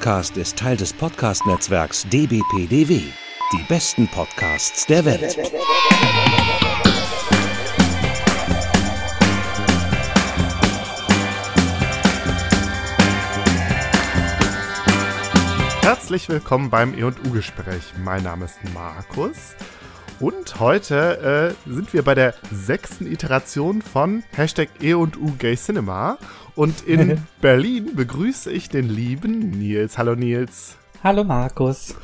Podcast 0.00 0.38
ist 0.38 0.56
Teil 0.56 0.78
des 0.78 0.94
Podcast-Netzwerks 0.94 2.06
dbpdw. 2.08 3.02
Die 3.52 3.62
besten 3.68 4.08
Podcasts 4.08 4.86
der 4.86 5.04
Welt. 5.04 5.36
Herzlich 15.82 16.30
willkommen 16.30 16.70
beim 16.70 16.94
E&U-Gespräch. 16.94 17.92
Mein 18.02 18.22
Name 18.22 18.46
ist 18.46 18.58
Markus 18.72 19.54
und 20.18 20.60
heute 20.60 21.56
äh, 21.66 21.70
sind 21.70 21.92
wir 21.92 22.02
bei 22.02 22.14
der 22.14 22.34
sechsten 22.50 23.06
Iteration 23.06 23.82
von 23.82 24.22
Hashtag 24.34 24.70
E&U 24.80 25.32
Gay 25.38 25.56
Cinema 25.56 26.16
und 26.60 26.82
in 26.82 27.16
Berlin 27.40 27.96
begrüße 27.96 28.52
ich 28.52 28.68
den 28.68 28.86
lieben 28.86 29.48
Nils. 29.48 29.96
Hallo 29.96 30.14
Nils. 30.14 30.76
Hallo 31.02 31.24
Markus. 31.24 31.94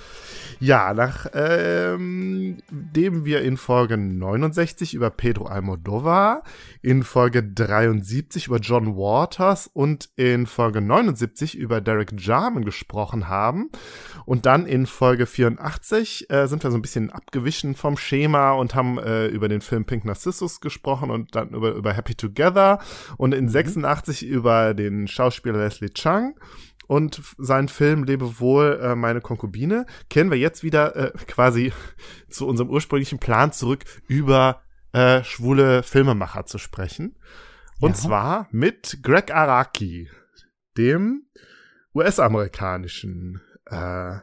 Ja, 0.58 0.94
nachdem 0.94 1.32
ähm, 1.34 3.24
wir 3.24 3.42
in 3.42 3.56
Folge 3.58 3.98
69 3.98 4.94
über 4.94 5.10
Pedro 5.10 5.46
Almodovar, 5.46 6.42
in 6.80 7.02
Folge 7.02 7.42
73 7.42 8.46
über 8.46 8.58
John 8.58 8.96
Waters 8.96 9.68
und 9.72 10.08
in 10.16 10.46
Folge 10.46 10.80
79 10.80 11.56
über 11.56 11.80
Derek 11.80 12.12
Jarman 12.18 12.64
gesprochen 12.64 13.28
haben. 13.28 13.70
Und 14.24 14.46
dann 14.46 14.66
in 14.66 14.86
Folge 14.86 15.26
84 15.26 16.30
äh, 16.30 16.46
sind 16.46 16.62
wir 16.64 16.70
so 16.70 16.78
ein 16.78 16.82
bisschen 16.82 17.10
abgewichen 17.10 17.74
vom 17.74 17.96
Schema 17.98 18.52
und 18.52 18.74
haben 18.74 18.98
äh, 18.98 19.26
über 19.26 19.48
den 19.48 19.60
Film 19.60 19.84
Pink 19.84 20.04
Narcissus 20.04 20.60
gesprochen 20.60 21.10
und 21.10 21.34
dann 21.34 21.50
über, 21.50 21.72
über 21.72 21.92
Happy 21.92 22.14
Together. 22.14 22.78
Und 23.18 23.34
in 23.34 23.48
86 23.48 24.22
mhm. 24.22 24.28
über 24.28 24.74
den 24.74 25.06
Schauspieler 25.06 25.58
Leslie 25.58 25.90
Chung 25.90 26.34
und 26.86 27.20
seinen 27.38 27.68
Film 27.68 28.04
Lebe 28.04 28.38
wohl, 28.40 28.78
äh, 28.82 28.94
meine 28.94 29.20
Konkubine, 29.20 29.86
kehren 30.08 30.30
wir 30.30 30.38
jetzt 30.38 30.62
wieder 30.62 30.96
äh, 30.96 31.12
quasi 31.26 31.72
zu 32.28 32.46
unserem 32.46 32.70
ursprünglichen 32.70 33.18
Plan 33.18 33.52
zurück, 33.52 33.84
über 34.06 34.62
äh, 34.92 35.22
schwule 35.24 35.82
Filmemacher 35.82 36.46
zu 36.46 36.58
sprechen. 36.58 37.18
Und 37.80 37.90
ja. 37.90 37.96
zwar 37.96 38.48
mit 38.50 39.00
Greg 39.02 39.34
Araki, 39.34 40.10
dem 40.76 41.26
US-amerikanischen 41.94 43.40
äh, 43.66 44.18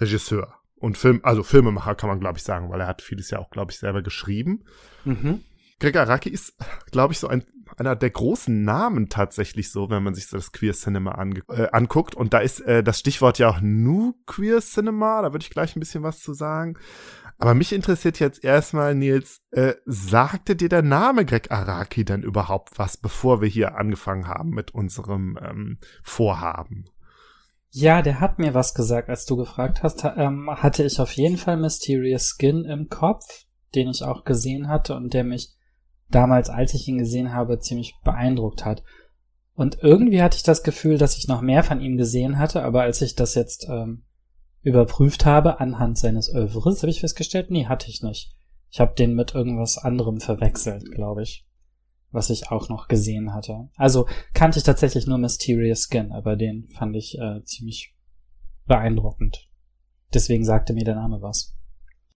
Regisseur 0.00 0.54
und 0.76 0.98
Film, 0.98 1.20
also 1.22 1.42
Filmemacher 1.42 1.94
kann 1.94 2.08
man 2.08 2.20
glaube 2.20 2.38
ich 2.38 2.44
sagen, 2.44 2.70
weil 2.70 2.80
er 2.80 2.86
hat 2.86 3.02
vieles 3.02 3.30
ja 3.30 3.38
auch 3.38 3.50
glaube 3.50 3.72
ich 3.72 3.78
selber 3.78 4.02
geschrieben. 4.02 4.64
Mhm. 5.04 5.42
Greg 5.82 5.96
Araki 5.96 6.28
ist, 6.28 6.54
glaube 6.92 7.12
ich, 7.12 7.18
so 7.18 7.26
ein 7.26 7.44
einer 7.76 7.96
der 7.96 8.10
großen 8.10 8.64
Namen 8.64 9.08
tatsächlich 9.08 9.70
so, 9.70 9.90
wenn 9.90 10.02
man 10.02 10.14
sich 10.14 10.26
so 10.26 10.36
das 10.36 10.52
Queer 10.52 10.72
Cinema 10.72 11.22
äh, 11.48 11.68
anguckt. 11.72 12.14
Und 12.14 12.34
da 12.34 12.38
ist 12.38 12.60
äh, 12.60 12.82
das 12.82 12.98
Stichwort 12.98 13.38
ja 13.38 13.48
auch 13.48 13.60
New 13.60 14.14
Queer 14.26 14.60
Cinema. 14.60 15.22
Da 15.22 15.32
würde 15.32 15.42
ich 15.42 15.50
gleich 15.50 15.76
ein 15.76 15.80
bisschen 15.80 16.02
was 16.02 16.20
zu 16.20 16.34
sagen. 16.34 16.78
Aber 17.38 17.54
mich 17.54 17.72
interessiert 17.72 18.20
jetzt 18.20 18.44
erstmal, 18.44 18.94
Nils, 18.94 19.40
äh, 19.50 19.74
sagte 19.84 20.54
dir 20.54 20.68
der 20.68 20.82
Name 20.82 21.24
Greg 21.24 21.50
Araki 21.50 22.04
denn 22.04 22.22
überhaupt 22.22 22.78
was, 22.78 22.96
bevor 22.96 23.40
wir 23.40 23.48
hier 23.48 23.76
angefangen 23.76 24.28
haben 24.28 24.50
mit 24.50 24.72
unserem 24.72 25.38
ähm, 25.42 25.78
Vorhaben? 26.04 26.84
Ja, 27.70 28.02
der 28.02 28.20
hat 28.20 28.38
mir 28.38 28.54
was 28.54 28.74
gesagt, 28.74 29.08
als 29.08 29.24
du 29.24 29.36
gefragt 29.36 29.82
hast. 29.82 30.04
Ähm, 30.04 30.50
hatte 30.50 30.84
ich 30.84 31.00
auf 31.00 31.10
jeden 31.12 31.38
Fall 31.38 31.56
Mysterious 31.56 32.36
Skin 32.38 32.64
im 32.64 32.88
Kopf, 32.90 33.24
den 33.74 33.88
ich 33.88 34.04
auch 34.04 34.24
gesehen 34.24 34.68
hatte 34.68 34.94
und 34.94 35.14
der 35.14 35.24
mich 35.24 35.54
damals, 36.14 36.50
als 36.50 36.74
ich 36.74 36.86
ihn 36.88 36.98
gesehen 36.98 37.32
habe, 37.32 37.58
ziemlich 37.58 37.94
beeindruckt 38.04 38.64
hat. 38.64 38.82
Und 39.54 39.78
irgendwie 39.82 40.22
hatte 40.22 40.36
ich 40.36 40.42
das 40.42 40.62
Gefühl, 40.62 40.98
dass 40.98 41.16
ich 41.18 41.28
noch 41.28 41.42
mehr 41.42 41.62
von 41.62 41.80
ihm 41.80 41.96
gesehen 41.96 42.38
hatte, 42.38 42.62
aber 42.62 42.82
als 42.82 43.02
ich 43.02 43.14
das 43.14 43.34
jetzt 43.34 43.66
ähm, 43.68 44.04
überprüft 44.62 45.26
habe 45.26 45.60
anhand 45.60 45.98
seines 45.98 46.32
Övres, 46.32 46.82
habe 46.82 46.90
ich 46.90 47.00
festgestellt, 47.00 47.50
nee, 47.50 47.66
hatte 47.66 47.90
ich 47.90 48.02
nicht. 48.02 48.34
Ich 48.70 48.80
habe 48.80 48.94
den 48.94 49.14
mit 49.14 49.34
irgendwas 49.34 49.76
anderem 49.76 50.20
verwechselt, 50.20 50.90
glaube 50.92 51.22
ich, 51.22 51.46
was 52.10 52.30
ich 52.30 52.50
auch 52.50 52.68
noch 52.70 52.88
gesehen 52.88 53.34
hatte. 53.34 53.68
Also 53.76 54.06
kannte 54.32 54.58
ich 54.58 54.64
tatsächlich 54.64 55.06
nur 55.06 55.18
Mysterious 55.18 55.88
Skin, 55.90 56.12
aber 56.12 56.36
den 56.36 56.68
fand 56.70 56.96
ich 56.96 57.18
äh, 57.18 57.44
ziemlich 57.44 57.94
beeindruckend. 58.66 59.48
Deswegen 60.14 60.44
sagte 60.44 60.72
mir 60.72 60.84
der 60.84 60.94
Name 60.94 61.20
was. 61.20 61.54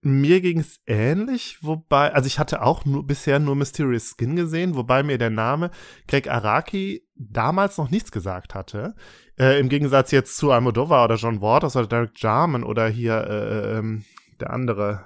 Mir 0.01 0.41
ging 0.41 0.59
es 0.59 0.79
ähnlich, 0.85 1.59
wobei, 1.61 2.13
also 2.13 2.27
ich 2.27 2.39
hatte 2.39 2.61
auch 2.61 2.85
nur, 2.85 3.05
bisher 3.05 3.39
nur 3.39 3.55
Mysterious 3.55 4.15
Skin 4.15 4.35
gesehen, 4.35 4.75
wobei 4.75 5.03
mir 5.03 5.17
der 5.17 5.29
Name 5.29 5.71
Greg 6.07 6.29
Araki 6.29 7.07
damals 7.15 7.77
noch 7.77 7.89
nichts 7.89 8.11
gesagt 8.11 8.53
hatte. 8.53 8.95
Äh, 9.37 9.59
Im 9.59 9.69
Gegensatz 9.69 10.11
jetzt 10.11 10.37
zu 10.37 10.51
Almodovar 10.51 11.05
oder 11.05 11.15
John 11.15 11.41
Waters 11.41 11.75
oder 11.75 11.87
Derek 11.87 12.11
Jarman 12.15 12.63
oder 12.63 12.87
hier 12.87 13.27
äh, 13.27 13.77
ähm, 13.77 14.05
der 14.39 14.51
andere 14.51 15.05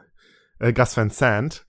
äh, 0.59 0.73
Gus 0.73 0.95
Van 0.95 1.09
Sant. 1.09 1.65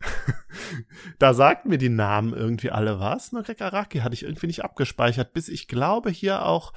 da 1.18 1.34
sagten 1.34 1.70
mir 1.70 1.78
die 1.78 1.88
Namen 1.88 2.32
irgendwie 2.34 2.70
alle 2.70 3.00
was. 3.00 3.32
Nur 3.32 3.42
Greg 3.42 3.60
Araki 3.62 3.98
hatte 4.00 4.14
ich 4.14 4.24
irgendwie 4.24 4.48
nicht 4.48 4.64
abgespeichert, 4.64 5.32
bis 5.32 5.48
ich 5.48 5.68
glaube 5.68 6.10
hier 6.10 6.44
auch 6.44 6.72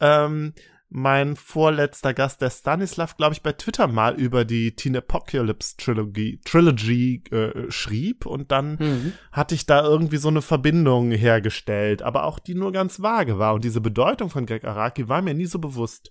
ähm, 0.00 0.54
mein 0.90 1.36
vorletzter 1.36 2.12
Gast, 2.12 2.42
der 2.42 2.50
Stanislav, 2.50 3.16
glaube 3.16 3.32
ich, 3.32 3.42
bei 3.42 3.52
Twitter 3.52 3.86
mal 3.86 4.14
über 4.14 4.44
die 4.44 4.74
Teen 4.74 4.96
Apocalypse 4.96 5.76
Trilogy, 5.76 6.40
Trilogy 6.44 7.22
äh, 7.30 7.70
schrieb 7.70 8.26
und 8.26 8.50
dann 8.50 8.76
mhm. 8.78 9.12
hatte 9.30 9.54
ich 9.54 9.66
da 9.66 9.84
irgendwie 9.84 10.16
so 10.16 10.28
eine 10.28 10.42
Verbindung 10.42 11.12
hergestellt, 11.12 12.02
aber 12.02 12.24
auch 12.24 12.40
die 12.40 12.54
nur 12.54 12.72
ganz 12.72 13.00
vage 13.00 13.38
war 13.38 13.54
und 13.54 13.64
diese 13.64 13.80
Bedeutung 13.80 14.30
von 14.30 14.46
Greg 14.46 14.64
Araki 14.64 15.08
war 15.08 15.22
mir 15.22 15.34
nie 15.34 15.46
so 15.46 15.60
bewusst. 15.60 16.10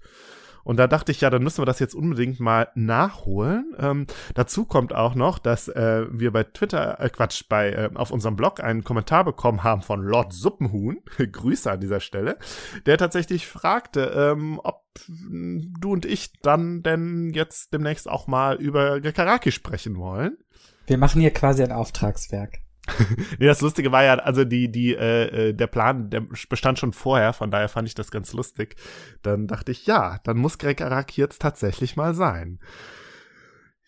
Und 0.70 0.78
da 0.78 0.86
dachte 0.86 1.12
ich, 1.12 1.22
ja, 1.22 1.32
dann 1.32 1.42
müssen 1.42 1.64
wir 1.64 1.66
das 1.66 1.80
jetzt 1.80 1.96
unbedingt 1.96 2.40
mal 2.40 2.68
nachholen. 2.76 3.76
Ähm, 3.80 4.06
dazu 4.36 4.66
kommt 4.66 4.94
auch 4.94 5.16
noch, 5.16 5.40
dass 5.40 5.68
äh, 5.68 6.06
wir 6.12 6.32
bei 6.32 6.44
Twitter, 6.44 7.00
äh, 7.00 7.10
Quatsch, 7.10 7.46
bei 7.50 7.72
äh, 7.72 7.90
auf 7.96 8.12
unserem 8.12 8.36
Blog 8.36 8.64
einen 8.64 8.84
Kommentar 8.84 9.26
bekommen 9.26 9.64
haben 9.64 9.82
von 9.82 10.00
Lord 10.04 10.32
Suppenhuhn. 10.32 11.00
Grüße 11.32 11.72
an 11.72 11.80
dieser 11.80 12.00
Stelle, 12.00 12.38
der 12.86 13.00
tatsächlich 13.00 13.48
fragte, 13.48 14.12
ähm, 14.16 14.62
ob 14.64 14.84
du 15.08 15.92
und 15.92 16.06
ich 16.06 16.34
dann 16.44 16.84
denn 16.84 17.32
jetzt 17.34 17.74
demnächst 17.74 18.08
auch 18.08 18.28
mal 18.28 18.58
über 18.58 19.02
Karaki 19.02 19.52
sprechen 19.52 19.98
wollen. 19.98 20.38
Wir 20.86 21.00
machen 21.00 21.20
hier 21.20 21.34
quasi 21.34 21.64
ein 21.64 21.72
Auftragswerk. 21.72 22.60
nee, 23.40 23.46
das 23.46 23.62
Lustige 23.62 23.92
war 23.92 24.04
ja, 24.04 24.16
also 24.16 24.44
die, 24.44 24.72
die, 24.72 24.96
äh, 24.96 25.50
äh, 25.50 25.54
der 25.54 25.68
Plan, 25.68 26.10
der 26.10 26.22
bestand 26.50 26.80
schon 26.80 26.94
vorher, 26.94 27.34
von 27.34 27.52
daher 27.52 27.70
fand 27.70 27.88
ich 27.88 27.96
das 27.96 28.12
ganz 28.12 28.34
lustig. 28.34 28.76
Dann 29.22 29.48
dachte 29.48 29.72
ich, 29.72 29.86
ja, 29.86 30.20
dann 30.24 30.38
muss 30.38 30.58
Greg 30.58 30.82
Arak 30.82 31.18
jetzt 31.18 31.42
tatsächlich 31.42 31.96
mal 31.96 32.14
sein. 32.14 32.60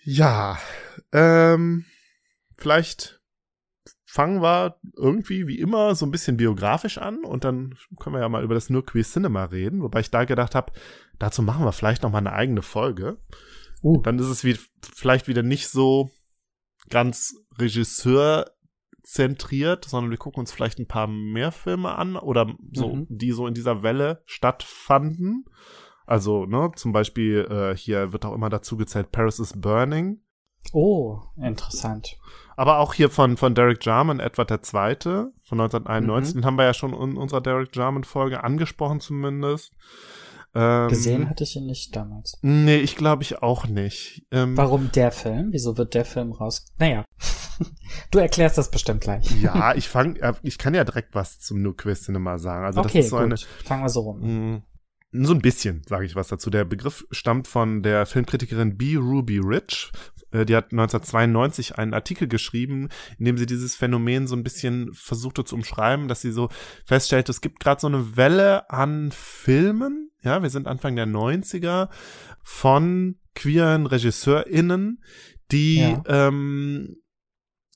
Ja, 0.03 0.57
ähm, 1.11 1.85
vielleicht 2.57 3.21
fangen 4.05 4.41
wir 4.41 4.77
irgendwie 4.97 5.47
wie 5.47 5.59
immer 5.59 5.95
so 5.95 6.05
ein 6.05 6.11
bisschen 6.11 6.35
biografisch 6.35 6.97
an 6.97 7.23
und 7.23 7.45
dann 7.45 7.75
können 7.97 8.15
wir 8.15 8.21
ja 8.21 8.27
mal 8.27 8.43
über 8.43 8.55
das 8.55 8.69
Nur 8.69 8.85
Queer 8.85 9.05
Cinema 9.05 9.45
reden, 9.45 9.81
wobei 9.81 10.01
ich 10.01 10.11
da 10.11 10.25
gedacht 10.25 10.53
habe, 10.53 10.73
dazu 11.17 11.41
machen 11.41 11.63
wir 11.63 11.71
vielleicht 11.71 12.03
noch 12.03 12.11
mal 12.11 12.17
eine 12.17 12.33
eigene 12.33 12.61
Folge. 12.61 13.19
Uh. 13.81 14.01
Dann 14.01 14.19
ist 14.19 14.27
es 14.27 14.43
wie, 14.43 14.57
vielleicht 14.93 15.27
wieder 15.27 15.43
nicht 15.43 15.69
so 15.69 16.11
ganz 16.89 17.35
Regisseur 17.57 18.51
zentriert, 19.11 19.85
sondern 19.85 20.11
wir 20.11 20.17
gucken 20.17 20.39
uns 20.39 20.51
vielleicht 20.51 20.79
ein 20.79 20.87
paar 20.87 21.07
mehr 21.07 21.51
Filme 21.51 21.95
an 21.95 22.15
oder 22.15 22.55
so, 22.71 22.95
mhm. 22.95 23.07
die 23.09 23.31
so 23.31 23.45
in 23.45 23.53
dieser 23.53 23.83
Welle 23.83 24.21
stattfanden. 24.25 25.45
Also, 26.05 26.45
ne, 26.45 26.71
zum 26.75 26.93
Beispiel 26.93 27.47
äh, 27.49 27.77
hier 27.77 28.13
wird 28.13 28.25
auch 28.25 28.33
immer 28.33 28.49
dazu 28.49 28.77
gezählt 28.77 29.11
Paris 29.11 29.39
is 29.39 29.59
Burning. 29.59 30.21
Oh, 30.73 31.19
interessant. 31.37 32.17
Aber 32.55 32.79
auch 32.79 32.93
hier 32.93 33.09
von, 33.09 33.37
von 33.37 33.55
Derek 33.55 33.83
Jarman, 33.85 34.19
der 34.19 34.61
zweite 34.61 35.33
von 35.43 35.59
1991, 35.59 36.35
mhm. 36.35 36.39
den 36.39 36.45
haben 36.45 36.57
wir 36.57 36.65
ja 36.65 36.73
schon 36.73 36.93
in 36.93 37.17
unserer 37.17 37.41
Derek 37.41 37.75
Jarman-Folge 37.75 38.43
angesprochen 38.43 38.99
zumindest. 38.99 39.73
Ähm, 40.53 40.89
Gesehen 40.89 41.29
hatte 41.29 41.43
ich 41.43 41.55
ihn 41.55 41.65
nicht 41.65 41.95
damals. 41.95 42.37
Nee, 42.41 42.77
ich 42.77 42.95
glaube 42.95 43.23
ich 43.23 43.41
auch 43.41 43.67
nicht. 43.67 44.25
Ähm, 44.31 44.57
Warum 44.57 44.91
der 44.91 45.11
Film? 45.11 45.49
Wieso 45.51 45.77
wird 45.77 45.93
der 45.93 46.03
Film 46.03 46.33
raus? 46.33 46.65
Naja, 46.77 47.05
du 48.11 48.19
erklärst 48.19 48.57
das 48.57 48.69
bestimmt 48.69 49.01
gleich. 49.01 49.31
ja, 49.41 49.73
ich 49.75 49.87
fang, 49.87 50.17
äh, 50.17 50.33
ich 50.41 50.57
kann 50.57 50.73
ja 50.73 50.83
direkt 50.83 51.15
was 51.15 51.39
zum 51.39 51.61
New 51.61 51.73
Queer 51.73 51.95
Cinema 51.95 52.37
sagen. 52.37 52.65
Also 52.65 52.81
okay, 52.81 52.97
das 52.97 53.05
ist 53.05 53.09
so 53.11 53.17
gut. 53.17 53.25
eine. 53.25 53.37
Fangen 53.63 53.83
wir 53.83 53.89
so 53.89 54.01
rum. 54.01 54.63
So 55.13 55.33
ein 55.33 55.41
bisschen 55.41 55.81
sage 55.87 56.05
ich 56.05 56.15
was 56.15 56.29
dazu. 56.29 56.49
Der 56.49 56.63
Begriff 56.63 57.05
stammt 57.11 57.47
von 57.47 57.83
der 57.83 58.05
Filmkritikerin 58.05 58.77
B. 58.77 58.95
Ruby 58.95 59.39
Rich. 59.39 59.91
Äh, 60.31 60.45
die 60.45 60.55
hat 60.55 60.71
1992 60.71 61.77
einen 61.77 61.93
Artikel 61.93 62.27
geschrieben, 62.27 62.89
in 63.19 63.25
dem 63.25 63.37
sie 63.37 63.45
dieses 63.45 63.75
Phänomen 63.75 64.27
so 64.27 64.35
ein 64.35 64.43
bisschen 64.43 64.93
versuchte 64.93 65.43
zu 65.43 65.55
umschreiben, 65.55 66.07
dass 66.07 66.21
sie 66.21 66.31
so 66.31 66.49
feststellt, 66.85 67.29
es 67.29 67.41
gibt 67.41 67.59
gerade 67.59 67.81
so 67.81 67.87
eine 67.87 68.15
Welle 68.15 68.69
an 68.69 69.11
Filmen, 69.11 70.11
ja, 70.23 70.41
wir 70.41 70.49
sind 70.49 70.67
Anfang 70.67 70.95
der 70.95 71.07
90er 71.07 71.89
von 72.43 73.17
queeren 73.35 73.85
RegisseurInnen, 73.85 75.03
die 75.51 75.79
ja. 75.79 76.03
ähm, 76.07 76.97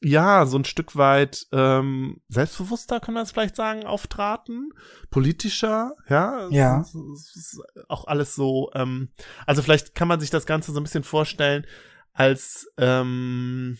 ja, 0.05 0.45
so 0.45 0.59
ein 0.59 0.65
Stück 0.65 0.95
weit 0.95 1.47
ähm, 1.51 2.21
selbstbewusster, 2.27 2.99
kann 2.99 3.15
man 3.15 3.23
es 3.23 3.31
vielleicht 3.31 3.55
sagen, 3.55 3.85
auftraten, 3.85 4.69
politischer, 5.09 5.95
ja. 6.07 6.47
Ja. 6.51 6.81
Es, 6.81 6.93
es, 6.93 7.35
es, 7.35 7.61
auch 7.89 8.05
alles 8.05 8.35
so, 8.35 8.69
ähm, 8.75 9.09
also 9.47 9.63
vielleicht 9.63 9.95
kann 9.95 10.07
man 10.07 10.19
sich 10.19 10.29
das 10.29 10.45
Ganze 10.45 10.71
so 10.71 10.79
ein 10.79 10.83
bisschen 10.83 11.03
vorstellen 11.03 11.65
als 12.13 12.71
ähm, 12.77 13.79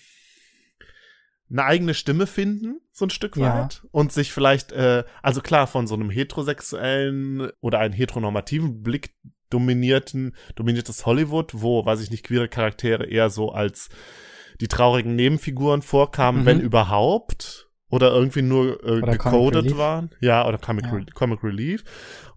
eine 1.51 1.63
eigene 1.63 1.93
Stimme 1.93 2.25
finden, 2.25 2.81
so 2.91 3.05
ein 3.05 3.11
Stück 3.11 3.37
Ja. 3.37 3.63
weit. 3.63 3.83
Und 3.91 4.11
sich 4.11 4.33
vielleicht, 4.33 4.71
äh, 4.71 5.03
also 5.21 5.41
klar, 5.41 5.67
von 5.67 5.85
so 5.85 5.93
einem 5.93 6.09
heterosexuellen 6.09 7.51
oder 7.61 7.77
einen 7.77 7.93
heteronormativen 7.93 8.81
Blick 8.81 9.13
dominierten, 9.51 10.35
dominiertes 10.55 11.05
Hollywood, 11.05 11.51
wo, 11.53 11.85
weiß 11.85 12.01
ich 12.01 12.09
nicht, 12.09 12.25
queere 12.25 12.49
Charaktere 12.49 13.05
eher 13.05 13.29
so 13.29 13.51
als 13.51 13.89
die 14.61 14.67
traurigen 14.67 15.15
Nebenfiguren 15.15 15.81
vorkamen, 15.81 16.41
Mhm. 16.41 16.45
wenn 16.45 16.59
überhaupt. 16.61 17.63
Oder 17.89 18.11
irgendwie 18.11 18.41
nur 18.41 18.83
äh, 18.83 18.99
gecodet 19.01 19.77
waren. 19.77 20.09
Ja, 20.19 20.47
oder 20.47 20.57
Comic, 20.57 20.85
Ja. 20.85 20.91
Re 20.93 21.05
Comic 21.13 21.43
Relief. 21.43 21.83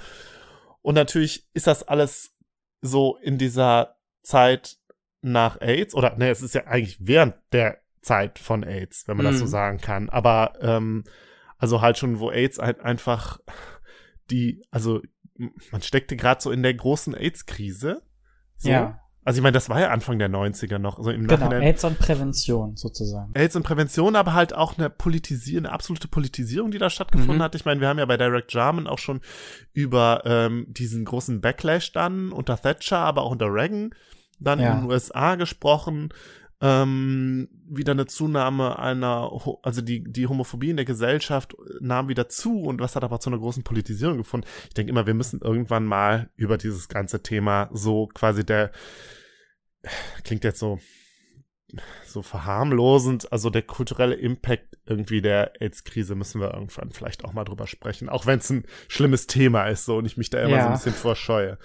Und 0.82 0.96
natürlich 0.96 1.46
ist 1.54 1.68
das 1.68 1.84
alles 1.84 2.36
so 2.82 3.18
in 3.22 3.38
dieser 3.38 3.98
Zeit 4.24 4.78
nach 5.22 5.60
AIDS, 5.60 5.94
oder 5.96 6.16
ne, 6.18 6.30
es 6.30 6.42
ist 6.42 6.56
ja 6.56 6.66
eigentlich 6.68 6.98
während 7.02 7.36
der 7.52 7.82
Zeit 8.06 8.40
von 8.40 8.64
AIDS, 8.64 9.08
wenn 9.08 9.18
man 9.18 9.26
das 9.26 9.40
so 9.40 9.46
Mhm. 9.46 9.50
sagen 9.50 9.78
kann. 9.80 10.10
Aber 10.10 10.54
ähm, 10.62 11.04
also 11.58 11.82
halt 11.82 11.98
schon, 11.98 12.20
wo 12.20 12.32
AIDS 12.32 12.60
halt 12.60 12.80
einfach 12.82 13.40
die, 14.32 14.64
also 14.72 15.02
man 15.72 15.82
steckte 15.82 16.16
gerade 16.16 16.42
so 16.42 16.52
in 16.52 16.64
der 16.64 16.74
großen 16.74 17.14
AIDS-Krise. 17.16 18.02
So. 18.58 18.70
Ja, 18.70 19.00
Also 19.26 19.40
ich 19.40 19.44
meine, 19.44 19.54
das 19.54 19.70
war 19.70 19.80
ja 19.82 19.90
Anfang 19.90 20.20
der 20.20 20.30
90er 20.30 20.78
noch. 20.78 20.98
Also 21.00 21.10
im 21.12 21.28
genau. 21.28 21.40
Nachhinein. 21.46 21.64
AIDS 21.64 21.84
und 21.84 21.98
Prävention 22.00 22.76
sozusagen. 22.78 23.32
AIDS 23.34 23.56
und 23.56 23.64
Prävention, 23.64 24.16
aber 24.16 24.34
halt 24.34 24.54
auch 24.54 24.78
eine 24.78 24.90
Politisier 24.90 25.60
eine 25.60 25.72
absolute 25.72 26.08
Politisierung, 26.08 26.70
die 26.72 26.78
da 26.78 26.90
stattgefunden 26.92 27.38
Mhm. 27.38 27.42
hat. 27.42 27.56
Ich 27.56 27.66
meine, 27.66 27.82
wir 27.82 27.88
haben 27.88 27.98
ja 28.00 28.06
bei 28.06 28.18
Derek 28.18 28.54
Jarman 28.54 28.86
auch 28.88 29.00
schon 29.00 29.22
über 29.74 30.22
ähm, 30.26 30.68
diesen 30.70 31.04
großen 31.06 31.42
Backlash 31.42 31.92
dann 31.92 32.32
unter 32.32 32.56
Thatcher, 32.62 33.00
aber 33.00 33.24
auch 33.24 33.32
unter 33.32 33.48
Reagan 33.52 33.96
dann 34.40 34.60
Ja. 34.60 34.74
in 34.76 34.82
den 34.82 34.92
USA 34.92 35.36
gesprochen. 35.36 36.10
Ähm, 36.68 37.48
wieder 37.70 37.92
eine 37.92 38.08
Zunahme 38.08 38.80
einer, 38.80 39.30
also 39.62 39.82
die, 39.82 40.04
die 40.04 40.26
Homophobie 40.26 40.72
in 40.72 40.78
der 40.78 40.86
Gesellschaft 40.86 41.56
nahm 41.80 42.08
wieder 42.08 42.28
zu 42.28 42.62
und 42.62 42.82
was 42.82 42.96
hat 42.96 43.04
aber 43.04 43.20
zu 43.20 43.30
einer 43.30 43.38
großen 43.38 43.64
Politisierung 43.64 44.18
gefunden. 44.18 44.48
Ich 44.68 44.74
denke 44.74 44.90
immer, 44.90 45.06
wir 45.06 45.14
müssen 45.14 45.42
irgendwann 45.42 45.86
mal 45.86 46.30
über 46.36 46.58
dieses 46.58 46.88
ganze 46.88 47.22
Thema 47.22 47.70
so 47.72 48.08
quasi 48.08 48.44
der, 48.44 48.72
klingt 50.24 50.44
jetzt 50.44 50.58
so, 50.60 50.80
so 52.06 52.24
verharmlosend, 52.24 53.32
also 53.32 53.52
der 53.52 53.62
kulturelle 53.62 54.16
Impact 54.16 54.78
irgendwie 54.88 55.22
der 55.22 55.62
AIDS-Krise 55.62 56.16
müssen 56.16 56.42
wir 56.42 56.54
irgendwann 56.54 56.92
vielleicht 56.92 57.26
auch 57.26 57.34
mal 57.34 57.44
drüber 57.44 57.68
sprechen, 57.68 58.10
auch 58.10 58.26
wenn 58.26 58.40
es 58.40 58.50
ein 58.50 58.66
schlimmes 58.88 59.28
Thema 59.28 59.68
ist 59.68 59.86
so 59.86 59.98
und 59.98 60.06
ich 60.06 60.18
mich 60.18 60.32
da 60.32 60.40
immer 60.40 60.50
so 60.50 60.56
Ja. 60.56 60.66
ein 60.68 60.74
bisschen 60.74 60.94
vorscheue. 60.94 61.60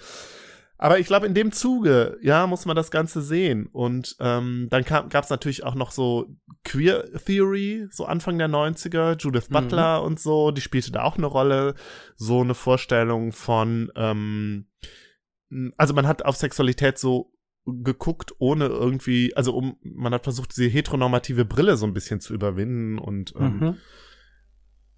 Aber 0.81 0.97
ich 0.97 1.05
glaube, 1.05 1.27
in 1.27 1.35
dem 1.35 1.51
Zuge, 1.51 2.17
ja, 2.23 2.47
muss 2.47 2.65
man 2.65 2.75
das 2.75 2.89
Ganze 2.89 3.21
sehen. 3.21 3.67
Und 3.67 4.15
ähm, 4.19 4.67
dann 4.71 4.83
gab 4.83 5.13
es 5.23 5.29
natürlich 5.29 5.63
auch 5.63 5.75
noch 5.75 5.91
so 5.91 6.35
Queer 6.63 7.05
Theory, 7.23 7.87
so 7.91 8.05
Anfang 8.05 8.39
der 8.39 8.49
90er, 8.49 9.15
Judith 9.15 9.49
Mhm. 9.49 9.53
Butler 9.53 10.01
und 10.01 10.19
so, 10.19 10.49
die 10.49 10.61
spielte 10.61 10.91
da 10.91 11.03
auch 11.03 11.17
eine 11.17 11.27
Rolle. 11.27 11.75
So 12.15 12.41
eine 12.41 12.55
Vorstellung 12.55 13.31
von, 13.31 13.91
ähm, 13.95 14.65
also 15.77 15.93
man 15.93 16.07
hat 16.07 16.25
auf 16.25 16.35
Sexualität 16.35 16.97
so 16.97 17.31
geguckt, 17.65 18.33
ohne 18.39 18.65
irgendwie, 18.65 19.35
also 19.35 19.53
um, 19.55 19.77
man 19.83 20.15
hat 20.15 20.23
versucht, 20.23 20.57
diese 20.57 20.67
heteronormative 20.67 21.45
Brille 21.45 21.77
so 21.77 21.85
ein 21.85 21.93
bisschen 21.93 22.21
zu 22.21 22.33
überwinden 22.33 22.97
und 22.97 23.35
ähm, 23.37 23.57
Mhm. 23.59 23.77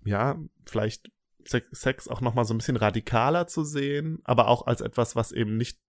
ja, 0.06 0.38
vielleicht 0.66 1.10
Sex, 1.48 2.08
auch 2.08 2.22
noch 2.22 2.34
mal 2.34 2.46
so 2.46 2.54
ein 2.54 2.58
bisschen 2.58 2.78
radikaler 2.78 3.48
zu 3.48 3.64
sehen, 3.64 4.20
aber 4.24 4.48
auch 4.48 4.68
als 4.68 4.82
etwas, 4.82 5.16
was 5.16 5.32
eben 5.32 5.58
nicht 5.58 5.80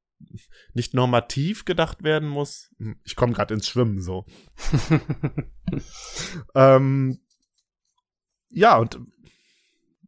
nicht 0.74 0.94
normativ 0.94 1.64
gedacht 1.64 2.02
werden 2.04 2.28
muss. 2.28 2.70
Hm, 2.78 2.98
Ich 3.04 3.16
komme 3.16 3.32
gerade 3.32 3.52
ins 3.52 3.68
Schwimmen 3.68 4.00
so. 4.00 4.24
Ähm, 6.54 7.18
ja, 8.50 8.76
und 8.78 8.98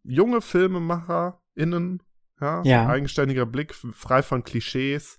junge 0.04 0.40
FilmemacherInnen, 0.40 2.02
ja, 2.40 2.62
so 2.62 2.70
Ja. 2.70 2.82
ein 2.82 2.90
eigenständiger 2.90 3.46
Blick, 3.46 3.74
frei 3.74 4.22
von 4.22 4.44
Klischees, 4.44 5.18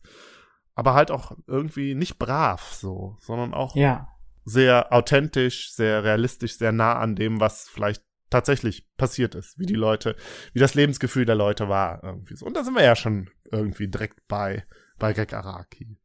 aber 0.75 0.93
halt 0.93 1.11
auch 1.11 1.35
irgendwie 1.47 1.95
nicht 1.95 2.17
brav 2.19 2.73
so, 2.73 3.17
sondern 3.19 3.53
auch 3.53 3.75
ja, 3.75 4.07
sehr 4.45 4.93
authentisch, 4.93 5.73
sehr 5.73 6.03
realistisch, 6.03 6.57
sehr 6.57 6.71
nah 6.71 6.97
an 6.97 7.15
dem, 7.15 7.39
was 7.41 7.67
vielleicht 7.67 8.03
tatsächlich 8.29 8.87
passiert 8.97 9.35
ist, 9.35 9.57
wie 9.57 9.65
die 9.65 9.75
Leute, 9.75 10.15
wie 10.53 10.59
das 10.59 10.75
Lebensgefühl 10.75 11.25
der 11.25 11.35
Leute 11.35 11.69
war 11.69 12.03
irgendwie 12.03 12.35
so. 12.35 12.45
Und 12.45 12.55
da 12.55 12.63
sind 12.63 12.75
wir 12.75 12.83
ja 12.83 12.95
schon 12.95 13.29
irgendwie 13.51 13.87
direkt 13.87 14.27
bei 14.27 14.65
bei 14.99 15.13
Greg 15.13 15.33
Araki. 15.33 15.97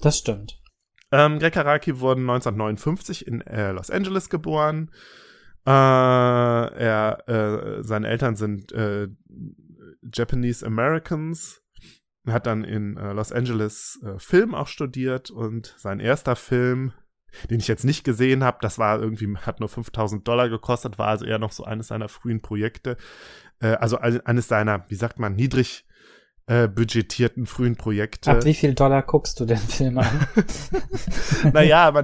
das 0.00 0.18
stimmt. 0.18 0.60
Ähm, 1.12 1.38
Greg 1.38 1.56
Araki 1.56 2.00
wurde 2.00 2.20
1959 2.20 3.26
in 3.26 3.40
äh, 3.42 3.72
Los 3.72 3.90
Angeles 3.90 4.28
geboren. 4.28 4.90
Äh, 5.66 5.70
er, 5.70 7.28
äh, 7.28 7.82
seine 7.82 8.08
Eltern 8.08 8.36
sind 8.36 8.72
äh, 8.72 9.08
Japanese 10.14 10.64
Americans. 10.64 11.62
Er 12.24 12.34
hat 12.34 12.46
dann 12.46 12.64
in 12.64 12.96
äh, 12.96 13.12
Los 13.12 13.32
Angeles 13.32 14.00
äh, 14.04 14.18
Film 14.18 14.54
auch 14.54 14.68
studiert 14.68 15.30
und 15.30 15.74
sein 15.78 16.00
erster 16.00 16.36
Film, 16.36 16.92
den 17.50 17.60
ich 17.60 17.68
jetzt 17.68 17.84
nicht 17.84 18.04
gesehen 18.04 18.44
habe, 18.44 18.58
das 18.60 18.78
war 18.78 19.00
irgendwie, 19.00 19.36
hat 19.36 19.60
nur 19.60 19.68
5000 19.68 20.26
Dollar 20.26 20.48
gekostet, 20.48 20.98
war 20.98 21.08
also 21.08 21.24
eher 21.24 21.38
noch 21.38 21.52
so 21.52 21.64
eines 21.64 21.88
seiner 21.88 22.08
frühen 22.08 22.40
Projekte. 22.42 22.96
Äh, 23.60 23.68
also 23.74 23.98
ein- 23.98 24.24
eines 24.26 24.48
seiner, 24.48 24.84
wie 24.88 24.94
sagt 24.96 25.18
man, 25.18 25.34
niedrig 25.36 25.84
äh, 26.46 26.66
budgetierten 26.66 27.46
frühen 27.46 27.76
Projekte. 27.76 28.30
Ab 28.32 28.44
wie 28.44 28.54
viel 28.54 28.74
Dollar 28.74 29.02
guckst 29.02 29.38
du 29.38 29.44
den 29.44 29.56
Film 29.58 29.98
an? 29.98 30.26
naja, 31.52 31.84
aber 31.86 32.02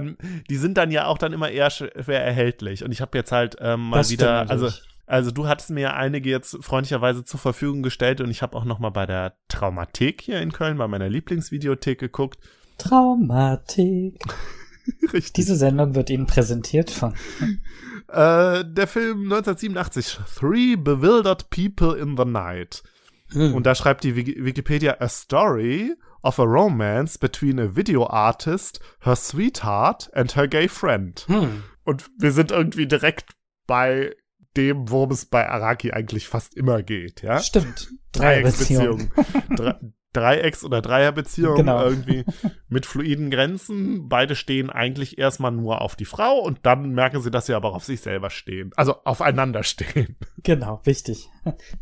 die 0.49 0.55
sind 0.55 0.77
dann 0.77 0.91
ja 0.91 1.07
auch 1.07 1.17
dann 1.17 1.33
immer 1.33 1.49
eher 1.49 1.69
schwer 1.69 2.23
erhältlich. 2.23 2.83
Und 2.85 2.91
ich 2.93 3.01
habe 3.01 3.17
jetzt 3.17 3.31
halt 3.33 3.57
ähm, 3.59 3.89
mal 3.89 3.97
Das 3.97 4.09
wieder, 4.09 4.49
also, 4.49 4.69
also 5.05 5.31
du 5.31 5.47
hattest 5.47 5.71
mir 5.71 5.95
einige 5.95 6.29
jetzt 6.29 6.63
freundlicherweise 6.63 7.25
zur 7.25 7.39
Verfügung 7.41 7.83
gestellt 7.83 8.21
und 8.21 8.29
ich 8.29 8.41
habe 8.41 8.55
auch 8.55 8.63
noch 8.65 8.79
mal 8.79 8.89
bei 8.91 9.05
der 9.05 9.33
Traumathek 9.49 10.21
hier 10.21 10.39
in 10.41 10.53
Köln, 10.53 10.77
bei 10.77 10.87
meiner 10.87 11.09
Lieblingsvideothek 11.09 11.99
geguckt. 11.99 12.39
Traumatik. 12.77 14.21
Richtig. 15.13 15.33
Diese 15.33 15.55
Sendung 15.55 15.95
wird 15.95 16.09
Ihnen 16.09 16.25
präsentiert 16.27 16.89
von. 16.91 17.13
äh, 18.09 18.63
der 18.65 18.87
Film 18.87 19.23
1987, 19.23 20.19
Three 20.37 20.75
Bewildered 20.75 21.49
People 21.49 21.97
in 21.97 22.15
the 22.17 22.25
Night. 22.25 22.83
Und 23.33 23.65
da 23.65 23.75
schreibt 23.75 24.05
die 24.05 24.15
Wiki- 24.15 24.37
Wikipedia 24.45 24.97
a 25.01 25.09
story 25.09 25.93
of 26.23 26.39
a 26.39 26.43
romance 26.43 27.17
between 27.19 27.59
a 27.59 27.75
video 27.75 28.07
artist, 28.07 28.79
her 29.01 29.17
sweetheart 29.17 30.09
and 30.13 30.35
her 30.37 30.47
gay 30.47 30.69
friend. 30.69 31.25
Hm. 31.27 31.63
Und 31.83 32.05
wir 32.17 32.31
sind 32.31 32.51
irgendwie 32.51 32.87
direkt 32.87 33.31
bei 33.67 34.15
dem, 34.55 34.89
worum 34.89 35.11
es 35.11 35.25
bei 35.25 35.47
Araki 35.49 35.91
eigentlich 35.91 36.29
fast 36.29 36.55
immer 36.55 36.83
geht, 36.83 37.21
ja? 37.21 37.39
Stimmt. 37.39 37.89
Dreiecksbeziehung. 38.13 39.11
Dre 39.55 39.79
Dreiecks- 40.13 40.63
oder 40.63 40.81
Dreierbeziehung 40.81 41.57
Genau. 41.57 41.83
irgendwie 41.83 42.23
mit 42.69 42.85
fluiden 42.85 43.29
Grenzen. 43.29 44.09
Beide 44.09 44.35
stehen 44.35 44.69
eigentlich 44.69 45.17
erstmal 45.17 45.51
nur 45.51 45.81
auf 45.81 45.95
die 45.95 46.05
Frau 46.05 46.39
und 46.39 46.59
dann 46.63 46.91
merken 46.91 47.21
sie, 47.21 47.31
dass 47.31 47.45
sie 47.45 47.53
aber 47.53 47.73
auf 47.73 47.83
sich 47.83 48.01
selber 48.01 48.29
stehen. 48.29 48.71
Also 48.75 48.95
aufeinander 49.03 49.63
stehen. 49.63 50.15
Genau, 50.43 50.79
wichtig. 50.85 51.27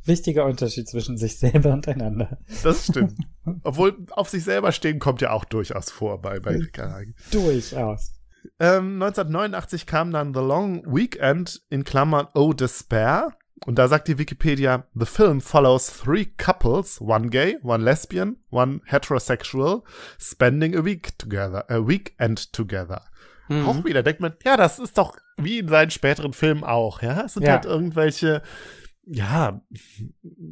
Wichtiger 0.06 0.46
Unterschied 0.46 0.89
zwischen 0.89 1.18
sich 1.18 1.38
selber 1.38 1.72
und 1.72 1.88
einander. 1.88 2.39
Das 2.63 2.86
stimmt. 2.86 3.13
Obwohl 3.63 3.96
auf 4.10 4.27
sich 4.27 4.44
selber 4.44 4.72
stehen 4.72 4.98
kommt 4.98 5.22
ja 5.22 5.30
auch 5.30 5.46
durchaus 5.46 5.92
vor 5.92 6.20
bei, 6.20 6.39
bei 6.39 6.60
Araki. 6.96 7.13
Durchaus. 7.32 8.13
Ähm, 8.60 9.01
1989 9.01 9.86
kam 9.86 10.12
dann 10.12 10.34
The 10.34 10.39
Long 10.39 10.84
Weekend 10.88 11.62
in 11.70 11.84
Klammern 11.84 12.27
Oh 12.34 12.54
Despair. 12.54 13.38
Und 13.66 13.76
da 13.80 13.88
sagt 13.88 14.08
die 14.10 14.18
Wikipedia, 14.18 14.86
the 14.94 15.06
film 15.06 15.40
follows 15.40 15.88
three 16.04 16.26
couples, 16.26 17.00
one 17.00 17.30
gay, 17.30 17.58
one 17.64 17.84
lesbian, 17.84 18.38
one 18.52 18.82
heterosexual, 18.86 19.84
spending 20.20 20.76
a 20.76 20.84
week 20.84 21.18
together, 21.18 21.64
a 21.70 21.88
weekend 21.88 22.52
together. 22.52 23.06
Mhm. 23.48 23.66
Auch 23.66 23.84
wieder 23.86 24.04
denkt 24.04 24.20
man, 24.20 24.34
ja, 24.44 24.58
das 24.58 24.78
ist 24.80 24.98
doch 24.98 25.16
wie 25.38 25.60
in 25.60 25.68
seinen 25.70 25.92
späteren 25.92 26.34
Filmen 26.34 26.64
auch, 26.64 27.02
ja. 27.02 27.22
Es 27.26 27.34
sind 27.36 27.44
Ja. 27.44 27.54
halt 27.54 27.66
irgendwelche, 27.66 28.42
ja, 29.06 29.62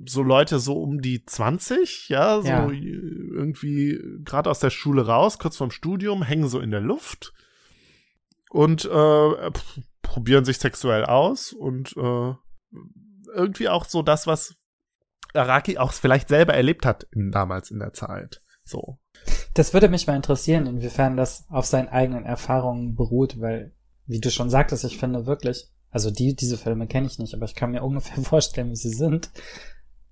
so 0.05 0.23
Leute 0.23 0.59
so 0.59 0.81
um 0.81 1.01
die 1.01 1.25
20, 1.25 2.07
ja, 2.09 2.39
so 2.41 2.47
Ja. 2.47 2.69
irgendwie 2.71 3.99
gerade 4.23 4.49
aus 4.49 4.59
der 4.59 4.69
Schule 4.69 5.05
raus, 5.05 5.39
kurz 5.39 5.57
vorm 5.57 5.71
Studium, 5.71 6.23
hängen 6.23 6.47
so 6.47 6.59
in 6.59 6.71
der 6.71 6.81
Luft 6.81 7.33
und 8.49 8.85
äh, 8.85 9.51
probieren 10.01 10.45
sich 10.45 10.59
sexuell 10.59 11.03
aus 11.05 11.51
und 11.53 11.95
äh, 11.97 12.33
irgendwie 13.33 13.69
auch 13.69 13.85
so 13.85 14.01
das, 14.01 14.27
was 14.27 14.55
Araki 15.33 15.77
auch 15.77 15.93
vielleicht 15.93 16.29
selber 16.29 16.53
erlebt 16.53 16.85
hat 16.85 17.03
in, 17.11 17.31
damals 17.31 17.71
in 17.71 17.79
der 17.79 17.93
Zeit. 17.93 18.41
So. 18.63 18.99
Das 19.53 19.73
würde 19.73 19.89
mich 19.89 20.07
mal 20.07 20.15
interessieren, 20.15 20.67
inwiefern 20.67 21.17
das 21.17 21.45
auf 21.49 21.65
seinen 21.65 21.89
eigenen 21.89 22.25
Erfahrungen 22.25 22.95
beruht, 22.95 23.39
weil, 23.39 23.73
wie 24.05 24.19
du 24.19 24.31
schon 24.31 24.49
sagtest, 24.49 24.83
ich 24.83 24.97
finde 24.97 25.25
wirklich, 25.25 25.69
also 25.89 26.09
die, 26.11 26.35
diese 26.35 26.57
Filme 26.57 26.87
kenne 26.87 27.07
ich 27.07 27.19
nicht, 27.19 27.33
aber 27.33 27.45
ich 27.45 27.55
kann 27.55 27.71
mir 27.71 27.83
ungefähr 27.83 28.23
vorstellen, 28.23 28.71
wie 28.71 28.75
sie 28.75 28.89
sind, 28.89 29.31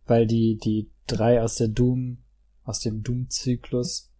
weil 0.06 0.28
die, 0.28 0.58
die 0.58 0.92
drei 1.08 1.42
aus 1.42 1.56
der 1.56 1.70
Doom, 1.70 2.24
aus 2.64 2.80
dem 2.80 3.04
Doom-Zyklus, 3.04 4.12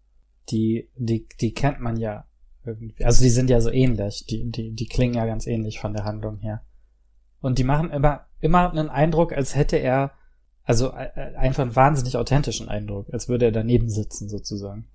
die, 0.50 0.90
die, 0.96 1.28
die 1.40 1.54
kennt 1.54 1.80
man 1.80 1.98
ja 1.98 2.26
irgendwie. 2.66 3.04
Also 3.04 3.24
die 3.24 3.30
sind 3.30 3.50
ja 3.50 3.62
so 3.62 3.72
ähnlich, 3.72 4.26
die, 4.26 4.50
die, 4.50 4.72
die 4.72 4.88
klingen 4.88 5.16
ja 5.16 5.26
ganz 5.26 5.48
ähnlich 5.48 5.80
von 5.80 5.94
der 5.94 6.04
Handlung 6.04 6.40
her. 6.40 6.64
Und 7.40 7.58
die 7.58 7.64
machen 7.64 7.90
immer, 7.90 8.28
immer 8.42 8.70
einen 8.70 8.90
Eindruck, 8.90 9.34
als 9.34 9.56
hätte 9.56 9.78
er, 9.78 10.12
also 10.64 10.92
äh, 10.92 11.10
äh, 11.16 11.36
einfach 11.36 11.64
einen 11.64 11.76
wahnsinnig 11.76 12.18
authentischen 12.18 12.70
Eindruck, 12.70 13.08
als 13.14 13.30
würde 13.30 13.46
er 13.46 13.52
daneben 13.52 13.90
sitzen 13.90 14.30
sozusagen. 14.30 14.88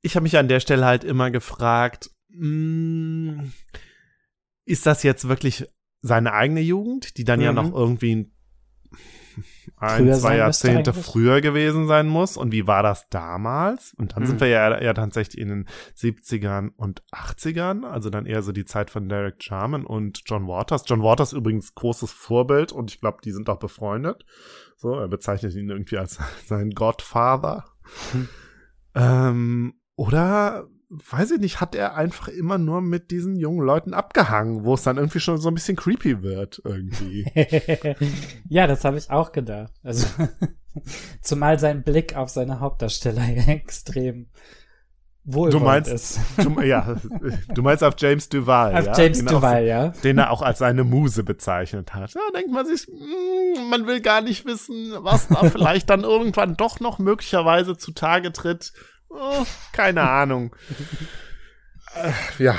Ich 0.00 0.14
habe 0.14 0.22
mich 0.22 0.38
an 0.38 0.48
der 0.48 0.60
Stelle 0.60 0.86
halt 0.86 1.04
immer 1.04 1.30
gefragt, 1.30 2.10
mh, 2.28 3.42
hm, 3.42 3.52
ist 4.64 4.86
das 4.86 5.02
jetzt 5.02 5.28
wirklich 5.28 5.66
seine 6.02 6.32
eigene 6.32 6.60
Jugend, 6.60 7.16
die 7.16 7.24
dann 7.24 7.40
mhm. 7.40 7.44
ja 7.44 7.52
noch 7.52 7.72
irgendwie 7.72 8.14
ein, 8.14 8.32
früher 9.78 10.14
zwei 10.14 10.36
Jahrzehnte 10.36 10.92
früher 10.92 11.40
gewesen 11.40 11.86
sein 11.86 12.08
muss. 12.08 12.36
Und 12.36 12.52
wie 12.52 12.66
war 12.66 12.82
das 12.82 13.08
damals? 13.08 13.94
Und 13.94 14.14
dann 14.14 14.24
mhm. 14.24 14.26
sind 14.26 14.40
wir 14.40 14.48
ja, 14.48 14.82
ja 14.82 14.94
tatsächlich 14.94 15.38
in 15.38 15.48
den 15.48 15.68
70ern 15.96 16.70
und 16.76 17.02
80ern, 17.12 17.84
also 17.84 18.10
dann 18.10 18.26
eher 18.26 18.42
so 18.42 18.52
die 18.52 18.64
Zeit 18.64 18.90
von 18.90 19.08
Derek 19.08 19.36
Jarman 19.40 19.84
und 19.84 20.22
John 20.26 20.46
Waters. 20.46 20.84
John 20.86 21.02
Waters 21.02 21.32
übrigens 21.32 21.74
großes 21.74 22.12
Vorbild 22.12 22.72
und 22.72 22.90
ich 22.90 23.00
glaube, 23.00 23.18
die 23.22 23.32
sind 23.32 23.48
auch 23.48 23.58
befreundet. 23.58 24.24
So, 24.76 24.94
er 24.94 25.08
bezeichnet 25.08 25.54
ihn 25.54 25.70
irgendwie 25.70 25.98
als 25.98 26.18
seinen 26.46 26.70
Godfather. 26.70 27.64
Mhm. 28.12 28.28
Ähm, 28.94 29.74
oder 29.96 30.68
weiß 30.90 31.32
ich 31.32 31.40
nicht, 31.40 31.60
hat 31.60 31.74
er 31.74 31.94
einfach 31.96 32.28
immer 32.28 32.56
nur 32.56 32.80
mit 32.80 33.10
diesen 33.10 33.36
jungen 33.36 33.60
Leuten 33.60 33.92
abgehangen, 33.92 34.64
wo 34.64 34.74
es 34.74 34.82
dann 34.82 34.96
irgendwie 34.96 35.20
schon 35.20 35.38
so 35.38 35.48
ein 35.48 35.54
bisschen 35.54 35.76
creepy 35.76 36.22
wird 36.22 36.62
irgendwie. 36.64 37.26
ja, 38.48 38.66
das 38.66 38.84
habe 38.84 38.96
ich 38.96 39.10
auch 39.10 39.32
gedacht. 39.32 39.72
Also 39.82 40.06
zumal 41.20 41.58
sein 41.58 41.82
Blick 41.82 42.16
auf 42.16 42.30
seine 42.30 42.60
Hauptdarsteller 42.60 43.22
extrem 43.48 44.28
wohlwollend 45.24 45.54
du 45.54 45.60
meinst, 45.60 45.92
ist. 45.92 46.20
Du, 46.38 46.60
ja, 46.62 46.96
du 47.54 47.62
meinst 47.62 47.84
auf 47.84 47.94
James 47.98 48.30
Duval, 48.30 48.74
auf 48.74 48.86
ja? 48.86 48.98
James 48.98 49.18
den 49.18 49.26
Duval, 49.26 49.62
auch, 49.62 49.66
ja. 49.66 49.88
Den 49.88 50.16
er 50.16 50.30
auch 50.30 50.40
als 50.40 50.60
seine 50.60 50.84
Muse 50.84 51.22
bezeichnet 51.22 51.94
hat. 51.94 52.14
Da 52.14 52.20
denkt 52.34 52.50
man 52.50 52.64
sich, 52.64 52.88
mh, 52.88 53.58
hm, 53.58 53.68
man 53.68 53.86
will 53.86 54.00
gar 54.00 54.22
nicht 54.22 54.46
wissen, 54.46 54.94
was 55.00 55.28
da 55.28 55.44
vielleicht 55.50 55.90
dann 55.90 56.02
irgendwann 56.04 56.56
doch 56.56 56.80
noch 56.80 56.98
möglicherweise 56.98 57.76
zutage 57.76 58.32
tritt, 58.32 58.72
Oh, 59.10 59.44
keine 59.72 60.08
Ahnung. 60.08 60.54
äh, 61.94 62.12
ja, 62.42 62.56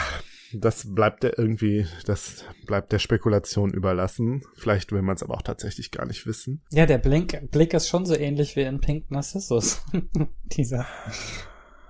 das 0.54 0.94
bleibt 0.94 1.24
der 1.24 1.38
irgendwie, 1.38 1.86
das 2.06 2.46
bleibt 2.66 2.92
der 2.92 3.00
Spekulation 3.00 3.72
überlassen. 3.72 4.44
Vielleicht 4.56 4.92
will 4.92 5.02
man 5.02 5.16
es 5.16 5.24
aber 5.24 5.36
auch 5.36 5.42
tatsächlich 5.42 5.92
gar 5.92 6.06
nicht 6.06 6.26
wissen. 6.26 6.64
Ja, 6.72 6.86
der 6.86 6.98
Blink, 6.98 7.52
Blick 7.52 7.74
ist 7.74 7.88
schon 7.88 8.06
so 8.06 8.16
ähnlich 8.16 8.56
wie 8.56 8.62
in 8.62 8.80
Pink 8.80 9.12
Narcissus. 9.12 9.84
Dieser. 10.46 10.88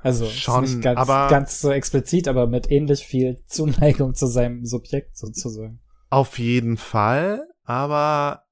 Also 0.01 0.27
schon, 0.27 0.63
nicht 0.63 0.81
ganz, 0.81 0.99
aber 0.99 1.27
ganz 1.29 1.59
so 1.59 1.71
explizit, 1.71 2.27
aber 2.27 2.47
mit 2.47 2.71
ähnlich 2.71 3.05
viel 3.05 3.41
Zuneigung 3.47 4.13
zu 4.13 4.27
seinem 4.27 4.65
Subjekt 4.65 5.17
sozusagen. 5.17 5.81
Auf 6.09 6.39
jeden 6.39 6.77
Fall, 6.77 7.45
aber 7.63 8.43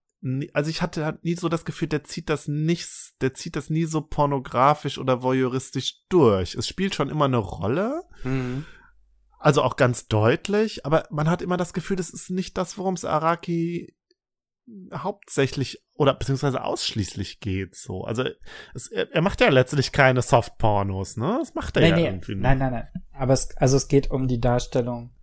also 0.54 0.70
ich 0.70 0.82
hatte 0.82 1.06
halt 1.06 1.24
nie 1.24 1.36
so 1.36 1.48
das 1.48 1.64
Gefühl, 1.64 1.88
der 1.88 2.04
zieht 2.04 2.30
das 2.30 2.48
nicht, 2.48 2.90
der 3.22 3.34
zieht 3.34 3.56
das 3.56 3.70
nie 3.70 3.86
so 3.86 4.02
pornografisch 4.02 4.98
oder 4.98 5.22
voyeuristisch 5.22 6.02
durch. 6.10 6.56
Es 6.56 6.68
spielt 6.68 6.96
schon 6.96 7.10
immer 7.10 7.26
eine 7.26 7.38
Rolle. 7.38 8.04
Mhm. 8.24 8.66
Also 9.40 9.62
auch 9.62 9.76
ganz 9.76 10.08
deutlich, 10.08 10.86
aber 10.86 11.06
man 11.12 11.30
hat 11.30 11.44
immer 11.44 11.58
das 11.58 11.74
Gefühl, 11.74 11.96
das 11.96 12.10
ist 12.10 12.32
nicht 12.32 12.58
das, 12.58 12.78
worum 12.78 12.96
es 12.96 13.06
Araki 13.06 13.96
hauptsächlich 14.94 15.82
oder 15.94 16.14
beziehungsweise 16.14 16.64
ausschließlich 16.64 17.40
geht 17.40 17.76
so. 17.76 18.04
Also 18.04 18.24
es, 18.74 18.88
er, 18.88 19.22
macht 19.22 19.40
ja 19.40 19.50
letztlich 19.50 19.92
keine 19.92 20.22
Soft-Pornos, 20.22 21.18
ne? 21.18 21.38
Das 21.40 21.54
macht 21.56 21.78
er 21.78 21.84
nee, 21.84 21.90
ja 21.90 21.96
nee. 21.96 22.06
irgendwie 22.06 22.36
nicht. 22.36 22.44
Nein, 22.44 22.58
nein, 22.58 22.72
nein. 22.74 22.88
Aber 23.14 23.34
es, 23.34 23.56
also 23.58 23.78
es 23.78 23.88
geht 23.88 24.12
um 24.12 24.28
die 24.28 24.42
Darstellung 24.42 25.16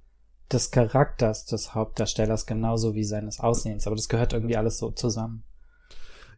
des 0.53 0.71
Charakters 0.71 1.47
des 1.47 1.75
Hauptdarstellers 1.75 2.47
genauso 2.47 2.95
wie 2.95 3.05
seines 3.05 3.41
Aussehens, 3.41 3.87
aber 3.87 3.97
das 3.97 4.09
gehört 4.09 4.33
irgendwie 4.33 4.57
alles 4.57 4.79
so 4.79 4.91
zusammen. 4.91 5.45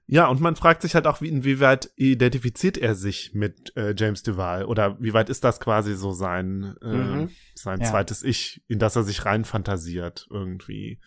Ja, 0.09 0.29
und 0.29 0.41
man 0.41 0.55
fragt 0.55 0.83
sich 0.83 0.95
halt 0.95 1.07
auch, 1.09 1.21
wie, 1.21 1.29
inwieweit 1.29 1.91
identifiziert 1.97 2.79
er 2.79 2.95
sich 2.95 3.35
mit 3.35 3.77
äh, 3.77 3.93
James 3.97 4.23
Duval 4.23 4.65
oder 4.65 5.01
wie 5.01 5.13
weit 5.13 5.29
ist 5.29 5.43
das 5.43 5.59
quasi 5.59 5.97
so 5.97 6.13
sein, 6.13 6.77
äh, 6.81 6.87
mhm. 6.87 7.31
sein 7.55 7.81
ja. 7.81 7.91
zweites 7.91 8.23
Ich, 8.23 8.63
in 8.69 8.79
das 8.79 8.95
er 8.95 9.03
sich 9.03 9.25
rein 9.25 9.45
fantasiert 9.45 10.29
irgendwie. 10.31 11.01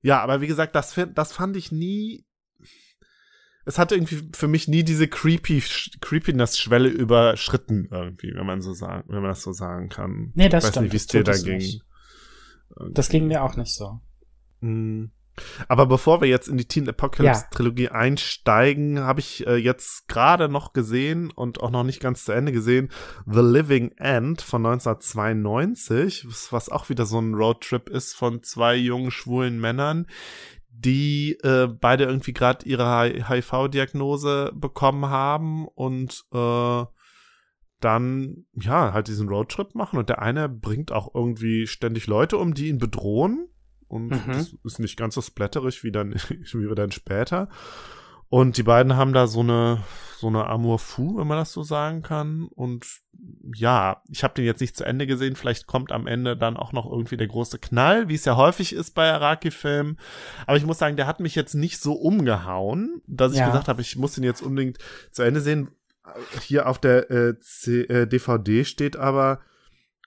Ja, 0.00 0.20
aber 0.22 0.40
wie 0.40 0.46
gesagt, 0.46 0.74
das, 0.74 0.98
das 1.14 1.32
fand 1.32 1.56
ich 1.56 1.70
nie. 1.70 2.24
Es 3.66 3.78
hatte 3.78 3.94
irgendwie 3.94 4.30
für 4.34 4.48
mich 4.48 4.68
nie 4.68 4.84
diese 4.84 5.06
creepy 5.06 5.62
Creepiness-Schwelle 6.00 6.88
überschritten 6.88 7.88
irgendwie, 7.90 8.32
wenn 8.34 8.46
man 8.46 8.62
so 8.62 8.72
sagen, 8.72 9.04
wenn 9.08 9.20
man 9.20 9.32
das 9.32 9.42
so 9.42 9.52
sagen 9.52 9.90
kann. 9.90 10.32
Nee, 10.34 10.48
das 10.48 10.64
ich 10.64 10.68
weiß 10.68 10.72
stimmt. 10.72 10.84
nicht, 10.84 10.92
wie 10.94 10.96
es 10.96 11.06
dir 11.08 11.24
da 11.24 11.36
ging. 11.36 11.82
Das 12.90 13.08
ging 13.08 13.26
mir 13.26 13.42
auch 13.42 13.56
nicht 13.56 13.74
so. 13.74 14.00
Mhm. 14.60 15.10
Aber 15.68 15.86
bevor 15.86 16.20
wir 16.20 16.28
jetzt 16.28 16.48
in 16.48 16.56
die 16.56 16.64
Teen 16.64 16.88
Apocalypse 16.88 17.46
Trilogie 17.50 17.84
ja. 17.84 17.92
einsteigen, 17.92 19.00
habe 19.00 19.20
ich 19.20 19.46
äh, 19.46 19.56
jetzt 19.56 20.08
gerade 20.08 20.48
noch 20.48 20.72
gesehen 20.72 21.30
und 21.30 21.60
auch 21.60 21.70
noch 21.70 21.84
nicht 21.84 22.00
ganz 22.00 22.24
zu 22.24 22.32
Ende 22.32 22.52
gesehen 22.52 22.90
The 23.26 23.40
Living 23.40 23.92
End 23.98 24.42
von 24.42 24.64
1992, 24.66 26.26
was 26.50 26.68
auch 26.68 26.88
wieder 26.88 27.06
so 27.06 27.20
ein 27.20 27.34
Roadtrip 27.34 27.88
ist 27.88 28.14
von 28.14 28.42
zwei 28.42 28.76
jungen 28.76 29.10
schwulen 29.10 29.60
Männern, 29.60 30.06
die 30.70 31.38
äh, 31.42 31.66
beide 31.66 32.04
irgendwie 32.04 32.32
gerade 32.32 32.66
ihre 32.66 33.08
HIV-Diagnose 33.28 34.52
bekommen 34.54 35.06
haben 35.06 35.66
und 35.66 36.24
äh, 36.32 36.84
dann 37.80 38.46
ja 38.52 38.92
halt 38.92 39.08
diesen 39.08 39.28
Roadtrip 39.28 39.74
machen. 39.74 39.98
Und 39.98 40.08
der 40.08 40.20
eine 40.20 40.48
bringt 40.48 40.92
auch 40.92 41.14
irgendwie 41.14 41.66
ständig 41.66 42.06
Leute 42.06 42.38
um, 42.38 42.54
die 42.54 42.68
ihn 42.68 42.78
bedrohen. 42.78 43.48
Und 43.86 44.10
mhm. 44.10 44.32
das 44.32 44.54
ist 44.64 44.78
nicht 44.78 44.98
ganz 44.98 45.14
so 45.14 45.22
splatterig 45.22 45.82
wie 45.84 45.92
dann 45.92 46.14
wie 46.28 46.68
wir 46.68 46.74
dann 46.74 46.92
später. 46.92 47.48
Und 48.30 48.58
die 48.58 48.62
beiden 48.62 48.96
haben 48.96 49.14
da 49.14 49.26
so 49.26 49.40
eine 49.40 49.82
so 50.18 50.26
eine 50.26 50.46
Amour 50.46 50.78
fou, 50.78 51.16
wenn 51.16 51.26
man 51.26 51.38
das 51.38 51.52
so 51.52 51.62
sagen 51.62 52.02
kann. 52.02 52.48
Und 52.48 52.86
ja, 53.54 54.02
ich 54.10 54.24
habe 54.24 54.34
den 54.34 54.44
jetzt 54.44 54.60
nicht 54.60 54.76
zu 54.76 54.84
Ende 54.84 55.06
gesehen, 55.06 55.36
vielleicht 55.36 55.66
kommt 55.66 55.92
am 55.92 56.06
Ende 56.06 56.36
dann 56.36 56.56
auch 56.56 56.72
noch 56.72 56.90
irgendwie 56.90 57.16
der 57.16 57.28
große 57.28 57.58
Knall, 57.58 58.08
wie 58.08 58.14
es 58.14 58.24
ja 58.24 58.36
häufig 58.36 58.72
ist 58.72 58.94
bei 58.94 59.12
Araki-Filmen, 59.12 59.98
aber 60.46 60.56
ich 60.56 60.66
muss 60.66 60.78
sagen, 60.78 60.96
der 60.96 61.06
hat 61.06 61.20
mich 61.20 61.34
jetzt 61.34 61.54
nicht 61.54 61.80
so 61.80 61.94
umgehauen, 61.94 63.00
dass 63.06 63.32
ich 63.32 63.38
ja. 63.38 63.46
gesagt 63.46 63.68
habe, 63.68 63.80
ich 63.80 63.96
muss 63.96 64.18
ihn 64.18 64.24
jetzt 64.24 64.42
unbedingt 64.42 64.78
zu 65.10 65.22
Ende 65.22 65.40
sehen, 65.40 65.70
hier 66.42 66.68
auf 66.68 66.78
der 66.78 67.10
äh, 67.10 67.38
C, 67.40 67.82
äh, 67.82 68.06
DVD 68.06 68.64
steht 68.64 68.96
aber, 68.96 69.40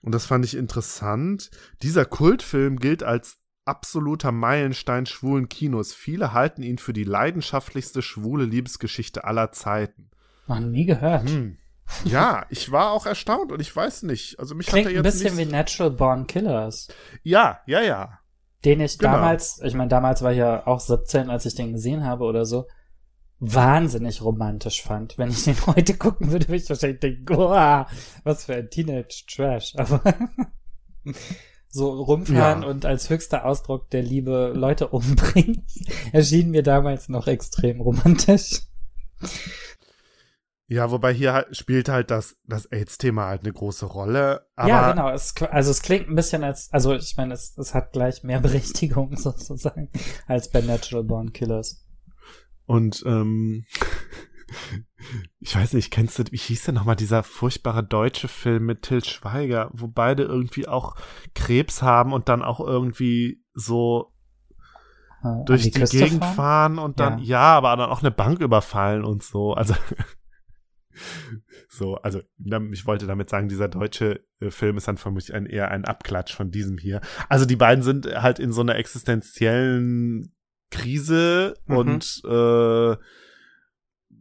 und 0.02 0.12
das 0.12 0.26
fand 0.26 0.44
ich 0.44 0.56
interessant, 0.56 1.50
dieser 1.82 2.04
Kultfilm 2.04 2.78
gilt 2.78 3.02
als 3.02 3.38
absoluter 3.64 4.32
Meilenstein 4.32 5.06
schwulen 5.06 5.48
Kinos. 5.48 5.94
Viele 5.94 6.32
halten 6.32 6.62
ihn 6.62 6.78
für 6.78 6.92
die 6.92 7.04
leidenschaftlichste 7.04 8.02
schwule 8.02 8.44
Liebesgeschichte 8.44 9.24
aller 9.24 9.52
Zeiten. 9.52 10.10
Noch 10.48 10.60
nie 10.60 10.84
gehört. 10.84 11.28
Hm. 11.28 11.58
Ja, 12.04 12.46
ich 12.48 12.72
war 12.72 12.92
auch 12.92 13.06
erstaunt 13.06 13.52
und 13.52 13.60
ich 13.60 13.74
weiß 13.74 14.04
nicht. 14.04 14.38
Also 14.38 14.54
mich 14.54 14.66
Klingt 14.66 14.86
hat 14.86 14.92
er 14.92 14.96
jetzt 14.96 15.06
ein 15.06 15.12
bisschen 15.12 15.38
wie 15.38 15.50
Natural 15.50 15.90
Born 15.90 16.26
Killers. 16.26 16.88
Ja, 17.22 17.60
ja, 17.66 17.80
ja. 17.80 18.18
Den 18.64 18.80
ich 18.80 18.98
genau. 18.98 19.12
damals, 19.12 19.60
ich 19.62 19.74
meine, 19.74 19.88
damals 19.88 20.22
war 20.22 20.32
ich 20.32 20.38
ja 20.38 20.66
auch 20.66 20.80
17, 20.80 21.30
als 21.30 21.46
ich 21.46 21.54
den 21.54 21.72
gesehen 21.72 22.04
habe 22.04 22.24
oder 22.24 22.44
so 22.44 22.66
wahnsinnig 23.44 24.22
romantisch 24.22 24.82
fand. 24.82 25.18
Wenn 25.18 25.30
ich 25.30 25.42
den 25.44 25.66
heute 25.66 25.96
gucken 25.96 26.30
würde, 26.30 26.46
würde 26.46 26.62
ich 26.62 26.68
wahrscheinlich 26.68 27.00
denken, 27.00 27.34
oh, 27.34 27.84
was 28.22 28.44
für 28.44 28.54
ein 28.54 28.70
Teenage-Trash. 28.70 29.74
Aber 29.76 30.00
so 31.68 31.90
rumfahren 31.90 32.62
ja. 32.62 32.68
und 32.68 32.86
als 32.86 33.10
höchster 33.10 33.44
Ausdruck 33.44 33.90
der 33.90 34.02
Liebe 34.02 34.52
Leute 34.54 34.88
umbringen, 34.88 35.66
erschien 36.12 36.50
mir 36.50 36.62
damals 36.62 37.08
noch 37.08 37.26
extrem 37.26 37.80
romantisch. 37.80 38.62
Ja, 40.68 40.92
wobei 40.92 41.12
hier 41.12 41.32
halt, 41.32 41.56
spielt 41.56 41.88
halt 41.88 42.12
das, 42.12 42.36
das 42.46 42.66
AIDS-Thema 42.66 43.26
halt 43.26 43.42
eine 43.42 43.52
große 43.52 43.86
Rolle. 43.86 44.46
ja, 44.56 44.92
genau. 44.92 45.10
Es, 45.10 45.34
also 45.50 45.72
es 45.72 45.82
klingt 45.82 46.08
ein 46.08 46.14
bisschen 46.14 46.44
als, 46.44 46.72
also 46.72 46.94
ich 46.94 47.16
meine, 47.16 47.34
es, 47.34 47.58
es 47.58 47.74
hat 47.74 47.92
gleich 47.92 48.22
mehr 48.22 48.40
Berechtigung 48.40 49.16
sozusagen 49.16 49.90
als 50.28 50.48
bei 50.48 50.60
Natural 50.60 51.02
Born 51.02 51.32
Killers. 51.32 51.84
Und 52.72 53.02
ähm, 53.04 53.66
ich 55.40 55.54
weiß 55.54 55.74
nicht, 55.74 55.90
kennst 55.90 56.18
du, 56.18 56.24
wie 56.30 56.38
hieß 56.38 56.64
denn 56.64 56.74
nochmal 56.74 56.96
dieser 56.96 57.22
furchtbare 57.22 57.84
deutsche 57.84 58.28
Film 58.28 58.64
mit 58.64 58.80
Til 58.80 59.04
Schweiger, 59.04 59.68
wo 59.74 59.88
beide 59.88 60.22
irgendwie 60.22 60.66
auch 60.66 60.96
Krebs 61.34 61.82
haben 61.82 62.14
und 62.14 62.30
dann 62.30 62.40
auch 62.40 62.60
irgendwie 62.60 63.44
so 63.52 64.14
äh, 65.22 65.44
durch 65.44 65.64
die, 65.64 65.70
die, 65.70 65.84
Gegend 65.84 66.24
fahren. 66.24 66.78
und 66.78 66.98
dann, 66.98 67.18
Ja. 67.18 67.24
ja. 67.24 67.56
aber 67.58 67.76
dann 67.76 67.90
auch 67.90 68.00
eine 68.00 68.10
Bank 68.10 68.40
überfallen 68.40 69.04
und 69.04 69.22
so. 69.22 69.52
Also, 69.52 69.74
so, 71.68 71.96
also, 71.96 72.22
ich 72.72 72.86
wollte 72.86 73.06
damit 73.06 73.28
sagen, 73.28 73.50
dieser 73.50 73.68
deutsche 73.68 74.24
äh, 74.40 74.50
Film 74.50 74.78
ist 74.78 74.88
dann 74.88 74.96
vermutlich 74.96 75.34
ein, 75.34 75.44
eher 75.44 75.70
ein 75.70 75.84
Abklatsch 75.84 76.34
von 76.34 76.50
diesem 76.50 76.78
hier. 76.78 77.02
Also, 77.28 77.44
die 77.44 77.56
beiden 77.56 77.84
sind 77.84 78.06
halt 78.06 78.38
in 78.38 78.50
so 78.50 78.62
einer 78.62 78.76
existenziellen 78.76 80.32
Krise 80.72 81.54
Mhm. 81.66 81.76
und 81.76 82.22
äh, 82.24 82.96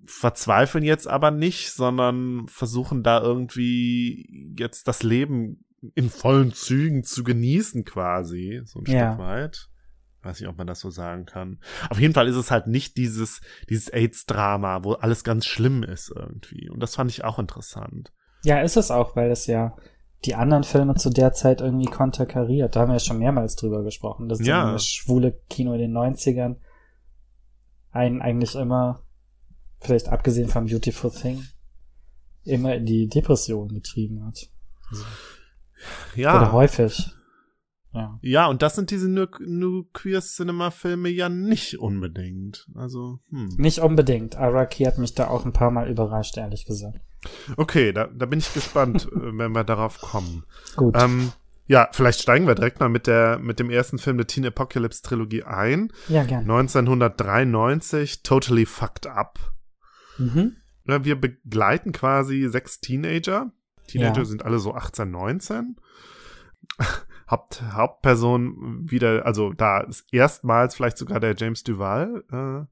verzweifeln 0.05 0.83
jetzt 0.83 1.07
aber 1.07 1.31
nicht, 1.31 1.71
sondern 1.71 2.47
versuchen 2.47 3.03
da 3.03 3.21
irgendwie 3.21 4.53
jetzt 4.57 4.87
das 4.87 5.03
Leben 5.03 5.65
in 5.95 6.09
vollen 6.09 6.53
Zügen 6.53 7.03
zu 7.03 7.23
genießen 7.23 7.85
quasi, 7.85 8.61
so 8.65 8.79
ein 8.79 8.85
Ja. 8.91 9.13
Stück 9.13 9.19
weit. 9.25 9.67
Weiß 10.23 10.39
nicht, 10.39 10.49
ob 10.49 10.57
man 10.57 10.67
das 10.67 10.79
so 10.79 10.91
sagen 10.91 11.25
kann. 11.25 11.59
Auf 11.89 11.99
jeden 11.99 12.13
Fall 12.13 12.27
ist 12.27 12.35
es 12.35 12.51
halt 12.51 12.67
nicht 12.67 12.95
dieses, 12.97 13.41
dieses 13.69 13.87
AIDS-Drama, 13.89 14.83
wo 14.83 14.93
alles 14.93 15.23
ganz 15.23 15.47
schlimm 15.47 15.81
ist 15.81 16.11
irgendwie. 16.15 16.69
Und 16.69 16.79
das 16.81 16.95
fand 16.95 17.09
ich 17.09 17.23
auch 17.23 17.39
interessant. 17.39 18.13
Ja, 18.43 18.61
ist 18.61 18.77
es 18.77 18.91
auch, 18.91 19.15
weil 19.15 19.31
es 19.31 19.47
ja 19.47 19.75
die 20.25 20.35
anderen 20.35 20.63
Filme 20.63 20.95
zu 20.95 21.09
der 21.09 21.33
Zeit 21.33 21.61
irgendwie 21.61 21.89
konterkariert. 21.89 22.75
Da 22.75 22.81
haben 22.81 22.89
wir 22.89 22.93
ja 22.95 22.99
schon 22.99 23.17
mehrmals 23.17 23.55
drüber 23.55 23.83
gesprochen. 23.83 24.29
Das 24.29 24.39
Ja. 24.45 24.71
das 24.73 24.85
schwule 24.87 25.39
Kino 25.49 25.73
in 25.73 25.79
den 25.79 25.91
90ern 25.91 26.57
einen 27.91 28.21
eigentlich 28.21 28.55
immer, 28.55 29.03
vielleicht 29.79 30.09
abgesehen 30.09 30.47
vom 30.47 30.65
Beautiful 30.67 31.11
Thing, 31.11 31.43
immer 32.43 32.75
in 32.75 32.85
die 32.85 33.07
Depression 33.07 33.69
getrieben 33.69 34.23
hat. 34.25 34.49
Also, 34.89 35.03
Oder 36.13 36.21
Ja. 36.21 36.51
häufig. 36.51 37.11
Ja. 37.93 38.19
Ja, 38.21 38.47
und 38.47 38.61
das 38.61 38.75
sind 38.75 38.91
diese 38.91 39.09
New, 39.09 39.25
New 39.45 39.83
Queer 39.91 40.21
Cinema-Filme 40.21 41.09
ja 41.09 41.27
nicht 41.27 41.79
unbedingt. 41.79 42.69
Also, 42.75 43.19
hm. 43.29 43.49
Nicht 43.57 43.79
unbedingt. 43.79 44.37
Araki 44.37 44.85
hat 44.85 44.97
mich 44.97 45.13
da 45.13 45.27
auch 45.27 45.43
ein 45.45 45.51
paar 45.51 45.71
Mal 45.71 45.89
überrascht, 45.89 46.37
ehrlich 46.37 46.65
gesagt. 46.65 46.99
Okay, 47.57 47.91
da, 47.93 48.07
da 48.07 48.25
bin 48.25 48.39
ich 48.39 48.53
gespannt, 48.53 49.07
äh, 49.15 49.37
wenn 49.37 49.51
wir 49.51 49.63
darauf 49.63 49.99
kommen. 50.01 50.43
Gut. 50.75 50.95
Ähm, 50.97 51.31
ja, 51.67 51.87
vielleicht 51.91 52.19
steigen 52.21 52.47
wir 52.47 52.55
direkt 52.55 52.79
mal 52.79 52.89
mit 52.89 53.07
der 53.07 53.37
mit 53.39 53.59
dem 53.59 53.69
ersten 53.69 53.97
Film 53.99 54.17
der 54.17 54.27
Teen 54.27 54.45
Apocalypse 54.45 55.01
Trilogie 55.03 55.43
ein. 55.43 55.91
ja, 56.09 56.23
gern. 56.23 56.41
1993, 56.41 58.23
Totally 58.23 58.65
Fucked 58.65 59.07
Up. 59.07 59.39
Mhm. 60.17 60.55
Ja, 60.87 61.05
wir 61.05 61.19
begleiten 61.19 61.91
quasi 61.91 62.47
sechs 62.49 62.79
Teenager. 62.81 63.51
Teenager 63.87 64.19
Ja. 64.19 64.25
sind 64.25 64.43
alle 64.43 64.59
so 64.59 64.73
18, 64.73 65.09
19. 65.11 65.75
Haupt, 67.31 67.63
Hauptperson 67.73 68.91
wieder, 68.91 69.25
also 69.25 69.53
da 69.53 69.79
ist 69.79 70.05
erstmals 70.11 70.75
vielleicht 70.75 70.97
sogar 70.97 71.21
der 71.21 71.35
James 71.37 71.63
Duval, 71.63 72.23
äh, 72.31 72.65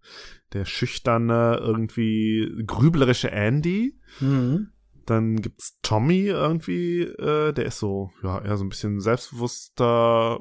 der 0.53 0.65
schüchterne, 0.65 1.57
irgendwie 1.61 2.63
grüblerische 2.67 3.31
Andy. 3.31 3.97
Mhm. 4.19 4.71
Dann 5.05 5.37
gibt's 5.37 5.79
Tommy 5.81 6.25
irgendwie, 6.25 7.03
äh, 7.03 7.53
der 7.53 7.65
ist 7.65 7.79
so, 7.79 8.11
ja, 8.21 8.41
eher 8.41 8.57
so 8.57 8.65
ein 8.65 8.69
bisschen 8.69 8.99
selbstbewusster 8.99 10.39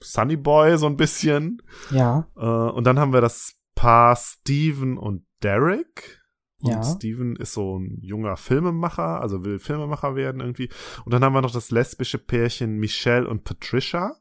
Sunny 0.00 0.36
Boy, 0.36 0.78
so 0.78 0.86
ein 0.86 0.96
bisschen. 0.96 1.62
Ja. 1.90 2.28
Äh, 2.36 2.40
und 2.40 2.84
dann 2.84 2.98
haben 2.98 3.12
wir 3.12 3.20
das 3.20 3.54
Paar 3.74 4.16
Steven 4.16 4.98
und 4.98 5.26
Derek. 5.42 6.22
Und 6.60 6.70
Ja. 6.70 6.82
Steven 6.82 7.36
ist 7.36 7.52
so 7.52 7.78
ein 7.78 7.98
junger 8.00 8.36
Filmemacher, 8.36 9.20
also 9.20 9.44
will 9.44 9.58
Filmemacher 9.58 10.16
werden 10.16 10.40
irgendwie. 10.40 10.70
Und 11.04 11.12
dann 11.12 11.22
haben 11.22 11.34
wir 11.34 11.42
noch 11.42 11.52
das 11.52 11.70
lesbische 11.70 12.18
Pärchen 12.18 12.78
Michelle 12.78 13.28
und 13.28 13.44
Patricia. 13.44 14.16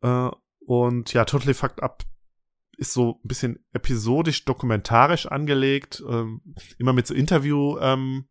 Äh, 0.00 0.30
und 0.66 1.12
ja, 1.12 1.24
Totally 1.24 1.54
Fucked 1.54 1.82
Up 1.82 2.02
ist 2.76 2.92
so 2.92 3.20
ein 3.24 3.28
bisschen 3.28 3.64
episodisch, 3.72 4.44
dokumentarisch 4.44 5.26
angelegt, 5.26 6.02
ähm, 6.08 6.40
immer 6.78 6.92
mit 6.92 7.06
so 7.06 7.14
Interview, 7.14 7.78
ähm, 7.78 8.26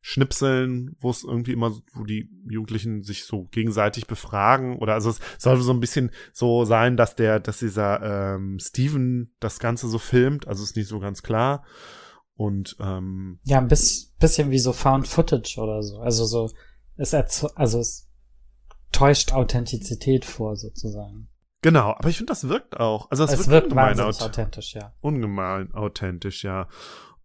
Schnipseln, 0.00 0.94
wo 1.00 1.10
es 1.10 1.24
irgendwie 1.24 1.52
immer, 1.52 1.76
wo 1.94 2.04
die 2.04 2.30
Jugendlichen 2.48 3.02
sich 3.02 3.24
so 3.24 3.48
gegenseitig 3.50 4.06
befragen 4.06 4.76
oder 4.76 4.94
also 4.94 5.10
es 5.10 5.20
soll 5.36 5.60
so 5.60 5.72
ein 5.72 5.80
bisschen 5.80 6.12
so 6.32 6.64
sein, 6.64 6.96
dass 6.96 7.16
der, 7.16 7.40
dass 7.40 7.58
dieser 7.58 8.36
ähm, 8.36 8.60
Steven 8.60 9.34
das 9.40 9.58
Ganze 9.58 9.88
so 9.88 9.98
filmt, 9.98 10.46
also 10.46 10.62
ist 10.62 10.76
nicht 10.76 10.86
so 10.86 11.00
ganz 11.00 11.24
klar 11.24 11.64
und 12.36 12.76
ähm, 12.80 13.40
Ja, 13.44 13.58
ein 13.58 13.68
bis, 13.68 14.12
bisschen 14.18 14.50
wie 14.50 14.58
so 14.58 14.72
Found 14.72 15.08
Footage 15.08 15.58
oder 15.58 15.82
so. 15.82 15.98
Also 15.98 16.24
so, 16.24 16.50
es 16.96 17.12
also 17.14 17.80
es 17.80 18.08
täuscht 18.92 19.32
Authentizität 19.32 20.24
vor, 20.24 20.56
sozusagen. 20.56 21.28
genau, 21.60 21.92
aber 21.92 22.08
ich 22.08 22.16
finde, 22.16 22.30
das 22.30 22.48
wirkt 22.48 22.78
auch, 22.78 23.10
also 23.10 23.24
Es, 23.24 23.30
das 23.30 23.48
wirkt 23.48 23.66
ungemein, 23.66 24.00
aut 24.00 24.22
authentisch, 24.22 24.74
ja. 24.74 24.94
ungemein 25.00 25.74
authentisch, 25.74 26.44
ja 26.44 26.68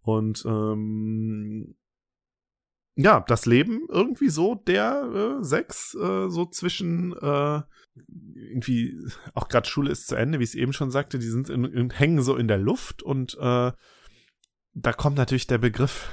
und 0.02 0.44
ähm, 0.46 1.76
ja, 2.94 3.20
das 3.20 3.46
Leben 3.46 3.86
irgendwie 3.88 4.28
so 4.28 4.54
der 4.54 5.38
äh, 5.40 5.44
sechs, 5.44 5.94
äh, 5.94 6.28
so 6.28 6.44
zwischen 6.46 7.12
äh, 7.14 7.62
irgendwie, 8.34 8.98
auch 9.34 9.48
gerade 9.48 9.68
Schule 9.68 9.90
ist 9.90 10.08
zu 10.08 10.16
Ende, 10.16 10.38
wie 10.38 10.44
ich 10.44 10.50
es 10.50 10.54
eben 10.54 10.72
schon 10.72 10.90
sagte, 10.90 11.18
die 11.18 11.28
sind 11.28 11.48
in, 11.48 11.64
in, 11.64 11.90
hängen 11.90 12.22
so 12.22 12.36
in 12.36 12.48
der 12.48 12.58
Luft 12.58 13.02
und 13.02 13.36
äh, 13.40 13.72
da 14.74 14.92
kommt 14.92 15.16
natürlich 15.16 15.46
der 15.46 15.58
Begriff, 15.58 16.08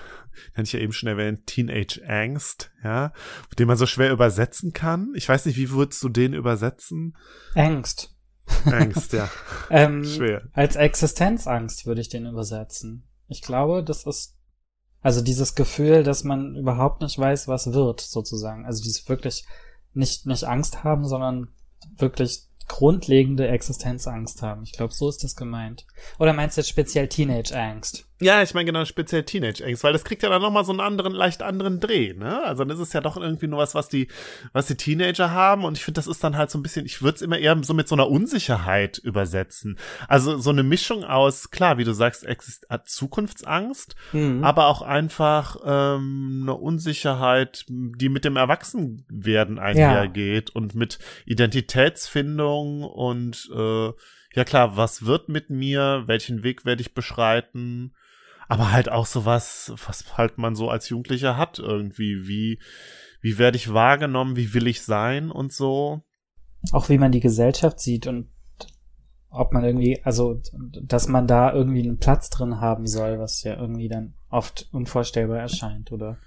den 0.55 0.63
ich 0.63 0.73
ja 0.73 0.79
eben 0.79 0.93
schon 0.93 1.09
erwähnt, 1.09 1.47
Teenage 1.47 2.01
Angst, 2.07 2.71
ja, 2.83 3.13
den 3.57 3.67
man 3.67 3.77
so 3.77 3.85
schwer 3.85 4.11
übersetzen 4.11 4.73
kann. 4.73 5.13
Ich 5.15 5.27
weiß 5.27 5.45
nicht, 5.45 5.57
wie 5.57 5.71
würdest 5.71 6.01
du 6.03 6.09
den 6.09 6.33
übersetzen? 6.33 7.17
Angst. 7.55 8.15
Angst, 8.65 9.13
ja, 9.13 9.29
Ähm, 9.69 10.03
schwer. 10.03 10.47
als 10.53 10.75
Existenzangst 10.75 11.85
würde 11.85 12.01
ich 12.01 12.09
den 12.09 12.25
übersetzen. 12.25 13.07
Ich 13.27 13.41
glaube, 13.41 13.83
das 13.83 14.05
ist 14.05 14.35
also 15.01 15.21
dieses 15.21 15.55
Gefühl, 15.55 16.03
dass 16.03 16.23
man 16.23 16.55
überhaupt 16.55 17.01
nicht 17.01 17.17
weiß, 17.17 17.47
was 17.47 17.71
wird, 17.71 18.01
sozusagen. 18.01 18.65
Also 18.65 18.83
dieses 18.83 19.07
wirklich 19.07 19.45
nicht, 19.93 20.25
nicht 20.25 20.43
Angst 20.43 20.83
haben, 20.83 21.07
sondern 21.07 21.53
wirklich 21.97 22.47
grundlegende 22.67 23.47
Existenzangst 23.47 24.41
haben. 24.41 24.63
Ich 24.63 24.73
glaube, 24.73 24.93
so 24.93 25.09
ist 25.09 25.23
das 25.23 25.35
gemeint. 25.35 25.85
Oder 26.19 26.33
meinst 26.33 26.57
du 26.57 26.61
jetzt 26.61 26.69
speziell 26.69 27.07
Teenage-Angst? 27.07 28.08
Ja, 28.21 28.41
ich 28.43 28.53
meine 28.53 28.65
genau 28.65 28.83
speziell 28.85 29.23
Teenage 29.23 29.65
Angst, 29.65 29.83
weil 29.83 29.93
das 29.93 30.03
kriegt 30.03 30.23
ja 30.23 30.29
dann 30.29 30.41
nochmal 30.41 30.65
so 30.65 30.71
einen 30.71 30.81
anderen, 30.81 31.13
leicht 31.13 31.41
anderen 31.41 31.79
Dreh, 31.79 32.13
ne? 32.13 32.43
Also 32.43 32.63
dann 32.65 32.75
ist 32.75 32.81
es 32.81 32.91
ja 32.93 32.99
doch 33.01 33.15
irgendwie 33.15 33.47
nur 33.47 33.59
was, 33.59 33.75
was 33.75 33.87
die, 33.87 34.07
was 34.51 34.67
die 34.67 34.75
Teenager 34.75 35.31
haben 35.31 35.63
und 35.63 35.77
ich 35.77 35.83
finde, 35.85 35.99
das 35.99 36.07
ist 36.07 36.23
dann 36.23 36.35
halt 36.35 36.51
so 36.51 36.59
ein 36.59 36.63
bisschen, 36.63 36.85
ich 36.85 37.01
würde 37.01 37.15
es 37.15 37.21
immer 37.21 37.37
eher 37.37 37.57
so 37.63 37.73
mit 37.73 37.87
so 37.87 37.95
einer 37.95 38.09
Unsicherheit 38.09 38.97
übersetzen. 38.97 39.77
Also 40.07 40.37
so 40.37 40.49
eine 40.49 40.63
Mischung 40.63 41.03
aus, 41.05 41.49
klar, 41.51 41.77
wie 41.77 41.83
du 41.85 41.93
sagst, 41.93 42.25
Exist 42.25 42.65
hat 42.69 42.89
Zukunftsangst, 42.89 43.95
Mhm. 44.11 44.43
aber 44.43 44.67
auch 44.67 44.81
einfach 44.81 45.57
ähm, 45.65 46.39
eine 46.43 46.55
Unsicherheit, 46.55 47.65
die 47.69 48.09
mit 48.09 48.25
dem 48.25 48.35
Erwachsenwerden 48.35 49.59
einhergeht 49.59 50.49
und 50.49 50.75
mit 50.75 50.99
Identitätsfindung 51.25 52.83
und 52.83 53.49
äh, 53.55 53.91
ja 54.35 54.43
klar, 54.43 54.77
was 54.77 55.05
wird 55.05 55.29
mit 55.29 55.49
mir, 55.49 56.03
welchen 56.05 56.43
Weg 56.43 56.65
werde 56.65 56.81
ich 56.81 56.93
beschreiten, 56.93 57.93
aber 58.49 58.71
halt 58.73 58.91
auch 58.91 59.05
sowas, 59.05 59.71
was 59.87 60.17
halt 60.17 60.37
man 60.37 60.55
so 60.55 60.69
als 60.69 60.89
Jugendlicher 60.89 61.37
hat 61.37 61.59
irgendwie, 61.59 62.27
wie 62.27 62.59
wie 63.21 63.37
werde 63.37 63.57
ich 63.57 63.73
wahrgenommen, 63.73 64.35
wie 64.35 64.53
will 64.53 64.67
ich 64.67 64.81
sein 64.83 65.31
und 65.31 65.53
so. 65.53 66.03
auch 66.71 66.89
wie 66.89 66.97
man 66.97 67.11
die 67.11 67.19
Gesellschaft 67.19 67.79
sieht 67.79 68.07
und 68.07 68.29
ob 69.31 69.53
man 69.53 69.63
irgendwie, 69.63 70.03
also, 70.03 70.41
dass 70.81 71.07
man 71.07 71.27
da 71.27 71.53
irgendwie 71.53 71.83
einen 71.83 71.99
Platz 71.99 72.29
drin 72.31 72.59
haben 72.59 72.87
soll, 72.87 73.19
was 73.19 73.43
ja 73.43 73.55
irgendwie 73.55 73.87
dann 73.87 74.15
oft 74.29 74.67
unvorstellbar 74.71 75.37
erscheint, 75.37 75.91
oder? 75.91 76.17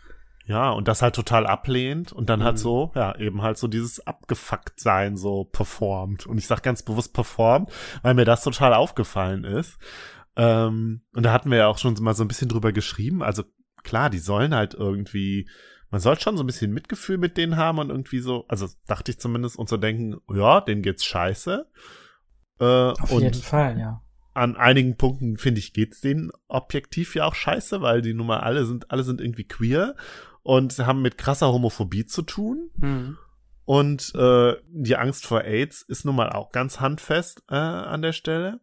Ja, 0.44 0.70
und 0.70 0.88
das 0.88 1.02
halt 1.02 1.14
total 1.14 1.46
ablehnt 1.46 2.12
und 2.12 2.28
dann 2.28 2.40
Mhm. 2.40 2.44
halt 2.44 2.58
so, 2.58 2.90
ja, 2.94 3.16
eben 3.16 3.42
halt 3.42 3.58
so 3.58 3.68
dieses 3.68 4.04
Abgefuckt-Sein 4.06 5.16
so 5.16 5.44
performt. 5.44 6.26
Und 6.26 6.38
ich 6.38 6.46
sag 6.48 6.62
ganz 6.62 6.82
bewusst 6.82 7.12
performt, 7.14 7.70
weil 8.02 8.14
mir 8.14 8.24
das 8.24 8.42
total 8.42 8.74
aufgefallen 8.74 9.44
ist. 9.44 9.78
Ähm, 10.36 11.02
und 11.14 11.22
da 11.24 11.32
hatten 11.32 11.50
wir 11.50 11.58
ja 11.58 11.66
auch 11.66 11.78
schon 11.78 11.94
mal 12.00 12.14
so 12.14 12.24
ein 12.24 12.28
bisschen 12.28 12.48
drüber 12.48 12.72
geschrieben. 12.72 13.22
Also 13.22 13.44
klar, 13.82 14.10
die 14.10 14.18
sollen 14.18 14.54
halt 14.54 14.74
irgendwie, 14.74 15.48
man 15.90 16.00
soll 16.00 16.18
schon 16.18 16.36
so 16.36 16.42
ein 16.42 16.46
bisschen 16.46 16.72
Mitgefühl 16.72 17.18
mit 17.18 17.36
denen 17.36 17.56
haben 17.56 17.78
und 17.78 17.90
irgendwie 17.90 18.20
so, 18.20 18.46
also 18.48 18.66
dachte 18.86 19.10
ich 19.10 19.18
zumindest, 19.18 19.58
und 19.58 19.68
so 19.68 19.76
denken, 19.76 20.20
ja, 20.32 20.60
denen 20.60 20.82
geht's 20.82 21.04
scheiße. 21.04 21.66
Äh, 22.60 22.64
Auf 22.64 23.12
und 23.12 23.22
jeden 23.22 23.42
Fall, 23.42 23.78
ja. 23.78 24.02
an 24.34 24.56
einigen 24.56 24.96
Punkten, 24.96 25.36
finde 25.36 25.58
ich, 25.58 25.72
geht's 25.72 26.00
denen 26.00 26.30
objektiv 26.48 27.14
ja 27.14 27.26
auch 27.26 27.34
scheiße, 27.34 27.82
weil 27.82 28.02
die 28.02 28.14
nun 28.14 28.26
mal 28.26 28.40
alle 28.40 28.64
sind, 28.64 28.90
alle 28.90 29.02
sind 29.02 29.20
irgendwie 29.20 29.44
queer 29.44 29.96
und 30.42 30.78
haben 30.78 31.02
mit 31.02 31.18
krasser 31.18 31.52
Homophobie 31.52 32.06
zu 32.06 32.22
tun. 32.22 32.70
Mhm. 32.76 33.18
Und 33.64 34.14
äh, 34.14 34.56
die 34.68 34.96
Angst 34.96 35.26
vor 35.26 35.44
AIDS 35.44 35.82
ist 35.82 36.04
nun 36.04 36.16
mal 36.16 36.30
auch 36.30 36.50
ganz 36.50 36.80
handfest 36.80 37.44
äh, 37.48 37.54
an 37.54 38.02
der 38.02 38.12
Stelle. 38.12 38.60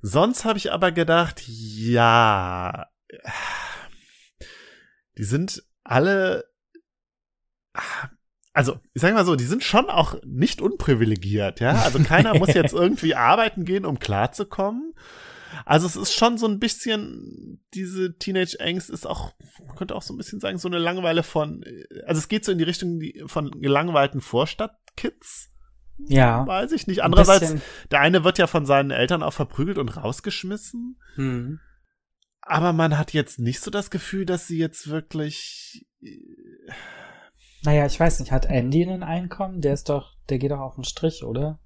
Sonst 0.00 0.44
habe 0.44 0.58
ich 0.58 0.72
aber 0.72 0.92
gedacht, 0.92 1.42
ja, 1.46 2.86
die 5.16 5.24
sind 5.24 5.64
alle 5.84 6.44
also 8.58 8.80
ich 8.92 9.02
sag 9.02 9.14
mal 9.14 9.24
so, 9.24 9.36
die 9.36 9.44
sind 9.44 9.62
schon 9.62 9.88
auch 9.88 10.16
nicht 10.24 10.60
unprivilegiert, 10.60 11.60
ja. 11.60 11.76
Also 11.82 12.00
keiner 12.00 12.36
muss 12.36 12.54
jetzt 12.54 12.72
irgendwie 12.74 13.14
arbeiten 13.14 13.64
gehen, 13.64 13.84
um 13.84 14.00
klarzukommen. 14.00 14.94
Also 15.64 15.86
es 15.86 15.94
ist 15.94 16.12
schon 16.12 16.38
so 16.38 16.48
ein 16.48 16.58
bisschen, 16.58 17.64
diese 17.72 18.18
Teenage-Angst 18.18 18.90
ist 18.90 19.06
auch, 19.06 19.32
man 19.64 19.76
könnte 19.76 19.94
auch 19.94 20.02
so 20.02 20.12
ein 20.12 20.16
bisschen 20.16 20.40
sagen, 20.40 20.58
so 20.58 20.66
eine 20.66 20.78
Langeweile 20.78 21.22
von, 21.22 21.64
also 22.04 22.18
es 22.18 22.26
geht 22.26 22.44
so 22.44 22.50
in 22.50 22.58
die 22.58 22.64
Richtung 22.64 23.00
von 23.26 23.50
gelangweilten 23.60 24.20
Vorstadt-Kids. 24.20 25.52
Ja. 26.06 26.46
Weiß 26.46 26.72
ich 26.72 26.86
nicht. 26.86 27.02
Andererseits, 27.02 27.54
der 27.90 28.00
eine 28.00 28.24
wird 28.24 28.38
ja 28.38 28.46
von 28.46 28.66
seinen 28.66 28.90
Eltern 28.90 29.22
auch 29.22 29.32
verprügelt 29.32 29.78
und 29.78 29.96
rausgeschmissen. 29.96 31.00
Hm. 31.16 31.60
Aber 32.40 32.72
man 32.72 32.96
hat 32.96 33.12
jetzt 33.12 33.38
nicht 33.38 33.60
so 33.60 33.70
das 33.70 33.90
Gefühl, 33.90 34.24
dass 34.24 34.46
sie 34.46 34.58
jetzt 34.58 34.88
wirklich. 34.88 35.86
Naja, 37.62 37.84
ich 37.86 37.98
weiß 37.98 38.20
nicht, 38.20 38.32
hat 38.32 38.46
Andy 38.46 38.84
ein 38.84 39.02
Einkommen? 39.02 39.60
Der 39.60 39.74
ist 39.74 39.88
doch, 39.88 40.16
der 40.28 40.38
geht 40.38 40.52
doch 40.52 40.60
auf 40.60 40.76
den 40.76 40.84
Strich, 40.84 41.24
oder? 41.24 41.58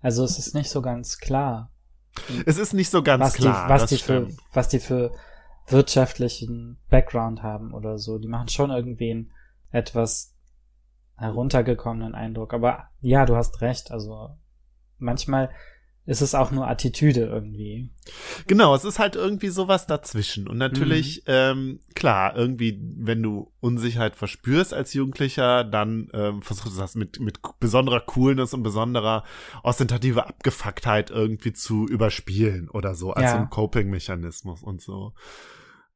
Also 0.00 0.24
es 0.24 0.38
ist 0.38 0.54
nicht 0.54 0.70
so 0.70 0.80
ganz 0.80 1.18
klar. 1.18 1.72
Es 2.46 2.58
ist 2.58 2.72
nicht 2.72 2.90
so 2.90 3.02
ganz 3.02 3.22
was 3.22 3.34
klar. 3.34 3.66
Die, 3.66 3.72
was, 3.72 3.86
die 3.86 3.98
für, 3.98 4.28
was 4.52 4.68
die 4.68 4.80
für 4.80 5.12
wirtschaftlichen 5.66 6.78
Background 6.88 7.42
haben 7.42 7.72
oder 7.72 7.98
so. 7.98 8.18
Die 8.18 8.28
machen 8.28 8.48
schon 8.48 8.70
irgendwie 8.70 9.10
einen 9.10 9.32
etwas 9.70 10.31
heruntergekommenen 11.22 12.14
Eindruck. 12.14 12.52
Aber 12.54 12.88
ja, 13.00 13.24
du 13.24 13.36
hast 13.36 13.60
recht. 13.60 13.90
Also 13.90 14.30
manchmal 14.98 15.50
ist 16.04 16.20
es 16.20 16.34
auch 16.34 16.50
nur 16.50 16.66
Attitüde 16.66 17.20
irgendwie. 17.20 17.88
Genau, 18.48 18.74
es 18.74 18.84
ist 18.84 18.98
halt 18.98 19.14
irgendwie 19.14 19.48
sowas 19.48 19.86
dazwischen. 19.86 20.48
Und 20.48 20.58
natürlich, 20.58 21.18
mhm. 21.18 21.32
ähm, 21.32 21.80
klar, 21.94 22.34
irgendwie, 22.36 22.80
wenn 22.96 23.22
du 23.22 23.52
Unsicherheit 23.60 24.16
verspürst 24.16 24.74
als 24.74 24.94
Jugendlicher, 24.94 25.62
dann 25.62 26.08
ähm, 26.12 26.42
versuchst 26.42 26.74
du 26.76 26.80
das 26.80 26.96
mit, 26.96 27.20
mit 27.20 27.38
besonderer 27.60 28.00
Coolness 28.00 28.52
und 28.52 28.64
besonderer 28.64 29.22
ostentativer 29.62 30.26
Abgefucktheit 30.26 31.10
irgendwie 31.10 31.52
zu 31.52 31.86
überspielen 31.86 32.68
oder 32.68 32.96
so, 32.96 33.12
als 33.12 33.26
ja. 33.26 33.32
so 33.32 33.36
ein 33.38 33.50
Coping-Mechanismus 33.50 34.60
und 34.62 34.80
so. 34.80 35.12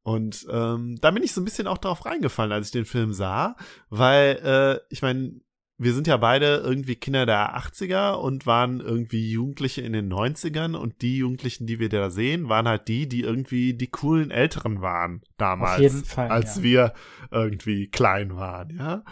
Und 0.07 0.47
ähm, 0.53 1.01
da 1.01 1.11
bin 1.11 1.25
ich 1.25 1.33
so 1.33 1.40
ein 1.40 1.45
bisschen 1.45 1.66
auch 1.66 1.79
drauf 1.79 2.07
reingefallen, 2.07 2.53
als 2.53 2.66
ich 2.66 2.73
den 2.73 2.85
Film 2.85 3.12
sah, 3.12 3.57
weil 3.90 4.37
äh, 4.37 4.79
ich 4.88 5.03
meine, 5.03 5.40
wir 5.79 5.95
sind 5.95 6.07
ja 6.07 6.16
beide 6.16 6.59
irgendwie 6.59 6.95
Kinder 6.95 7.27
der 7.27 7.59
80er 7.59 8.12
und 8.12 8.47
waren 8.47 8.79
irgendwie 8.79 9.29
Jugendliche 9.29 9.81
in 9.81 9.92
den 9.92 10.09
90ern 10.09 10.77
und 10.77 11.03
die 11.03 11.16
Jugendlichen, 11.16 11.66
die 11.66 11.81
wir 11.81 11.88
da 11.88 12.11
sehen, 12.11 12.49
waren 12.49 12.69
halt 12.69 12.87
die, 12.87 13.09
die 13.09 13.23
irgendwie 13.23 13.75
die 13.75 13.88
coolen 13.88 14.31
Älteren 14.31 14.81
waren 14.81 15.23
damals, 15.38 15.73
Auf 15.73 15.81
jeden 15.81 16.05
Fall, 16.05 16.29
als 16.29 16.59
ja. 16.59 16.62
wir 16.62 16.92
irgendwie 17.33 17.88
klein 17.88 18.37
waren, 18.37 18.77
ja. 18.79 19.03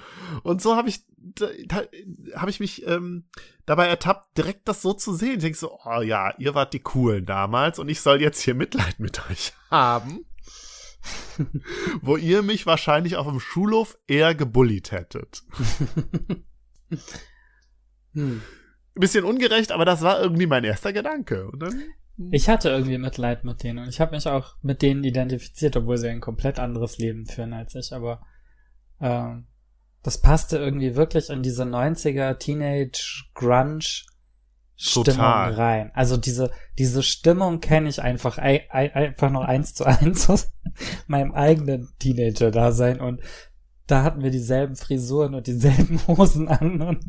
Und 0.45 0.63
so 0.63 0.77
habe 0.77 0.89
ich 0.89 1.05
da, 1.17 1.49
da 1.67 1.83
habe 2.37 2.51
ich 2.51 2.61
mich 2.61 2.87
ähm, 2.87 3.25
dabei 3.67 3.89
ertappt, 3.89 4.39
direkt 4.39 4.69
das 4.69 4.81
so 4.81 4.93
zu 4.93 5.13
sehen. 5.13 5.39
Ich 5.39 5.43
denke 5.43 5.59
so, 5.59 5.77
oh 5.85 6.03
ja, 6.03 6.35
ihr 6.39 6.55
wart 6.55 6.73
die 6.73 6.79
coolen 6.79 7.27
damals 7.27 7.81
und 7.81 7.89
ich 7.89 8.01
soll 8.01 8.21
jetzt 8.21 8.41
hier 8.41 8.55
Mitleid 8.55 9.01
mit 9.01 9.29
euch 9.29 9.55
haben. 9.73 10.25
Wo 12.03 12.17
ihr 12.17 12.43
mich 12.43 12.67
wahrscheinlich 12.67 13.17
auf 13.17 13.27
dem 13.27 13.41
Schulhof 13.41 13.99
eher 14.07 14.35
gebullied 14.35 14.93
hättet. 14.93 15.43
hm. 18.13 18.43
Bisschen 18.95 19.25
ungerecht, 19.25 19.73
aber 19.73 19.85
das 19.85 20.03
war 20.03 20.21
irgendwie 20.21 20.47
mein 20.47 20.63
erster 20.65 20.93
Gedanke. 20.93 21.51
Dann, 21.59 21.83
ich 22.31 22.49
hatte 22.49 22.69
irgendwie 22.71 22.99
Mitleid 22.99 23.45
mit 23.45 23.63
denen 23.63 23.81
und 23.81 23.89
ich 23.89 24.01
habe 24.01 24.15
mich 24.15 24.29
auch 24.29 24.55
mit 24.63 24.83
denen 24.83 25.03
identifiziert, 25.03 25.77
obwohl 25.77 25.99
sie 25.99 26.09
ein 26.09 26.21
komplett 26.21 26.61
anderes 26.61 26.99
Leben 26.99 27.27
führen 27.27 27.53
als 27.53 27.75
ich, 27.75 27.93
aber 27.93 28.25
äh, 29.01 29.35
das 30.05 30.21
passte 30.21 30.59
irgendwie 30.59 30.95
wirklich 30.95 31.31
in 31.31 31.43
diese 31.43 31.65
90er 31.65 32.39
Teenage 32.39 33.25
Grunge 33.35 34.05
Stimmung 34.77 35.17
Total. 35.17 35.53
rein. 35.55 35.91
Also 35.95 36.17
diese, 36.17 36.51
diese 36.79 37.03
Stimmung 37.03 37.61
kenne 37.61 37.89
ich 37.89 38.03
einfach, 38.03 38.39
ein, 38.39 38.61
ein, 38.71 38.93
einfach 38.93 39.31
noch 39.31 39.45
eins 39.45 39.75
zu 39.75 39.85
eins 39.85 40.29
aus 40.29 40.53
meinem 41.07 41.33
eigenen 41.33 41.89
Teenager-Dasein 41.99 43.01
und 43.01 43.21
da 43.87 44.03
hatten 44.03 44.23
wir 44.23 44.31
dieselben 44.31 44.77
Frisuren 44.77 45.35
und 45.35 45.47
dieselben 45.47 46.01
Hosen 46.09 46.49
an 46.49 46.81
und, 46.81 47.05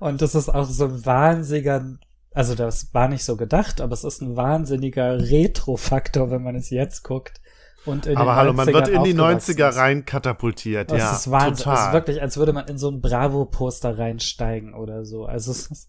und 0.00 0.22
das 0.22 0.34
ist 0.34 0.48
auch 0.48 0.68
so 0.68 0.86
ein 0.86 1.06
wahnsinniger, 1.06 1.96
also 2.32 2.54
das 2.54 2.92
war 2.92 3.08
nicht 3.08 3.24
so 3.24 3.36
gedacht, 3.36 3.80
aber 3.80 3.94
es 3.94 4.04
ist 4.04 4.20
ein 4.20 4.36
wahnsinniger 4.36 5.18
Retro-Faktor, 5.18 6.30
wenn 6.30 6.42
man 6.42 6.56
es 6.56 6.70
jetzt 6.70 7.04
guckt. 7.04 7.40
Und 7.86 8.04
in 8.06 8.16
aber 8.16 8.34
hallo, 8.34 8.52
man 8.52 8.66
wird 8.66 8.88
in 8.88 9.04
die 9.04 9.14
90er 9.14 9.76
rein 9.76 10.04
katapultiert, 10.04 10.90
das 10.90 10.98
ja. 10.98 11.10
Das 11.10 11.20
ist 11.20 11.30
Wahnsinn. 11.30 11.64
Total. 11.64 11.74
Es 11.74 11.86
ist 11.86 11.92
wirklich, 11.92 12.20
als 12.20 12.36
würde 12.36 12.52
man 12.52 12.66
in 12.66 12.78
so 12.78 12.90
ein 12.90 13.00
Bravo-Poster 13.00 13.96
reinsteigen 13.96 14.74
oder 14.74 15.04
so. 15.04 15.24
Also 15.24 15.52
es 15.52 15.70
ist, 15.70 15.88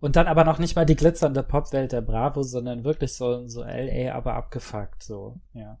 und 0.00 0.16
dann 0.16 0.26
aber 0.26 0.44
noch 0.44 0.58
nicht 0.58 0.76
mal 0.76 0.86
die 0.86 0.96
glitzernde 0.96 1.42
Popwelt 1.42 1.92
der 1.92 2.02
Bravo, 2.02 2.42
sondern 2.42 2.84
wirklich 2.84 3.14
so, 3.14 3.46
so 3.48 3.62
LA, 3.62 4.14
aber 4.14 4.34
abgefuckt, 4.34 5.02
so, 5.02 5.40
ja. 5.52 5.78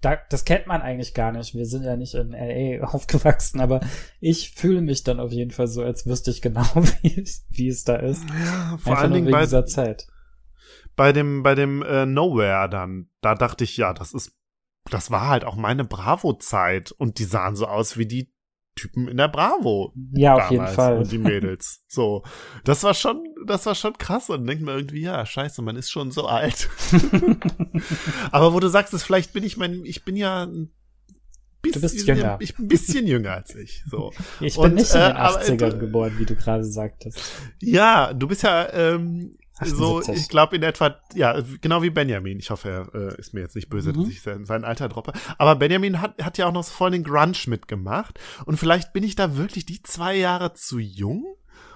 Da, 0.00 0.16
das 0.30 0.44
kennt 0.44 0.68
man 0.68 0.80
eigentlich 0.80 1.12
gar 1.12 1.32
nicht. 1.32 1.56
Wir 1.56 1.66
sind 1.66 1.82
ja 1.82 1.96
nicht 1.96 2.14
in 2.14 2.30
LA 2.30 2.84
aufgewachsen, 2.92 3.60
aber 3.60 3.80
ich 4.20 4.52
fühle 4.52 4.80
mich 4.80 5.02
dann 5.02 5.18
auf 5.18 5.32
jeden 5.32 5.50
Fall 5.50 5.66
so, 5.66 5.82
als 5.82 6.06
wüsste 6.06 6.30
ich 6.30 6.42
genau, 6.42 6.62
wie, 7.02 7.24
wie 7.48 7.68
es 7.68 7.84
da 7.84 7.96
ist. 7.96 8.24
Ja, 8.28 8.78
vor 8.78 8.98
allen 8.98 9.12
Dingen 9.12 9.30
bei 9.30 9.42
dieser 9.42 9.66
Zeit. 9.66 10.06
Bei 10.94 11.12
dem, 11.12 11.42
bei 11.42 11.54
dem 11.54 11.82
äh, 11.82 12.06
Nowhere 12.06 12.68
dann, 12.68 13.08
da 13.20 13.34
dachte 13.34 13.64
ich, 13.64 13.76
ja, 13.76 13.92
das 13.92 14.12
ist, 14.12 14.36
das 14.90 15.10
war 15.10 15.28
halt 15.28 15.44
auch 15.44 15.56
meine 15.56 15.84
Bravo-Zeit 15.84 16.92
und 16.92 17.18
die 17.18 17.24
sahen 17.24 17.56
so 17.56 17.66
aus 17.66 17.96
wie 17.96 18.06
die 18.06 18.32
Typen 18.78 19.08
in 19.08 19.16
der 19.16 19.28
Bravo. 19.28 19.92
Ja, 20.12 20.34
auf 20.34 20.50
jeden 20.50 20.66
Fall. 20.68 20.98
Und 20.98 21.12
die 21.12 21.18
Mädels. 21.18 21.84
So. 21.90 22.22
Das 22.64 22.84
war 22.84 22.92
schon, 22.92 23.24
das 23.46 23.64
war 23.64 23.74
schon 23.74 23.96
krass 23.96 24.28
und 24.28 24.46
denkt 24.46 24.62
mir 24.62 24.76
irgendwie, 24.76 25.00
ja, 25.00 25.24
scheiße, 25.24 25.62
man 25.62 25.76
ist 25.76 25.90
schon 25.90 26.10
so 26.10 26.26
alt. 26.26 26.68
Aber 28.30 28.52
wo 28.52 28.60
du 28.60 28.68
sagst, 28.68 28.92
es 28.92 29.02
vielleicht 29.02 29.32
bin 29.32 29.42
ich 29.42 29.56
mein, 29.56 29.84
ich 29.86 30.04
bin 30.04 30.14
ja 30.14 30.44
ein 30.44 30.70
bisschen, 31.62 31.80
du 31.80 31.88
bist 31.88 32.06
jünger. 32.06 32.36
Ich 32.40 32.54
bin 32.54 32.66
ein 32.66 32.68
bisschen 32.68 33.06
jünger 33.06 33.32
als 33.32 33.54
ich. 33.54 33.82
So. 33.90 34.12
Ich 34.40 34.56
bin 34.56 34.64
und, 34.64 34.74
nicht 34.74 34.94
in 34.94 35.00
den 35.00 35.12
äh, 35.12 35.18
80ern 35.18 35.76
äh, 35.76 35.78
geboren, 35.78 36.12
wie 36.18 36.26
du 36.26 36.34
gerade 36.34 36.62
sagtest. 36.62 37.18
Ja, 37.60 38.12
du 38.12 38.28
bist 38.28 38.42
ja 38.42 38.70
ähm, 38.72 39.37
so, 39.64 40.02
ich 40.02 40.28
glaube 40.28 40.56
in 40.56 40.62
etwa, 40.62 40.96
ja, 41.14 41.40
genau 41.60 41.82
wie 41.82 41.90
Benjamin. 41.90 42.38
Ich 42.38 42.50
hoffe, 42.50 42.68
er 42.92 42.94
äh, 42.94 43.18
ist 43.18 43.34
mir 43.34 43.40
jetzt 43.40 43.56
nicht 43.56 43.68
böse, 43.68 43.92
mhm. 43.92 44.00
dass 44.00 44.08
ich 44.08 44.22
sein, 44.22 44.44
sein 44.44 44.64
Alter 44.64 44.88
droppe. 44.88 45.12
Aber 45.36 45.56
Benjamin 45.56 46.00
hat, 46.00 46.22
hat 46.22 46.38
ja 46.38 46.46
auch 46.46 46.52
noch 46.52 46.64
voll 46.64 46.90
den 46.90 47.04
Grunge 47.04 47.18
mitgemacht. 47.46 48.18
Und 48.44 48.58
vielleicht 48.58 48.92
bin 48.92 49.02
ich 49.02 49.16
da 49.16 49.36
wirklich 49.36 49.66
die 49.66 49.82
zwei 49.82 50.16
Jahre 50.16 50.54
zu 50.54 50.78
jung, 50.78 51.24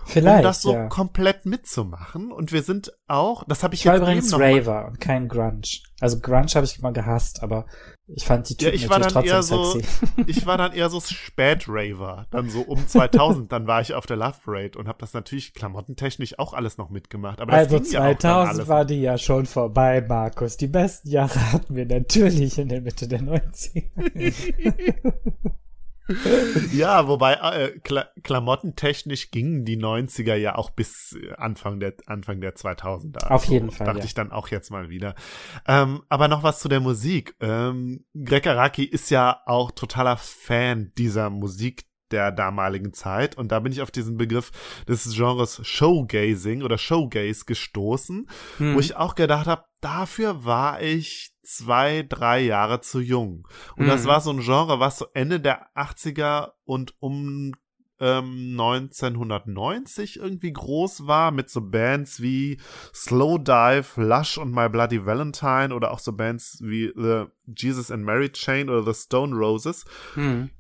vielleicht, 0.06 0.38
um 0.38 0.42
das 0.42 0.62
so 0.62 0.72
ja. 0.74 0.88
komplett 0.88 1.46
mitzumachen. 1.46 2.32
Und 2.32 2.52
wir 2.52 2.62
sind 2.62 2.92
auch, 3.06 3.44
das 3.44 3.62
habe 3.62 3.74
ich, 3.74 3.82
ich 3.82 3.86
war 3.86 3.94
jetzt 3.94 4.02
übrigens 4.02 4.32
Raver 4.34 4.86
und 4.86 5.00
kein 5.00 5.28
Grunge. 5.28 5.62
Also 6.00 6.20
Grunge 6.20 6.48
habe 6.54 6.64
ich 6.64 6.78
immer 6.78 6.92
gehasst, 6.92 7.42
aber 7.42 7.66
ich 8.14 8.24
fand 8.24 8.48
die 8.48 8.56
Typen 8.56 8.70
ja, 8.70 8.74
ich 8.74 8.90
war 8.90 8.98
dann 8.98 9.08
trotzdem 9.08 9.32
eher 9.32 9.42
sexy. 9.42 9.80
so, 9.80 10.22
ich 10.26 10.44
war 10.46 10.58
dann 10.58 10.72
eher 10.72 10.90
so 10.90 11.00
Spät-Raver. 11.00 12.26
Dann 12.30 12.50
so 12.50 12.62
um 12.62 12.86
2000, 12.86 13.50
dann 13.52 13.66
war 13.66 13.80
ich 13.80 13.94
auf 13.94 14.06
der 14.06 14.16
Love 14.16 14.36
Parade 14.44 14.78
und 14.78 14.88
habe 14.88 14.98
das 14.98 15.14
natürlich 15.14 15.54
klamottentechnisch 15.54 16.38
auch 16.38 16.52
alles 16.52 16.78
noch 16.78 16.90
mitgemacht. 16.90 17.40
Aber 17.40 17.52
also 17.52 17.78
2000 17.78 18.58
ja 18.58 18.68
war 18.68 18.84
die 18.84 19.00
ja 19.00 19.18
schon 19.18 19.46
vorbei, 19.46 20.04
Markus. 20.06 20.56
Die 20.56 20.66
besten 20.66 21.08
Jahre 21.08 21.40
hatten 21.52 21.76
wir 21.76 21.86
natürlich 21.86 22.58
in 22.58 22.68
der 22.68 22.80
Mitte 22.80 23.08
der 23.08 23.20
90er. 23.20 24.32
ja, 26.72 27.06
wobei 27.08 27.34
äh, 27.34 27.78
Kla 27.80 28.08
klamottentechnisch 28.22 29.30
gingen 29.30 29.64
die 29.64 29.76
90er 29.76 30.34
ja 30.34 30.56
auch 30.56 30.70
bis 30.70 31.16
Anfang 31.36 31.80
der 31.80 31.94
Anfang 32.06 32.40
der 32.40 32.54
2000er. 32.54 33.28
Auf 33.28 33.44
jeden 33.44 33.70
so, 33.70 33.76
Fall. 33.76 33.86
Dachte 33.86 34.00
ja. 34.00 34.04
ich 34.04 34.14
dann 34.14 34.32
auch 34.32 34.48
jetzt 34.48 34.70
mal 34.70 34.88
wieder. 34.88 35.14
Ähm, 35.66 36.02
aber 36.08 36.28
noch 36.28 36.42
was 36.42 36.60
zu 36.60 36.68
der 36.68 36.80
Musik. 36.80 37.36
Ähm, 37.40 38.04
Greg 38.14 38.46
Araki 38.46 38.84
ist 38.84 39.10
ja 39.10 39.40
auch 39.46 39.70
totaler 39.70 40.16
Fan 40.16 40.92
dieser 40.96 41.30
Musik 41.30 41.84
der 42.12 42.30
damaligen 42.30 42.92
Zeit. 42.92 43.36
Und 43.36 43.52
da 43.52 43.60
bin 43.60 43.72
ich 43.72 43.82
auf 43.82 43.90
diesen 43.90 44.16
Begriff 44.16 44.50
des 44.86 45.14
Genres 45.14 45.60
Showgazing 45.66 46.62
oder 46.62 46.78
Showgaze 46.78 47.44
gestoßen, 47.46 48.28
hm. 48.58 48.74
wo 48.74 48.80
ich 48.80 48.96
auch 48.96 49.14
gedacht 49.14 49.46
habe, 49.46 49.64
dafür 49.80 50.44
war 50.44 50.82
ich 50.82 51.31
zwei, 51.56 52.04
drei 52.08 52.40
Jahre 52.40 52.80
zu 52.80 53.00
jung. 53.00 53.46
Und 53.76 53.86
mhm. 53.86 53.90
das 53.90 54.06
war 54.06 54.20
so 54.20 54.30
ein 54.30 54.40
Genre, 54.40 54.80
was 54.80 54.98
so 54.98 55.06
Ende 55.14 55.40
der 55.40 55.68
80er 55.76 56.52
und 56.64 56.94
um 57.00 57.52
ähm, 58.02 58.58
1990 58.58 60.18
irgendwie 60.18 60.52
groß 60.52 61.06
war, 61.06 61.30
mit 61.30 61.50
so 61.50 61.60
Bands 61.60 62.20
wie 62.20 62.58
Slow 62.92 63.38
Dive, 63.38 63.84
Lush 63.96 64.38
und 64.38 64.52
My 64.52 64.68
Bloody 64.68 65.06
Valentine 65.06 65.72
oder 65.72 65.92
auch 65.92 66.00
so 66.00 66.12
Bands 66.12 66.58
wie 66.62 66.92
The 66.96 67.26
Jesus 67.46 67.92
and 67.92 68.04
Mary 68.04 68.30
Chain 68.30 68.68
oder 68.68 68.92
The 68.92 69.00
Stone 69.00 69.36
Roses, 69.36 69.84
mhm. 70.16 70.50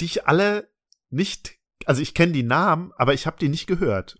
die 0.00 0.06
ich 0.06 0.26
alle 0.26 0.70
nicht, 1.10 1.58
also 1.84 2.00
ich 2.00 2.14
kenne 2.14 2.32
die 2.32 2.42
Namen, 2.42 2.92
aber 2.96 3.12
ich 3.12 3.26
habe 3.26 3.36
die 3.38 3.50
nicht 3.50 3.66
gehört. 3.66 4.18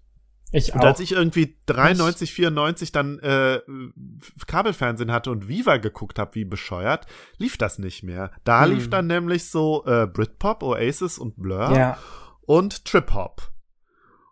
Ich 0.52 0.72
und 0.72 0.80
auch. 0.80 0.86
als 0.86 1.00
ich 1.00 1.12
irgendwie 1.12 1.56
93, 1.66 2.32
94 2.32 2.92
dann 2.92 3.18
äh, 3.18 3.60
Kabelfernsehen 4.46 5.12
hatte 5.12 5.30
und 5.30 5.48
Viva 5.48 5.76
geguckt 5.76 6.18
habe, 6.18 6.34
wie 6.34 6.44
bescheuert, 6.44 7.06
lief 7.36 7.58
das 7.58 7.78
nicht 7.78 8.02
mehr. 8.02 8.30
Da 8.44 8.64
Hm. 8.64 8.72
lief 8.72 8.90
dann 8.90 9.06
nämlich 9.06 9.48
so 9.50 9.84
äh, 9.86 10.06
Britpop, 10.06 10.62
Oasis 10.62 11.18
und 11.18 11.36
Blur 11.36 11.70
ja, 11.76 11.98
und 12.46 12.84
Trip 12.84 13.12
Hop. 13.12 13.50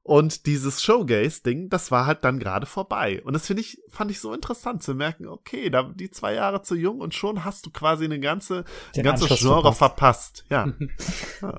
Und 0.06 0.46
dieses 0.46 0.84
Showgaze-Ding, 0.84 1.68
das 1.68 1.90
war 1.90 2.06
halt 2.06 2.22
dann 2.22 2.38
gerade 2.38 2.64
vorbei. 2.64 3.20
Und 3.24 3.32
das 3.32 3.48
finde 3.48 3.62
ich, 3.62 3.82
fand 3.88 4.12
ich 4.12 4.20
so 4.20 4.32
interessant 4.32 4.80
zu 4.80 4.94
merken, 4.94 5.26
okay, 5.26 5.68
da 5.68 5.82
die 5.82 6.12
zwei 6.12 6.34
Jahre 6.34 6.62
zu 6.62 6.76
jung 6.76 7.00
und 7.00 7.12
schon 7.12 7.44
hast 7.44 7.66
du 7.66 7.70
quasi 7.70 8.04
eine 8.04 8.20
ganze, 8.20 8.62
Den 8.94 9.00
ein 9.00 9.16
ganzes 9.16 9.36
Genre 9.40 9.72
verpasst. 9.72 10.44
verpasst. 10.46 10.46
Ja. 10.50 10.72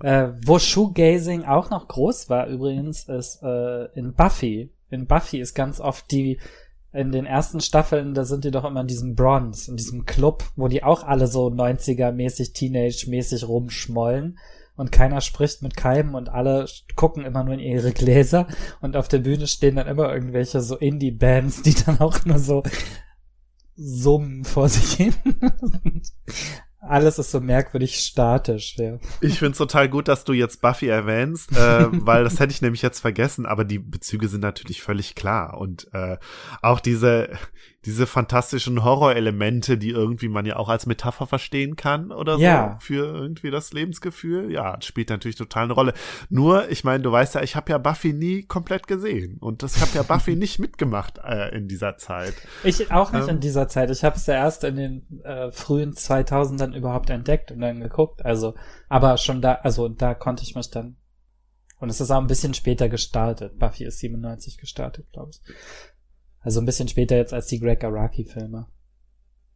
Äh, 0.02 0.34
wo 0.46 0.60
Shoegazing 0.60 1.44
auch 1.44 1.70
noch 1.70 1.90
groß 1.90 2.30
war 2.30 2.48
übrigens, 2.48 3.10
ist 3.10 3.44
äh, 3.44 3.92
in 4.00 4.14
Buffy. 4.14 4.72
In 4.90 5.08
Buffy 5.08 5.42
ist 5.42 5.54
ganz 5.54 5.82
oft 5.82 6.10
die, 6.10 6.40
in 6.94 7.12
den 7.12 7.26
ersten 7.26 7.60
Staffeln, 7.60 8.14
da 8.14 8.24
sind 8.24 8.46
die 8.46 8.52
doch 8.52 8.64
immer 8.64 8.80
in 8.80 8.88
diesem 8.88 9.14
Bronze, 9.14 9.72
in 9.72 9.76
diesem 9.76 10.06
Club, 10.06 10.46
wo 10.56 10.70
die 10.70 10.84
auch 10.86 11.04
alle 11.04 11.28
so 11.28 11.48
90er-mäßig, 11.48 12.54
Teenage-mäßig 12.54 13.46
rumschmollen. 13.46 14.40
Und 14.78 14.92
keiner 14.92 15.22
spricht 15.22 15.64
mit 15.64 15.76
keinem 15.76 16.16
und 16.16 16.30
alle 16.30 16.68
gucken 16.96 17.26
immer 17.26 17.44
nur 17.44 17.56
in 17.56 17.60
ihre 17.60 17.92
Gläser. 17.92 18.48
Und 18.80 18.96
auf 18.96 19.08
der 19.08 19.20
Bühne 19.20 19.48
stehen 19.48 19.76
dann 19.76 19.88
immer 19.88 20.14
irgendwelche 20.14 20.62
so 20.62 20.78
Indie-Bands, 20.78 21.64
die 21.64 21.74
dann 21.74 22.00
auch 22.00 22.24
nur 22.26 22.40
so 22.40 22.64
summen 23.76 24.46
vor 24.46 24.70
sich 24.70 24.94
hin. 24.94 25.14
Alles 26.80 27.20
ist 27.20 27.32
so 27.32 27.42
merkwürdig 27.42 28.00
statisch, 28.00 28.78
ja. 28.78 28.98
Ich 29.20 29.40
finde 29.40 29.54
es 29.54 29.58
total 29.58 29.90
gut, 29.90 30.08
dass 30.08 30.24
du 30.24 30.34
jetzt 30.34 30.62
Buffy 30.62 30.88
erwähnst, 30.88 31.52
äh, 31.52 31.88
weil 31.92 32.24
das 32.24 32.40
hätte 32.40 32.54
ich 32.54 32.62
nämlich 32.62 32.82
jetzt 32.82 33.00
vergessen, 33.00 33.46
aber 33.46 33.66
die 33.66 33.80
Bezüge 33.80 34.28
sind 34.28 34.42
natürlich 34.42 34.82
völlig 34.82 35.16
klar. 35.16 35.58
Und 35.58 35.90
äh, 35.94 36.18
auch 36.62 36.80
diese, 36.80 37.30
diese 37.86 38.08
fantastischen 38.08 38.84
Horrorelemente, 38.84 39.78
die 39.78 39.92
irgendwie 39.92 40.28
man 40.28 40.46
ja 40.46 40.58
auch 40.58 40.68
als 40.68 40.88
Metapher 40.88 41.26
verstehen 41.28 41.76
kann 41.76 42.12
oder 42.12 42.38
Ja. 42.38 42.74
so 42.80 42.86
für 42.86 43.06
irgendwie 43.06 43.50
das 43.52 43.72
Lebensgefühl, 43.72 44.52
ja, 44.52 44.82
spielt 44.82 45.10
natürlich 45.10 45.38
total 45.38 45.66
eine 45.66 45.74
Rolle. 45.74 45.94
Nur, 46.30 46.70
ich 46.70 46.84
meine, 46.84 47.04
du 47.04 47.12
weißt 47.12 47.36
ja, 47.36 47.44
ich 47.44 47.56
habe 47.56 47.72
ja 47.72 47.78
Buffy 47.78 48.12
nie 48.14 48.44
komplett 48.44 48.88
gesehen 48.88 49.38
und 49.40 49.64
das 49.64 49.80
habe 49.80 49.92
ja 49.94 50.04
Buffy 50.04 50.36
nicht 50.36 50.60
mitgemacht 50.60 51.20
äh, 51.24 51.56
in 51.56 51.68
dieser 51.68 51.98
Zeit. 51.98 52.34
Ich 52.64 52.92
auch 52.92 53.12
nicht 53.14 53.24
Ähm. 53.30 53.36
in 53.36 53.40
dieser 53.40 53.68
Zeit. 53.70 53.90
Ich 53.92 54.04
habe 54.04 54.16
es 54.18 54.26
ja 54.26 54.34
erst 54.34 54.64
in 54.66 54.76
den 54.76 55.22
äh, 55.24 55.52
frühen 55.52 55.94
2000ern 55.94 56.76
überhaupt 56.76 57.10
entdeckt 57.10 57.52
und 57.52 57.62
dann 57.62 57.80
geguckt. 57.80 58.26
Also, 58.26 58.56
aber 58.90 59.18
schon 59.18 59.42
da, 59.42 59.54
also 59.54 59.88
da 59.88 60.14
konnte 60.14 60.44
ich 60.44 60.56
mich 60.56 60.70
dann. 60.72 60.98
Und 61.80 61.90
es 61.90 62.02
ist 62.02 62.10
auch 62.10 62.20
ein 62.20 62.28
bisschen 62.28 62.56
später 62.56 62.90
gestartet. 62.90 63.60
Buffy 63.60 63.86
ist 63.86 64.00
97 64.00 64.58
gestartet, 64.58 65.06
glaube 65.14 65.30
ich. 65.32 65.42
Also 66.48 66.62
ein 66.62 66.66
bisschen 66.66 66.88
später 66.88 67.18
jetzt 67.18 67.34
als 67.34 67.48
die 67.48 67.60
Greg 67.60 67.84
Araki-Filme. 67.84 68.68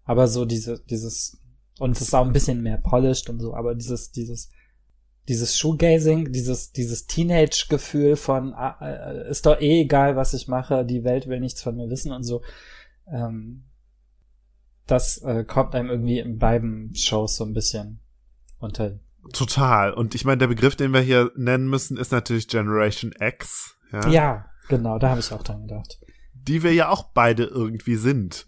Aber 0.03 0.27
so 0.27 0.43
diese, 0.43 0.83
dieses, 0.89 1.41
und 1.79 1.95
es 1.95 2.01
ist 2.01 2.13
auch 2.13 2.25
ein 2.25 2.33
bisschen 2.33 2.61
mehr 2.61 2.79
polished 2.79 3.29
und 3.29 3.39
so, 3.39 3.55
aber 3.55 3.75
dieses, 3.75 4.11
dieses, 4.11 4.49
dieses 5.29 5.57
Shoegazing, 5.57 6.33
dieses, 6.33 6.73
dieses 6.73 7.05
Teenage-Gefühl 7.05 8.17
von, 8.17 8.53
ah, 8.53 8.75
äh, 8.81 9.29
ist 9.29 9.45
doch 9.45 9.61
eh 9.61 9.83
egal, 9.83 10.17
was 10.17 10.33
ich 10.33 10.49
mache, 10.49 10.83
die 10.83 11.05
Welt 11.05 11.27
will 11.27 11.39
nichts 11.39 11.61
von 11.61 11.77
mir 11.77 11.89
wissen 11.89 12.11
und 12.11 12.23
so, 12.23 12.41
ähm, 13.07 13.63
das 14.85 15.19
äh, 15.19 15.45
kommt 15.45 15.75
einem 15.75 15.89
irgendwie 15.89 16.19
in 16.19 16.39
beiden 16.39 16.93
Shows 16.93 17.37
so 17.37 17.45
ein 17.45 17.53
bisschen 17.53 18.01
unter. 18.59 18.99
Total. 19.31 19.93
Und 19.93 20.13
ich 20.13 20.25
meine, 20.25 20.39
der 20.39 20.47
Begriff, 20.47 20.75
den 20.75 20.91
wir 20.91 20.99
hier 20.99 21.31
nennen 21.37 21.69
müssen, 21.69 21.95
ist 21.95 22.11
natürlich 22.11 22.49
Generation 22.49 23.13
X. 23.17 23.77
Ja. 23.93 24.09
Ja, 24.09 24.45
genau, 24.67 24.99
da 24.99 25.11
habe 25.11 25.21
ich 25.21 25.31
auch 25.31 25.43
dran 25.43 25.61
gedacht. 25.61 26.01
Die 26.47 26.63
wir 26.63 26.73
ja 26.73 26.89
auch 26.89 27.03
beide 27.03 27.43
irgendwie 27.43 27.95
sind. 27.95 28.47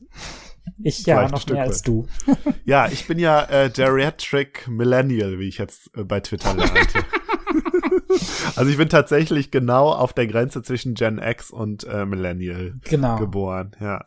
Ich 0.82 1.06
ja 1.06 1.18
Vielleicht 1.28 1.34
noch 1.34 1.54
mehr 1.54 1.64
als 1.64 1.80
weit. 1.80 1.88
du. 1.88 2.08
Ja, 2.66 2.88
ich 2.88 3.06
bin 3.08 3.20
ja 3.20 3.44
äh, 3.50 3.70
Geriatric 3.70 4.68
Millennial, 4.68 5.38
wie 5.40 5.48
ich 5.48 5.58
jetzt 5.58 5.96
äh, 5.96 6.04
bei 6.04 6.20
Twitter 6.22 6.54
lernte. 6.54 7.00
also 8.56 8.70
ich 8.72 8.78
bin 8.78 8.90
tatsächlich 8.90 9.52
genau 9.52 9.92
auf 9.92 10.14
der 10.14 10.28
Grenze 10.28 10.64
zwischen 10.64 10.94
Gen 10.96 11.20
X 11.20 11.52
und 11.52 11.84
äh, 11.86 12.06
Millennial 12.06 12.76
Genau. 12.86 13.18
geboren, 13.18 13.76
ja. 13.80 14.06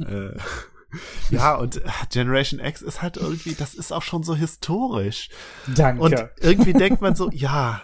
äh, 0.00 0.36
ja, 1.30 1.54
und 1.56 1.76
äh, 1.76 1.88
Generation 2.10 2.60
X 2.60 2.82
ist 2.82 3.02
halt 3.02 3.16
irgendwie, 3.18 3.54
das 3.54 3.74
ist 3.74 3.92
auch 3.92 4.02
schon 4.02 4.22
so 4.22 4.34
historisch. 4.34 5.28
Danke. 5.74 6.02
Und 6.02 6.24
irgendwie 6.40 6.72
denkt 6.72 7.00
man 7.02 7.14
so, 7.14 7.30
ja, 7.30 7.82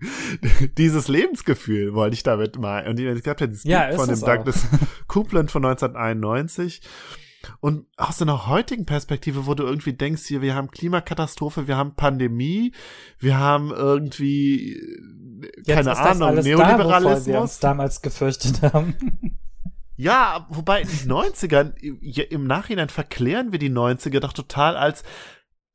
dieses 0.78 1.08
Lebensgefühl 1.08 1.94
wollte 1.94 2.14
ich 2.14 2.22
damit 2.22 2.58
mal. 2.58 2.86
Und 2.86 2.98
es 3.00 3.22
gab 3.22 3.40
ja 3.40 3.46
dieses 3.46 3.64
Ja, 3.64 3.88
Buch 3.88 3.96
von 4.04 4.08
dem. 4.08 4.20
Douglas 4.20 4.66
Coupland 5.08 5.50
von 5.50 5.64
1991. 5.64 6.82
Und 7.60 7.86
aus 7.96 8.20
einer 8.20 8.48
heutigen 8.48 8.86
Perspektive, 8.86 9.46
wo 9.46 9.54
du 9.54 9.62
irgendwie 9.64 9.92
denkst, 9.92 10.22
hier, 10.26 10.42
wir 10.42 10.54
haben 10.54 10.70
Klimakatastrophe, 10.70 11.68
wir 11.68 11.76
haben 11.76 11.94
Pandemie, 11.94 12.72
wir 13.18 13.38
haben 13.38 13.70
irgendwie, 13.70 14.72
äh, 14.72 15.52
Jetzt 15.58 15.68
keine 15.68 15.84
das 15.84 15.98
Ahnung, 15.98 16.28
alles 16.28 16.44
Da, 16.44 16.50
wir 16.50 16.56
Neoliberalismus. 16.56 17.40
uns 17.42 17.58
damals 17.60 18.02
gefürchtet 18.02 18.62
haben. 18.62 18.94
Ja, 19.98 20.46
wobei 20.50 20.82
in 20.82 20.88
den 20.88 21.10
90ern, 21.10 21.72
ja, 22.02 22.24
im 22.24 22.46
Nachhinein 22.46 22.90
verklären 22.90 23.50
wir 23.50 23.58
die 23.58 23.70
90er 23.70 24.20
doch 24.20 24.34
total 24.34 24.76
als, 24.76 25.04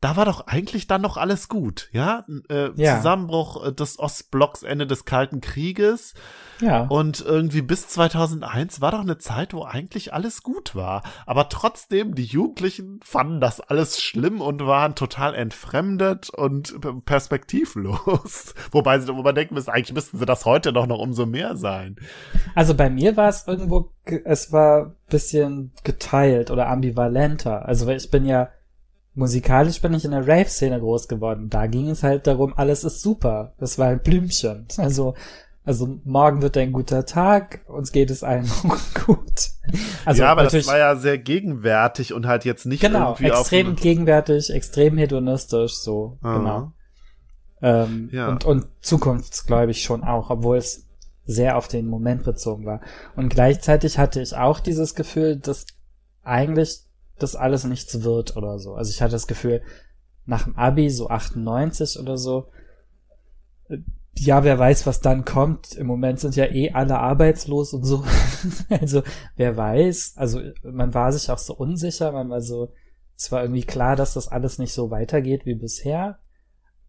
da 0.01 0.15
war 0.17 0.25
doch 0.25 0.47
eigentlich 0.47 0.87
dann 0.87 1.01
noch 1.01 1.15
alles 1.17 1.47
gut, 1.47 1.87
ja? 1.93 2.25
Äh, 2.49 2.71
Ja. 2.75 2.97
Zusammenbruch 2.97 3.67
äh, 3.67 3.71
des 3.71 3.97
Ostblocks, 3.99 4.63
Ende 4.63 4.87
des 4.87 5.05
Kalten 5.05 5.39
Krieges 5.41 6.15
ja. 6.59 6.83
und 6.87 7.21
irgendwie 7.21 7.61
bis 7.61 7.87
2001 7.87 8.81
war 8.81 8.91
doch 8.91 9.01
eine 9.01 9.19
Zeit, 9.19 9.53
wo 9.53 9.63
eigentlich 9.63 10.13
alles 10.13 10.41
gut 10.43 10.75
war. 10.75 11.03
Aber 11.25 11.49
trotzdem, 11.49 12.15
die 12.15 12.25
Jugendlichen 12.25 12.99
fanden 13.03 13.39
das 13.39 13.61
alles 13.61 14.01
schlimm 14.01 14.41
und 14.41 14.65
waren 14.65 14.95
total 14.95 15.35
entfremdet 15.35 16.29
und 16.31 16.75
perspektivlos. 17.45 18.53
Wobei 18.71 18.99
sie, 18.99 19.11
man 19.13 19.35
denken 19.35 19.53
müssen, 19.55 19.69
eigentlich 19.69 19.93
müssten 19.93 20.17
sie 20.17 20.25
das 20.25 20.45
heute 20.45 20.73
doch 20.73 20.87
noch 20.87 20.99
umso 20.99 21.25
mehr 21.25 21.55
sein. 21.55 21.95
Also 22.55 22.73
bei 22.75 22.89
mir 22.89 23.17
war 23.17 23.29
es 23.29 23.47
irgendwo, 23.47 23.91
ge- 24.05 24.21
es 24.25 24.51
war 24.51 24.95
bisschen 25.09 25.71
geteilt 25.83 26.51
oder 26.51 26.67
ambivalenter. 26.69 27.65
Also 27.67 27.87
ich 27.89 28.09
bin 28.09 28.25
ja, 28.25 28.49
musikalisch 29.13 29.81
bin 29.81 29.93
ich 29.93 30.05
in 30.05 30.11
der 30.11 30.27
Rave-Szene 30.27 30.79
groß 30.79 31.07
geworden. 31.07 31.49
Da 31.49 31.67
ging 31.67 31.89
es 31.89 32.03
halt 32.03 32.27
darum, 32.27 32.53
alles 32.55 32.83
ist 32.83 33.01
super. 33.01 33.53
Das 33.59 33.77
war 33.77 33.87
ein 33.87 34.01
Blümchen. 34.01 34.67
Also, 34.77 35.15
also 35.63 35.99
morgen 36.05 36.41
wird 36.41 36.57
ein 36.57 36.71
guter 36.71 37.05
Tag, 37.05 37.61
uns 37.67 37.91
geht 37.91 38.09
es 38.09 38.23
allen 38.23 38.49
gut. 39.05 39.49
Also 40.05 40.23
ja, 40.23 40.31
aber 40.31 40.43
das 40.45 40.65
war 40.67 40.77
ja 40.77 40.95
sehr 40.95 41.17
gegenwärtig 41.17 42.13
und 42.13 42.25
halt 42.25 42.45
jetzt 42.45 42.65
nicht 42.65 42.81
genau, 42.81 43.11
irgendwie 43.11 43.27
extrem 43.27 43.75
gegenwärtig, 43.75 44.49
extrem 44.51 44.97
hedonistisch, 44.97 45.73
so, 45.75 46.17
Ah. 46.21 46.37
genau. 46.37 46.71
Ähm, 47.61 48.09
Ja. 48.11 48.29
und, 48.29 48.43
und 48.45 48.65
zukunftsgläubig 48.81 49.83
schon 49.83 50.03
auch, 50.03 50.31
obwohl 50.31 50.57
es 50.57 50.87
sehr 51.25 51.57
auf 51.57 51.67
den 51.67 51.85
Moment 51.87 52.23
bezogen 52.23 52.65
war. 52.65 52.81
Und 53.15 53.29
gleichzeitig 53.29 53.99
hatte 53.99 54.19
ich 54.21 54.35
auch 54.35 54.59
dieses 54.59 54.95
Gefühl, 54.95 55.35
dass 55.37 55.67
eigentlich 56.23 56.79
das 57.23 57.35
alles 57.35 57.63
nichts 57.63 58.03
wird 58.03 58.35
oder 58.37 58.59
so. 58.59 58.73
Also 58.75 58.91
ich 58.91 59.01
hatte 59.01 59.13
das 59.13 59.27
Gefühl, 59.27 59.61
nach 60.25 60.43
dem 60.43 60.55
Abi, 60.55 60.89
so 60.89 61.09
98 61.09 61.99
oder 61.99 62.17
so, 62.17 62.47
äh, 63.69 63.77
ja, 64.17 64.43
wer 64.43 64.59
weiß, 64.59 64.85
was 64.85 64.99
dann 64.99 65.25
kommt. 65.25 65.73
Im 65.73 65.87
Moment 65.87 66.19
sind 66.19 66.35
ja 66.35 66.45
eh 66.45 66.71
alle 66.71 66.99
arbeitslos 66.99 67.73
und 67.73 67.83
so. 67.83 68.03
also, 68.69 69.03
wer 69.35 69.55
weiß. 69.55 70.13
Also, 70.17 70.41
man 70.63 70.93
war 70.93 71.11
sich 71.13 71.31
auch 71.31 71.37
so 71.37 71.55
unsicher, 71.55 72.11
man 72.11 72.29
war 72.29 72.41
so, 72.41 72.73
es 73.15 73.31
war 73.31 73.41
irgendwie 73.41 73.63
klar, 73.63 73.95
dass 73.95 74.13
das 74.13 74.27
alles 74.27 74.59
nicht 74.59 74.73
so 74.73 74.91
weitergeht 74.91 75.45
wie 75.45 75.55
bisher. 75.55 76.19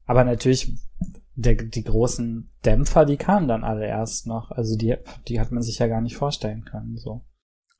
Aber 0.04 0.24
natürlich, 0.24 0.74
der, 1.36 1.54
die 1.54 1.84
großen 1.84 2.50
Dämpfer, 2.64 3.04
die 3.04 3.16
kamen 3.16 3.48
dann 3.48 3.64
alle 3.64 3.86
erst 3.86 4.26
noch. 4.26 4.50
Also, 4.50 4.76
die, 4.76 4.96
die 5.28 5.40
hat 5.40 5.52
man 5.52 5.62
sich 5.62 5.78
ja 5.78 5.86
gar 5.86 6.00
nicht 6.00 6.16
vorstellen 6.16 6.64
können, 6.64 6.96
so. 6.96 7.22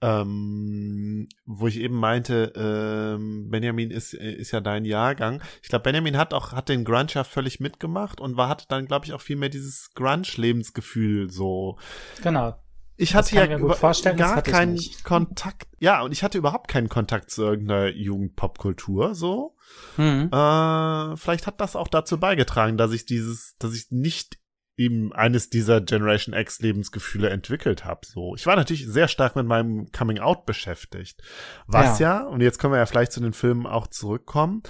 Ähm, 0.03 1.29
wo 1.47 1.69
ich 1.69 1.79
eben 1.79 1.95
meinte, 1.95 2.53
ähm, 2.57 3.49
Benjamin 3.51 3.91
ist, 3.91 4.15
ist 4.15 4.51
ja 4.51 4.61
dein 4.61 4.85
Jahrgang. 4.85 5.41
Ich 5.63 5.69
glaube, 5.69 5.85
Benjamin 5.85 6.17
hat 6.17 6.35
auch, 6.35 6.53
hat 6.53 6.69
den 6.69 6.85
Grunge 6.85 7.13
ja 7.15 7.25
völlig 7.25 7.61
mitgemacht 7.61 8.21
und 8.21 8.37
war, 8.37 8.49
hatte 8.49 8.67
dann, 8.69 8.87
glaube 8.87 9.07
ich, 9.07 9.13
auch 9.13 9.21
viel 9.21 9.37
mehr 9.37 9.49
dieses 9.49 9.93
Grunge-Lebensgefühl 9.95 11.31
so. 11.31 11.79
Genau. 12.23 12.57
Ich 12.97 13.15
hatte 13.15 13.35
ja 13.37 13.47
über- 13.59 13.75
gar 14.17 14.43
keinen. 14.43 14.79
Kontakt, 15.05 15.69
ja, 15.79 16.03
und 16.03 16.13
ich 16.13 16.23
hatte 16.23 16.39
überhaupt 16.39 16.69
keinen 16.69 16.89
Kontakt 16.89 17.31
zu 17.31 17.43
irgendeiner 17.43 17.89
Jugendpopkultur, 17.89 19.15
so. 19.15 19.57
Mhm. 19.97 20.31
Äh, 20.33 21.17
vielleicht 21.17 21.47
hat 21.47 21.61
das 21.61 21.75
auch 21.77 21.89
dazu 21.89 22.19
beigetragen, 22.19 22.77
dass 22.77 22.93
ich 22.93 23.07
dieses, 23.07 23.57
dass 23.59 23.75
ich 23.75 23.91
nicht 23.91 24.39
eben 24.77 25.13
eines 25.13 25.51
dieser 25.51 25.81
Generation 25.81 26.35
X 26.35 26.61
Lebensgefühle 26.61 27.29
entwickelt 27.29 27.85
habe. 27.85 28.01
So, 28.07 28.35
ich 28.35 28.47
war 28.47 28.57
natürlich 28.57 28.87
sehr 28.87 29.09
stark 29.09 29.37
mit 29.37 29.47
meinem 29.47 29.91
Coming 29.93 30.19
Out 30.19 30.47
beschäftigt, 30.47 31.23
was 31.67 31.99
ja. 31.99 32.23
und 32.23 32.41
jetzt 32.41 32.59
können 32.59 32.73
wir 32.73 32.79
ja 32.79 32.87
vielleicht 32.87 33.13
zu 33.13 33.21
den 33.21 33.35
Filmen 33.35 33.67
auch 33.67 33.87
zurückkommen, 33.87 34.63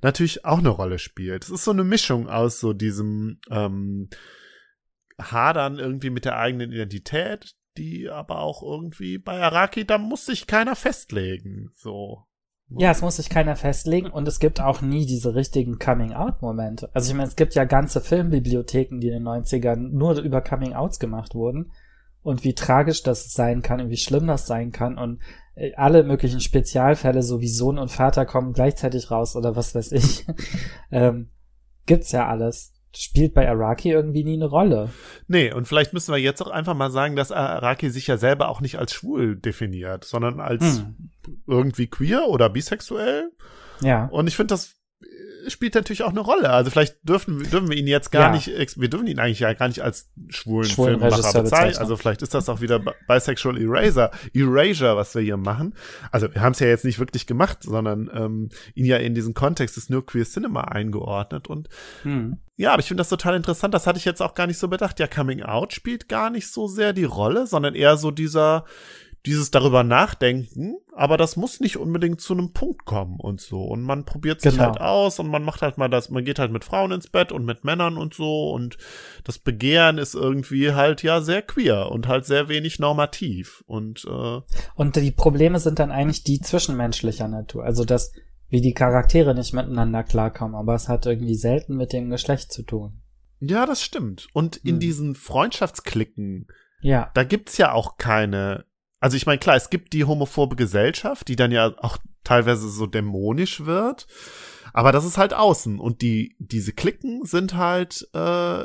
natürlich 0.00 0.44
auch 0.44 0.58
eine 0.58 0.68
Rolle 0.68 0.98
spielt. 0.98 1.44
Es 1.44 1.50
ist 1.50 1.64
so 1.64 1.72
eine 1.72 1.84
Mischung 1.84 2.28
aus 2.28 2.60
so 2.60 2.72
diesem 2.72 3.40
ähm, 3.50 4.08
hadern 5.20 5.78
irgendwie 5.78 6.10
mit 6.10 6.24
der 6.24 6.38
eigenen 6.38 6.72
Identität, 6.72 7.56
die 7.76 8.08
aber 8.08 8.38
auch 8.38 8.62
irgendwie 8.62 9.18
bei 9.18 9.40
Araki, 9.40 9.84
da 9.84 9.98
muss 9.98 10.26
sich 10.26 10.46
keiner 10.46 10.76
festlegen. 10.76 11.70
So. 11.74 12.27
Ja, 12.70 12.90
es 12.90 13.00
muss 13.00 13.16
sich 13.16 13.30
keiner 13.30 13.56
festlegen 13.56 14.10
und 14.10 14.28
es 14.28 14.40
gibt 14.40 14.60
auch 14.60 14.82
nie 14.82 15.06
diese 15.06 15.34
richtigen 15.34 15.78
Coming-out-Momente. 15.78 16.90
Also 16.92 17.10
ich 17.10 17.16
meine, 17.16 17.28
es 17.28 17.36
gibt 17.36 17.54
ja 17.54 17.64
ganze 17.64 18.00
Filmbibliotheken, 18.00 19.00
die 19.00 19.08
in 19.08 19.14
den 19.14 19.26
90ern 19.26 19.76
nur 19.76 20.18
über 20.20 20.42
Coming-outs 20.42 20.98
gemacht 20.98 21.34
wurden 21.34 21.72
und 22.22 22.44
wie 22.44 22.54
tragisch 22.54 23.02
das 23.02 23.32
sein 23.32 23.62
kann 23.62 23.80
und 23.80 23.90
wie 23.90 23.96
schlimm 23.96 24.26
das 24.26 24.46
sein 24.46 24.70
kann 24.70 24.98
und 24.98 25.20
äh, 25.54 25.72
alle 25.76 26.04
möglichen 26.04 26.40
Spezialfälle, 26.40 27.22
so 27.22 27.40
wie 27.40 27.48
Sohn 27.48 27.78
und 27.78 27.90
Vater 27.90 28.26
kommen 28.26 28.52
gleichzeitig 28.52 29.10
raus 29.10 29.34
oder 29.34 29.56
was 29.56 29.74
weiß 29.74 29.92
ich, 29.92 30.26
ähm, 30.90 31.30
gibt's 31.86 32.12
ja 32.12 32.28
alles 32.28 32.74
spielt 32.96 33.34
bei 33.34 33.48
Araki 33.48 33.90
irgendwie 33.90 34.24
nie 34.24 34.34
eine 34.34 34.46
Rolle. 34.46 34.90
Nee, 35.26 35.52
und 35.52 35.68
vielleicht 35.68 35.92
müssen 35.92 36.12
wir 36.12 36.20
jetzt 36.20 36.40
auch 36.42 36.50
einfach 36.50 36.74
mal 36.74 36.90
sagen, 36.90 37.16
dass 37.16 37.32
Araki 37.32 37.90
sich 37.90 38.06
ja 38.06 38.16
selber 38.16 38.48
auch 38.48 38.60
nicht 38.60 38.78
als 38.78 38.92
schwul 38.92 39.36
definiert, 39.36 40.04
sondern 40.04 40.40
als 40.40 40.78
hm. 40.78 41.10
irgendwie 41.46 41.86
queer 41.86 42.28
oder 42.28 42.48
bisexuell. 42.48 43.30
Ja. 43.80 44.06
Und 44.06 44.26
ich 44.26 44.36
finde 44.36 44.54
das 44.54 44.78
spielt 45.50 45.74
natürlich 45.74 46.02
auch 46.02 46.10
eine 46.10 46.20
Rolle. 46.20 46.50
Also 46.50 46.70
vielleicht 46.70 46.96
dürfen, 47.02 47.38
dürfen 47.50 47.68
wir 47.68 47.76
ihn 47.76 47.86
jetzt 47.86 48.10
gar 48.10 48.26
ja. 48.26 48.30
nicht, 48.32 48.78
wir 48.78 48.88
dürfen 48.88 49.06
ihn 49.06 49.18
eigentlich 49.18 49.40
ja 49.40 49.52
gar 49.52 49.68
nicht 49.68 49.82
als 49.82 50.10
schwulen, 50.28 50.68
schwulen 50.68 50.98
Filmemacher 50.98 51.42
bezeichnen. 51.42 51.78
Also 51.78 51.96
vielleicht 51.96 52.22
ist 52.22 52.34
das 52.34 52.48
auch 52.48 52.60
wieder 52.60 52.80
Bisexual 53.06 53.60
Eraser, 53.60 54.10
Erasure, 54.34 54.96
was 54.96 55.14
wir 55.14 55.22
hier 55.22 55.36
machen. 55.36 55.74
Also 56.10 56.32
wir 56.32 56.42
haben 56.42 56.52
es 56.52 56.58
ja 56.58 56.66
jetzt 56.66 56.84
nicht 56.84 56.98
wirklich 56.98 57.26
gemacht, 57.26 57.62
sondern 57.62 58.10
ähm, 58.12 58.48
ihn 58.74 58.84
ja 58.84 58.96
in 58.96 59.14
diesen 59.14 59.34
Kontext 59.34 59.76
des 59.76 59.88
New 59.88 60.02
Queer 60.02 60.24
Cinema 60.24 60.62
eingeordnet. 60.62 61.48
Und 61.48 61.68
hm. 62.02 62.38
Ja, 62.58 62.72
aber 62.72 62.80
ich 62.80 62.88
finde 62.88 63.00
das 63.00 63.08
total 63.08 63.36
interessant. 63.36 63.72
Das 63.72 63.86
hatte 63.86 63.98
ich 63.98 64.04
jetzt 64.04 64.20
auch 64.20 64.34
gar 64.34 64.48
nicht 64.48 64.58
so 64.58 64.66
bedacht. 64.66 64.98
Ja, 64.98 65.06
Coming 65.06 65.42
Out 65.42 65.72
spielt 65.72 66.08
gar 66.08 66.28
nicht 66.28 66.48
so 66.48 66.66
sehr 66.66 66.92
die 66.92 67.04
Rolle, 67.04 67.46
sondern 67.46 67.76
eher 67.76 67.96
so 67.96 68.10
dieser 68.10 68.64
dieses 69.26 69.50
darüber 69.50 69.82
nachdenken, 69.82 70.76
aber 70.94 71.16
das 71.16 71.36
muss 71.36 71.60
nicht 71.60 71.76
unbedingt 71.76 72.20
zu 72.20 72.32
einem 72.32 72.52
Punkt 72.52 72.84
kommen 72.84 73.18
und 73.18 73.40
so. 73.40 73.62
Und 73.62 73.82
man 73.82 74.04
probiert 74.04 74.40
sich 74.40 74.54
genau. 74.54 74.66
halt 74.66 74.80
aus 74.80 75.18
und 75.18 75.28
man 75.28 75.42
macht 75.42 75.60
halt 75.60 75.76
mal 75.76 75.88
das, 75.88 76.08
man 76.08 76.24
geht 76.24 76.38
halt 76.38 76.52
mit 76.52 76.64
Frauen 76.64 76.92
ins 76.92 77.08
Bett 77.08 77.32
und 77.32 77.44
mit 77.44 77.64
Männern 77.64 77.98
und 77.98 78.14
so 78.14 78.52
und 78.52 78.78
das 79.24 79.38
Begehren 79.38 79.98
ist 79.98 80.14
irgendwie 80.14 80.72
halt 80.72 81.02
ja 81.02 81.20
sehr 81.20 81.42
queer 81.42 81.90
und 81.90 82.06
halt 82.06 82.26
sehr 82.26 82.48
wenig 82.48 82.78
normativ 82.78 83.64
und 83.66 84.04
äh 84.04 84.40
und 84.76 84.96
die 84.96 85.10
Probleme 85.10 85.58
sind 85.58 85.78
dann 85.78 85.90
eigentlich 85.90 86.22
die 86.22 86.40
zwischenmenschlicher 86.40 87.28
Natur, 87.28 87.64
also 87.64 87.84
das 87.84 88.12
wie 88.48 88.60
die 88.60 88.74
Charaktere 88.74 89.34
nicht 89.34 89.52
miteinander 89.52 90.02
klarkommen, 90.02 90.54
aber 90.54 90.74
es 90.74 90.88
hat 90.88 91.06
irgendwie 91.06 91.34
selten 91.34 91.76
mit 91.76 91.92
dem 91.92 92.10
Geschlecht 92.10 92.52
zu 92.52 92.62
tun. 92.62 93.02
Ja, 93.40 93.66
das 93.66 93.82
stimmt. 93.82 94.28
Und 94.32 94.56
in 94.56 94.74
hm. 94.74 94.80
diesen 94.80 95.14
Freundschaftsklicken, 95.14 96.48
ja. 96.80 97.10
da 97.14 97.24
gibt's 97.24 97.56
ja 97.56 97.72
auch 97.72 97.98
keine 97.98 98.64
also 99.00 99.16
ich 99.16 99.26
meine, 99.26 99.38
klar, 99.38 99.56
es 99.56 99.70
gibt 99.70 99.92
die 99.92 100.04
homophobe 100.04 100.56
Gesellschaft, 100.56 101.28
die 101.28 101.36
dann 101.36 101.52
ja 101.52 101.72
auch 101.78 101.98
teilweise 102.24 102.68
so 102.68 102.86
dämonisch 102.86 103.64
wird. 103.64 104.06
Aber 104.72 104.92
das 104.92 105.04
ist 105.04 105.18
halt 105.18 105.34
außen. 105.34 105.78
Und 105.78 106.02
die, 106.02 106.36
diese 106.38 106.72
Klicken 106.72 107.24
sind 107.24 107.54
halt, 107.54 108.08
äh, 108.12 108.64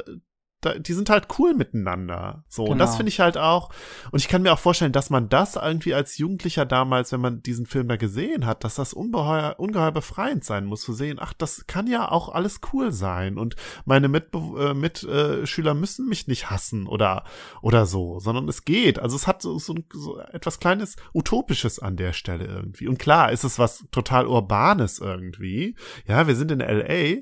die 0.66 0.94
sind 0.94 1.10
halt 1.10 1.28
cool 1.38 1.54
miteinander. 1.54 2.44
So, 2.48 2.64
genau. 2.64 2.74
und 2.74 2.78
das 2.80 2.92
genau. 2.92 2.98
finde 2.98 3.10
ich 3.10 3.20
halt 3.20 3.38
auch. 3.38 3.70
Und 4.12 4.20
ich 4.20 4.28
kann 4.28 4.42
mir 4.42 4.54
auch 4.54 4.60
vorstellen, 4.60 4.92
dass 4.92 5.10
man 5.10 5.30
das 5.30 5.56
irgendwie 5.56 5.94
als 5.94 6.18
Jugendlicher 6.18 6.66
damals, 6.66 7.12
wenn 7.12 7.22
man 7.22 7.42
diesen 7.42 7.66
Film 7.66 7.88
da 7.88 7.96
gesehen 7.96 8.46
hat, 8.46 8.64
dass 8.64 8.76
das 8.76 8.94
ungeheuer, 8.94 9.56
ungeheuer 9.58 9.92
befreiend 9.92 10.44
sein 10.44 10.66
muss, 10.66 10.82
zu 10.82 10.94
sehen, 10.94 11.18
ach, 11.20 11.34
das 11.34 11.68
kann 11.68 11.88
ja 11.88 12.12
auch 12.12 12.30
alles 12.30 12.62
cool 12.74 12.92
sein. 12.92 13.38
Und 13.38 13.56
meine 13.86 14.08
Mitbe 14.08 14.40
äh, 14.60 14.74
Mitschüler 14.74 15.74
müssen 15.74 16.08
mich 16.08 16.28
nicht 16.28 16.50
hassen 16.50 16.88
oder, 16.88 17.24
oder 17.62 17.86
so, 17.86 18.20
sondern 18.20 18.48
es 18.48 18.66
geht. 18.66 19.00
Also 19.00 19.16
es 19.16 19.28
hat 19.28 19.42
so, 19.42 19.58
so, 19.60 19.76
so 19.92 20.20
etwas 20.20 20.60
kleines 20.60 20.96
Utopisches 21.14 21.80
an 21.80 21.98
der 21.98 22.14
Stelle 22.14 22.46
irgendwie. 22.46 22.88
Und 22.88 23.00
klar, 23.00 23.32
ist 23.32 23.44
es 23.44 23.60
was 23.60 23.86
total 23.92 24.28
Urbanes 24.28 25.00
irgendwie. 25.00 25.76
Ja, 26.08 26.28
wir 26.28 26.36
sind 26.36 26.52
in 26.52 26.60
LA 26.60 27.22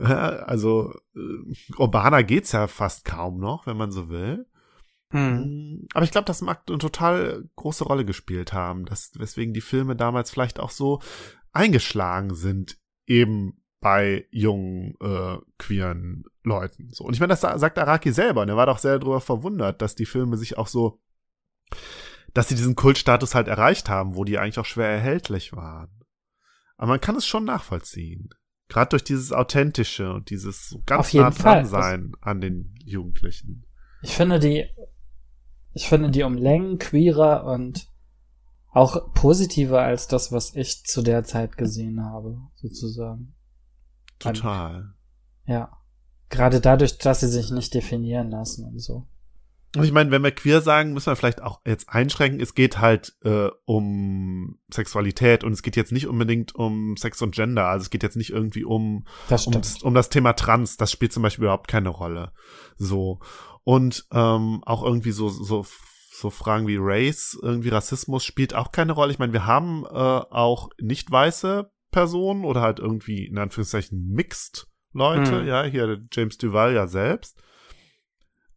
also 0.00 0.94
äh, 1.16 1.74
urbaner 1.76 2.22
geht's 2.22 2.52
ja 2.52 2.66
fast 2.66 3.04
kaum 3.04 3.38
noch, 3.38 3.66
wenn 3.66 3.76
man 3.76 3.90
so 3.90 4.08
will. 4.08 4.46
Hm. 5.10 5.86
Aber 5.94 6.04
ich 6.04 6.10
glaube, 6.10 6.26
das 6.26 6.42
mag 6.42 6.62
eine 6.68 6.78
total 6.78 7.48
große 7.56 7.84
Rolle 7.84 8.04
gespielt 8.04 8.52
haben, 8.52 8.84
dass, 8.84 9.12
weswegen 9.16 9.54
die 9.54 9.60
Filme 9.60 9.96
damals 9.96 10.30
vielleicht 10.30 10.60
auch 10.60 10.70
so 10.70 11.00
eingeschlagen 11.52 12.34
sind, 12.34 12.78
eben 13.06 13.62
bei 13.80 14.26
jungen 14.30 14.94
äh, 15.00 15.38
queeren 15.56 16.24
Leuten. 16.42 16.90
So. 16.92 17.04
Und 17.04 17.14
ich 17.14 17.20
meine, 17.20 17.34
das 17.34 17.40
sagt 17.40 17.78
Araki 17.78 18.12
selber, 18.12 18.42
und 18.42 18.48
er 18.48 18.56
war 18.56 18.66
doch 18.66 18.78
sehr 18.78 18.98
darüber 18.98 19.20
verwundert, 19.20 19.80
dass 19.80 19.94
die 19.94 20.06
Filme 20.06 20.36
sich 20.36 20.58
auch 20.58 20.66
so, 20.66 21.00
dass 22.34 22.48
sie 22.48 22.54
diesen 22.54 22.76
Kultstatus 22.76 23.34
halt 23.34 23.48
erreicht 23.48 23.88
haben, 23.88 24.14
wo 24.14 24.24
die 24.24 24.38
eigentlich 24.38 24.58
auch 24.58 24.64
schwer 24.66 24.88
erhältlich 24.88 25.52
waren. 25.54 25.90
Aber 26.76 26.88
man 26.88 27.00
kann 27.00 27.16
es 27.16 27.26
schon 27.26 27.44
nachvollziehen. 27.44 28.30
Gerade 28.68 28.90
durch 28.90 29.04
dieses 29.04 29.32
Authentische 29.32 30.12
und 30.12 30.30
dieses 30.30 30.68
so 30.68 30.82
ganz 30.84 31.14
nah 31.14 31.30
dran 31.30 31.64
sein 31.64 32.12
an 32.20 32.40
den 32.40 32.74
Jugendlichen. 32.84 33.64
Ich 34.02 34.14
finde 34.14 34.38
die, 34.38 34.66
ich 35.72 35.88
finde 35.88 36.10
die 36.10 36.22
um 36.22 36.34
Längen 36.34 36.78
queerer 36.78 37.44
und 37.44 37.88
auch 38.70 39.12
positiver 39.14 39.82
als 39.82 40.06
das, 40.06 40.30
was 40.30 40.54
ich 40.54 40.84
zu 40.84 41.02
der 41.02 41.24
Zeit 41.24 41.56
gesehen 41.56 42.04
habe, 42.04 42.38
sozusagen. 42.54 43.34
Total. 44.18 44.94
Ja. 45.46 45.72
Gerade 46.28 46.60
dadurch, 46.60 46.98
dass 46.98 47.20
sie 47.20 47.28
sich 47.28 47.50
nicht 47.50 47.72
definieren 47.72 48.30
lassen 48.30 48.66
und 48.66 48.78
so. 48.80 49.06
Und 49.76 49.84
ich 49.84 49.92
meine, 49.92 50.10
wenn 50.10 50.22
wir 50.22 50.30
queer 50.30 50.62
sagen, 50.62 50.94
müssen 50.94 51.10
wir 51.10 51.16
vielleicht 51.16 51.42
auch 51.42 51.60
jetzt 51.66 51.90
einschränken. 51.90 52.40
Es 52.40 52.54
geht 52.54 52.78
halt 52.78 53.16
äh, 53.22 53.48
um 53.66 54.58
Sexualität 54.72 55.44
und 55.44 55.52
es 55.52 55.62
geht 55.62 55.76
jetzt 55.76 55.92
nicht 55.92 56.06
unbedingt 56.06 56.54
um 56.54 56.96
Sex 56.96 57.20
und 57.20 57.34
Gender. 57.34 57.66
Also 57.66 57.82
es 57.82 57.90
geht 57.90 58.02
jetzt 58.02 58.16
nicht 58.16 58.30
irgendwie 58.30 58.64
um, 58.64 59.06
das 59.28 59.46
um, 59.46 59.60
um, 59.82 59.94
das 59.94 60.08
Thema 60.08 60.32
Trans. 60.32 60.78
Das 60.78 60.90
spielt 60.90 61.12
zum 61.12 61.22
Beispiel 61.22 61.44
überhaupt 61.44 61.68
keine 61.68 61.90
Rolle. 61.90 62.32
So. 62.76 63.20
Und 63.62 64.06
ähm, 64.10 64.62
auch 64.64 64.82
irgendwie 64.82 65.10
so, 65.10 65.28
so, 65.28 65.66
so 66.10 66.30
Fragen 66.30 66.66
wie 66.66 66.78
Race, 66.80 67.38
irgendwie 67.40 67.68
Rassismus 67.68 68.24
spielt 68.24 68.54
auch 68.54 68.72
keine 68.72 68.92
Rolle. 68.92 69.12
Ich 69.12 69.18
meine, 69.18 69.34
wir 69.34 69.44
haben 69.44 69.84
äh, 69.84 69.88
auch 69.88 70.70
nicht 70.80 71.10
weiße 71.10 71.70
Personen 71.90 72.44
oder 72.46 72.62
halt 72.62 72.78
irgendwie 72.78 73.26
in 73.26 73.36
Anführungszeichen 73.36 74.08
mixed 74.08 74.66
Leute. 74.94 75.40
Hm. 75.40 75.46
Ja, 75.46 75.64
hier 75.64 76.02
James 76.10 76.38
Duval 76.38 76.74
ja 76.74 76.86
selbst. 76.86 77.42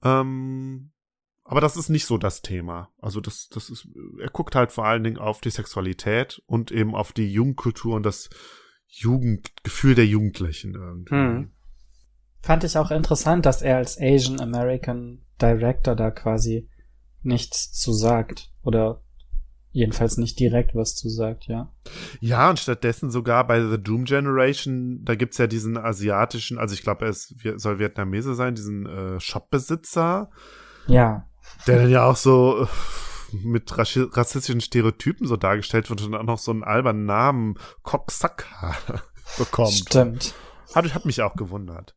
Ähm, 0.04 0.92
aber 1.44 1.62
das 1.62 1.78
ist 1.78 1.90
nicht 1.90 2.06
so 2.06 2.18
das 2.18 2.42
Thema. 2.42 2.90
Also 3.00 3.20
das, 3.20 3.50
das 3.50 3.70
ist, 3.70 3.88
er 4.20 4.30
guckt 4.30 4.56
halt 4.56 4.72
vor 4.72 4.86
allen 4.86 5.04
Dingen 5.04 5.18
auf 5.18 5.42
die 5.42 5.50
Sexualität 5.50 6.42
und 6.46 6.72
eben 6.72 6.96
auf 6.96 7.14
die 7.14 7.32
Jugendkultur 7.32 7.96
und 7.96 8.04
das 8.04 8.30
Jugendgefühl 8.88 9.96
der 9.96 10.06
Jugendlichen 10.06 10.76
irgendwie. 10.76 11.16
Hm. 11.16 11.52
Fand 12.42 12.64
ich 12.64 12.78
auch 12.78 12.92
interessant, 12.92 13.46
dass 13.46 13.62
er 13.62 13.78
als 13.78 14.00
Asian 14.00 14.40
American 14.40 15.24
Director 15.42 15.96
da 15.96 16.12
quasi 16.12 16.70
nichts 17.22 17.72
zu 17.72 17.94
sagt 17.94 18.52
oder 18.64 19.04
jedenfalls 19.72 20.18
nicht 20.18 20.40
direkt 20.40 20.76
was 20.76 20.96
zu 20.96 21.10
sagt, 21.10 21.46
ja. 21.48 21.72
Ja, 22.20 22.50
und 22.50 22.60
stattdessen 22.60 23.10
sogar 23.10 23.48
bei 23.48 23.66
The 23.66 23.82
Doom 23.82 24.04
Generation, 24.04 25.04
da 25.04 25.16
gibt's 25.16 25.38
ja 25.38 25.48
diesen 25.48 25.78
asiatischen, 25.78 26.58
also 26.58 26.74
ich 26.74 26.82
glaube, 26.82 27.06
er 27.06 27.12
ist, 27.12 27.36
soll 27.56 27.80
Vietnamese 27.80 28.36
sein, 28.36 28.56
diesen 28.56 28.86
äh, 28.86 29.20
Shopbesitzer. 29.20 30.30
Ja. 30.88 31.28
Der 31.68 31.80
dann 31.80 31.90
ja 31.90 32.06
auch 32.06 32.16
so 32.16 32.64
äh, 32.64 32.68
mit 33.44 33.78
rassistischen 33.78 34.62
Stereotypen 34.62 35.28
so 35.28 35.38
dargestellt 35.38 35.90
wird 35.90 36.02
und 36.02 36.16
auch 36.16 36.24
noch 36.24 36.40
so 36.40 36.52
einen 36.52 36.64
albernen 36.64 37.06
Namen 37.06 37.56
Coxsacka 37.84 38.76
bekommt. 39.38 39.72
Stimmt. 39.72 40.34
Hat, 40.74 40.94
hat 40.94 41.06
mich 41.06 41.22
auch 41.22 41.36
gewundert. 41.36 41.96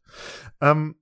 Ähm, 0.60 0.96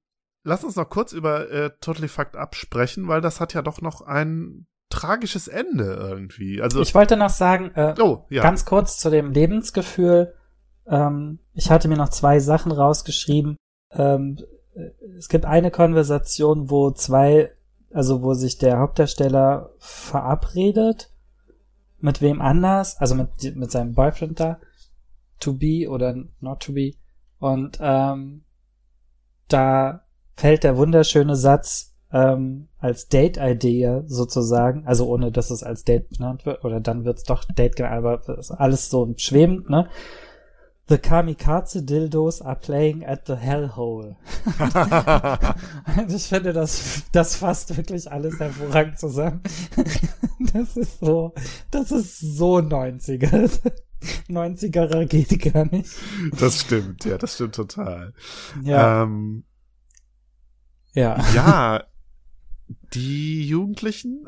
lass 0.45 0.65
uns 0.65 0.77
noch 0.77 0.89
kurz 0.89 1.13
über 1.13 1.51
äh, 1.51 1.71
Totally 1.81 2.09
Fucked 2.09 2.37
Up 2.37 2.55
sprechen, 2.55 3.09
weil 3.09 3.21
das 3.21 3.41
hat 3.41 3.55
ja 3.55 3.63
doch 3.63 3.81
noch 3.81 4.03
ein 4.03 4.67
tragisches 4.91 5.49
Ende 5.49 5.85
irgendwie. 5.85 6.61
Also 6.61 6.83
ich 6.83 6.95
wollte 6.95 7.17
noch 7.17 7.31
sagen, 7.31 7.73
äh, 7.75 7.95
oh, 7.99 8.27
ja. 8.29 8.43
ganz 8.43 8.65
kurz 8.67 8.99
zu 8.99 9.11
dem 9.11 9.33
Lebensgefühl. 9.33 10.35
Ähm, 10.87 11.39
ich 11.55 11.71
hatte 11.71 11.89
mir 11.89 11.97
noch 11.97 12.11
zwei 12.11 12.41
Sachen 12.41 12.73
rausgeschrieben. 12.73 13.57
Ähm, 13.91 14.39
es 15.17 15.29
gibt 15.29 15.45
eine 15.45 15.71
Konversation, 15.71 16.71
wo 16.71 16.91
zwei 16.91 17.53
also 17.95 18.23
wo 18.23 18.35
sich 18.35 18.59
der 18.59 18.79
Hauptdarsteller 18.79 19.71
verabredet 19.79 21.11
mit 21.99 22.21
wem 22.21 22.41
anders, 22.41 22.97
also 22.99 23.15
mit, 23.15 23.57
mit 23.57 23.71
seinem 23.71 23.95
Boyfriend 23.95 24.41
da, 24.41 24.59
to 25.39 25.55
be 25.55 25.89
oder 25.89 26.17
not 26.41 26.61
to 26.61 26.73
be. 26.73 26.93
Und 27.39 27.79
ähm, 27.81 28.45
da 29.49 30.05
fällt 30.37 30.65
der 30.65 30.77
wunderschöne 30.77 31.37
Satz 31.37 31.95
ähm, 32.13 32.69
als 32.79 33.09
Date-Idee 33.09 34.03
sozusagen, 34.07 34.87
also 34.87 35.07
ohne 35.07 35.33
dass 35.33 35.51
es 35.51 35.63
als 35.63 35.85
Date 35.85 36.09
benannt 36.11 36.45
wird, 36.45 36.65
oder 36.65 36.81
dann 36.81 37.05
wird 37.05 37.19
es 37.19 37.25
doch 37.25 37.45
Date 37.45 37.77
genannt, 37.77 37.95
aber 37.97 38.23
alles 38.59 38.91
so 38.91 39.13
schwebend, 39.17 39.71
ne? 39.71 39.89
The 40.89 40.99
Kamikaze 40.99 41.83
Dildos 41.83 42.45
are 42.45 42.57
playing 42.57 43.05
at 43.05 43.27
the 43.27 43.37
Hellhole. 43.37 44.17
ich 46.09 46.25
finde, 46.25 46.53
das, 46.53 47.05
das 47.13 47.37
fasst 47.37 47.77
wirklich 47.77 48.11
alles 48.11 48.39
hervorragend 48.41 48.99
zusammen. 48.99 49.43
das 50.53 50.77
ist 50.77 51.01
so, 51.01 51.33
das 51.71 51.93
ist 51.93 52.19
so 52.19 52.59
90er. 52.59 53.49
90er 54.29 55.05
geht 55.07 55.53
gar 55.53 55.65
nicht. 55.67 55.91
Das 56.39 56.61
stimmt, 56.61 57.05
ja, 57.05 57.17
das 57.17 57.35
stimmt 57.35 57.55
total. 57.55 58.13
Ja. 58.65 59.03
Ähm, 59.03 59.45
ja. 60.95 61.25
ja, 61.35 61.85
die 62.93 63.47
Jugendlichen, 63.47 64.27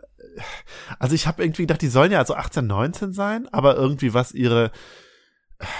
also 0.98 1.14
ich 1.14 1.26
habe 1.26 1.42
irgendwie 1.42 1.62
gedacht, 1.62 1.82
die 1.82 1.88
sollen 1.88 2.12
ja 2.12 2.18
also 2.18 2.34
18, 2.34 2.66
19 2.66 3.12
sein, 3.12 3.48
aber 3.52 3.76
irgendwie 3.76 4.14
was 4.14 4.32
ihre 4.32 4.70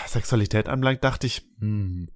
Sexualität 0.07 0.69
anbelangt, 0.69 1.05
dachte 1.05 1.27
ich, 1.27 1.49
hm, 1.59 2.11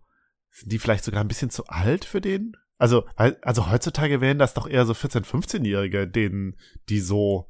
sind 0.51 0.73
die 0.73 0.79
vielleicht 0.79 1.05
sogar 1.05 1.21
ein 1.21 1.29
bisschen 1.29 1.51
zu 1.51 1.67
alt 1.67 2.05
für 2.05 2.21
den? 2.21 2.57
Also, 2.79 3.07
also 3.17 3.71
heutzutage 3.71 4.21
wären 4.21 4.39
das 4.39 4.55
doch 4.55 4.69
eher 4.69 4.87
so 4.87 4.93
14-, 4.93 5.25
15-Jährige, 5.25 6.07
denen, 6.07 6.57
die 6.89 7.01
so, 7.01 7.49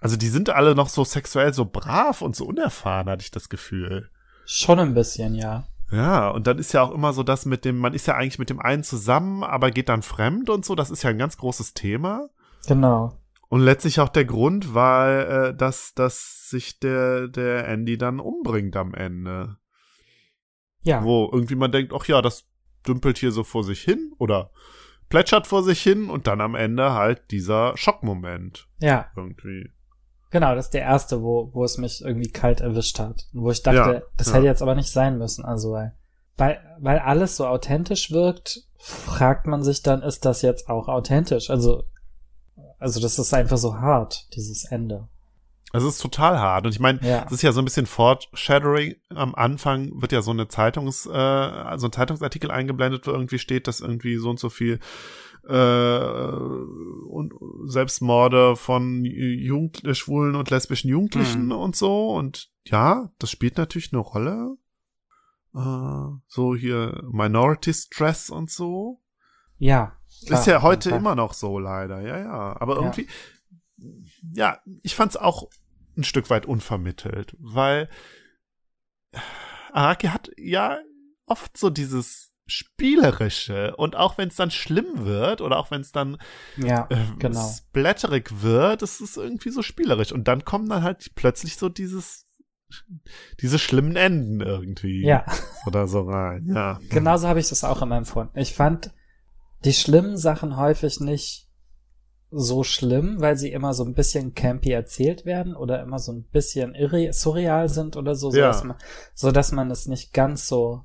also 0.00 0.16
die 0.16 0.28
sind 0.28 0.50
alle 0.50 0.74
noch 0.74 0.88
so 0.88 1.04
sexuell 1.04 1.54
so 1.54 1.64
brav 1.64 2.22
und 2.22 2.34
so 2.34 2.44
unerfahren, 2.44 3.08
hatte 3.08 3.22
ich 3.22 3.30
das 3.30 3.48
Gefühl. 3.48 4.10
Schon 4.44 4.80
ein 4.80 4.94
bisschen, 4.94 5.34
ja. 5.34 5.68
Ja, 5.90 6.28
und 6.30 6.46
dann 6.46 6.58
ist 6.58 6.72
ja 6.72 6.82
auch 6.82 6.90
immer 6.90 7.12
so 7.12 7.22
das 7.22 7.46
mit 7.46 7.64
dem, 7.64 7.78
man 7.78 7.94
ist 7.94 8.06
ja 8.06 8.14
eigentlich 8.14 8.38
mit 8.38 8.50
dem 8.50 8.60
einen 8.60 8.82
zusammen, 8.82 9.42
aber 9.42 9.70
geht 9.70 9.88
dann 9.88 10.02
fremd 10.02 10.50
und 10.50 10.64
so, 10.64 10.74
das 10.74 10.90
ist 10.90 11.02
ja 11.02 11.10
ein 11.10 11.18
ganz 11.18 11.36
großes 11.36 11.74
Thema. 11.74 12.28
Genau. 12.66 13.17
Und 13.48 13.60
letztlich 13.60 14.00
auch 14.00 14.10
der 14.10 14.26
Grund 14.26 14.74
war, 14.74 15.48
äh, 15.48 15.56
dass, 15.56 15.94
dass 15.94 16.48
sich 16.48 16.80
der, 16.80 17.28
der 17.28 17.66
Andy 17.66 17.96
dann 17.96 18.20
umbringt 18.20 18.76
am 18.76 18.94
Ende. 18.94 19.56
Ja. 20.82 21.02
Wo 21.02 21.30
irgendwie 21.32 21.56
man 21.56 21.72
denkt, 21.72 21.92
ach 21.94 22.06
ja, 22.06 22.22
das 22.22 22.46
dümpelt 22.86 23.18
hier 23.18 23.32
so 23.32 23.44
vor 23.44 23.64
sich 23.64 23.80
hin 23.82 24.12
oder 24.18 24.50
plätschert 25.08 25.46
vor 25.46 25.62
sich 25.62 25.82
hin 25.82 26.10
und 26.10 26.26
dann 26.26 26.40
am 26.40 26.54
Ende 26.54 26.92
halt 26.92 27.30
dieser 27.30 27.76
Schockmoment. 27.76 28.68
Ja. 28.80 29.06
Irgendwie. 29.16 29.70
Genau, 30.30 30.54
das 30.54 30.66
ist 30.66 30.74
der 30.74 30.82
erste, 30.82 31.22
wo, 31.22 31.50
wo 31.54 31.64
es 31.64 31.78
mich 31.78 32.02
irgendwie 32.02 32.30
kalt 32.30 32.60
erwischt 32.60 32.98
hat. 32.98 33.24
Wo 33.32 33.50
ich 33.50 33.62
dachte, 33.62 33.76
Ja, 33.76 34.02
das 34.16 34.28
ja. 34.28 34.34
hätte 34.34 34.46
jetzt 34.46 34.62
aber 34.62 34.74
nicht 34.74 34.90
sein 34.90 35.16
müssen. 35.16 35.44
Also, 35.44 35.72
weil, 35.72 35.96
weil, 36.36 36.60
weil 36.80 36.98
alles 36.98 37.36
so 37.36 37.46
authentisch 37.46 38.10
wirkt, 38.10 38.60
fragt 38.78 39.46
man 39.46 39.62
sich 39.64 39.82
dann, 39.82 40.02
ist 40.02 40.26
das 40.26 40.42
jetzt 40.42 40.68
auch 40.68 40.88
authentisch? 40.88 41.48
Also, 41.48 41.84
also 42.78 43.00
das 43.00 43.18
ist 43.18 43.32
einfach 43.34 43.56
so 43.58 43.74
hart, 43.76 44.34
dieses 44.34 44.64
Ende. 44.64 45.08
Es 45.72 45.84
ist 45.84 45.98
total 46.00 46.38
hart. 46.38 46.64
Und 46.64 46.72
ich 46.72 46.80
meine, 46.80 46.98
Ja. 47.06 47.24
es 47.26 47.32
ist 47.32 47.42
ja 47.42 47.52
so 47.52 47.60
ein 47.60 47.64
bisschen 47.66 47.84
Foreshadowing. 47.84 48.94
Am 49.10 49.34
Anfang 49.34 50.00
wird 50.00 50.12
ja 50.12 50.22
so 50.22 50.30
eine 50.30 50.48
Zeitungs, 50.48 51.04
äh, 51.04 51.78
so 51.78 51.86
ein 51.88 51.92
Zeitungsartikel 51.92 52.50
eingeblendet, 52.50 53.06
wo 53.06 53.10
irgendwie 53.10 53.38
steht, 53.38 53.66
dass 53.66 53.80
irgendwie 53.80 54.16
so 54.16 54.30
und 54.30 54.38
so 54.40 54.48
viel 54.48 54.80
äh, 55.46 55.98
und 57.08 57.32
Selbstmorde 57.66 58.56
von 58.56 59.04
Jugend 59.04 59.82
schwulen 59.96 60.34
und 60.36 60.50
lesbischen 60.50 60.90
Jugendlichen 60.90 61.46
Mhm. 61.46 61.52
und 61.52 61.76
so. 61.76 62.10
Und 62.14 62.50
ja, 62.64 63.10
das 63.18 63.30
spielt 63.30 63.56
natürlich 63.58 63.92
eine 63.92 64.00
Rolle. 64.00 64.56
Äh, 65.54 66.18
so 66.26 66.54
hier 66.54 67.02
Minority 67.10 67.72
Stress 67.74 68.30
und 68.30 68.50
so. 68.50 69.00
Ja. 69.58 69.97
Ist 70.22 70.46
ja 70.46 70.58
auf 70.58 70.62
heute 70.62 70.90
immer 70.90 71.14
noch 71.14 71.32
so, 71.34 71.58
leider, 71.58 72.00
ja, 72.00 72.18
ja. 72.18 72.60
Aber 72.60 72.74
Ja. 72.76 72.80
irgendwie, 72.82 73.08
ja, 74.34 74.58
ich 74.82 74.94
fand's 74.94 75.16
auch 75.16 75.48
ein 75.96 76.04
Stück 76.04 76.30
weit 76.30 76.46
unvermittelt, 76.46 77.36
weil 77.38 77.88
Araki 79.72 80.08
hat 80.08 80.30
ja 80.36 80.78
oft 81.26 81.56
so 81.56 81.70
dieses 81.70 82.32
Spielerische 82.46 83.76
und 83.76 83.94
auch 83.96 84.16
wenn 84.16 84.28
es 84.28 84.36
dann 84.36 84.50
schlimm 84.50 85.04
wird 85.04 85.42
oder 85.42 85.58
auch 85.58 85.70
wenn 85.70 85.82
es 85.82 85.92
dann 85.92 86.16
Ja, 86.56 86.86
äh, 86.90 86.96
genau. 87.18 87.46
splatterig 87.46 88.42
wird, 88.42 88.82
es 88.82 89.00
ist 89.02 89.18
irgendwie 89.18 89.50
so 89.50 89.62
spielerisch 89.62 90.12
und 90.12 90.28
dann 90.28 90.44
kommen 90.44 90.68
dann 90.68 90.82
halt 90.82 91.14
plötzlich 91.14 91.56
so 91.56 91.68
dieses 91.68 92.26
diese 93.40 93.58
schlimmen 93.58 93.96
Enden 93.96 94.40
irgendwie 94.40 95.04
Ja, 95.04 95.24
oder 95.66 95.86
so 95.88 96.02
rein, 96.02 96.46
ja. 96.46 96.80
genauso 96.90 97.28
habe 97.28 97.40
ich 97.40 97.48
das 97.48 97.64
auch 97.64 97.80
immer 97.82 97.96
empfunden. 97.96 98.38
Ich 98.38 98.54
fand 98.54 98.92
die 99.64 99.72
schlimmen 99.72 100.16
Sachen 100.16 100.56
häufig 100.56 101.00
nicht 101.00 101.48
so 102.30 102.62
schlimm, 102.62 103.20
weil 103.20 103.36
sie 103.38 103.50
immer 103.50 103.72
so 103.72 103.84
ein 103.84 103.94
bisschen 103.94 104.34
campy 104.34 104.70
erzählt 104.70 105.24
werden 105.24 105.56
oder 105.56 105.82
immer 105.82 105.98
so 105.98 106.12
ein 106.12 106.24
bisschen 106.24 106.74
irre 106.74 107.12
surreal 107.12 107.68
sind 107.68 107.96
oder 107.96 108.14
so, 108.14 108.30
so, 108.30 108.38
Ja. 108.38 108.48
dass 108.48 108.64
man, 108.64 108.76
so 109.14 109.32
dass 109.32 109.52
man 109.52 109.70
es 109.70 109.86
nicht 109.86 110.12
ganz 110.12 110.46
so 110.46 110.82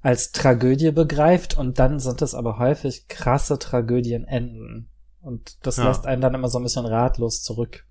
als 0.00 0.30
Tragödie 0.30 0.92
begreift 0.92 1.58
und 1.58 1.80
dann 1.80 1.98
sind 1.98 2.22
es 2.22 2.34
aber 2.34 2.58
häufig 2.58 3.08
krasse 3.08 3.58
Tragödien 3.58 4.24
enden. 4.24 4.88
Und 5.20 5.66
das 5.66 5.78
Ja. 5.78 5.88
lässt 5.88 6.06
einen 6.06 6.22
dann 6.22 6.34
immer 6.34 6.48
so 6.48 6.58
ein 6.58 6.62
bisschen 6.62 6.86
ratlos 6.86 7.42
zurück. 7.42 7.84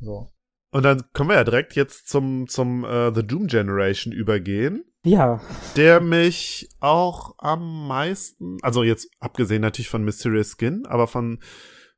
So. 0.00 0.30
Und 0.70 0.82
dann 0.82 1.04
können 1.14 1.30
wir 1.30 1.36
ja 1.36 1.44
direkt 1.44 1.74
jetzt 1.74 2.06
zum, 2.08 2.48
zum 2.48 2.84
äh, 2.84 3.14
The 3.14 3.26
Doom 3.26 3.46
Generation 3.46 4.12
übergehen, 4.12 4.84
Ja, 5.06 5.40
der 5.76 6.00
mich 6.00 6.68
auch 6.80 7.36
am 7.38 7.86
meisten, 7.86 8.58
also 8.62 8.82
jetzt 8.82 9.08
abgesehen 9.20 9.62
natürlich 9.62 9.88
von 9.88 10.04
Mysterious 10.04 10.56
Skin, 10.58 10.84
aber 10.84 11.06
von, 11.06 11.38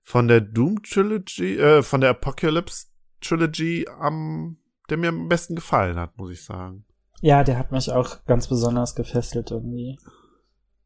von 0.03 0.29
der 0.29 0.43
Doom 0.43 0.83
Trilogy, 0.83 1.57
äh, 1.59 1.83
von 1.83 2.03
der 2.03 2.11
Apocalypse 2.11 2.89
Trilogy 3.23 3.87
am, 3.99 4.59
der 4.91 4.99
mir 4.99 5.09
am 5.09 5.27
besten 5.27 5.55
gefallen 5.55 5.99
hat, 5.99 6.19
muss 6.19 6.33
ich 6.33 6.45
sagen. 6.45 6.85
ja, 7.23 7.45
der 7.45 7.57
hat 7.57 7.73
mich 7.73 7.91
auch 7.91 8.23
ganz 8.27 8.47
besonders 8.47 8.95
gefesselt 8.95 9.53
irgendwie. 9.53 9.99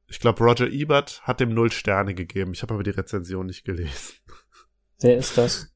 Ich 0.07 0.21
glaube, 0.21 0.45
Roger 0.45 0.69
Ebert 0.69 1.23
hat 1.25 1.41
dem 1.41 1.53
null 1.53 1.73
Sterne 1.73 2.15
gegeben. 2.15 2.53
Ich 2.53 2.63
habe 2.63 2.75
aber 2.75 2.85
die 2.85 2.91
Rezension 2.91 3.47
nicht 3.47 3.65
gelesen. 3.65 4.15
Wer 5.01 5.17
ist 5.17 5.37
das? 5.37 5.73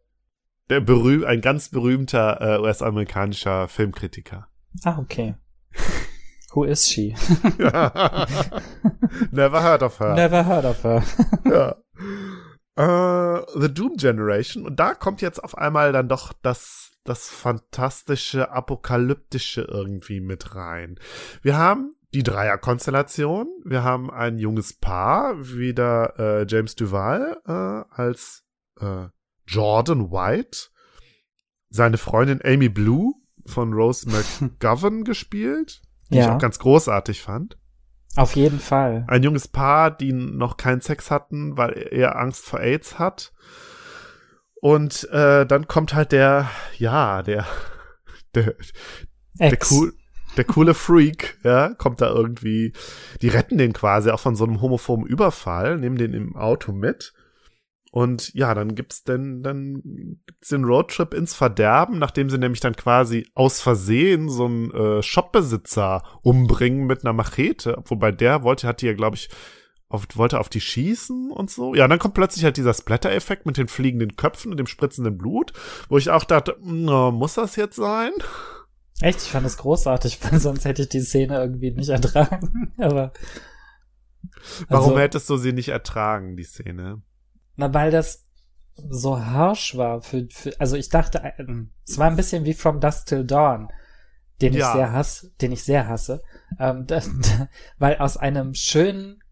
Der 0.70 0.78
berühm, 0.78 1.24
ein 1.24 1.40
ganz 1.40 1.70
berühmter 1.70 2.40
äh, 2.40 2.61
US-amerikanischer 2.61 3.66
Filmkritiker. 3.66 4.47
Ah, 4.84 4.99
okay. 5.01 5.34
Who 6.57 6.64
is 6.64 6.88
she? 6.88 7.14
Never 9.30 9.61
heard 9.61 9.82
of 9.82 10.00
her. 10.00 10.14
Never 10.14 10.42
heard 10.42 10.64
of 10.64 10.82
her. 10.82 11.04
ja. 11.44 11.76
Äh, 12.76 13.44
The 13.61 13.74
Doom 13.74 13.96
Generation. 13.98 14.64
Und 14.64 14.80
da 14.80 14.94
kommt 14.94 15.20
jetzt 15.20 15.44
auf 15.44 15.59
einmal 15.59 15.92
dann 15.92 16.09
doch 16.09 16.32
das, 16.32 16.92
das 17.04 17.28
fantastische, 17.28 18.50
apokalyptische 18.50 19.66
irgendwie 19.68 20.20
mit 20.20 20.54
rein. 20.54 20.98
Wir 21.42 21.59
haben 21.59 21.94
die 22.14 22.22
Dreierkonstellation. 22.22 23.48
Wir 23.66 23.84
haben 23.84 24.11
ein 24.11 24.38
junges 24.38 24.72
Paar, 24.72 25.36
wieder 25.48 26.18
äh, 26.18 26.46
James 26.48 26.74
Duval 26.74 27.38
äh, 27.46 27.52
als 28.00 28.44
äh, 28.80 29.09
Jordan 29.46 30.11
White, 30.11 30.70
seine 31.68 31.98
Freundin 31.98 32.40
Amy 32.42 32.70
Blue 32.70 33.12
von 33.44 33.74
Rose 33.74 34.09
McGovern 34.09 35.04
gespielt, 35.04 35.82
die 36.11 36.18
ich 36.18 36.24
Ja, 36.24 36.34
auch 36.36 36.40
ganz 36.40 36.59
großartig 36.59 37.22
fand. 37.22 37.57
auf 38.16 38.34
jeden 38.36 38.61
Fall. 38.61 39.04
Ein 39.09 39.22
junges 39.22 39.48
Paar, 39.48 39.90
die 39.90 40.12
noch 40.12 40.57
keinen 40.57 40.80
Sex 40.80 41.11
hatten, 41.11 41.57
weil 41.57 41.72
er 41.90 42.16
Angst 42.18 42.44
vor 42.44 42.61
AIDS 42.61 42.98
hat. 42.98 43.32
Und 44.61 45.09
äh, 45.11 45.44
dann 45.46 45.68
kommt 45.68 45.94
halt 45.94 46.12
der, 46.12 46.48
ja, 46.78 47.22
der, 47.22 47.46
der, 48.34 48.54
der, 49.38 49.59
cool, 49.70 49.92
der 50.36 50.44
coole 50.44 50.74
Freak, 50.74 51.38
ja, 51.44 51.74
kommt 51.74 52.00
da 52.00 52.09
irgendwie. 52.09 52.72
Die 53.20 53.28
retten 53.28 53.59
den 53.59 53.72
quasi 53.72 54.11
auch 54.11 54.20
von 54.20 54.34
so 54.34 54.44
einem 54.44 54.61
homophoben 54.61 55.07
Überfall, 55.07 55.76
nehmen 55.78 55.96
den 55.98 56.14
im 56.14 56.36
Auto 56.36 56.72
mit. 56.72 57.12
Und 57.97 58.34
ja, 58.34 58.53
dann 58.53 58.74
gibt's 58.74 59.05
denn, 59.05 59.42
dann 59.42 59.80
gibt's 60.26 60.51
den 60.51 60.64
Roadtrip 60.64 61.14
ins 61.14 61.32
Verderben, 61.34 61.99
nachdem 61.99 62.28
sie 62.28 62.36
nämlich 62.36 62.61
dann 62.61 62.76
quasi 62.76 63.26
aus 63.34 63.62
Versehen 63.62 64.28
so 64.28 64.44
einen 64.44 64.70
äh, 64.70 65.03
Shopbesitzer 65.03 66.03
umbringen 66.20 66.86
mit 66.86 67.07
einer 67.07 67.14
Machete, 67.14 67.82
wobei 67.86 68.12
der 68.12 68.42
wollte, 68.42 68.68
hat 68.68 68.82
die 68.82 68.86
ja, 68.86 68.92
glaube 68.92 69.16
ich, 69.16 69.30
auf, 69.88 70.07
wollte 70.14 70.40
auf 70.40 70.51
die 70.51 70.61
schießen 70.61 71.30
und 71.30 71.51
so. 71.51 71.74
Ja, 71.74 71.88
dann 71.88 71.99
kommt 71.99 72.12
plötzlich 72.12 72.44
halt 72.44 72.59
dieser 72.59 72.74
Splatter-Effekt 72.74 73.47
mit 73.47 73.57
den 73.57 73.66
fliegenden 73.66 74.14
Köpfen 74.14 74.51
und 74.51 74.59
dem 74.59 74.66
spritzenden 74.66 75.16
Blut, 75.16 75.55
wo 75.88 75.97
ich 75.97 76.11
auch 76.11 76.24
dachte, 76.24 76.59
muss 76.61 77.32
das 77.32 77.57
jetzt 77.57 77.76
sein? 77.76 78.12
Echt, 79.01 79.22
ich 79.22 79.30
fand 79.30 79.47
das 79.47 79.57
großartig, 79.57 80.18
weil 80.30 80.38
sonst 80.38 80.66
hätte 80.66 80.82
ich 80.82 80.90
die 80.90 81.01
Szene 81.01 81.38
irgendwie 81.38 81.70
nicht 81.70 81.88
ertragen. 81.88 82.74
Aber. 82.78 83.14
Warum 84.68 84.90
also, 84.90 85.01
hättest 85.01 85.30
du 85.30 85.38
sie 85.38 85.55
nicht 85.55 85.70
ertragen, 85.70 86.36
die 86.36 86.44
Szene? 86.44 87.01
Na, 87.57 87.72
weil 87.72 87.90
das 87.90 88.24
so 88.88 89.18
harsh 89.18 89.76
war 89.76 90.02
für, 90.02 90.26
für 90.30 90.52
also 90.61 90.76
ich 90.76 90.88
dachte, 90.90 91.22
äh, 91.24 91.44
es 91.86 91.98
war 91.98 92.09
ein 92.11 92.16
bisschen 92.16 92.44
wie 92.44 92.54
From 92.54 92.80
Dusk 92.80 93.07
Till 93.07 93.24
Dawn, 93.24 93.68
den 94.42 94.52
ich 94.52 94.59
Ja. 94.61 94.72
sehr 94.72 94.92
hasse, 94.92 95.30
den 95.40 95.52
ich 95.52 95.64
sehr 95.64 95.88
hasse, 95.88 96.22
ähm, 96.59 96.84
da, 96.86 97.00
da, 97.00 97.48
weil 97.78 97.96
aus 97.98 98.16
einem 98.18 98.54
schönen 98.54 99.22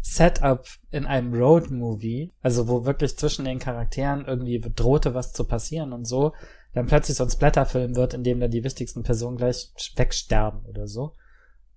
Setup 0.00 0.66
in 0.90 1.06
einem 1.06 1.32
Road-Movie, 1.32 2.32
also 2.42 2.66
wo 2.66 2.84
wirklich 2.84 3.16
zwischen 3.16 3.44
den 3.44 3.60
Charakteren 3.60 4.24
irgendwie 4.26 4.60
drohte 4.60 5.14
was 5.14 5.32
zu 5.32 5.44
passieren 5.44 5.92
und 5.92 6.06
so, 6.06 6.32
dann 6.74 6.86
plötzlich 6.86 7.16
so 7.16 7.22
ein 7.24 7.30
Splatterfilm 7.30 7.94
wird, 7.94 8.14
in 8.14 8.24
dem 8.24 8.40
dann 8.40 8.50
die 8.50 8.64
wichtigsten 8.64 9.04
Personen 9.04 9.36
gleich 9.36 9.72
wegsterben 9.94 10.64
oder 10.66 10.88
so. 10.88 11.12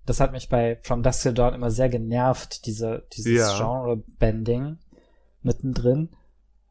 Das 0.06 0.18
hat 0.18 0.32
mich 0.32 0.48
bei 0.48 0.78
From 0.82 1.04
Dusk 1.04 1.22
Till 1.22 1.34
Dawn 1.34 1.54
immer 1.54 1.70
sehr 1.70 1.88
genervt, 1.88 2.66
diese, 2.66 3.06
dieses 3.12 3.32
Ja. 3.32 3.56
Genre-Bending 3.58 4.78
mittendrin. 5.46 6.10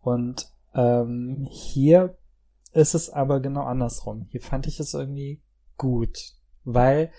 Und 0.02 0.48
ähm, 0.76 1.48
hier 1.50 2.18
ist 2.74 2.94
es 2.94 3.10
aber 3.10 3.40
genau 3.40 3.64
andersrum. 3.64 4.28
Hier 4.30 4.42
fand 4.42 4.68
ich 4.68 4.80
es 4.80 4.94
irgendwie 4.94 5.42
gut. 5.78 6.34
Weil, 6.64 7.12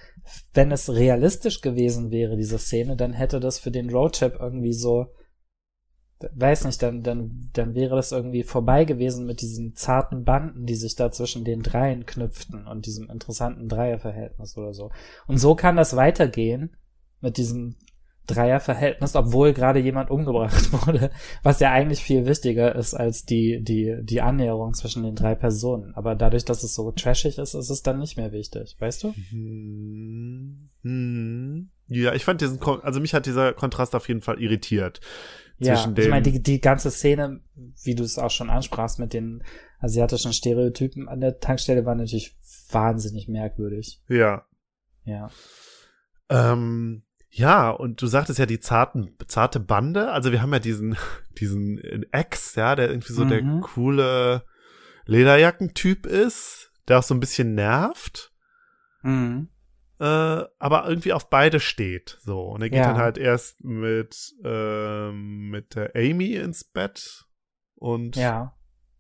wenn 0.55 0.73
es 0.73 0.93
realistisch 0.93 1.61
gewesen 1.61 2.11
wäre, 2.11 2.37
diese 2.37 2.59
Szene, 2.59 2.97
dann 2.97 3.13
hätte 3.13 3.41
das 3.41 3.59
für 3.59 3.71
den 3.71 3.91
Roadtrip 3.91 4.37
irgendwie 4.41 4.73
so, 4.73 5.07
weiß 6.35 6.65
nicht, 6.65 6.83
dann, 6.83 7.03
dann, 7.03 7.51
dann 7.53 7.75
wäre 7.75 7.95
das 7.95 8.11
irgendwie 8.11 8.43
vorbei 8.43 8.85
gewesen 8.85 9.25
mit 9.25 9.41
diesen 9.41 9.77
zarten 9.77 10.25
Banden, 10.25 10.67
die 10.67 10.75
sich 10.75 10.97
da 10.97 11.13
zwischen 11.13 11.45
den 11.45 11.63
Dreien 11.63 12.07
knüpften 12.07 12.67
und 12.67 12.87
diesem 12.87 13.09
interessanten 13.09 13.69
Dreierverhältnis 13.69 14.57
oder 14.57 14.75
so. 14.75 14.91
Und 15.29 15.39
so 15.39 15.55
kann 15.55 15.77
das 15.77 15.95
weitergehen 15.95 16.77
mit 17.21 17.37
diesem 17.37 17.77
Dreierverhältnis, 18.27 19.15
obwohl 19.17 19.53
gerade 19.53 19.79
jemand 19.79 20.11
umgebracht 20.11 20.73
wurde, 20.87 21.11
was 21.43 21.61
ja 21.61 21.73
eigentlich 21.73 22.01
viel 22.01 22.27
wichtiger 22.27 22.75
ist 22.75 22.95
als 22.95 23.25
die, 23.25 23.63
die, 23.63 23.97
die 24.03 24.21
Annäherung 24.21 24.75
zwischen 24.75 25.03
den 25.03 25.15
drei 25.15 25.35
Personen. 25.35 25.95
Aber 25.95 26.15
dadurch, 26.15 26.45
dass 26.45 26.63
es 26.63 26.75
so 26.75 26.91
trashig 26.93 27.39
ist, 27.39 27.55
ist 27.55 27.71
es 27.71 27.83
dann 27.83 27.99
nicht 27.99 28.17
mehr 28.17 28.33
wichtig, 28.33 28.77
weißt 28.79 29.05
du? 29.05 29.15
Hm, 29.31 30.69
hm. 30.83 31.71
Ja, 31.89 32.15
ich 32.15 32.25
fand 32.25 32.41
diesen, 32.41 32.61
also 32.63 33.01
mich 33.01 33.15
hat 33.15 33.27
dieser 33.27 33.53
Kontrast 33.53 33.95
auf 33.95 34.09
jeden 34.09 34.21
Fall 34.21 34.41
irritiert. 34.43 35.01
Ja, 35.59 35.91
ich 35.97 36.09
meine, 36.09 36.23
die, 36.23 36.43
die 36.43 36.61
ganze 36.61 36.91
Szene, 36.91 37.41
wie 37.83 37.95
du 37.95 38.03
es 38.03 38.19
auch 38.19 38.31
schon 38.31 38.51
ansprachst, 38.51 38.99
mit 38.99 39.15
den 39.15 39.43
asiatischen 39.79 40.33
Stereotypen 40.33 41.09
an 41.09 41.21
der 41.21 41.39
Tankstelle 41.39 41.87
war 41.87 41.95
natürlich 41.95 42.37
wahnsinnig 42.71 43.29
merkwürdig. 43.29 44.03
Ja. 44.09 44.45
Ja. 45.05 45.31
Ähm, 46.29 47.05
ja, 47.39 47.69
und 47.71 48.01
du 48.01 48.07
sagtest 48.07 48.39
ja 48.39 48.47
die 48.47 48.61
zarten, 48.61 49.15
zarte 49.29 49.61
Bande. 49.61 50.11
Also 50.11 50.33
wir 50.33 50.41
haben 50.41 50.53
ja 50.55 50.59
diesen, 50.59 50.97
diesen 51.39 51.79
Ex, 52.13 52.55
ja, 52.55 52.75
der 52.75 52.89
irgendwie 52.89 53.13
so 53.13 53.25
der 53.25 53.43
Mhm. 53.43 53.61
coole 53.61 54.45
Lederjackentyp 55.05 56.07
ist, 56.07 56.73
der 56.89 56.99
auch 56.99 57.03
so 57.03 57.15
ein 57.15 57.21
bisschen 57.21 57.55
nervt, 57.55 58.33
Mhm. 59.03 59.49
äh, 60.01 60.05
aber 60.59 60.89
irgendwie 60.89 61.13
auf 61.13 61.29
beide 61.31 61.61
steht. 61.61 62.19
So. 62.23 62.41
Und 62.43 62.63
er 62.63 62.71
geht 62.71 62.79
Ja. 62.81 62.87
dann 62.89 62.97
halt 62.99 63.19
erst 63.19 63.63
mit, 63.63 64.35
ähm, 64.45 65.51
mit 65.51 65.75
der 65.77 65.93
Amy 65.95 66.35
ins 66.35 66.65
Bett. 66.65 67.25
Und 67.77 68.17
Ja. 68.17 68.55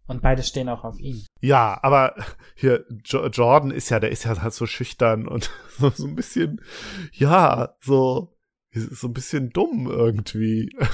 Und 0.06 0.22
beide 0.22 0.42
stehen 0.44 0.68
auch 0.68 0.84
auf 0.84 0.98
ihn. 1.00 1.25
Ja, 1.40 1.78
aber 1.82 2.14
hier, 2.54 2.84
jo 3.04 3.26
Jordan 3.26 3.70
ist 3.70 3.90
ja, 3.90 4.00
der 4.00 4.10
ist 4.10 4.24
ja 4.24 4.40
halt 4.40 4.54
so 4.54 4.66
schüchtern 4.66 5.28
und 5.28 5.50
so, 5.78 5.90
so 5.90 6.06
ein 6.06 6.14
bisschen, 6.16 6.60
ja, 7.12 7.74
so, 7.80 8.36
so 8.72 9.08
ein 9.08 9.12
bisschen 9.14 9.50
dumm 9.50 9.86
irgendwie. 9.90 10.70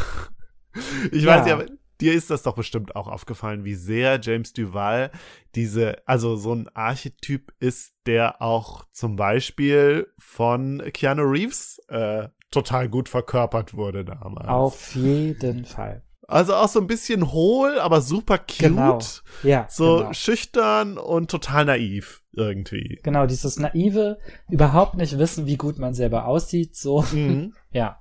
Ich 1.11 1.25
Ja. 1.25 1.37
weiß 1.37 1.47
ja, 1.49 1.63
dir 2.01 2.15
ist 2.15 2.31
das 2.31 2.43
doch 2.45 2.55
bestimmt 2.55 2.97
auch 2.97 3.07
aufgefallen, 3.07 3.65
wie 3.65 3.75
sehr 3.75 4.19
James 4.23 4.55
Duval 4.55 5.11
diese, 5.55 5.97
also 6.09 6.37
so 6.37 6.55
ein 6.55 6.69
Archetyp 6.75 7.53
ist, 7.61 7.93
der 8.07 8.41
auch 8.41 8.87
zum 8.91 9.17
Beispiel 9.17 10.07
von 10.19 10.83
Keanu 10.95 11.25
Reeves 11.25 11.79
äh, 11.89 12.29
total 12.51 12.89
gut 12.89 13.11
verkörpert 13.11 13.75
wurde 13.75 14.05
damals. 14.07 14.49
Auf 14.49 14.95
jeden 14.95 15.67
Fall. 15.67 16.03
Also 16.33 16.55
auch 16.55 16.69
so 16.69 16.81
ein 16.81 16.87
bisschen 16.87 17.31
hohl, 17.33 17.79
aber 17.79 18.01
super 18.01 18.39
cute. 18.39 18.59
Genau. 18.59 18.99
Ja. 19.43 19.67
So 19.69 19.99
genau. 19.99 20.13
schüchtern 20.13 20.99
und 20.99 21.31
total 21.31 21.65
naiv 21.67 22.23
irgendwie. 22.33 22.99
Genau, 23.03 23.27
dieses 23.27 23.59
naive, 23.59 24.19
überhaupt 24.49 24.95
nicht 24.95 25.19
wissen, 25.19 25.47
wie 25.47 25.57
gut 25.57 25.79
man 25.79 25.95
selber 25.95 26.27
aussieht, 26.27 26.77
so. 26.77 27.05
Mhm. 27.13 27.55
Ja. 27.73 27.99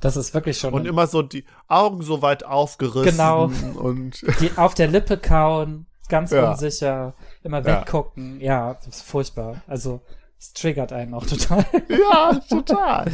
Das 0.00 0.16
ist 0.16 0.32
wirklich 0.32 0.56
schon 0.58 0.72
Und 0.72 0.86
immer 0.86 1.06
so 1.06 1.20
die 1.20 1.44
Augen 1.68 2.00
so 2.02 2.22
weit 2.22 2.42
aufgerissen. 2.44 3.10
Genau. 3.18 3.50
Und 3.74 4.22
die 4.40 4.50
auf 4.56 4.72
der 4.74 4.88
Lippe 4.88 5.18
kauen, 5.18 5.86
ganz 6.08 6.30
Ja. 6.30 6.52
unsicher, 6.52 7.14
immer 7.42 7.58
Ja. 7.58 7.80
weggucken. 7.80 8.40
Ja, 8.40 8.74
das 8.74 8.86
ist 8.96 9.02
furchtbar. 9.02 9.60
Also, 9.66 10.00
es 10.38 10.54
triggert 10.54 10.94
einen 10.94 11.12
auch 11.12 11.26
total. 11.26 11.66
ja, 11.90 12.40
total. 12.48 13.12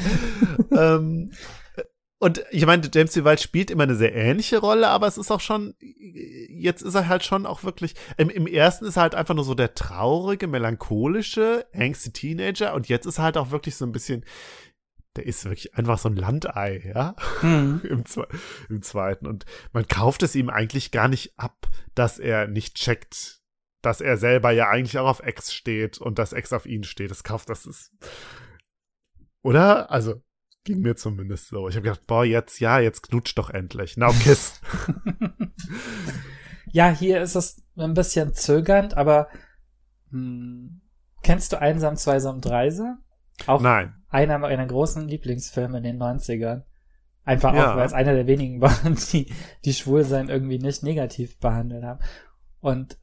ähm, 0.70 1.32
und 2.18 2.42
ich 2.50 2.64
meine, 2.64 2.88
James 2.92 3.12
Duval 3.12 3.38
spielt 3.38 3.70
immer 3.70 3.82
eine 3.82 3.94
sehr 3.94 4.14
ähnliche 4.14 4.58
Rolle, 4.58 4.88
aber 4.88 5.06
es 5.06 5.18
ist 5.18 5.30
auch 5.30 5.40
schon, 5.40 5.74
jetzt 5.80 6.80
ist 6.80 6.94
er 6.94 7.08
halt 7.08 7.24
schon 7.24 7.44
auch 7.44 7.62
wirklich, 7.62 7.94
im, 8.16 8.30
im 8.30 8.46
ersten 8.46 8.86
ist 8.86 8.96
er 8.96 9.02
halt 9.02 9.14
einfach 9.14 9.34
nur 9.34 9.44
so 9.44 9.54
der 9.54 9.74
traurige, 9.74 10.46
melancholische, 10.46 11.66
angsty 11.74 12.12
Teenager 12.12 12.74
und 12.74 12.88
jetzt 12.88 13.04
ist 13.04 13.18
er 13.18 13.24
halt 13.24 13.36
auch 13.36 13.50
wirklich 13.50 13.76
so 13.76 13.84
ein 13.84 13.92
bisschen, 13.92 14.24
der 15.16 15.26
ist 15.26 15.44
wirklich 15.44 15.74
einfach 15.74 15.98
so 15.98 16.08
ein 16.08 16.16
Landei, 16.16 16.90
ja. 16.94 17.16
Hm. 17.40 17.82
im, 17.88 18.04
im 18.70 18.82
zweiten. 18.82 19.26
Und 19.26 19.44
man 19.72 19.86
kauft 19.86 20.22
es 20.22 20.34
ihm 20.34 20.48
eigentlich 20.48 20.92
gar 20.92 21.08
nicht 21.08 21.38
ab, 21.38 21.68
dass 21.94 22.18
er 22.18 22.46
nicht 22.48 22.76
checkt, 22.76 23.40
dass 23.82 24.00
er 24.00 24.16
selber 24.16 24.50
ja 24.52 24.68
eigentlich 24.68 24.98
auch 24.98 25.08
auf 25.08 25.20
Ex 25.20 25.52
steht 25.52 25.98
und 25.98 26.18
dass 26.18 26.32
Ex 26.32 26.52
auf 26.52 26.66
ihn 26.66 26.84
steht. 26.84 27.10
Das 27.10 27.24
kauft, 27.24 27.50
das 27.50 27.66
ist. 27.66 27.92
Oder? 29.42 29.90
Also, 29.90 30.22
ging 30.66 30.80
mir 30.80 30.96
zumindest 30.96 31.48
so. 31.48 31.68
Ich 31.68 31.76
habe 31.76 31.84
gedacht, 31.84 32.06
boah, 32.06 32.24
jetzt, 32.24 32.60
ja, 32.60 32.78
jetzt 32.78 33.02
knutscht 33.02 33.38
doch 33.38 33.48
endlich. 33.48 33.96
Now 33.96 34.12
kiss. 34.12 34.60
Ja, 36.72 36.90
hier 36.90 37.22
ist 37.22 37.36
es 37.36 37.62
ein 37.76 37.94
bisschen 37.94 38.34
zögernd, 38.34 38.96
aber 38.96 39.28
hm, 40.10 40.82
kennst 41.22 41.52
du 41.52 41.60
Einsam, 41.60 41.96
Zweisam, 41.96 42.40
Dreise? 42.40 42.96
Auch 43.46 43.62
Nein. 43.62 43.94
einer 44.08 44.36
meiner 44.38 44.66
großen 44.66 45.08
Lieblingsfilme 45.08 45.78
in 45.78 45.84
den 45.84 46.02
90ern. 46.02 46.64
Einfach 47.24 47.54
Ja. 47.54 47.72
auch, 47.72 47.76
weil 47.76 47.86
es 47.86 47.92
einer 47.92 48.12
der 48.14 48.26
wenigen 48.26 48.60
waren, 48.60 48.96
die, 49.12 49.32
die 49.64 49.72
Schwulsein 49.74 50.28
irgendwie 50.28 50.58
nicht 50.58 50.82
negativ 50.82 51.38
behandelt 51.38 51.84
haben. 51.84 52.00
Und 52.60 52.98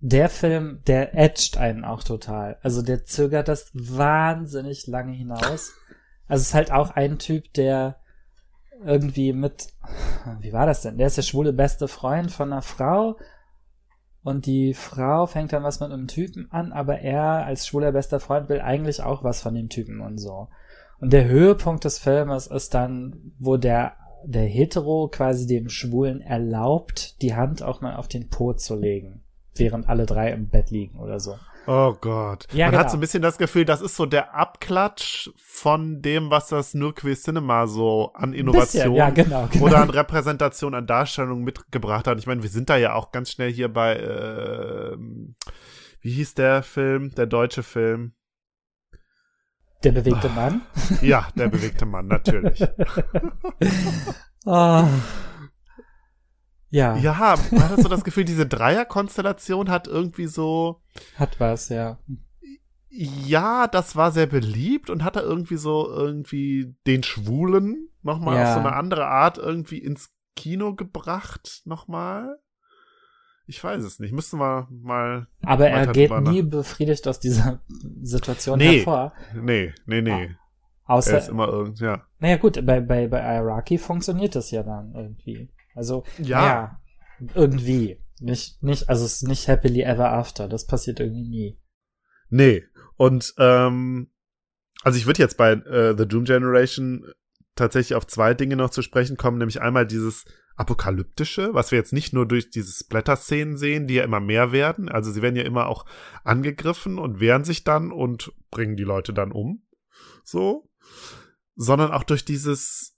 der 0.00 0.28
Film, 0.28 0.82
der 0.86 1.16
edgt 1.16 1.56
einen 1.56 1.84
auch 1.84 2.02
total. 2.02 2.58
Also 2.60 2.82
der 2.82 3.04
zögert 3.04 3.48
das 3.48 3.70
wahnsinnig 3.72 4.86
lange 4.86 5.12
hinaus. 5.14 5.72
Also 6.26 6.42
es 6.42 6.48
ist 6.48 6.54
halt 6.54 6.72
auch 6.72 6.90
ein 6.90 7.18
Typ, 7.18 7.52
der 7.54 7.96
irgendwie 8.84 9.32
mit, 9.32 9.68
wie 10.40 10.52
war 10.52 10.66
das 10.66 10.82
denn? 10.82 10.98
Der 10.98 11.06
ist 11.06 11.16
der 11.16 11.22
schwule 11.22 11.52
beste 11.52 11.88
Freund 11.88 12.30
von 12.30 12.52
einer 12.52 12.62
Frau 12.62 13.16
und 14.24 14.46
die 14.46 14.72
Frau 14.72 15.26
fängt 15.26 15.52
dann 15.52 15.62
was 15.62 15.80
mit 15.80 15.92
einem 15.92 16.08
Typen 16.08 16.50
an, 16.50 16.72
aber 16.72 17.00
er 17.00 17.44
als 17.44 17.66
schwuler 17.66 17.92
bester 17.92 18.20
Freund 18.20 18.48
will 18.48 18.60
eigentlich 18.60 19.02
auch 19.02 19.22
was 19.22 19.42
von 19.42 19.54
dem 19.54 19.68
Typen 19.68 20.00
und 20.00 20.18
so. 20.18 20.48
Und 20.98 21.12
der 21.12 21.26
Höhepunkt 21.26 21.84
des 21.84 21.98
Filmes 21.98 22.46
ist 22.46 22.72
dann, 22.72 23.34
wo 23.38 23.58
der, 23.58 23.92
der 24.24 24.46
Hetero 24.46 25.08
quasi 25.12 25.46
dem 25.46 25.68
Schwulen 25.68 26.22
erlaubt, 26.22 27.20
die 27.20 27.34
Hand 27.34 27.62
auch 27.62 27.82
mal 27.82 27.96
auf 27.96 28.08
den 28.08 28.30
Po 28.30 28.54
zu 28.54 28.76
legen, 28.76 29.22
während 29.54 29.90
alle 29.90 30.06
drei 30.06 30.32
im 30.32 30.48
Bett 30.48 30.70
liegen 30.70 30.98
oder 30.98 31.20
so. 31.20 31.36
Oh 31.66 31.94
Gott. 32.00 32.46
Ja, 32.52 32.66
Man 32.66 32.72
genau. 32.72 32.84
hat 32.84 32.90
so 32.90 32.96
ein 32.96 33.00
bisschen 33.00 33.22
das 33.22 33.38
Gefühl, 33.38 33.64
das 33.64 33.80
ist 33.80 33.96
so 33.96 34.06
der 34.06 34.34
Abklatsch 34.34 35.30
von 35.36 36.02
dem, 36.02 36.30
was 36.30 36.48
das 36.48 36.74
Nurkwe 36.74 37.14
Cinema 37.14 37.66
so 37.66 38.12
an 38.14 38.32
Innovation 38.32 38.82
bisschen, 38.82 38.94
ja, 38.94 39.10
genau, 39.10 39.48
genau. 39.50 39.64
oder 39.64 39.78
an 39.78 39.90
Repräsentation, 39.90 40.74
an 40.74 40.86
Darstellung 40.86 41.42
mitgebracht 41.42 42.06
hat. 42.06 42.18
Ich 42.18 42.26
meine, 42.26 42.42
wir 42.42 42.50
sind 42.50 42.68
da 42.68 42.76
ja 42.76 42.94
auch 42.94 43.12
ganz 43.12 43.30
schnell 43.30 43.52
hier 43.52 43.72
bei, 43.72 43.96
ähm, 43.98 45.36
wie 46.00 46.12
hieß 46.12 46.34
der 46.34 46.62
Film, 46.62 47.14
der 47.14 47.26
deutsche 47.26 47.62
Film? 47.62 48.12
Der 49.82 49.92
bewegte 49.92 50.28
Mann. 50.30 50.62
Ja, 51.02 51.28
der 51.34 51.48
bewegte 51.48 51.86
Mann, 51.86 52.06
natürlich. 52.06 52.64
Ah. 54.46 54.86
Ja, 56.74 56.96
Ja, 56.96 57.36
man 57.52 57.68
hat 57.70 57.80
so 57.80 57.88
das 57.88 58.02
Gefühl, 58.02 58.24
diese 58.24 58.46
Dreierkonstellation 58.46 59.70
hat 59.70 59.86
irgendwie 59.86 60.26
so, 60.26 60.80
hat 61.16 61.38
was, 61.38 61.68
ja. 61.68 61.98
ja, 62.88 63.68
das 63.68 63.94
war 63.94 64.10
sehr 64.10 64.26
beliebt 64.26 64.90
und 64.90 65.04
hat 65.04 65.14
da 65.16 65.20
irgendwie 65.20 65.56
so 65.56 65.88
irgendwie 65.88 66.74
den 66.86 67.02
Schwulen 67.04 67.88
nochmal 68.02 68.36
Ja. 68.36 68.48
auf 68.48 68.54
so 68.54 68.58
eine 68.60 68.74
andere 68.74 69.06
Art 69.06 69.38
irgendwie 69.38 69.78
ins 69.78 70.10
Kino 70.34 70.74
gebracht, 70.74 71.62
nochmal. 71.64 72.38
Ich 73.46 73.62
weiß 73.62 73.84
es 73.84 74.00
nicht. 74.00 74.12
Müssten 74.12 74.38
wir 74.38 74.66
mal. 74.70 75.28
Aber 75.42 75.68
er 75.68 75.86
geht 75.88 76.10
drüber 76.10 76.20
nie 76.28 76.42
befriedigt 76.42 77.06
aus 77.06 77.20
dieser 77.20 77.60
Situation 78.02 78.58
Nee. 78.58 78.78
hervor. 78.78 79.12
Nee, 79.34 79.72
nee, 79.86 80.00
nee. 80.02 80.34
Außer, 80.86 81.12
er 81.12 81.18
ist 81.18 81.28
immer 81.28 81.48
irgend, 81.48 81.78
ja. 81.80 82.02
naja 82.18 82.36
gut, 82.36 82.54
bei, 82.66 82.80
bei, 82.80 83.06
bei 83.06 83.36
Iraqi 83.36 83.78
funktioniert 83.78 84.34
das 84.34 84.50
ja 84.50 84.62
dann 84.62 84.92
irgendwie. 84.94 85.50
Also, 85.74 86.04
Ja. 86.18 86.46
ja, 86.46 86.80
irgendwie. 87.34 88.00
Nicht, 88.20 88.62
nicht, 88.62 88.88
also 88.88 89.04
es 89.04 89.22
ist 89.22 89.28
nicht 89.28 89.48
happily 89.48 89.82
ever 89.82 90.12
after. 90.12 90.48
Das 90.48 90.66
passiert 90.66 91.00
irgendwie 91.00 91.28
nie. 91.28 91.60
Nee. 92.30 92.64
Und, 92.96 93.34
ähm, 93.38 94.10
also 94.82 94.98
ich 94.98 95.06
würde 95.06 95.20
jetzt 95.20 95.36
bei 95.36 95.52
äh, 95.52 95.94
The 95.96 96.06
Doom 96.06 96.24
Generation 96.24 97.12
tatsächlich 97.56 97.94
auf 97.94 98.06
zwei 98.06 98.34
Dinge 98.34 98.56
noch 98.56 98.70
zu 98.70 98.82
sprechen 98.82 99.16
kommen, 99.16 99.38
nämlich 99.38 99.60
einmal 99.60 99.86
dieses 99.86 100.24
apokalyptische, 100.56 101.52
was 101.52 101.70
wir 101.72 101.78
jetzt 101.78 101.92
nicht 101.92 102.12
nur 102.12 102.26
durch 102.26 102.50
diese 102.50 102.72
Splatter-Szenen 102.72 103.56
sehen, 103.56 103.86
die 103.86 103.94
ja 103.94 104.04
immer 104.04 104.20
mehr 104.20 104.52
werden. 104.52 104.88
Also 104.88 105.10
sie 105.10 105.22
werden 105.22 105.36
ja 105.36 105.42
immer 105.42 105.66
auch 105.66 105.84
angegriffen 106.22 106.98
und 106.98 107.20
wehren 107.20 107.44
sich 107.44 107.64
dann 107.64 107.90
und 107.90 108.32
bringen 108.50 108.76
die 108.76 108.84
Leute 108.84 109.12
dann 109.12 109.32
um. 109.32 109.66
So. 110.24 110.70
Sondern 111.56 111.90
auch 111.90 112.04
durch 112.04 112.24
dieses 112.24 112.96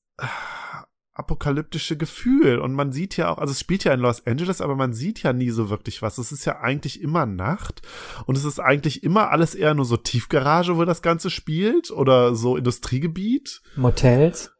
apokalyptische 1.18 1.96
Gefühl. 1.96 2.58
Und 2.58 2.74
man 2.74 2.92
sieht 2.92 3.16
ja 3.16 3.30
auch, 3.30 3.38
also 3.38 3.52
es 3.52 3.60
spielt 3.60 3.84
ja 3.84 3.94
in 3.94 4.00
Los 4.00 4.26
Angeles, 4.26 4.60
aber 4.60 4.76
man 4.76 4.92
sieht 4.92 5.22
ja 5.22 5.32
nie 5.32 5.50
so 5.50 5.70
wirklich 5.70 6.02
was. 6.02 6.18
Es 6.18 6.32
ist 6.32 6.44
ja 6.44 6.60
eigentlich 6.60 7.00
immer 7.00 7.26
Nacht 7.26 7.82
und 8.26 8.36
es 8.36 8.44
ist 8.44 8.60
eigentlich 8.60 9.02
immer 9.02 9.30
alles 9.30 9.54
eher 9.54 9.74
nur 9.74 9.84
so 9.84 9.96
Tiefgarage, 9.96 10.76
wo 10.76 10.84
das 10.84 11.02
Ganze 11.02 11.30
spielt 11.30 11.90
oder 11.90 12.34
so 12.34 12.56
Industriegebiet. 12.56 13.62
Motels. 13.76 14.52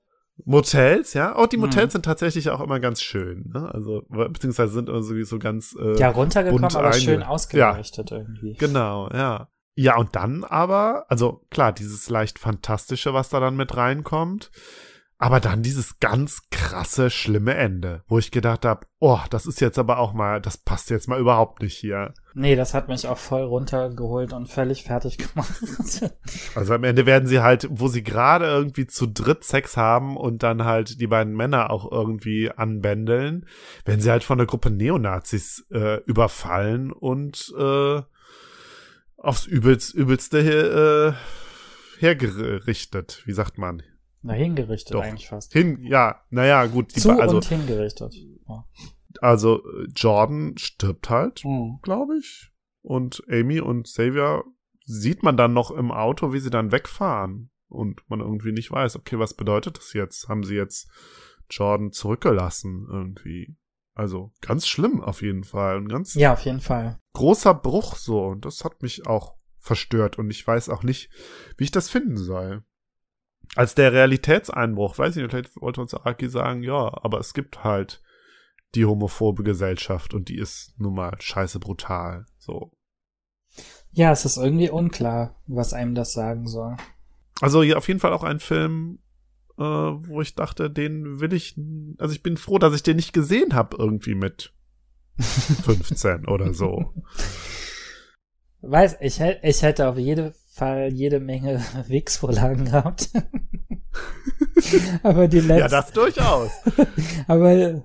Motels, 0.44 1.14
ja. 1.14 1.34
Auch 1.34 1.46
die 1.46 1.56
Motels 1.56 1.86
mhm. 1.86 1.90
sind 1.92 2.04
tatsächlich 2.04 2.50
auch 2.50 2.60
immer 2.60 2.78
ganz 2.78 3.00
schön, 3.00 3.50
ne? 3.54 3.72
Also, 3.72 4.04
beziehungsweise 4.08 4.72
sind 4.72 4.88
immer 4.88 5.02
so, 5.02 5.22
so 5.24 5.38
ganz. 5.38 5.74
Äh, 5.80 5.98
ja, 5.98 6.10
runtergekommen, 6.10 6.64
aber 6.64 6.92
schön 6.92 7.22
ausgeleuchtet 7.22 8.10
ja, 8.10 8.18
irgendwie. 8.18 8.54
Genau, 8.54 9.08
ja. 9.12 9.48
Ja, 9.78 9.96
und 9.96 10.16
dann 10.16 10.44
aber, 10.44 11.04
also 11.08 11.42
klar, 11.50 11.72
dieses 11.72 12.08
leicht 12.08 12.38
Fantastische, 12.38 13.12
was 13.12 13.28
da 13.28 13.40
dann 13.40 13.56
mit 13.56 13.76
reinkommt. 13.76 14.50
Aber 15.18 15.40
dann 15.40 15.62
dieses 15.62 15.98
ganz 15.98 16.42
krasse, 16.50 17.08
schlimme 17.08 17.54
Ende, 17.54 18.02
wo 18.06 18.18
ich 18.18 18.30
gedacht 18.30 18.66
habe, 18.66 18.86
oh, 18.98 19.18
das 19.30 19.46
ist 19.46 19.62
jetzt 19.62 19.78
aber 19.78 19.98
auch 19.98 20.12
mal, 20.12 20.42
das 20.42 20.58
passt 20.58 20.90
jetzt 20.90 21.08
mal 21.08 21.18
überhaupt 21.18 21.62
nicht 21.62 21.74
hier. 21.74 22.12
Nee, 22.34 22.54
das 22.54 22.74
hat 22.74 22.88
mich 22.88 23.08
auch 23.08 23.16
voll 23.16 23.44
runtergeholt 23.44 24.34
und 24.34 24.46
völlig 24.46 24.82
fertig 24.82 25.16
gemacht. 25.34 25.56
also 26.54 26.74
am 26.74 26.84
Ende 26.84 27.06
werden 27.06 27.26
sie 27.26 27.40
halt, 27.40 27.66
wo 27.70 27.88
sie 27.88 28.02
gerade 28.02 28.44
irgendwie 28.44 28.86
zu 28.86 29.06
dritt 29.06 29.44
Sex 29.44 29.78
haben 29.78 30.18
und 30.18 30.42
dann 30.42 30.64
halt 30.64 31.00
die 31.00 31.06
beiden 31.06 31.34
Männer 31.34 31.70
auch 31.70 31.90
irgendwie 31.90 32.50
anbändeln, 32.50 33.46
werden 33.86 34.02
sie 34.02 34.10
halt 34.10 34.22
von 34.22 34.36
der 34.36 34.46
Gruppe 34.46 34.70
Neonazis 34.70 35.66
äh, 35.72 36.02
überfallen 36.04 36.92
und 36.92 37.54
äh, 37.58 38.02
aufs 39.16 39.46
übelst, 39.46 39.94
übelste 39.94 41.16
äh, 41.98 42.00
hergerichtet, 42.00 43.22
wie 43.24 43.32
sagt 43.32 43.56
man? 43.56 43.82
Na, 44.26 44.32
hingerichtet 44.32 44.94
Doch. 44.94 45.02
eigentlich 45.02 45.28
fast. 45.28 45.52
Hin, 45.52 45.78
ja, 45.82 46.20
naja, 46.30 46.66
gut. 46.66 46.96
Die, 46.96 47.00
Zu 47.00 47.12
also, 47.12 47.36
und 47.36 47.44
hingerichtet. 47.44 48.12
Ja. 48.48 48.64
Also 49.20 49.62
Jordan 49.94 50.58
stirbt 50.58 51.10
halt, 51.10 51.44
mhm. 51.44 51.78
glaube 51.82 52.18
ich. 52.18 52.50
Und 52.82 53.22
Amy 53.30 53.60
und 53.60 53.84
Xavier 53.84 54.42
sieht 54.84 55.22
man 55.22 55.36
dann 55.36 55.52
noch 55.52 55.70
im 55.70 55.92
Auto, 55.92 56.32
wie 56.32 56.40
sie 56.40 56.50
dann 56.50 56.72
wegfahren. 56.72 57.50
Und 57.68 58.02
man 58.08 58.18
irgendwie 58.18 58.50
nicht 58.50 58.72
weiß, 58.72 58.96
okay, 58.96 59.18
was 59.18 59.34
bedeutet 59.34 59.78
das 59.78 59.92
jetzt? 59.92 60.28
Haben 60.28 60.42
sie 60.42 60.56
jetzt 60.56 60.88
Jordan 61.48 61.92
zurückgelassen 61.92 62.88
irgendwie? 62.90 63.56
Also 63.94 64.32
ganz 64.40 64.66
schlimm 64.66 65.00
auf 65.00 65.22
jeden 65.22 65.44
Fall. 65.44 65.76
Ein 65.76 65.88
ganz 65.88 66.14
ja, 66.14 66.32
auf 66.32 66.44
jeden 66.44 66.60
Fall. 66.60 66.98
Großer 67.12 67.54
Bruch 67.54 67.94
so. 67.94 68.24
Und 68.24 68.44
das 68.44 68.64
hat 68.64 68.82
mich 68.82 69.06
auch 69.06 69.36
verstört. 69.58 70.18
Und 70.18 70.30
ich 70.30 70.44
weiß 70.44 70.68
auch 70.68 70.82
nicht, 70.82 71.10
wie 71.56 71.64
ich 71.64 71.70
das 71.70 71.88
finden 71.88 72.16
soll 72.16 72.64
als 73.54 73.74
der 73.74 73.92
Realitätseinbruch, 73.92 74.98
weiß 74.98 75.16
ich 75.16 75.22
nicht, 75.22 75.30
vielleicht 75.30 75.60
wollte 75.60 75.80
uns 75.80 75.94
Aki 75.94 76.28
sagen, 76.28 76.62
ja, 76.62 76.90
aber 77.02 77.18
es 77.20 77.34
gibt 77.34 77.64
halt 77.64 78.02
die 78.74 78.84
homophobe 78.84 79.42
Gesellschaft 79.42 80.12
und 80.12 80.28
die 80.28 80.38
ist 80.38 80.74
nun 80.78 80.94
mal 80.94 81.16
scheiße 81.18 81.58
brutal, 81.58 82.26
so. 82.38 82.72
Ja, 83.92 84.12
es 84.12 84.24
ist 84.24 84.36
irgendwie 84.36 84.68
unklar, 84.68 85.40
was 85.46 85.72
einem 85.72 85.94
das 85.94 86.12
sagen 86.12 86.46
soll. 86.46 86.76
Also 87.40 87.62
hier 87.62 87.78
auf 87.78 87.88
jeden 87.88 88.00
Fall 88.00 88.12
auch 88.12 88.24
ein 88.24 88.40
Film, 88.40 88.98
äh, 89.56 89.62
wo 89.62 90.20
ich 90.20 90.34
dachte, 90.34 90.70
den 90.70 91.20
will 91.20 91.32
ich, 91.32 91.58
also 91.98 92.12
ich 92.12 92.22
bin 92.22 92.36
froh, 92.36 92.58
dass 92.58 92.74
ich 92.74 92.82
den 92.82 92.96
nicht 92.96 93.14
gesehen 93.14 93.54
habe 93.54 93.76
irgendwie 93.78 94.14
mit 94.14 94.52
15 95.18 96.26
oder 96.26 96.52
so. 96.52 96.92
Weiß, 98.60 98.98
ich, 99.00 99.20
ich 99.20 99.62
hätte 99.62 99.88
auf 99.88 99.96
jede 99.96 100.34
Fall 100.56 100.90
jede 100.90 101.20
Menge 101.20 101.62
Wix-Vorlagen 101.88 102.64
gehabt. 102.64 103.10
aber 105.02 105.28
die 105.28 105.40
letzten. 105.40 105.58
Ja, 105.58 105.68
das 105.68 105.92
durchaus. 105.92 106.50
aber 107.28 107.82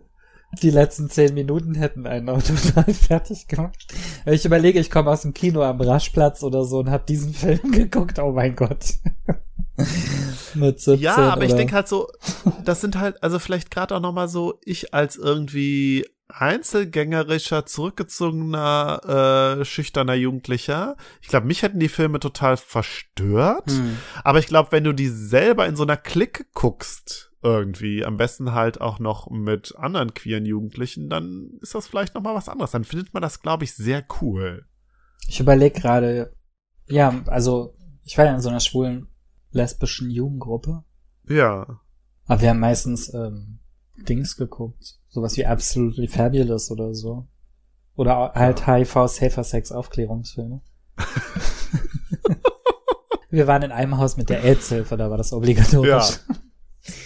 die 0.62 0.70
letzten 0.70 1.10
zehn 1.10 1.34
Minuten 1.34 1.76
hätten 1.76 2.08
einen 2.08 2.30
auch 2.30 2.42
total 2.42 2.94
fertig 2.94 3.48
gemacht. 3.48 3.94
Ich 4.26 4.46
überlege, 4.46 4.80
ich 4.80 4.90
komme 4.90 5.12
aus 5.12 5.24
dem 5.24 5.34
Kino 5.34 5.64
am 5.64 5.82
Raschplatz 5.82 6.44
oder 6.44 6.64
so 6.64 6.80
und 6.80 6.90
habe 6.90 7.04
diesen 7.06 7.34
Film 7.34 7.72
geguckt. 7.72 8.20
Oh 8.20 8.32
mein 8.32 8.56
Gott. 8.56 8.86
Mit 10.54 10.80
17 10.80 11.00
ja, 11.00 11.16
aber 11.16 11.38
oder? 11.38 11.46
ich 11.48 11.54
denke 11.54 11.76
halt 11.76 11.90
so, 11.90 12.08
das 12.64 12.80
sind 12.80 12.98
halt, 12.98 13.22
also 13.22 13.40
vielleicht 13.40 13.72
gerade 13.72 13.96
auch 13.96 14.02
noch 14.02 14.14
mal 14.14 14.28
so, 14.28 14.60
ich 14.64 14.94
als 14.94 15.18
irgendwie 15.18 16.06
einzelgängerischer, 16.32 17.66
zurückgezogener, 17.66 19.60
äh, 19.60 19.66
schüchterner 19.66 20.14
Jugendlicher. 20.14 20.96
Ich 21.22 21.28
glaube, 21.28 21.48
mich 21.48 21.62
hätten 21.62 21.80
die 21.80 21.90
Filme 21.90 22.20
total 22.20 22.58
verstört. 22.58 23.70
Hm. 23.70 23.98
Aber 24.24 24.40
ich 24.40 24.48
glaube, 24.48 24.72
wenn 24.72 24.84
du 24.84 24.94
die 24.94 25.10
selber 25.10 25.68
in 25.68 25.76
so 25.76 25.84
einer 25.84 25.98
Clique 25.98 26.46
guckst, 26.54 27.32
irgendwie, 27.44 28.06
am 28.06 28.18
besten 28.18 28.54
halt 28.54 28.82
auch 28.82 29.00
noch 29.00 29.30
mit 29.30 29.76
anderen 29.76 30.14
queeren 30.14 30.46
Jugendlichen, 30.46 31.10
dann 31.10 31.58
ist 31.62 31.74
das 31.74 31.88
vielleicht 31.88 32.14
noch 32.14 32.22
mal 32.22 32.36
was 32.36 32.50
anderes. 32.50 32.72
Dann 32.72 32.84
findet 32.84 33.14
man 33.14 33.22
das, 33.22 33.42
glaube 33.42 33.64
ich, 33.64 33.74
sehr 33.74 34.06
cool. 34.22 34.66
Ich 35.28 35.40
überlege 35.40 35.80
gerade, 35.80 36.36
ja, 36.88 37.22
also 37.28 37.76
ich 38.04 38.18
war 38.18 38.26
ja 38.26 38.36
in 38.36 38.42
so 38.42 38.50
einer 38.50 38.60
schwulen 38.60 39.08
lesbischen 39.52 40.10
Jugendgruppe. 40.10 40.84
Ja. 41.28 41.82
Aber 42.28 42.42
wir 42.42 42.50
haben 42.50 42.60
meistens 42.60 43.14
ähm, 43.14 43.60
Dings 43.98 44.38
geguckt. 44.38 45.01
Sowas 45.12 45.38
wie 45.38 45.46
Absolutely 45.46 46.08
Fabulous 46.08 46.72
oder 46.72 46.96
so. 46.96 47.28
Oder 47.96 48.32
halt 48.34 48.62
ja. 48.62 48.76
HIV 48.76 49.08
Safer 49.08 49.44
Sex 49.44 49.72
Aufklärungsfilme. 49.72 50.62
Wir 53.30 53.46
waren 53.48 53.64
in 53.64 53.72
einem 53.72 53.98
Haus 53.98 54.18
mit 54.18 54.30
der 54.30 54.44
AIDS-Hilfe, 54.44 54.98
da 54.98 55.10
war 55.10 55.18
das 55.18 55.34
obligatorisch. 55.34 55.90
Ja. 55.90 56.08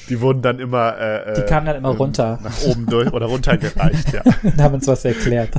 Die 0.09 0.19
wurden 0.21 0.41
dann 0.41 0.59
immer 0.59 0.97
äh, 0.97 1.33
Die 1.33 1.43
kamen 1.43 1.65
dann 1.65 1.77
immer 1.77 1.91
ähm, 1.91 1.97
runter. 1.97 2.39
Nach 2.41 2.63
oben 2.63 2.85
durch 2.85 3.11
oder 3.11 3.25
runtergereicht, 3.25 4.13
ja. 4.13 4.21
Und 4.43 4.61
haben 4.61 4.75
uns 4.75 4.87
was 4.87 5.03
erklärt. 5.03 5.55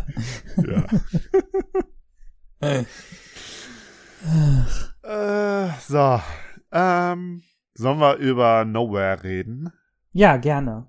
Ja. 0.56 0.86
äh, 5.02 5.68
so. 5.86 6.20
Ähm, 6.72 7.42
sollen 7.74 7.98
wir 7.98 8.16
über 8.16 8.64
Nowhere 8.64 9.22
reden? 9.22 9.70
Ja, 10.12 10.36
gerne. 10.36 10.88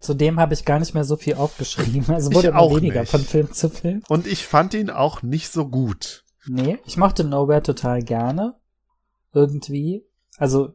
Zudem 0.00 0.38
habe 0.38 0.54
ich 0.54 0.64
gar 0.64 0.78
nicht 0.78 0.94
mehr 0.94 1.04
so 1.04 1.16
viel 1.16 1.34
aufgeschrieben. 1.34 2.14
Also 2.14 2.32
wurde 2.32 2.48
immer 2.48 2.70
weniger 2.70 3.00
nicht. 3.00 3.10
von 3.10 3.20
Film 3.20 3.52
zu 3.52 3.68
Film. 3.68 4.02
Und 4.08 4.26
ich 4.26 4.46
fand 4.46 4.74
ihn 4.74 4.90
auch 4.90 5.22
nicht 5.22 5.50
so 5.52 5.68
gut. 5.68 6.24
Nee, 6.46 6.78
ich 6.86 6.96
mochte 6.96 7.24
Nowhere 7.24 7.62
total 7.62 8.02
gerne. 8.02 8.54
Irgendwie. 9.34 10.04
Also, 10.38 10.72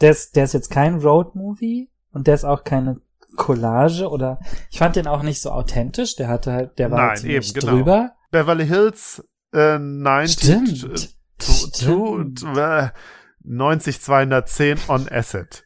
der 0.00 0.10
ist, 0.10 0.36
der 0.36 0.44
ist 0.44 0.52
jetzt 0.52 0.70
kein 0.70 0.96
Road-Movie 0.96 1.88
und 2.12 2.26
der 2.26 2.34
ist 2.34 2.44
auch 2.44 2.64
keine 2.64 3.00
Collage 3.36 4.08
oder 4.08 4.40
ich 4.70 4.78
fand 4.78 4.96
den 4.96 5.06
auch 5.06 5.22
nicht 5.22 5.40
so 5.40 5.50
authentisch. 5.50 6.16
Der 6.16 6.28
hatte 6.28 6.52
halt, 6.52 6.78
der 6.78 6.90
war 6.90 6.98
Nein, 6.98 7.08
halt 7.08 7.18
ziemlich 7.20 7.50
eben, 7.50 7.60
genau. 7.60 7.72
drüber. 7.72 8.12
Beverly 8.30 8.66
Hills 8.66 9.24
äh, 9.52 9.78
90 9.78 10.42
Stimmt. 10.42 11.10
Stimmt. 11.38 12.44
90 13.44 14.00
210 14.00 14.78
on 14.88 15.08
Acid. 15.08 15.64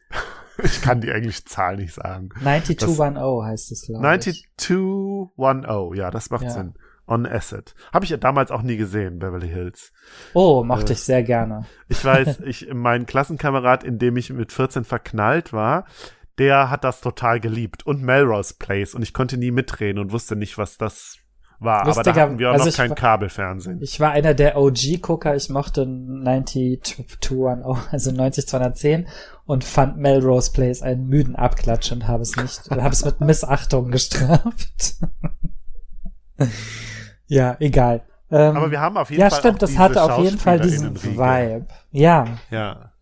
ich 0.63 0.81
kann 0.81 1.01
die 1.01 1.09
englische 1.09 1.45
Zahl 1.45 1.77
nicht 1.77 1.93
sagen. 1.93 2.29
9210 2.41 3.45
heißt 3.45 3.71
es, 3.71 3.81
glaube 3.83 3.99
ich. 3.99 4.47
9210, 4.59 5.97
ja, 5.97 6.11
das 6.11 6.29
macht 6.29 6.43
ja. 6.43 6.49
Sinn. 6.49 6.73
On 7.07 7.25
Acid. 7.25 7.73
Habe 7.91 8.05
ich 8.05 8.11
ja 8.11 8.17
damals 8.17 8.51
auch 8.51 8.61
nie 8.61 8.77
gesehen, 8.77 9.19
Beverly 9.19 9.49
Hills. 9.49 9.91
Oh, 10.33 10.63
mochte 10.63 10.93
äh, 10.93 10.93
ich 10.93 11.01
sehr 11.01 11.23
gerne. 11.23 11.65
Ich 11.89 12.03
weiß, 12.05 12.39
ich, 12.45 12.69
mein 12.73 13.05
Klassenkamerad, 13.05 13.83
in 13.83 13.99
dem 13.99 14.15
ich 14.15 14.29
mit 14.31 14.53
14 14.53 14.85
verknallt 14.85 15.51
war, 15.51 15.85
der 16.37 16.69
hat 16.69 16.83
das 16.83 17.01
total 17.01 17.39
geliebt. 17.39 17.85
Und 17.85 18.01
Melrose 18.01 18.55
Place. 18.57 18.95
Und 18.95 19.01
ich 19.01 19.13
konnte 19.13 19.37
nie 19.37 19.51
mitreden 19.51 19.99
und 19.99 20.11
wusste 20.11 20.35
nicht, 20.35 20.57
was 20.57 20.77
das 20.77 21.17
war. 21.61 21.85
Lustiger, 21.85 22.09
aber 22.09 22.13
da 22.13 22.21
hatten 22.21 22.39
wir 22.39 22.49
auch 22.49 22.53
also 22.53 22.65
noch 22.65 22.75
kein 22.75 22.95
Kabelfernsehen. 22.95 23.81
Ich 23.81 23.99
war 23.99 24.11
einer 24.11 24.33
der 24.33 24.57
OG-Gucker. 24.57 25.35
Ich 25.35 25.49
mochte 25.49 25.85
9210, 25.85 27.63
also 27.91 28.11
90210 28.11 29.07
und 29.45 29.63
fand 29.63 29.97
Melrose 29.97 30.51
Place 30.51 30.81
einen 30.81 31.07
müden 31.07 31.35
Abklatsch 31.35 31.91
und 31.91 32.07
habe 32.07 32.23
es 32.23 32.35
nicht, 32.35 32.69
habe 32.71 32.89
es 32.89 33.05
mit 33.05 33.21
Missachtung 33.21 33.91
gestraft. 33.91 34.95
ja, 37.27 37.55
egal. 37.59 38.05
Ähm, 38.31 38.55
aber 38.55 38.71
wir 38.71 38.79
haben 38.79 38.97
auf 38.97 39.09
jeden 39.09 39.21
ja, 39.21 39.29
Fall. 39.29 39.37
Ja, 39.37 39.41
stimmt, 39.41 39.61
das 39.61 39.77
hatte 39.77 40.01
auf 40.01 40.23
jeden 40.23 40.37
Fall 40.37 40.59
diesen 40.59 40.95
Vibe. 41.03 41.67
Ja. 41.91 42.25
Ja. 42.49 42.93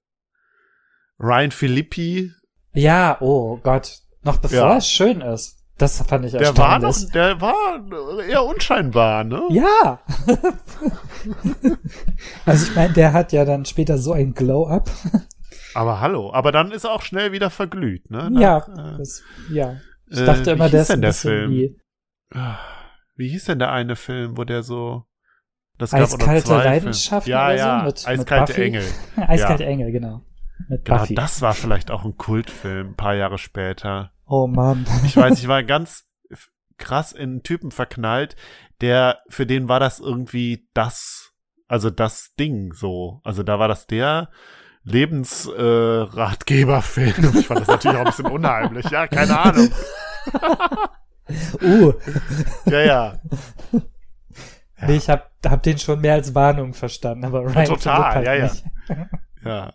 Ryan 1.20 1.51
Philippi. 1.51 2.32
Ja, 2.74 3.18
oh 3.20 3.57
Gott. 3.57 3.99
Noch 4.24 4.38
bevor 4.38 4.57
ja. 4.57 4.78
es 4.78 4.89
schön 4.89 5.22
ist. 5.22 5.59
Das 5.80 6.01
fand 6.03 6.25
ich. 6.25 6.34
Der 6.34 6.55
war 6.57 6.77
noch, 6.77 6.95
der 7.13 7.41
war 7.41 7.82
eher 8.27 8.43
unscheinbar, 8.43 9.23
ne? 9.23 9.41
Ja. 9.49 9.99
also 12.45 12.65
ich 12.69 12.75
meine, 12.75 12.93
der 12.93 13.13
hat 13.13 13.32
ja 13.32 13.45
dann 13.45 13.65
später 13.65 13.97
so 13.97 14.11
ein 14.13 14.34
Glow-Up. 14.34 14.89
Aber 15.73 16.01
hallo, 16.01 16.34
aber 16.34 16.51
dann 16.51 16.71
ist 16.71 16.84
er 16.84 16.91
auch 16.91 17.01
schnell 17.01 17.32
wieder 17.32 17.49
verglüht, 17.49 18.11
ne? 18.11 18.30
Nach, 18.30 18.41
ja, 18.41 18.57
äh, 18.93 18.97
das, 18.97 19.23
ja. 19.51 19.77
Ich 20.07 20.19
dachte 20.19 20.49
Äh, 20.51 20.53
immer, 20.53 20.69
der 20.69 20.82
ist 20.82 20.91
ein 20.91 20.95
denn 20.95 21.01
der 21.01 21.13
Film? 21.13 21.51
wie 21.51 21.77
Ah, 22.34 22.57
Wie 23.15 23.30
hieß 23.30 23.45
denn 23.45 23.59
der 23.59 23.71
eine 23.71 23.95
Film, 23.95 24.38
wo 24.38 24.43
der 24.43 24.63
so 24.63 25.05
das 25.77 25.91
gab 25.91 26.01
Eiskalte 26.01 26.53
Leidenschaft 26.57 27.27
ja, 27.27 27.45
oder 27.45 27.55
ja, 27.55 27.80
so 27.80 27.86
mit, 27.86 28.07
Eiskalte 28.07 28.53
mit. 28.53 28.61
Engel. 28.61 28.84
Eiskalte 29.15 29.65
Engel, 29.65 29.91
genau. 29.91 30.21
Mit 30.67 30.84
Genau, 30.84 30.99
Buffy. 30.99 31.15
das 31.15 31.41
war 31.41 31.53
vielleicht 31.53 31.89
auch 31.89 32.03
ein 32.03 32.17
Kultfilm, 32.17 32.89
ein 32.89 32.95
paar 32.95 33.15
Jahre 33.15 33.38
später. 33.38 34.11
Oh 34.30 34.47
Mann. 34.47 34.86
Ich 35.05 35.17
weiß, 35.17 35.39
ich 35.39 35.47
war 35.47 35.63
ganz 35.63 36.05
krass 36.77 37.11
in 37.11 37.32
einen 37.32 37.43
Typen 37.43 37.71
verknallt, 37.71 38.36
der, 38.80 39.19
für 39.27 39.45
den 39.45 39.67
war 39.67 39.80
das 39.80 39.99
irgendwie 39.99 40.69
das, 40.73 41.34
also 41.67 41.89
das 41.89 42.34
Ding 42.39 42.73
so. 42.73 43.19
Also 43.23 43.43
da 43.43 43.59
war 43.59 43.67
das 43.67 43.86
der 43.88 44.30
Lebensratgeberfilm. 44.84 47.36
Äh, 47.36 47.39
ich 47.39 47.47
fand 47.47 47.61
das 47.61 47.67
natürlich 47.67 47.97
auch 47.97 48.01
ein 48.01 48.07
bisschen 48.07 48.27
unheimlich. 48.27 48.89
Ja, 48.89 49.07
keine 49.07 49.38
Ahnung. 49.38 49.69
Uh, 51.61 51.93
Ja, 52.65 52.80
ja. 52.80 53.19
Ja. 53.71 53.82
nee, 54.88 54.95
ich 54.95 55.09
hab, 55.09 55.32
hab 55.45 55.61
den 55.63 55.77
schon 55.77 55.99
mehr 56.01 56.13
als 56.13 56.34
Warnung 56.34 56.73
verstanden, 56.73 57.25
aber 57.25 57.41
Ryan 57.41 57.65
total, 57.65 58.13
Philipp 58.13 58.15
halt 58.15 58.25
ja, 58.25 58.34
ja. 58.36 58.43
nicht. 58.43 58.63
Ja, 59.43 59.73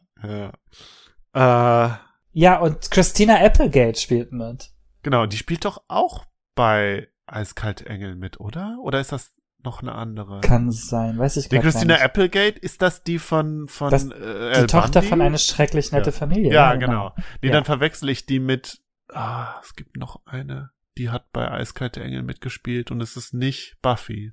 ja. 1.35 1.87
Äh, 1.87 1.91
Ja, 2.35 2.59
und 2.59 2.91
Christina 2.91 3.37
Applegate 3.41 3.99
spielt 3.99 4.33
mit. 4.33 4.71
genau, 5.03 5.27
die 5.27 5.37
spielt 5.37 5.65
doch 5.65 5.83
auch 5.89 6.25
bei 6.55 7.09
Eiskalte 7.27 7.87
Engel 7.87 8.17
mit, 8.17 8.39
oder? 8.41 8.77
Oder 8.83 9.01
ist 9.01 9.13
das 9.13 9.33
noch 9.63 9.81
eine 9.81 9.95
andere? 9.95 10.41
Kann 10.43 10.71
sein, 10.71 11.17
weiß 11.19 11.39
ich 11.39 11.49
Die 11.49 11.59
Christina 11.59 11.95
nicht. 11.95 12.03
Applegate, 12.05 12.59
ist 12.59 12.83
das 12.83 13.03
die 13.03 13.19
von, 13.19 13.67
von 13.69 13.91
Das- 13.91 14.11
äh, 14.11 14.61
Die 14.61 14.67
Tochter 14.67 15.01
Bundy? 15.01 15.09
von 15.09 15.21
einer 15.23 15.39
schrecklich 15.39 15.91
nette 15.93 16.11
Ja. 16.11 16.17
Familie. 16.17 16.53
Ja, 16.53 16.75
genau. 16.75 17.15
Die 17.43 17.47
Ja. 17.47 17.53
dann 17.55 17.65
verwechsel 17.65 18.09
ich 18.11 18.27
die 18.27 18.41
mit, 18.41 18.83
ah, 19.13 19.55
es 19.63 19.75
gibt 19.75 19.97
noch 19.97 20.21
eine, 20.27 20.71
die 20.99 21.09
hat 21.11 21.31
bei 21.33 21.51
Eiskalte 21.51 22.03
Engel 22.03 22.23
mitgespielt 22.25 22.91
und 22.91 23.01
es 23.01 23.17
ist 23.17 23.33
nicht 23.33 23.77
Buffy. 23.81 24.33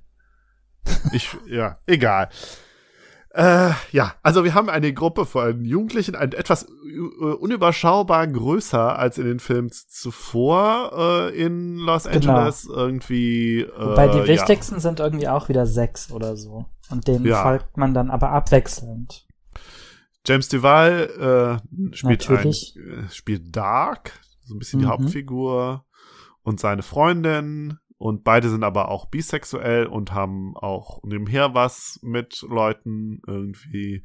Ich, 1.12 1.30
ja, 1.46 1.78
egal. 1.86 2.28
Äh, 3.34 3.70
ja, 3.92 4.14
also 4.22 4.44
wir 4.44 4.52
haben 4.52 4.68
eine 4.68 4.92
Gruppe 4.92 5.24
von 5.24 5.64
Jugendlichen, 5.64 6.14
ein, 6.14 6.32
etwas 6.32 6.64
äh, 6.64 6.98
unüberschaubar 7.24 8.26
größer 8.26 8.98
als 8.98 9.16
in 9.16 9.24
den 9.24 9.40
Filmen 9.40 9.70
zuvor 9.72 10.92
äh, 11.32 11.36
in 11.42 11.76
Los 11.76 12.04
Genau. 12.04 12.34
Angeles. 12.34 12.66
Irgendwie. 12.66 13.60
Äh, 13.60 13.70
Wobei 13.78 14.08
die 14.08 14.18
ja. 14.18 14.26
wichtigsten 14.26 14.80
sind 14.80 15.00
irgendwie 15.00 15.28
auch 15.28 15.48
wieder 15.48 15.66
sechs 15.66 16.10
oder 16.12 16.36
so. 16.36 16.66
Und 16.90 17.08
denen 17.08 17.24
Ja. 17.24 17.42
folgt 17.42 17.76
man 17.78 17.94
dann 17.94 18.10
aber 18.10 18.30
abwechselnd. 18.30 19.26
James 20.26 20.48
Duval 20.48 21.60
äh, 21.90 21.96
spielt, 21.96 22.28
ein, 22.30 22.48
äh, 22.48 23.10
spielt 23.10 23.56
Dark, 23.56 24.12
so 24.44 24.54
ein 24.54 24.58
bisschen 24.58 24.80
die 24.80 24.86
Mhm. 24.86 24.90
Hauptfigur 24.90 25.84
und 26.42 26.60
seine 26.60 26.82
Freundin 26.82 27.78
und 28.02 28.24
beide 28.24 28.48
sind 28.50 28.64
aber 28.64 28.88
auch 28.88 29.06
bisexuell 29.06 29.86
und 29.86 30.12
haben 30.12 30.56
auch 30.56 31.04
nebenher 31.04 31.54
was 31.54 32.00
mit 32.02 32.42
Leuten 32.42 33.22
irgendwie 33.28 34.04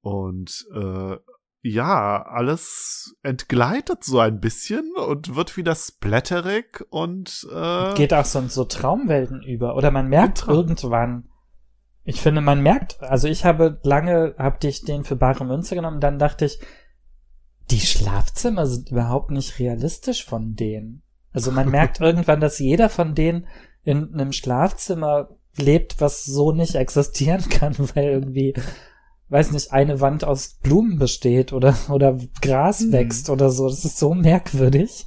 und 0.00 0.66
äh, 0.74 1.16
ja, 1.62 2.22
alles 2.22 3.16
entgleitet 3.22 4.02
so 4.02 4.18
ein 4.18 4.40
bisschen 4.40 4.92
und 4.96 5.36
wird 5.36 5.56
wieder 5.56 5.76
splatterig 5.76 6.84
und 6.90 7.46
äh, 7.54 7.94
Geht 7.94 8.12
auch 8.12 8.24
so 8.24 8.40
in 8.40 8.48
so 8.48 8.64
Traumwelten 8.64 9.44
über. 9.44 9.76
Oder 9.76 9.92
man 9.92 10.08
merkt 10.08 10.48
irgendwann, 10.48 11.28
ich 12.02 12.20
finde, 12.20 12.40
man 12.40 12.62
merkt, 12.62 13.00
also 13.00 13.28
ich 13.28 13.44
habe 13.44 13.78
lange, 13.84 14.34
hab 14.38 14.62
ich 14.64 14.82
den 14.82 15.04
für 15.04 15.14
bare 15.14 15.44
Münze 15.44 15.76
genommen, 15.76 16.00
dann 16.00 16.18
dachte 16.18 16.46
ich, 16.46 16.58
die 17.70 17.80
Schlafzimmer 17.80 18.66
sind 18.66 18.90
überhaupt 18.90 19.30
nicht 19.30 19.60
realistisch 19.60 20.24
von 20.24 20.56
denen. 20.56 21.03
Also 21.34 21.50
man 21.50 21.70
merkt 21.70 22.00
irgendwann, 22.00 22.40
dass 22.40 22.58
jeder 22.58 22.88
von 22.88 23.14
denen 23.14 23.46
in 23.84 24.14
einem 24.14 24.32
Schlafzimmer 24.32 25.28
lebt, 25.56 26.00
was 26.00 26.24
so 26.24 26.52
nicht 26.52 26.74
existieren 26.74 27.46
kann, 27.50 27.74
weil 27.94 28.04
irgendwie, 28.04 28.54
weiß 29.28 29.52
nicht, 29.52 29.72
eine 29.72 30.00
Wand 30.00 30.24
aus 30.24 30.58
Blumen 30.62 30.98
besteht 30.98 31.52
oder, 31.52 31.76
oder 31.90 32.18
Gras 32.40 32.80
Hm. 32.80 32.92
wächst 32.92 33.28
oder 33.28 33.50
so. 33.50 33.68
Das 33.68 33.84
ist 33.84 33.98
so 33.98 34.14
merkwürdig. 34.14 35.06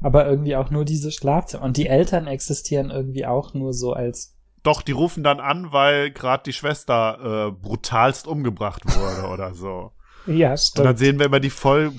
Aber 0.00 0.28
irgendwie 0.28 0.54
auch 0.54 0.70
nur 0.70 0.84
diese 0.84 1.10
Schlafzimmer. 1.10 1.64
Und 1.64 1.76
die 1.76 1.88
Eltern 1.88 2.28
existieren 2.28 2.90
irgendwie 2.90 3.26
auch 3.26 3.54
nur 3.54 3.72
so 3.72 3.94
als 3.94 4.38
doch, 4.64 4.82
die 4.82 4.92
rufen 4.92 5.22
dann 5.22 5.40
an, 5.40 5.72
weil 5.72 6.10
gerade 6.10 6.42
die 6.44 6.52
Schwester 6.52 7.48
äh, 7.48 7.52
brutalst 7.52 8.26
umgebracht 8.26 8.84
wurde 8.84 9.28
oder 9.32 9.54
so. 9.54 9.92
Ja, 10.28 10.50
Und 10.50 10.50
dann 10.50 10.58
stimmt. 10.58 10.98
sehen 10.98 11.18
wir 11.18 11.26
immer 11.26 11.40
die 11.40 11.50
voll 11.50 11.92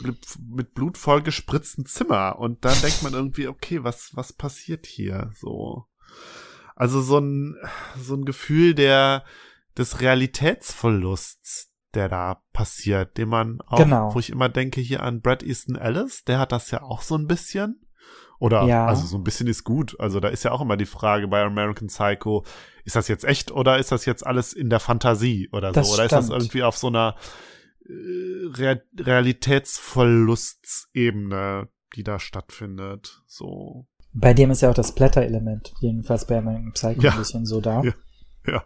mit 0.47 0.73
Blut 0.73 0.97
voll 0.97 1.21
gespritzten 1.21 1.85
Zimmer 1.85 2.37
und 2.39 2.63
dann 2.63 2.79
denkt 2.81 3.03
man 3.03 3.13
irgendwie, 3.13 3.47
okay, 3.47 3.83
was 3.83 4.11
was 4.13 4.31
passiert 4.33 4.85
hier 4.85 5.31
so? 5.39 5.85
Also 6.75 7.01
so 7.01 7.17
ein 7.19 7.55
so 8.01 8.15
ein 8.15 8.23
Gefühl 8.25 8.73
der 8.75 9.23
des 9.77 9.99
Realitätsverlusts, 10.01 11.71
der 11.93 12.09
da 12.09 12.41
passiert, 12.53 13.17
den 13.17 13.29
man 13.29 13.59
auch, 13.67 13.77
Genau. 13.77 14.13
wo 14.13 14.19
ich 14.19 14.29
immer 14.29 14.49
denke 14.49 14.81
hier 14.81 15.03
an 15.03 15.21
Brad 15.21 15.43
Easton 15.43 15.75
Ellis, 15.75 16.23
der 16.23 16.39
hat 16.39 16.51
das 16.51 16.71
ja 16.71 16.81
auch 16.83 17.01
so 17.01 17.15
ein 17.15 17.27
bisschen. 17.27 17.81
Oder, 18.39 18.63
Ja. 18.63 18.85
also 18.85 19.05
so 19.05 19.17
ein 19.17 19.23
bisschen 19.23 19.47
ist 19.47 19.65
gut. 19.65 19.99
Also 19.99 20.21
da 20.21 20.29
ist 20.29 20.43
ja 20.43 20.51
auch 20.51 20.61
immer 20.61 20.77
die 20.77 20.85
Frage 20.85 21.27
bei 21.27 21.43
American 21.43 21.87
Psycho, 21.87 22.45
ist 22.85 22.95
das 22.95 23.09
jetzt 23.09 23.25
echt 23.25 23.51
oder 23.51 23.77
ist 23.79 23.91
das 23.91 24.05
jetzt 24.05 24.25
alles 24.25 24.53
in 24.53 24.69
der 24.69 24.79
Fantasie 24.79 25.49
oder 25.51 25.71
Das 25.73 25.87
so? 25.87 25.93
Oder 25.95 26.05
ist 26.05 26.11
das 26.13 26.25
stimmt. 26.27 26.41
irgendwie 26.41 26.63
auf 26.63 26.77
so 26.77 26.87
einer 26.87 27.15
Re 27.89 28.81
Realitätsverlustsebene, 28.97 31.67
die 31.95 32.03
da 32.03 32.19
stattfindet? 32.19 33.23
So. 33.25 33.87
Bei 34.13 34.33
dem 34.33 34.51
ist 34.51 34.61
ja 34.61 34.69
auch 34.69 34.75
das 34.75 34.93
Blätterelement, 34.93 35.73
jedenfalls 35.81 36.25
bei 36.25 36.41
meinem 36.41 36.71
Psycho 36.73 37.01
Ja. 37.01 37.11
ein 37.11 37.17
bisschen 37.17 37.45
so 37.45 37.61
da. 37.61 37.81
Ja. 37.83 37.93
Ja. 38.47 38.63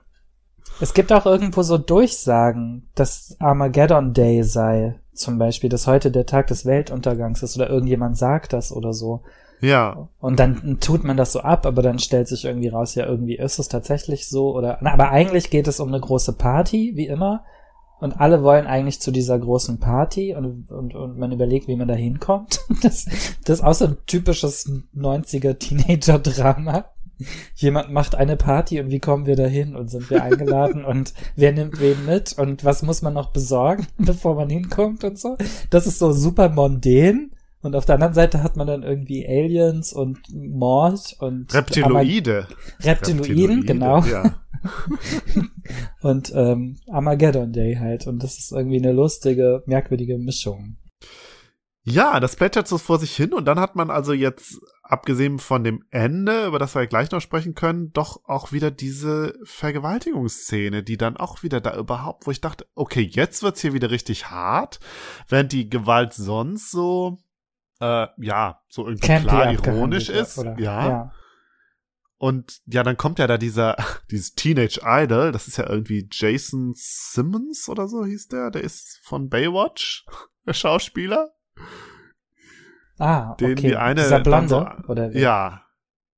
Es 0.80 0.94
gibt 0.94 1.12
auch 1.12 1.26
irgendwo 1.26 1.62
so 1.62 1.78
Durchsagen, 1.78 2.90
dass 2.96 3.36
Armageddon 3.40 4.14
Day 4.14 4.44
sei, 4.44 5.00
zum 5.14 5.38
Beispiel, 5.38 5.70
dass 5.70 5.88
heute 5.88 6.12
der 6.12 6.26
Tag 6.26 6.48
des 6.48 6.66
Weltuntergangs 6.66 7.44
ist 7.44 7.56
oder 7.56 7.70
irgendjemand 7.70 8.18
sagt 8.18 8.54
das 8.54 8.72
oder 8.72 8.94
so. 8.94 9.24
Ja. 9.62 10.10
Und 10.20 10.40
dann 10.40 10.80
tut 10.80 11.04
man 11.04 11.16
das 11.16 11.34
so 11.34 11.42
ab, 11.42 11.66
aber 11.66 11.82
dann 11.82 12.00
stellt 12.00 12.28
sich 12.28 12.46
irgendwie 12.46 12.70
raus, 12.70 12.96
ja, 12.96 13.06
irgendwie 13.06 13.38
ist 13.38 13.60
es 13.60 13.68
tatsächlich 13.68 14.28
so 14.28 14.56
oder, 14.56 14.80
na, 14.82 14.94
aber 14.94 15.12
eigentlich 15.12 15.50
geht 15.50 15.68
es 15.68 15.80
um 15.80 15.90
eine 15.90 16.00
große 16.00 16.34
Party, 16.34 16.94
wie 16.96 17.08
immer. 17.08 17.46
Und 18.04 18.20
alle 18.20 18.44
wollen 18.44 18.68
eigentlich 18.68 19.00
zu 19.00 19.12
dieser 19.12 19.40
großen 19.40 19.80
Party 19.80 20.36
und, 20.36 20.70
und, 20.70 20.94
und 20.94 21.18
man 21.18 21.32
überlegt, 21.32 21.70
wie 21.70 21.78
man 21.78 21.88
da 21.88 21.94
hinkommt. 21.94 22.60
Das, 22.84 23.06
das 23.46 23.60
ist 23.60 23.64
auch 23.64 23.74
so 23.74 23.86
ein 23.86 23.98
typisches 24.08 24.70
90er 24.94 25.58
Teenager-Drama. 25.58 26.84
Jemand 27.56 27.94
macht 27.94 28.16
eine 28.16 28.36
Party 28.36 28.82
und 28.82 28.92
wie 28.92 29.00
kommen 29.00 29.26
wir 29.26 29.38
da 29.38 29.46
hin 29.46 29.78
und 29.78 29.90
sind 29.90 30.10
wir 30.10 30.22
eingeladen 30.22 30.84
und 30.86 31.14
wer 31.38 31.54
nimmt 31.54 31.80
wen 31.80 32.06
mit 32.06 32.38
und 32.38 32.66
was 32.66 32.84
muss 32.84 33.02
man 33.04 33.14
noch 33.14 33.32
besorgen, 33.32 33.88
bevor 33.98 34.36
man 34.36 34.50
hinkommt 34.50 35.06
und 35.06 35.18
so. 35.18 35.38
Das 35.70 35.88
ist 35.88 36.00
so 36.00 36.12
super 36.12 36.50
mondän. 36.50 37.32
Und 37.62 37.78
auf 37.78 37.86
der 37.86 37.96
anderen 37.96 38.14
Seite 38.14 38.44
hat 38.44 38.58
man 38.58 38.68
dann 38.68 38.84
irgendwie 38.84 39.26
Aliens 39.26 39.94
und 39.94 40.20
Mord 40.30 41.16
und 41.20 41.54
Reptiloide. 41.54 42.48
Reptiloiden, 42.82 43.66
genau. 43.66 44.02
Ja. 44.02 44.43
Und 46.02 46.32
ähm, 46.36 46.78
Armageddon 46.90 47.52
Day 47.52 47.76
halt. 47.76 48.08
Und 48.08 48.24
das 48.24 48.38
ist 48.38 48.52
irgendwie 48.52 48.78
eine 48.78 48.92
lustige, 48.92 49.64
merkwürdige 49.66 50.18
Mischung. 50.18 50.78
Ja, 51.86 52.22
das 52.22 52.38
plätschert 52.38 52.68
so 52.68 52.78
vor 52.78 52.98
sich 52.98 53.14
hin 53.14 53.34
und 53.34 53.44
dann 53.44 53.60
hat 53.60 53.76
man 53.76 53.90
also 53.90 54.14
jetzt, 54.14 54.62
abgesehen 54.84 55.38
von 55.38 55.66
dem 55.66 55.84
Ende, 55.92 56.46
über 56.46 56.58
das 56.58 56.76
wir 56.76 56.88
gleich 56.88 57.12
noch 57.12 57.20
sprechen 57.20 57.56
können, 57.56 57.92
doch 57.92 58.22
auch 58.24 58.54
wieder 58.54 58.72
diese 58.72 59.38
Vergewaltigungsszene, 59.44 60.82
die 60.82 60.96
dann 60.96 61.18
auch 61.18 61.44
wieder 61.44 61.60
da 61.60 61.76
überhaupt, 61.76 62.26
wo 62.26 62.32
ich 62.32 62.40
dachte, 62.40 62.66
okay, 62.74 63.02
jetzt 63.02 63.44
wird's 63.44 63.60
hier 63.60 63.74
wieder 63.74 63.92
richtig 63.92 64.30
hart, 64.30 64.80
während 65.28 65.52
die 65.52 65.70
Gewalt 65.70 66.14
sonst 66.14 66.72
so, 66.72 67.18
äh, 67.82 68.08
ja, 68.18 68.62
so 68.70 68.88
irgendwie 68.88 69.08
Campy 69.08 69.28
klar 69.28 69.52
ironisch 69.52 70.08
ist. 70.08 70.38
Oder? 70.38 70.58
ja. 70.60 70.88
ja. 70.88 71.12
Und 72.18 72.62
ja, 72.66 72.84
dann 72.84 72.96
kommt 72.98 73.20
ja 73.20 73.28
da 73.28 73.38
dieser, 73.38 73.76
dieses 74.12 74.34
Teenage 74.36 74.80
Idol, 74.84 75.32
das 75.32 75.48
ist 75.48 75.58
ja 75.58 75.70
irgendwie 75.70 76.08
Jason 76.12 76.74
Simmons 76.76 77.68
oder 77.70 77.88
so 77.88 78.06
hieß 78.06 78.30
der, 78.30 78.52
der 78.52 78.64
ist 78.64 79.00
von 79.04 79.30
Baywatch, 79.30 80.06
der 80.48 80.54
Schauspieler. 80.54 81.34
Ah, 83.00 83.36
Den 83.36 83.54
okay. 83.54 83.68
die 83.70 83.76
eine 83.76 84.02
Dieser 84.02 84.20
Blonde, 84.20 84.48
so- 84.50 84.68
oder 84.88 85.14
wie? 85.14 85.20
Ja. 85.20 85.60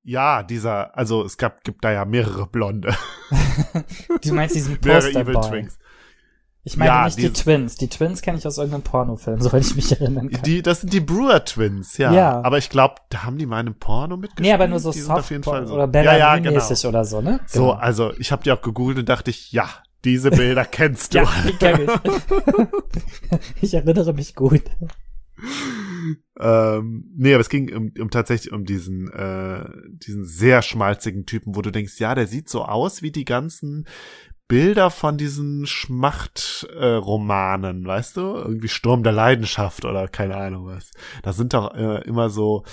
Ja, 0.07 0.43
dieser, 0.43 0.95
also 0.95 1.25
es 1.25 1.35
gab, 1.35 1.63
gibt 1.63 1.83
da 1.83 1.91
ja 1.91 2.05
mehrere 2.05 2.45
Blonde, 2.45 2.95
Du 4.21 4.33
meinst 4.33 4.55
diesen 4.55 4.77
mehrere 4.83 5.09
Evil 5.09 5.33
Posterboy. 5.33 5.67
Ich 6.67 6.77
meine 6.77 6.89
Ja, 6.89 7.05
nicht 7.05 7.17
die 7.19 7.21
diese- 7.29 7.33
Twins. 7.43 7.75
Die 7.75 7.87
Twins 7.89 8.23
kenne 8.23 8.39
ich 8.39 8.47
aus 8.47 8.57
irgendeinem 8.57 8.81
Pornofilm, 8.81 9.39
soweit 9.41 9.61
ich 9.61 9.75
mich 9.75 9.91
erinnern 9.91 10.31
kann. 10.31 10.41
Die, 10.41 10.63
das 10.63 10.81
sind 10.81 10.91
die 10.91 10.99
Brewer 10.99 11.45
Twins, 11.45 11.97
ja. 11.97 12.11
Ja. 12.11 12.41
Aber 12.41 12.57
ich 12.57 12.69
glaube, 12.69 12.95
da 13.09 13.23
haben 13.23 13.37
die 13.37 13.45
mal 13.45 13.59
in 13.59 13.67
einem 13.67 13.75
Porno 13.79 14.17
mitgespielt. 14.17 14.47
nee, 14.47 14.53
aber 14.53 14.67
nur 14.67 14.79
so 14.79 14.91
die 14.91 14.99
soft 14.99 15.31
so. 15.45 15.51
oder 15.53 15.87
Bella 15.87 16.13
ja, 16.13 16.35
ja, 16.35 16.37
genau. 16.39 16.89
oder 16.89 17.05
so, 17.05 17.21
ne? 17.21 17.39
So, 17.45 17.59
Genau. 17.67 17.71
also 17.73 18.13
ich 18.17 18.31
habe 18.31 18.43
die 18.43 18.51
auch 18.51 18.61
gegoogelt 18.61 18.97
und 18.97 19.07
dachte 19.09 19.29
ich, 19.29 19.51
ja, 19.51 19.69
diese 20.03 20.31
Bilder 20.31 20.65
kennst 20.65 21.13
du. 21.13 21.19
Ja, 21.19 21.29
die 21.47 21.53
kenn 21.53 21.81
ich. 21.87 23.61
ich 23.61 23.73
erinnere 23.75 24.13
mich 24.13 24.33
gut. 24.33 24.63
ähm, 26.39 27.11
nee, 27.15 27.33
aber 27.33 27.41
es 27.41 27.49
ging 27.49 27.73
um, 27.75 27.91
um 27.99 28.09
tatsächlich 28.09 28.51
um 28.53 28.65
diesen, 28.65 29.11
äh, 29.11 29.65
diesen 29.87 30.25
sehr 30.25 30.61
schmalzigen 30.61 31.25
Typen, 31.25 31.55
wo 31.55 31.61
du 31.61 31.71
denkst, 31.71 31.99
ja, 31.99 32.15
der 32.15 32.27
sieht 32.27 32.49
so 32.49 32.63
aus 32.65 33.01
wie 33.01 33.11
die 33.11 33.25
ganzen 33.25 33.85
Bilder 34.47 34.91
von 34.91 35.17
diesen 35.17 35.65
Schmacht-Romanen, 35.65 37.83
äh, 37.83 37.87
weißt 37.87 38.17
du? 38.17 38.35
Irgendwie 38.35 38.67
Sturm 38.67 39.01
der 39.01 39.13
Leidenschaft 39.13 39.85
oder 39.85 40.07
keine 40.07 40.35
Ahnung 40.35 40.67
was. 40.67 40.91
Da 41.23 41.33
sind 41.33 41.55
doch 41.55 41.73
äh, 41.73 42.03
immer 42.03 42.29
so 42.29 42.63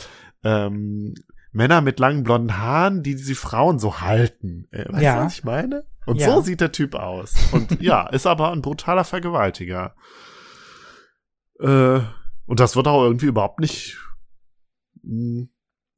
ähm, 0.45 1.15
Männer 1.53 1.81
mit 1.81 1.99
langen 1.99 2.25
blonden 2.25 2.59
Haaren, 2.59 3.03
die 3.03 3.15
diese 3.15 3.35
Frauen 3.35 3.79
so 3.79 4.01
halten. 4.01 4.69
Äh, 4.71 4.93
weißt 4.93 5.03
ja. 5.03 5.17
du, 5.17 5.25
was 5.25 5.33
ich 5.35 5.45
meine? 5.45 5.87
Und 6.05 6.21
ja. 6.21 6.31
so 6.31 6.43
sieht 6.43 6.61
der 6.61 6.73
Typ 6.73 6.95
aus. 6.95 7.35
Und 7.53 7.81
ja, 7.83 8.07
ist 8.09 8.27
aber 8.27 8.53
ein 8.53 8.61
brutaler 8.63 9.05
Vergewaltiger. 9.05 9.95
Äh, 11.59 12.01
und 12.47 12.61
das 12.61 12.77
wird 12.77 12.89
auch 12.89 13.05
irgendwie 13.05 13.27
überhaupt 13.27 13.61
nicht 13.61 13.99
mh, 15.03 15.13
hm, 15.13 15.49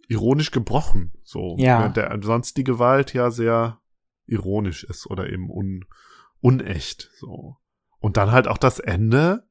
ironisch 0.09 0.51
gebrochen. 0.51 1.13
So, 1.25 1.57
ja. 1.59 1.89
der 1.89 2.19
sonst 2.23 2.59
die 2.59 2.65
Gewalt 2.65 3.15
ja 3.15 3.31
sehr 3.31 3.81
ironisch 4.27 4.85
ist 4.85 5.07
oder 5.07 5.31
eben 5.31 5.51
un, 5.51 5.85
unecht. 6.41 7.11
So. 7.19 7.57
Und 7.99 8.17
dann 8.17 8.33
halt 8.33 8.49
auch 8.49 8.59
das 8.59 8.79
Ende, 8.79 9.49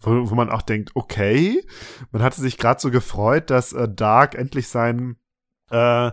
wo, 0.00 0.30
wo 0.30 0.34
man 0.34 0.50
auch 0.50 0.62
denkt, 0.62 0.90
okay, 0.94 1.64
man 2.10 2.22
hatte 2.22 2.40
sich 2.40 2.58
gerade 2.58 2.80
so 2.80 2.90
gefreut, 2.90 3.50
dass 3.50 3.72
äh, 3.72 3.88
Dark 3.88 4.34
endlich 4.34 4.68
seinen 4.68 5.18
äh, 5.70 6.10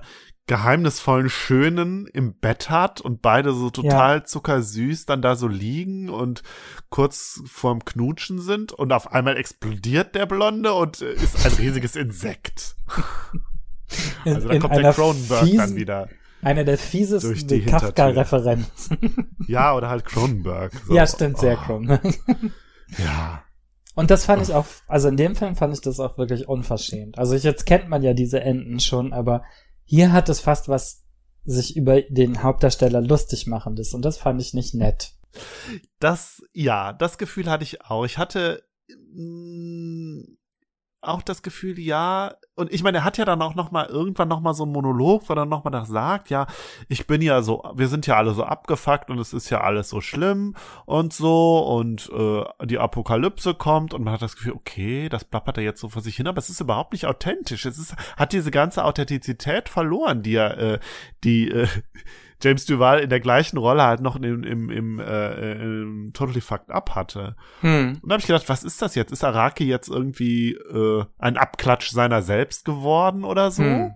geheimnisvollen 0.47 1.29
Schönen 1.29 2.07
im 2.07 2.37
Bett 2.37 2.69
hat 2.69 2.99
und 2.99 3.21
beide 3.21 3.53
so 3.53 3.69
total 3.69 4.17
ja. 4.17 4.23
zuckersüß 4.25 5.05
dann 5.05 5.21
da 5.21 5.35
so 5.35 5.47
liegen 5.47 6.09
und 6.09 6.43
kurz 6.89 7.41
vorm 7.45 7.85
Knutschen 7.85 8.41
sind 8.41 8.73
und 8.73 8.91
auf 8.91 9.11
einmal 9.11 9.37
explodiert 9.37 10.13
der 10.13 10.25
Blonde 10.25 10.73
und 10.73 11.01
äh, 11.01 11.13
ist 11.13 11.45
ein 11.45 11.53
riesiges 11.53 11.95
Insekt. 11.95 12.75
also 14.25 14.49
da 14.49 14.59
kommt 14.59 14.75
der 14.75 14.93
Cronenberg 14.93 15.43
fiesen, 15.43 15.57
dann 15.57 15.75
wieder. 15.75 16.09
Einer 16.41 16.63
der 16.63 16.77
fiesesten 16.77 17.65
Kafka-Referenzen. 17.65 19.35
ja, 19.47 19.75
oder 19.75 19.89
halt 19.89 20.05
Cronenberg. 20.05 20.73
So. 20.87 20.93
Ja, 20.93 21.05
stimmt, 21.05 21.37
sehr 21.37 21.57
oh. 21.59 21.65
Cronenberg. 21.65 22.03
ja. 22.97 23.43
Und 23.93 24.09
das 24.09 24.25
fand 24.25 24.41
ich 24.41 24.53
auch, 24.53 24.65
also 24.87 25.09
in 25.09 25.17
dem 25.17 25.35
Film 25.35 25.55
fand 25.55 25.73
ich 25.73 25.81
das 25.81 25.99
auch 25.99 26.17
wirklich 26.17 26.47
unverschämt. 26.47 27.17
Also 27.17 27.35
ich, 27.35 27.43
jetzt 27.43 27.65
kennt 27.65 27.89
man 27.89 28.01
ja 28.03 28.13
diese 28.13 28.41
Enden 28.41 28.79
schon, 28.79 29.13
aber 29.13 29.43
hier 29.83 30.13
hat 30.13 30.29
es 30.29 30.39
fast 30.39 30.69
was 30.69 31.03
sich 31.43 31.75
über 31.75 32.01
den 32.01 32.43
Hauptdarsteller 32.43 33.01
lustig 33.01 33.47
machendes 33.47 33.93
und 33.93 34.03
das 34.03 34.17
fand 34.17 34.41
ich 34.41 34.53
nicht 34.53 34.73
nett. 34.73 35.13
Das, 35.99 36.41
ja, 36.53 36.93
das 36.93 37.17
Gefühl 37.17 37.49
hatte 37.49 37.63
ich 37.63 37.81
auch. 37.83 38.05
Ich 38.05 38.17
hatte, 38.17 38.63
mh, 39.13 39.23
mm, 39.23 40.37
auch 41.01 41.23
das 41.23 41.41
Gefühl, 41.41 41.79
ja, 41.79 42.35
und 42.55 42.71
ich 42.71 42.83
meine, 42.83 42.99
er 42.99 43.03
hat 43.03 43.17
ja 43.17 43.25
dann 43.25 43.41
auch 43.41 43.55
noch 43.55 43.71
mal 43.71 43.87
irgendwann 43.87 44.27
noch 44.27 44.39
mal 44.39 44.53
so 44.53 44.63
einen 44.63 44.71
Monolog, 44.71 45.27
wo 45.27 45.33
er 45.33 45.37
dann 45.37 45.49
noch 45.49 45.63
das 45.71 45.87
sagt, 45.87 46.29
ja, 46.29 46.45
ich 46.89 47.07
bin 47.07 47.21
ja 47.21 47.41
so, 47.41 47.63
wir 47.73 47.87
sind 47.87 48.05
ja 48.05 48.17
alle 48.17 48.33
so 48.33 48.43
abgefuckt 48.43 49.09
und 49.09 49.17
es 49.17 49.33
ist 49.33 49.49
ja 49.49 49.61
alles 49.61 49.89
so 49.89 49.99
schlimm 49.99 50.55
und 50.85 51.11
so 51.11 51.59
und 51.59 52.11
äh, 52.13 52.43
die 52.67 52.77
Apokalypse 52.77 53.55
kommt 53.55 53.93
und 53.93 54.03
man 54.03 54.13
hat 54.13 54.21
das 54.21 54.35
Gefühl, 54.35 54.53
okay, 54.53 55.09
das 55.09 55.25
plappert 55.25 55.57
er 55.57 55.63
jetzt 55.63 55.81
so 55.81 55.89
vor 55.89 56.03
sich 56.03 56.17
hin, 56.17 56.27
aber 56.27 56.37
es 56.37 56.49
ist 56.49 56.61
überhaupt 56.61 56.93
nicht 56.93 57.07
authentisch. 57.07 57.65
Es 57.65 57.79
ist, 57.79 57.95
hat 58.15 58.33
diese 58.33 58.51
ganze 58.51 58.85
Authentizität 58.85 59.69
verloren, 59.69 60.21
die 60.21 60.35
er, 60.35 60.57
äh, 60.57 60.79
die, 61.23 61.49
äh, 61.49 61.67
James 62.41 62.65
Duval 62.65 62.99
in 62.99 63.09
der 63.09 63.19
gleichen 63.19 63.57
Rolle 63.57 63.83
halt 63.83 64.01
noch 64.01 64.15
im, 64.15 64.43
im, 64.43 64.69
im, 64.69 64.99
äh, 64.99 65.53
im 65.53 66.11
Totally 66.13 66.41
Fucked 66.41 66.71
Up 66.71 66.95
hatte. 66.95 67.35
Hm. 67.61 67.99
Und 68.01 68.09
da 68.09 68.13
habe 68.13 68.21
ich 68.21 68.27
gedacht, 68.27 68.49
was 68.49 68.63
ist 68.63 68.81
das 68.81 68.95
jetzt? 68.95 69.11
Ist 69.11 69.23
Araki 69.23 69.65
jetzt 69.65 69.89
irgendwie 69.89 70.53
äh, 70.53 71.05
ein 71.17 71.37
Abklatsch 71.37 71.91
seiner 71.91 72.21
selbst 72.21 72.65
geworden 72.65 73.23
oder 73.23 73.51
so? 73.51 73.63
Hm. 73.63 73.93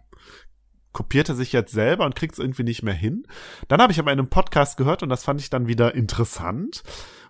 Kopiert 0.91 1.27
er 1.29 1.35
sich 1.35 1.51
jetzt 1.51 1.73
selber 1.73 2.05
und 2.05 2.15
kriegt 2.15 2.33
es 2.33 2.39
irgendwie 2.39 2.63
nicht 2.63 2.83
mehr 2.83 2.93
hin. 2.93 3.27
Dann 3.67 3.81
habe 3.81 3.91
ich 3.91 3.99
aber 3.99 4.13
in 4.13 4.19
einem 4.19 4.29
Podcast 4.29 4.77
gehört 4.77 5.03
und 5.03 5.09
das 5.09 5.25
fand 5.25 5.41
ich 5.41 5.49
dann 5.49 5.67
wieder 5.67 5.93
interessant, 5.93 6.83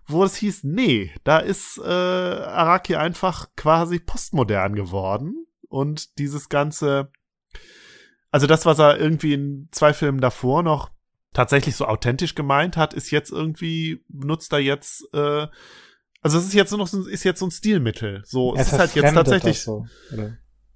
wo 0.06 0.24
es 0.24 0.36
hieß, 0.36 0.66
nee, 0.66 1.12
da 1.24 1.40
ist 1.40 1.80
äh, 1.80 1.90
Araki 1.90 2.96
einfach 2.96 3.48
quasi 3.56 3.98
postmodern 4.00 4.76
geworden 4.76 5.48
und 5.68 6.20
dieses 6.20 6.50
ganze 6.50 7.10
also 8.36 8.48
das, 8.48 8.66
was 8.66 8.80
er 8.80 9.00
irgendwie 9.00 9.34
in 9.34 9.70
zwei 9.72 9.94
Filmen 9.94 10.20
davor 10.20 10.62
noch 10.62 10.90
tatsächlich 11.36 11.76
so 11.76 11.86
authentisch 11.86 12.34
gemeint 12.34 12.78
hat, 12.78 12.96
ist 12.96 13.12
jetzt 13.12 13.32
irgendwie, 13.32 14.04
benutzt 14.08 14.52
er 14.54 14.60
jetzt, 14.60 15.04
äh, 15.14 15.48
also 16.22 16.40
es 16.40 16.46
ist 16.46 16.54
jetzt 16.54 16.72
nur 16.72 16.80
noch 16.80 16.88
so, 16.88 17.06
ist 17.06 17.24
jetzt 17.24 17.40
so 17.40 17.46
ein 17.46 17.52
Stilmittel. 17.52 18.24
So, 18.26 18.56
es 18.56 18.72
ist 18.72 18.80
halt 18.80 18.96
jetzt 18.96 19.14
tatsächlich. 19.14 19.62
So, 19.62 19.86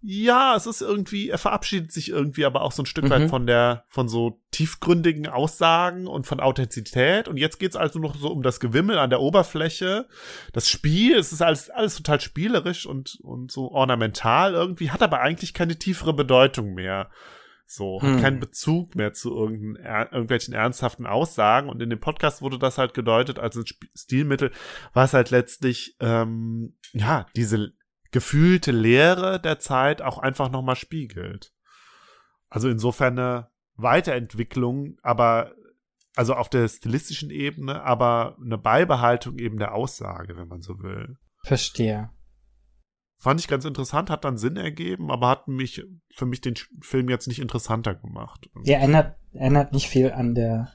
ja, 0.02 0.56
es 0.56 0.66
ist 0.66 0.82
irgendwie, 0.82 1.30
er 1.30 1.38
verabschiedet 1.38 1.92
sich 1.92 2.10
irgendwie 2.10 2.46
aber 2.46 2.62
auch 2.62 2.72
so 2.72 2.84
ein 2.84 2.86
Stück 2.86 3.06
mhm. 3.06 3.10
weit 3.10 3.30
von 3.30 3.46
der, 3.48 3.86
von 3.90 4.08
so 4.08 4.42
tiefgründigen 4.52 5.28
Aussagen 5.28 6.08
und 6.08 6.26
von 6.28 6.40
Authentizität. 6.40 7.28
Und 7.28 7.38
jetzt 7.38 7.60
geht's 7.60 7.76
also 7.76 8.00
noch 8.00 8.16
so 8.16 8.30
um 8.30 8.42
das 8.42 8.60
Gewimmel 8.60 8.98
an 8.98 9.10
der 9.10 9.22
Oberfläche. 9.22 10.08
Das 10.54 10.70
Spiel, 10.70 11.18
es 11.18 11.34
ist 11.34 11.42
alles, 11.42 11.70
alles 11.70 11.96
total 11.96 12.22
spielerisch 12.22 12.86
und, 12.86 13.18
und 13.24 13.52
so 13.52 13.72
ornamental 13.72 14.54
irgendwie, 14.54 14.92
hat 14.92 15.02
aber 15.02 15.20
eigentlich 15.20 15.54
keine 15.54 15.78
tiefere 15.78 16.14
Bedeutung 16.14 16.74
mehr. 16.76 17.10
So, 17.72 18.02
hat 18.02 18.10
hm. 18.10 18.22
keinen 18.22 18.40
Bezug 18.40 18.96
mehr 18.96 19.14
zu 19.14 19.32
irgendwelchen 19.36 20.56
ernsthaften 20.56 21.06
Aussagen. 21.06 21.70
Und 21.70 21.80
in 21.84 21.92
dem 21.92 22.00
Podcast 22.00 22.42
wurde 22.42 22.58
das 22.58 22.80
halt 22.80 22.96
gedeutet 22.96 23.38
als 23.38 23.56
ein 23.58 23.66
Stilmittel, 23.96 24.52
was 24.94 25.14
halt 25.14 25.30
letztlich, 25.30 25.96
ähm, 26.00 26.76
ja, 26.94 27.28
diese 27.36 27.72
gefühlte 28.10 28.72
Leere 28.72 29.40
der 29.40 29.60
Zeit 29.60 30.02
auch 30.02 30.18
einfach 30.18 30.50
nochmal 30.50 30.78
spiegelt. 30.78 31.54
Also 32.50 32.70
insofern 32.70 33.20
eine 33.20 33.52
Weiterentwicklung, 33.76 34.98
aber 35.04 35.54
also 36.16 36.34
auf 36.34 36.50
der 36.50 36.68
stilistischen 36.68 37.30
Ebene, 37.30 37.84
aber 37.84 38.36
eine 38.44 38.58
Beibehaltung 38.58 39.38
eben 39.38 39.60
der 39.60 39.76
Aussage, 39.76 40.38
wenn 40.38 40.48
man 40.48 40.64
so 40.64 40.80
will. 40.80 41.18
Verstehe. 41.44 42.10
Fand 43.22 43.42
ich 43.42 43.50
ganz 43.50 43.66
interessant, 43.66 44.10
hat 44.10 44.24
dann 44.24 44.38
Sinn 44.38 44.56
ergeben, 44.56 45.12
aber 45.12 45.28
hat 45.28 45.50
mich 45.50 45.84
für 46.10 46.26
mich 46.26 46.40
den 46.40 46.56
Film 46.80 47.10
jetzt 47.10 47.28
nicht 47.28 47.40
interessanter 47.40 47.94
gemacht. 47.94 48.50
Ja, 48.64 48.78
erinnert, 48.78 49.18
erinnert 49.34 49.74
nicht 49.74 49.90
viel 49.90 50.14
an 50.14 50.36
der 50.36 50.72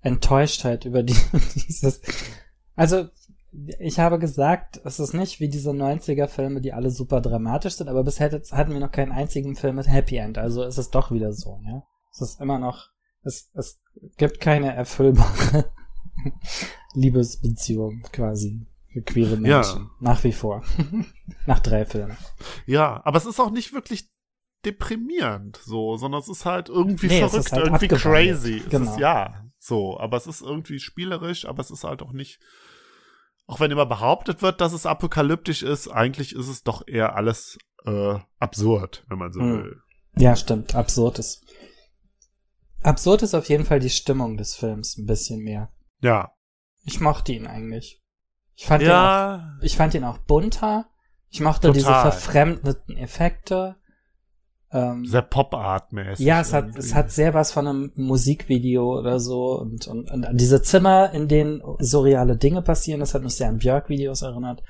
Enttäuschtheit 0.00 0.86
über 0.86 1.02
die, 1.02 1.14
dieses. 1.54 2.00
Also, 2.76 3.08
ich 3.78 3.98
habe 3.98 4.18
gesagt, 4.18 4.80
es 4.84 5.00
ist 5.00 5.12
nicht 5.12 5.40
wie 5.40 5.50
diese 5.50 5.72
90er-Filme, 5.72 6.62
die 6.62 6.72
alle 6.72 6.88
super 6.88 7.20
dramatisch 7.20 7.74
sind, 7.74 7.88
aber 7.88 8.04
bisher 8.04 8.30
hatten 8.30 8.72
wir 8.72 8.80
noch 8.80 8.92
keinen 8.92 9.12
einzigen 9.12 9.54
Film 9.54 9.76
mit 9.76 9.86
Happy 9.86 10.16
End, 10.16 10.38
also 10.38 10.62
ist 10.62 10.78
es 10.78 10.88
doch 10.88 11.10
wieder 11.10 11.34
so, 11.34 11.60
ja. 11.66 11.82
Es 12.10 12.22
ist 12.22 12.40
immer 12.40 12.58
noch, 12.58 12.88
es, 13.22 13.50
es 13.54 13.82
gibt 14.16 14.40
keine 14.40 14.74
erfüllbare 14.74 15.70
Liebesbeziehung 16.94 18.02
quasi 18.12 18.66
für 18.92 19.02
queere 19.02 19.36
Menschen. 19.36 19.82
Ja. 19.82 19.90
Nach 20.00 20.24
wie 20.24 20.32
vor. 20.32 20.62
Nach 21.46 21.60
drei 21.60 21.86
Filmen. 21.86 22.16
Ja, 22.66 23.00
aber 23.04 23.18
es 23.18 23.26
ist 23.26 23.40
auch 23.40 23.50
nicht 23.50 23.72
wirklich 23.72 24.10
deprimierend 24.64 25.56
so, 25.56 25.96
sondern 25.96 26.20
es 26.20 26.28
ist 26.28 26.44
halt 26.44 26.68
irgendwie 26.68 27.08
nee, 27.08 27.20
verrückt, 27.20 27.52
halt 27.52 27.64
irgendwie 27.64 27.88
crazy. 27.88 28.62
Genau. 28.68 28.84
Es 28.84 28.96
ist, 28.96 29.00
ja, 29.00 29.44
so, 29.58 29.98
aber 29.98 30.16
es 30.16 30.26
ist 30.26 30.42
irgendwie 30.42 30.78
spielerisch, 30.78 31.46
aber 31.46 31.60
es 31.60 31.70
ist 31.70 31.84
halt 31.84 32.02
auch 32.02 32.12
nicht 32.12 32.40
auch 33.50 33.58
wenn 33.58 33.72
immer 33.72 33.86
behauptet 33.86 34.42
wird, 34.42 34.60
dass 34.60 34.72
es 34.72 34.86
apokalyptisch 34.86 35.64
ist, 35.64 35.88
eigentlich 35.88 36.36
ist 36.36 36.46
es 36.46 36.62
doch 36.62 36.86
eher 36.86 37.16
alles 37.16 37.58
äh, 37.84 38.16
absurd, 38.38 39.04
wenn 39.08 39.18
man 39.18 39.32
so 39.32 39.40
hm. 39.40 39.64
will. 39.64 39.82
Ja, 40.16 40.36
stimmt, 40.36 40.76
absurd 40.76 41.18
ist. 41.18 41.44
Absurd 42.82 43.22
ist 43.22 43.34
auf 43.34 43.48
jeden 43.48 43.64
Fall 43.64 43.80
die 43.80 43.90
Stimmung 43.90 44.36
des 44.36 44.54
Films 44.54 44.96
ein 44.96 45.06
bisschen 45.06 45.42
mehr. 45.42 45.72
Ja. 46.00 46.32
Ich 46.84 47.00
mochte 47.00 47.32
ihn 47.32 47.48
eigentlich. 47.48 47.99
Ich 48.60 48.66
fand, 48.66 48.82
ja. 48.82 49.36
ihn, 49.36 49.40
auch, 49.40 49.62
ich 49.62 49.76
fand 49.78 49.94
ihn 49.94 50.04
auch 50.04 50.18
bunter. 50.18 50.84
Ich 51.30 51.40
mochte 51.40 51.68
Total. 51.68 51.72
diese 51.72 51.86
verfremdeten 51.86 52.94
Effekte. 52.98 53.76
Ähm, 54.70 55.06
sehr 55.06 55.22
Pop-Art-mäßig. 55.22 56.26
Ja, 56.26 56.42
es 56.42 56.52
hat, 56.52 56.76
es 56.76 56.94
hat 56.94 57.10
sehr 57.10 57.32
was 57.32 57.52
von 57.52 57.66
einem 57.66 57.92
Musikvideo 57.94 58.98
oder 58.98 59.18
so 59.18 59.58
und, 59.58 59.86
und, 59.86 60.10
und 60.10 60.26
diese 60.34 60.60
Zimmer, 60.60 61.10
in 61.14 61.26
denen 61.26 61.62
surreale 61.78 62.36
Dinge 62.36 62.60
passieren, 62.60 63.00
das 63.00 63.14
hat 63.14 63.22
mich 63.22 63.34
sehr 63.34 63.48
an 63.48 63.56
Björk-Videos 63.56 64.20
erinnert. 64.20 64.62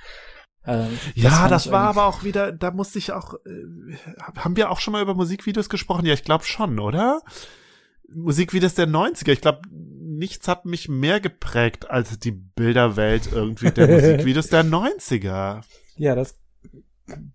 Ähm, 0.65 0.97
ja, 1.17 1.49
das, 1.49 1.65
das 1.65 1.73
war 1.73 1.89
aber 1.89 2.05
auch 2.07 2.23
wieder, 2.23 2.53
da 2.53 2.71
musste 2.71 3.01
ich 3.01 3.11
auch, 3.11 3.35
äh, 3.45 3.97
haben 4.37 4.57
wir 4.57 4.71
auch 4.71 4.79
schon 4.79 4.93
mal 4.93 5.03
über 5.03 5.15
Musikvideos 5.15 5.69
gesprochen? 5.69 6.07
Ja, 6.07 6.15
ich 6.15 6.23
glaube 6.23 6.45
schon, 6.45 6.79
oder? 6.79 7.23
Musikvideos 8.09 8.75
der 8.75 8.87
90er. 8.87 9.33
Ich 9.33 9.41
glaube, 9.41 9.63
nichts 10.21 10.47
hat 10.47 10.67
mich 10.67 10.89
mehr 10.89 11.19
geprägt 11.19 11.91
als 11.91 12.17
die 12.19 12.31
Bilderwelt 12.31 13.33
irgendwie 13.33 13.71
der 13.71 13.89
Musikvideos 13.91 14.49
der 14.49 14.65
90er. 14.65 15.63
Ja, 15.97 16.15
das 16.15 16.39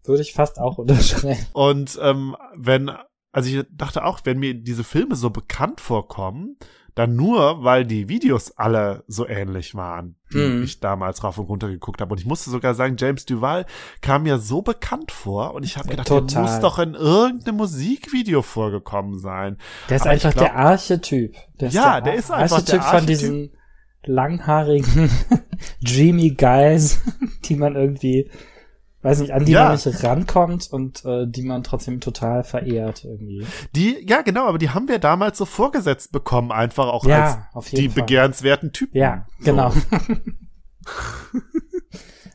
würde 0.06 0.22
ich 0.22 0.34
fast 0.34 0.60
auch 0.60 0.78
unterschreiben. 0.78 1.46
Und 1.52 2.00
ähm, 2.02 2.38
wenn 2.56 2.92
also 3.36 3.50
ich 3.50 3.66
dachte 3.70 4.06
auch, 4.06 4.22
wenn 4.24 4.40
mir 4.40 4.54
diese 4.54 4.86
Filme 4.86 5.18
so 5.18 5.30
bekannt 5.30 5.82
vorkommen, 5.82 6.58
dann 6.96 7.16
nur, 7.16 7.64
weil 7.64 7.86
die 7.86 8.08
Videos 8.08 8.52
alle 8.58 9.04
so 9.08 9.28
ähnlich 9.28 9.76
waren, 9.76 10.16
die 10.34 10.38
Mhm. 10.38 10.64
ich 10.64 10.80
damals 10.80 11.24
rauf 11.26 11.38
und 11.38 11.46
runter 11.50 11.68
geguckt 11.68 12.00
habe. 12.02 12.14
Und 12.14 12.20
ich 12.22 12.26
musste 12.26 12.50
sogar 12.50 12.74
sagen, 12.74 12.96
James 12.98 13.26
Duval 13.26 13.66
kam 14.02 14.24
mir 14.24 14.39
so 14.39 14.62
bekannt 14.62 15.12
vor 15.12 15.54
und 15.54 15.64
ich 15.64 15.78
habe 15.78 15.89
gedacht, 15.89 16.10
der 16.10 16.20
Total. 16.20 16.41
muss 16.43 16.60
doch 16.62 16.80
in 16.80 16.93
irgendeinem 16.93 17.58
Musikvideo 17.58 18.41
vorgekommen 18.41 19.20
sein. 19.20 19.58
Der 19.89 19.98
ist 19.98 20.04
Aber 20.04 20.12
einfach 20.12 20.32
glaub- 20.32 20.46
der 20.46 20.56
Archetyp. 20.56 21.36
Der 21.60 21.70
Ja, 21.70 22.00
der 22.02 22.16
ist 22.16 22.32
einfach 22.32 22.56
Archetyp 22.58 22.72
der 22.76 22.82
von 22.82 22.91
Archetyp. 22.93 23.08
diesen 23.20 23.52
langhaarigen, 24.06 25.10
dreamy 25.82 26.30
Guys, 26.32 27.02
die 27.46 27.56
man 27.56 27.76
irgendwie, 27.76 28.30
weiß 29.06 29.20
nicht, 29.20 29.32
an 29.32 29.45
die 29.45 29.53
Ja. 29.53 29.66
man 29.66 29.74
nicht 29.74 30.03
rankommt 30.03 30.68
und 30.74 31.06
äh, 31.06 31.26
die 31.28 31.43
man 31.43 31.64
trotzdem 31.64 32.01
total 32.01 32.43
verehrt 32.43 33.06
irgendwie. 33.06 33.45
Die, 33.76 34.06
ja 34.08 34.22
genau, 34.22 34.47
aber 34.47 34.58
die 34.58 34.72
haben 34.72 34.88
wir 34.89 34.99
damals 34.99 35.38
so 35.38 35.45
vorgesetzt 35.45 36.12
bekommen, 36.12 36.51
einfach 36.51 36.88
auch 36.88 37.03
als 37.06 37.10
Ja, 37.10 37.47
jeden 37.70 37.76
die 37.76 37.89
Fall. 37.89 38.03
begehrenswerten 38.03 38.74
Typen. 38.74 38.97
Ja, 38.97 39.26
So. 39.39 39.45
genau. 39.45 39.72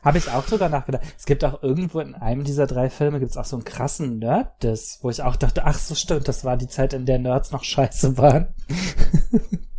Habe 0.03 0.17
ich 0.17 0.31
auch 0.31 0.43
drüber 0.45 0.67
nachgedacht. 0.67 1.03
Es 1.17 1.25
gibt 1.25 1.45
auch 1.45 1.61
irgendwo 1.61 1.99
in 1.99 2.15
einem 2.15 2.43
dieser 2.43 2.65
drei 2.65 2.89
Filme 2.89 3.19
gibt 3.19 3.31
es 3.31 3.37
auch 3.37 3.45
so 3.45 3.55
einen 3.55 3.65
krassen 3.65 4.17
Nerd-Diss, 4.17 4.97
wo 5.03 5.11
ich 5.11 5.21
auch 5.21 5.35
dachte, 5.35 5.63
ach 5.65 5.77
so 5.77 5.93
stimmt, 5.93 6.27
das 6.27 6.43
war 6.43 6.57
die 6.57 6.67
Zeit, 6.67 6.93
in 6.93 7.05
der 7.05 7.19
Nerds 7.19 7.51
noch 7.51 7.63
scheiße 7.63 8.17
waren. 8.17 8.47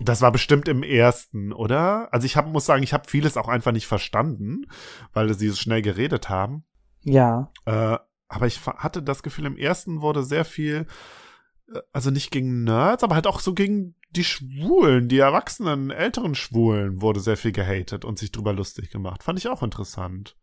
Das 0.00 0.22
war 0.22 0.32
bestimmt 0.32 0.68
im 0.68 0.82
ersten, 0.82 1.52
oder? 1.52 2.12
Also 2.12 2.24
ich 2.24 2.36
hab, 2.36 2.46
muss 2.48 2.66
sagen, 2.66 2.82
ich 2.82 2.92
habe 2.92 3.08
vieles 3.08 3.36
auch 3.36 3.48
einfach 3.48 3.72
nicht 3.72 3.86
verstanden, 3.86 4.66
weil 5.12 5.32
sie 5.34 5.48
so 5.48 5.56
schnell 5.56 5.82
geredet 5.82 6.28
haben. 6.28 6.64
Ja. 7.02 7.52
Äh, 7.66 7.98
aber 8.28 8.46
ich 8.46 8.64
hatte 8.66 9.02
das 9.02 9.22
Gefühl, 9.22 9.46
im 9.46 9.56
ersten 9.56 10.00
wurde 10.00 10.22
sehr 10.22 10.44
viel, 10.44 10.86
äh, 11.72 11.80
also 11.92 12.10
nicht 12.10 12.30
gegen 12.30 12.64
Nerds, 12.64 13.04
aber 13.04 13.14
halt 13.14 13.26
auch 13.26 13.40
so 13.40 13.54
gegen 13.54 13.96
die 14.10 14.24
Schwulen, 14.24 15.08
die 15.08 15.18
erwachsenen, 15.18 15.90
älteren 15.90 16.34
Schwulen 16.34 17.00
wurde 17.00 17.20
sehr 17.20 17.36
viel 17.36 17.52
gehatet 17.52 18.04
und 18.04 18.18
sich 18.18 18.32
drüber 18.32 18.52
lustig 18.52 18.90
gemacht. 18.90 19.22
Fand 19.22 19.38
ich 19.38 19.48
auch 19.48 19.62
interessant. 19.62 20.36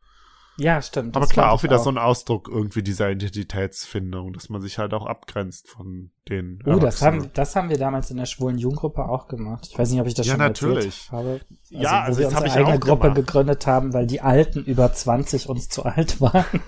Ja, 0.60 0.82
stimmt. 0.82 1.16
Aber 1.16 1.28
klar, 1.28 1.52
auch 1.52 1.62
wieder 1.64 1.78
so 1.78 1.90
ein 1.90 1.98
Ausdruck 2.00 2.50
irgendwie 2.52 2.82
dieser 2.82 3.12
Identitätsfindung, 3.12 4.34
dass 4.34 4.50
man 4.50 4.60
sich 4.62 4.80
halt 4.80 4.94
auch 4.94 5.06
abgrenzt 5.06 5.70
von 5.70 6.10
den 6.30 6.60
Oh, 6.66 6.80
das 6.80 7.02
haben, 7.04 7.30
das 7.34 7.56
haben 7.56 7.70
wir 7.70 7.78
damals 7.78 8.10
in 8.10 8.18
der 8.18 8.26
schwulen 8.26 8.58
Jugendgruppe 8.58 9.08
auch 9.08 9.28
gemacht. 9.28 9.68
Ich 9.72 9.78
weiß 9.78 9.92
nicht, 9.92 10.02
ob 10.02 10.08
ich 10.08 10.16
das 10.16 10.26
Ja, 10.26 10.34
schon 10.34 10.40
natürlich. 10.40 10.86
erzählt 10.86 11.12
habe. 11.12 11.42
Ja, 11.70 12.02
also 12.02 12.18
wo 12.18 12.22
wir 12.22 12.26
das 12.26 12.36
hab 12.36 12.44
unsere 12.44 12.60
ich 12.62 12.66
eigene 12.66 12.76
auch 12.78 12.80
Gruppe 12.88 13.02
gemacht. 13.04 13.16
gegründet 13.18 13.68
haben, 13.68 13.94
weil 13.94 14.08
die 14.08 14.22
Alten 14.22 14.64
über 14.64 14.92
20 14.92 15.48
uns 15.48 15.70
zu 15.70 15.84
alt 15.86 16.20
waren. 16.22 16.46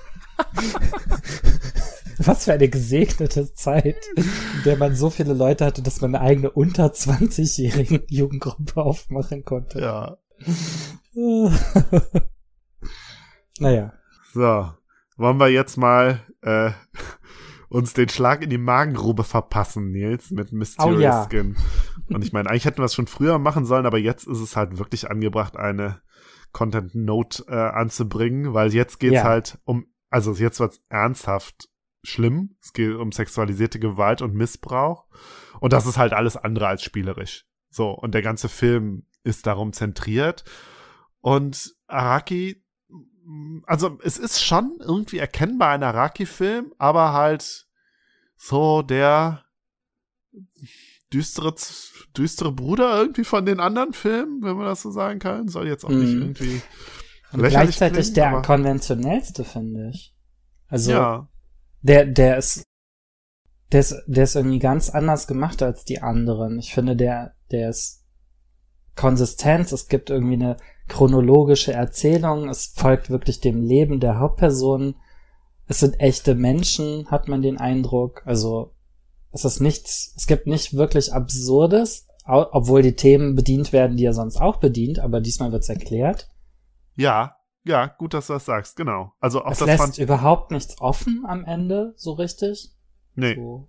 Was 2.21 2.43
für 2.45 2.53
eine 2.53 2.67
gesegnete 2.67 3.53
Zeit, 3.53 3.95
in 4.15 4.25
der 4.65 4.75
man 4.77 4.93
so 4.93 5.09
viele 5.09 5.33
Leute 5.33 5.65
hatte, 5.65 5.81
dass 5.81 6.01
man 6.01 6.13
eine 6.15 6.23
eigene 6.23 6.51
unter 6.51 6.87
20-jährigen 6.87 8.01
Jugendgruppe 8.07 8.81
aufmachen 8.83 9.45
konnte. 9.45 9.79
Ja. 9.79 10.17
naja. 13.59 13.93
So, 14.33 14.71
wollen 15.17 15.39
wir 15.39 15.49
jetzt 15.49 15.77
mal 15.77 16.19
äh, 16.41 16.71
uns 17.69 17.93
den 17.93 18.09
Schlag 18.09 18.41
in 18.41 18.49
die 18.49 18.57
Magengrube 18.57 19.23
verpassen, 19.23 19.91
Nils, 19.91 20.31
mit 20.31 20.51
Mysterious 20.51 20.97
Oh 20.97 21.01
ja. 21.01 21.25
Skin. 21.25 21.57
Und 22.09 22.23
ich 22.23 22.33
meine, 22.33 22.49
eigentlich 22.49 22.65
hätten 22.65 22.79
wir 22.79 22.85
es 22.85 22.95
schon 22.95 23.07
früher 23.07 23.37
machen 23.39 23.65
sollen, 23.65 23.85
aber 23.85 23.97
jetzt 23.97 24.27
ist 24.27 24.39
es 24.39 24.55
halt 24.55 24.77
wirklich 24.79 25.09
angebracht, 25.09 25.57
eine 25.57 26.01
Content 26.51 26.95
Note 26.95 27.43
äh, 27.47 27.55
anzubringen, 27.55 28.53
weil 28.53 28.73
jetzt 28.73 28.99
geht's 28.99 29.15
Ja. 29.15 29.23
halt 29.23 29.59
um, 29.65 29.85
also 30.09 30.33
jetzt 30.33 30.59
wird's 30.59 30.81
ernsthaft 30.89 31.69
schlimm. 32.03 32.55
Es 32.61 32.73
geht 32.73 32.95
um 32.95 33.11
sexualisierte 33.11 33.79
Gewalt 33.79 34.21
und 34.21 34.33
Missbrauch. 34.33 35.05
Und 35.59 35.73
das 35.73 35.85
ist 35.85 35.97
halt 35.97 36.13
alles 36.13 36.37
andere 36.37 36.67
als 36.67 36.81
spielerisch. 36.83 37.45
So, 37.69 37.91
und 37.91 38.15
der 38.15 38.21
ganze 38.23 38.49
Film 38.49 39.05
ist 39.23 39.45
darum 39.45 39.73
zentriert. 39.73 40.43
Und 41.21 41.75
Araki, 41.87 42.63
also 43.65 43.99
es 44.03 44.17
ist 44.17 44.41
schon 44.41 44.77
irgendwie 44.79 45.19
erkennbar 45.19 45.71
ein 45.71 45.83
Araki-Film, 45.83 46.73
aber 46.77 47.13
halt 47.13 47.67
so 48.37 48.81
der 48.81 49.43
düstere, 51.13 51.53
düstere 52.17 52.51
Bruder 52.51 52.97
irgendwie 52.99 53.23
von 53.23 53.45
den 53.45 53.59
anderen 53.59 53.93
Filmen, 53.93 54.41
wenn 54.43 54.55
man 54.55 54.65
das 54.65 54.81
so 54.81 54.91
sagen 54.91 55.19
kann. 55.19 55.47
Soll 55.47 55.67
jetzt 55.67 55.83
auch 55.83 55.89
nicht 55.89 56.13
Mhm. 56.13 56.21
irgendwie. 56.21 56.61
Und 57.31 57.43
gleichzeitig 57.43 58.13
klingen, 58.13 58.13
der 58.15 58.41
konventionellste, 58.41 59.43
finde 59.43 59.89
ich. 59.93 60.15
Also, 60.67 60.91
ja, 60.91 61.29
der, 61.81 62.05
der 62.05 62.37
ist, 62.37 62.63
der 63.71 63.81
ist, 63.81 63.95
der 64.07 64.23
ist 64.23 64.35
irgendwie 64.35 64.59
ganz 64.59 64.89
anders 64.89 65.27
gemacht 65.27 65.61
als 65.61 65.85
die 65.85 66.01
anderen. 66.01 66.57
Ich 66.59 66.73
finde, 66.73 66.95
der, 66.95 67.35
der 67.51 67.69
ist 67.69 68.05
Konsistenz. 68.95 69.71
Es 69.71 69.87
gibt 69.87 70.09
irgendwie 70.09 70.33
eine 70.33 70.57
chronologische 70.89 71.71
Erzählung. 71.73 72.49
Es 72.49 72.73
folgt 72.75 73.09
wirklich 73.09 73.39
dem 73.39 73.63
Leben 73.63 73.99
der 73.99 74.19
Hauptpersonen. 74.19 74.95
Es 75.67 75.79
sind 75.79 75.99
echte 75.99 76.35
Menschen, 76.35 77.09
hat 77.11 77.27
man 77.27 77.41
den 77.41 77.57
Eindruck. 77.57 78.23
Also, 78.25 78.73
es 79.31 79.45
ist 79.45 79.59
nichts, 79.59 80.13
es 80.17 80.25
gibt 80.27 80.47
nicht 80.47 80.73
wirklich 80.75 81.13
Absurdes, 81.13 82.07
obwohl 82.25 82.81
die 82.81 82.95
Themen 82.95 83.35
bedient 83.35 83.71
werden, 83.71 83.95
die 83.97 84.05
er 84.05 84.13
sonst 84.13 84.37
auch 84.37 84.57
bedient, 84.57 84.99
aber 84.99 85.21
diesmal 85.21 85.51
wird's 85.51 85.69
erklärt. 85.69 86.29
ja, 86.95 87.35
ja, 87.65 87.87
gut, 87.87 88.13
dass 88.13 88.27
du 88.27 88.33
das 88.33 88.45
sagst, 88.45 88.77
genau. 88.77 89.11
Also 89.19 89.43
auch 89.43 89.51
es 89.51 89.59
das 89.59 89.67
lässt 89.67 89.81
fand, 89.81 89.97
überhaupt 89.97 90.49
nichts 90.49 90.79
offen 90.79 91.23
am 91.27 91.43
Ende, 91.43 91.93
so 91.97 92.13
richtig. 92.13 92.69
nee. 93.15 93.35
So. 93.35 93.67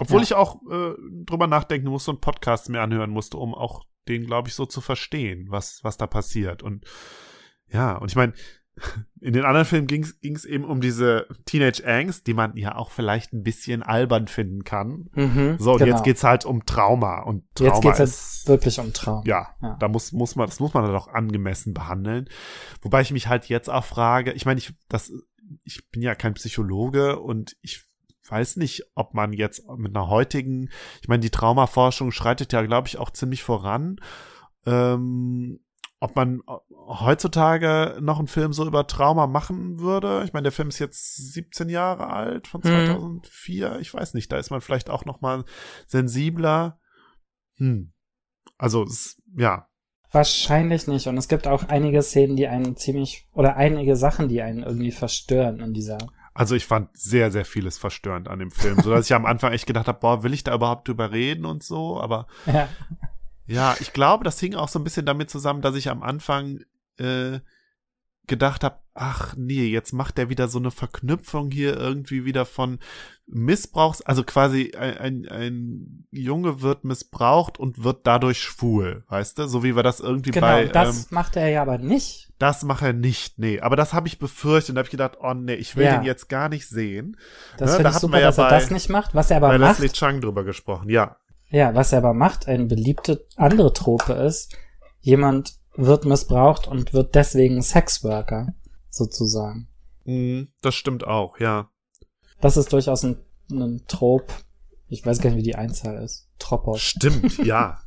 Obwohl 0.00 0.18
Ja. 0.18 0.22
ich 0.22 0.34
auch 0.34 0.56
äh, 0.70 0.94
drüber 1.26 1.48
nachdenken 1.48 1.88
musste 1.88 2.12
und 2.12 2.20
Podcasts 2.20 2.68
mir 2.68 2.80
anhören 2.80 3.10
musste, 3.10 3.36
um 3.36 3.54
auch 3.54 3.84
den, 4.08 4.26
glaube 4.26 4.48
ich, 4.48 4.54
so 4.54 4.66
zu 4.66 4.80
verstehen, 4.80 5.46
was, 5.50 5.80
was 5.82 5.96
da 5.96 6.06
passiert. 6.06 6.62
Und 6.62 6.84
ja, 7.68 7.96
und 7.96 8.10
ich 8.10 8.16
meine, 8.16 8.32
in 9.20 9.34
den 9.34 9.44
anderen 9.44 9.66
Filmen 9.66 9.86
ging 9.86 10.02
es 10.02 10.44
eben 10.46 10.64
um 10.64 10.80
diese 10.80 11.26
Teenage 11.44 11.86
Angst, 11.86 12.26
die 12.26 12.32
man 12.34 12.56
ja 12.56 12.74
auch 12.76 12.90
vielleicht 12.90 13.32
ein 13.34 13.42
bisschen 13.42 13.82
albern 13.82 14.28
finden 14.28 14.64
kann. 14.64 15.10
Mhm, 15.12 15.56
So, 15.58 15.72
und 15.72 15.78
genau. 15.78 15.90
jetzt 15.94 16.04
geht's 16.04 16.24
halt 16.24 16.44
um 16.46 16.64
Trauma. 16.64 17.20
Und 17.22 17.44
Trauma 17.54 17.70
Jetzt 17.74 17.82
geht's 17.82 18.00
ist, 18.00 18.38
jetzt 18.38 18.48
wirklich 18.48 18.78
um 18.80 18.92
Traum. 18.94 19.22
ja, 19.26 19.54
Ja. 19.60 19.76
da 19.78 19.88
muss, 19.88 20.12
muss 20.12 20.36
man, 20.36 20.46
das 20.46 20.58
muss 20.58 20.72
man 20.72 20.84
dann 20.84 20.96
auch 20.96 21.08
angemessen 21.08 21.74
behandeln. 21.74 22.28
Wobei 22.80 23.02
ich 23.02 23.10
mich 23.10 23.28
halt 23.28 23.44
jetzt 23.46 23.68
auch 23.68 23.84
frage, 23.84 24.32
ich 24.32 24.46
meine, 24.46 24.58
ich, 24.58 24.72
das, 24.88 25.12
ich 25.64 25.88
bin 25.90 26.00
ja 26.00 26.14
kein 26.14 26.34
Psychologe 26.34 27.20
und 27.20 27.56
ich 27.60 27.84
weiß 28.28 28.56
nicht, 28.56 28.84
ob 28.94 29.14
man 29.14 29.32
jetzt 29.32 29.68
mit 29.76 29.96
einer 29.96 30.08
heutigen, 30.08 30.70
ich 31.00 31.08
meine, 31.08 31.20
die 31.20 31.30
Traumaforschung 31.30 32.12
schreitet 32.12 32.52
ja, 32.52 32.62
glaube 32.62 32.88
ich, 32.88 32.98
auch 32.98 33.10
ziemlich 33.10 33.42
voran. 33.42 33.96
Ähm, 34.66 35.60
ob 36.00 36.16
man 36.16 36.40
heutzutage 36.70 37.98
noch 38.00 38.18
einen 38.18 38.26
Film 38.26 38.52
so 38.52 38.66
über 38.66 38.88
Trauma 38.88 39.28
machen 39.28 39.78
würde. 39.78 40.22
Ich 40.24 40.32
meine, 40.32 40.44
der 40.44 40.52
Film 40.52 40.68
ist 40.68 40.80
jetzt 40.80 41.32
17 41.32 41.68
Jahre 41.68 42.08
alt, 42.08 42.48
von 42.48 42.60
Mhm. 42.60 42.68
2004. 42.68 43.78
Ich 43.80 43.94
weiß 43.94 44.14
nicht, 44.14 44.30
da 44.32 44.38
ist 44.38 44.50
man 44.50 44.60
vielleicht 44.60 44.90
auch 44.90 45.04
noch 45.04 45.20
mal 45.20 45.44
sensibler. 45.86 46.80
Hm. 47.56 47.92
Also, 48.58 48.82
es, 48.82 49.22
ja, 49.36 49.68
Wahrscheinlich 50.14 50.86
nicht. 50.88 51.06
Und 51.06 51.16
es 51.16 51.26
gibt 51.26 51.46
auch 51.46 51.68
einige 51.68 52.02
Szenen, 52.02 52.36
die 52.36 52.46
einen 52.46 52.76
ziemlich, 52.76 53.26
oder 53.32 53.56
einige 53.56 53.96
Sachen, 53.96 54.28
die 54.28 54.42
einen 54.42 54.62
irgendwie 54.62 54.90
verstören 54.90 55.60
in 55.60 55.72
dieser. 55.72 55.96
Also 56.34 56.54
ich 56.54 56.66
fand 56.66 56.88
sehr, 56.96 57.30
sehr 57.30 57.44
vieles 57.44 57.76
verstörend 57.78 58.28
an 58.28 58.38
dem 58.38 58.50
Film, 58.50 58.80
so 58.80 58.90
dass 58.90 59.06
ich 59.06 59.14
am 59.14 59.26
Anfang 59.26 59.52
echt 59.52 59.66
gedacht 59.66 59.86
habe, 59.86 60.00
boah, 60.00 60.22
will 60.22 60.32
ich 60.32 60.44
da 60.44 60.54
überhaupt 60.54 60.88
drüber 60.88 61.12
reden 61.12 61.44
und 61.44 61.62
so, 61.62 62.00
aber 62.00 62.26
Ja. 62.46 62.68
ja, 63.46 63.76
ich 63.80 63.92
glaube, 63.92 64.24
das 64.24 64.40
hing 64.40 64.54
auch 64.54 64.68
so 64.68 64.78
ein 64.78 64.84
bisschen 64.84 65.04
damit 65.06 65.28
zusammen, 65.30 65.60
dass 65.60 65.74
ich 65.74 65.90
am 65.90 66.02
Anfang 66.02 66.60
äh, 66.98 67.40
gedacht 68.28 68.62
habe, 68.64 68.76
ach 68.94 69.34
nee, 69.36 69.66
jetzt 69.66 69.92
macht 69.92 70.16
der 70.18 70.28
wieder 70.28 70.46
so 70.48 70.58
eine 70.58 70.70
Verknüpfung 70.70 71.50
hier 71.50 71.76
irgendwie 71.76 72.24
wieder 72.24 72.44
von 72.46 72.78
Missbrauchs, 73.26 74.02
also 74.02 74.22
quasi 74.24 74.72
ein, 74.78 74.96
ein, 74.98 75.28
ein 75.28 76.06
Junge 76.10 76.60
wird 76.60 76.84
missbraucht 76.84 77.58
und 77.58 77.82
wird 77.82 78.06
dadurch 78.06 78.40
schwul, 78.40 79.04
weißt 79.08 79.38
du, 79.38 79.48
so 79.48 79.64
wie 79.64 79.74
wir 79.74 79.82
das 79.82 80.00
irgendwie 80.00 80.30
Genau, 80.30 80.46
bei 80.46 80.64
das 80.66 81.04
ähm, 81.04 81.06
macht 81.10 81.36
er 81.36 81.48
ja 81.48 81.62
aber 81.62 81.78
nicht. 81.78 82.32
das 82.38 82.62
macht 82.64 82.82
er 82.82 82.92
nicht, 82.92 83.38
nee, 83.38 83.60
aber 83.60 83.76
das 83.76 83.92
habe 83.92 84.06
ich 84.08 84.18
befürchtet 84.18 84.70
und 84.70 84.78
habe 84.78 84.86
ich 84.86 84.90
gedacht, 84.90 85.18
oh 85.20 85.34
nee, 85.34 85.54
ich 85.54 85.74
will 85.76 85.86
Ja. 85.86 85.96
den 85.96 86.04
jetzt 86.04 86.28
gar 86.28 86.48
nicht 86.48 86.68
sehen. 86.68 87.16
Das 87.56 87.70
Ne, 87.70 87.76
finde 87.76 87.90
da 87.90 87.96
ich 87.96 88.00
super, 88.00 88.20
ja 88.20 88.26
dass 88.26 88.38
er 88.38 88.44
bei- 88.48 88.58
das 88.58 88.70
nicht 88.70 88.88
macht. 88.90 89.14
Was 89.14 89.30
er 89.30 89.38
aber 89.38 89.48
bei 89.48 89.58
macht, 89.58 89.78
Leslie 89.80 89.92
Chung 89.92 90.20
drüber 90.20 90.44
gesprochen, 90.44 90.88
ja. 90.90 91.16
ja, 91.48 91.74
was 91.74 91.92
er 91.92 91.98
aber 91.98 92.14
macht, 92.14 92.46
eine 92.48 92.66
beliebte 92.66 93.24
andere 93.36 93.72
Trope 93.72 94.12
ist, 94.12 94.54
jemand 95.00 95.54
wird 95.74 96.04
missbraucht 96.04 96.68
und 96.68 96.92
wird 96.92 97.14
deswegen 97.14 97.62
Sexworker, 97.62 98.54
sozusagen. 98.90 99.68
Mhm, 100.04 100.48
das 100.60 100.74
stimmt 100.74 101.06
auch, 101.06 101.38
ja. 101.38 101.70
Das 102.40 102.56
ist 102.56 102.72
durchaus 102.72 103.04
ein, 103.04 103.18
ein 103.50 103.82
Trop. 103.88 104.32
Ich 104.88 105.06
weiß 105.06 105.20
gar 105.20 105.30
nicht, 105.30 105.38
wie 105.38 105.42
die 105.44 105.54
Einzahl 105.56 106.02
ist. 106.02 106.28
Tropos. 106.38 106.80
Stimmt, 106.82 107.38
ja. 107.44 107.78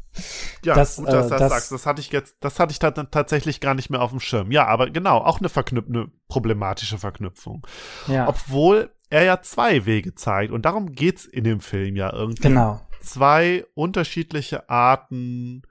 Ja, 0.63 0.75
Das, 0.75 0.95
gut, 0.95 1.07
dass 1.09 1.25
äh, 1.25 1.29
du 1.29 1.29
das, 1.29 1.39
das- 1.39 1.51
sagst. 1.51 1.71
Das 1.73 1.85
hatte 1.85 1.99
ich 2.01 2.09
jetzt, 2.11 2.37
das 2.39 2.57
hatte 2.59 2.71
ich 2.71 2.79
ta 2.79 2.89
tatsächlich 2.91 3.59
gar 3.59 3.73
nicht 3.73 3.89
mehr 3.89 4.01
auf 4.01 4.11
dem 4.11 4.21
Schirm. 4.21 4.49
Ja, 4.51 4.65
aber 4.65 4.89
genau, 4.89 5.17
auch 5.17 5.39
eine 5.39 5.49
verknüpfte, 5.49 6.07
problematische 6.29 6.97
Verknüpfung. 6.97 7.67
Ja. 8.07 8.27
Obwohl 8.29 8.91
er 9.09 9.23
ja 9.25 9.41
zwei 9.41 9.85
Wege 9.85 10.15
zeigt. 10.15 10.53
Und 10.53 10.63
darum 10.65 10.93
geht's 10.93 11.25
in 11.25 11.43
dem 11.43 11.59
Film 11.59 11.97
ja 11.97 12.13
irgendwie. 12.13 12.41
Genau. 12.43 12.79
Zwei 13.01 13.65
unterschiedliche 13.75 14.69
Arten, 14.69 15.61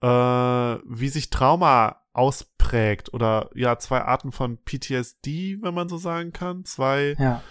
äh, 0.00 0.06
wie 0.06 1.08
sich 1.08 1.30
Trauma 1.30 2.02
ausprägt. 2.12 3.12
Oder 3.14 3.50
ja, 3.54 3.78
zwei 3.78 4.02
Arten 4.02 4.32
von 4.32 4.58
PTSD, 4.64 5.58
wenn 5.62 5.74
man 5.74 5.88
so 5.88 5.98
sagen 5.98 6.32
kann. 6.32 6.64
Zwei. 6.64 7.14
Ja. 7.18 7.42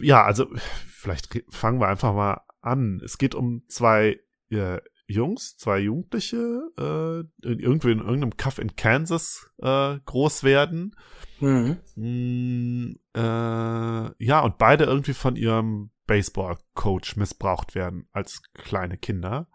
Ja, 0.00 0.24
also 0.24 0.46
vielleicht 0.86 1.42
fangen 1.50 1.80
wir 1.80 1.88
einfach 1.88 2.14
mal 2.14 2.40
an. 2.60 3.00
Es 3.04 3.18
geht 3.18 3.34
um 3.34 3.62
zwei 3.68 4.20
äh, 4.50 4.78
Jungs, 5.06 5.56
zwei 5.56 5.80
Jugendliche, 5.80 6.62
äh, 6.78 7.20
in- 7.46 7.58
irgendwie 7.58 7.90
in 7.90 7.98
irgendeinem 7.98 8.36
Kaff 8.36 8.58
in 8.58 8.76
Kansas 8.76 9.50
äh, 9.58 9.98
groß 10.06 10.44
werden. 10.44 10.94
Mhm. 11.40 11.78
Mm, 11.96 12.94
äh, 13.14 14.24
ja, 14.24 14.40
und 14.40 14.58
beide 14.58 14.84
irgendwie 14.84 15.14
von 15.14 15.34
ihrem 15.36 15.90
Baseball-Coach 16.06 17.16
missbraucht 17.16 17.74
werden 17.74 18.08
als 18.12 18.42
kleine 18.54 18.96
Kinder. 18.96 19.48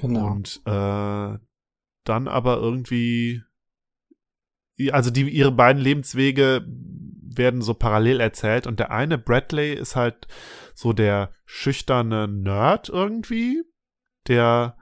Genau. 0.00 0.32
Und 0.32 0.60
äh, 0.64 1.38
dann 2.04 2.28
aber 2.28 2.56
irgendwie, 2.58 3.42
also 4.90 5.10
die 5.10 5.28
ihre 5.28 5.52
beiden 5.52 5.82
Lebenswege 5.82 6.64
werden 6.66 7.62
so 7.62 7.74
parallel 7.74 8.20
erzählt 8.20 8.66
und 8.66 8.80
der 8.80 8.90
eine 8.90 9.18
Bradley 9.18 9.72
ist 9.74 9.96
halt 9.96 10.26
so 10.74 10.92
der 10.92 11.32
schüchterne 11.44 12.26
Nerd 12.26 12.88
irgendwie, 12.88 13.62
der 14.26 14.76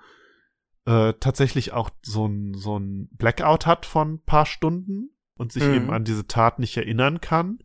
äh, 0.87 1.13
tatsächlich 1.21 1.73
auch 1.73 1.91
so 2.03 2.27
ein 2.27 2.55
so 2.55 2.79
ein 2.79 3.09
Blackout 3.13 3.67
hat 3.67 3.85
von 3.85 4.15
ein 4.15 4.23
paar 4.25 4.47
Stunden 4.47 5.11
und 5.37 5.53
sich 5.53 5.65
Mhm. 5.65 5.75
eben 5.75 5.91
an 5.91 6.05
diese 6.05 6.27
Tat 6.27 6.59
nicht 6.59 6.77
erinnern 6.77 7.21
kann 7.21 7.59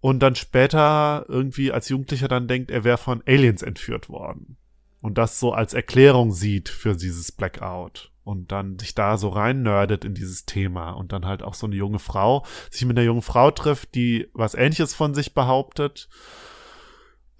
und 0.00 0.20
dann 0.20 0.34
später 0.34 1.24
irgendwie 1.28 1.70
als 1.70 1.88
Jugendlicher 1.88 2.28
dann 2.28 2.48
denkt, 2.48 2.70
er 2.70 2.82
wäre 2.84 2.98
von 2.98 3.22
Aliens 3.26 3.62
entführt 3.62 4.08
worden 4.08 4.56
und 5.02 5.18
das 5.18 5.38
so 5.38 5.52
als 5.52 5.74
Erklärung 5.74 6.32
sieht 6.32 6.68
für 6.70 6.96
dieses 6.96 7.32
Blackout 7.32 8.12
und 8.24 8.52
dann 8.52 8.78
sich 8.78 8.94
da 8.94 9.18
so 9.18 9.28
rein 9.28 9.62
nerdet 9.62 10.04
in 10.04 10.14
dieses 10.14 10.46
Thema 10.46 10.92
und 10.92 11.12
dann 11.12 11.26
halt 11.26 11.42
auch 11.42 11.54
so 11.54 11.66
eine 11.66 11.74
junge 11.74 11.98
Frau 11.98 12.46
sich 12.70 12.84
mit 12.84 12.96
einer 12.96 13.04
jungen 13.04 13.20
Frau 13.20 13.50
trifft, 13.50 13.94
die 13.96 14.28
was 14.32 14.54
ähnliches 14.54 14.94
von 14.94 15.12
sich 15.12 15.34
behauptet. 15.34 16.08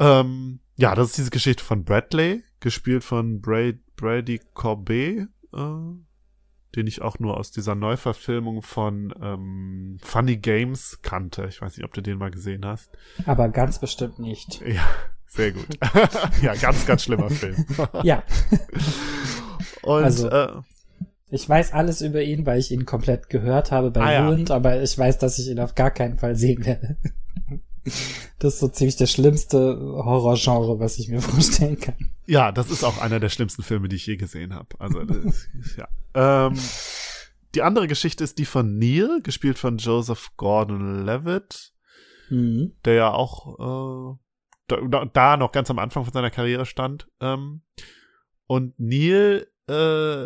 Ähm, 0.00 0.58
ja, 0.76 0.94
das 0.96 1.10
ist 1.10 1.18
diese 1.18 1.30
Geschichte 1.30 1.62
von 1.62 1.84
Bradley, 1.84 2.42
gespielt 2.60 3.04
von 3.04 3.40
Bra 3.40 3.70
Brady 3.94 4.40
Corbet, 4.54 5.28
äh, 5.54 5.66
den 6.74 6.86
ich 6.86 7.02
auch 7.02 7.20
nur 7.20 7.36
aus 7.36 7.52
dieser 7.52 7.76
Neuverfilmung 7.76 8.62
von 8.62 9.14
ähm, 9.22 9.98
Funny 10.02 10.38
Games 10.38 10.98
kannte. 11.02 11.46
Ich 11.46 11.62
weiß 11.62 11.76
nicht, 11.76 11.84
ob 11.84 11.92
du 11.92 12.00
den 12.00 12.18
mal 12.18 12.32
gesehen 12.32 12.66
hast. 12.66 12.90
Aber 13.26 13.48
ganz 13.50 13.78
bestimmt 13.78 14.18
nicht. 14.18 14.60
Ja, 14.66 14.88
sehr 15.34 15.52
gut. 15.52 15.66
ja, 16.42 16.54
ganz, 16.54 16.84
ganz 16.86 17.02
schlimmer 17.04 17.30
Film. 17.30 17.64
Ja, 18.02 18.22
Und 19.82 20.04
Also- 20.04 20.28
äh, 20.28 20.52
ich 21.34 21.48
weiß 21.48 21.72
alles 21.72 22.02
über 22.02 22.20
ihn, 22.20 22.44
weil 22.44 22.58
ich 22.58 22.70
ihn 22.70 22.84
komplett 22.84 23.30
gehört 23.30 23.70
habe 23.72 23.90
bei 23.90 24.02
Ah, 24.02 24.12
ja. 24.12 24.28
Ruined, 24.28 24.50
aber 24.50 24.82
ich 24.82 24.98
weiß, 24.98 25.16
dass 25.18 25.38
ich 25.38 25.48
ihn 25.48 25.60
auf 25.60 25.74
gar 25.74 25.90
keinen 25.90 26.18
Fall 26.18 26.36
sehen 26.36 26.64
werde. 26.66 26.96
Das 28.38 28.54
ist 28.54 28.60
so 28.60 28.68
ziemlich 28.68 28.94
das 28.94 29.10
schlimmste 29.10 29.76
Horrorgenre, 29.76 30.78
was 30.78 31.00
ich 31.00 31.08
mir 31.08 31.20
vorstellen 31.20 31.80
kann. 31.80 31.96
ja, 32.28 32.52
das 32.52 32.70
ist 32.70 32.84
auch 32.84 32.98
einer 33.02 33.18
der 33.18 33.28
schlimmsten 33.28 33.64
Filme, 33.64 33.88
die 33.88 33.96
ich 33.96 34.06
je 34.06 34.16
gesehen 34.16 34.54
habe. 34.54 34.68
Also, 34.78 35.00
ist, 35.00 35.48
ja. 35.76 35.88
Ähm, 36.46 36.56
die 37.56 37.62
andere 37.62 37.88
Geschichte 37.88 38.22
ist 38.22 38.38
die 38.38 38.44
von 38.44 38.78
Neil, 38.78 39.20
gespielt 39.24 39.58
von 39.58 39.78
Joseph 39.78 40.30
Gordon-Levitt, 40.36 41.72
Mhm. 42.30 42.72
der 42.84 42.94
ja 42.94 43.10
auch 43.12 44.14
äh, 44.14 44.16
da, 44.68 45.04
da 45.04 45.36
noch 45.36 45.52
ganz 45.52 45.70
am 45.70 45.78
Anfang 45.78 46.04
von 46.04 46.12
seiner 46.12 46.30
Karriere 46.30 46.66
stand. 46.66 47.08
Ähm, 47.20 47.62
und 48.46 48.74
Neil 48.78 49.46
äh, 49.68 50.24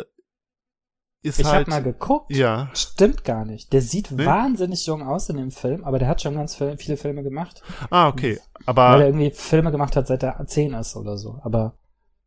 ist 1.21 1.39
Ich 1.39 1.45
halt. 1.45 1.67
habe 1.67 1.69
mal 1.69 1.83
geguckt. 1.83 2.33
ja, 2.35 2.69
Stimmt 2.73 3.23
gar 3.23 3.45
nicht. 3.45 3.73
Der 3.73 3.81
sieht 3.81 4.11
Nee? 4.11 4.25
wahnsinnig 4.25 4.85
jung 4.85 5.01
aus 5.03 5.29
in 5.29 5.37
dem 5.37 5.51
Film, 5.51 5.83
aber 5.83 5.99
der 5.99 6.07
hat 6.07 6.21
schon 6.21 6.35
ganz 6.35 6.55
viel, 6.55 6.77
viele 6.77 6.97
Filme 6.97 7.23
gemacht. 7.23 7.61
ah, 7.89 8.07
okay. 8.07 8.39
weil 8.65 8.65
er 8.65 8.67
Aber 8.67 9.05
irgendwie 9.05 9.31
Filme 9.31 9.71
gemacht 9.71 9.95
hat, 9.95 10.07
seit 10.07 10.23
er 10.23 10.45
zehn 10.47 10.73
ist 10.73 10.95
oder 10.95 11.17
so. 11.17 11.39
Aber, 11.43 11.77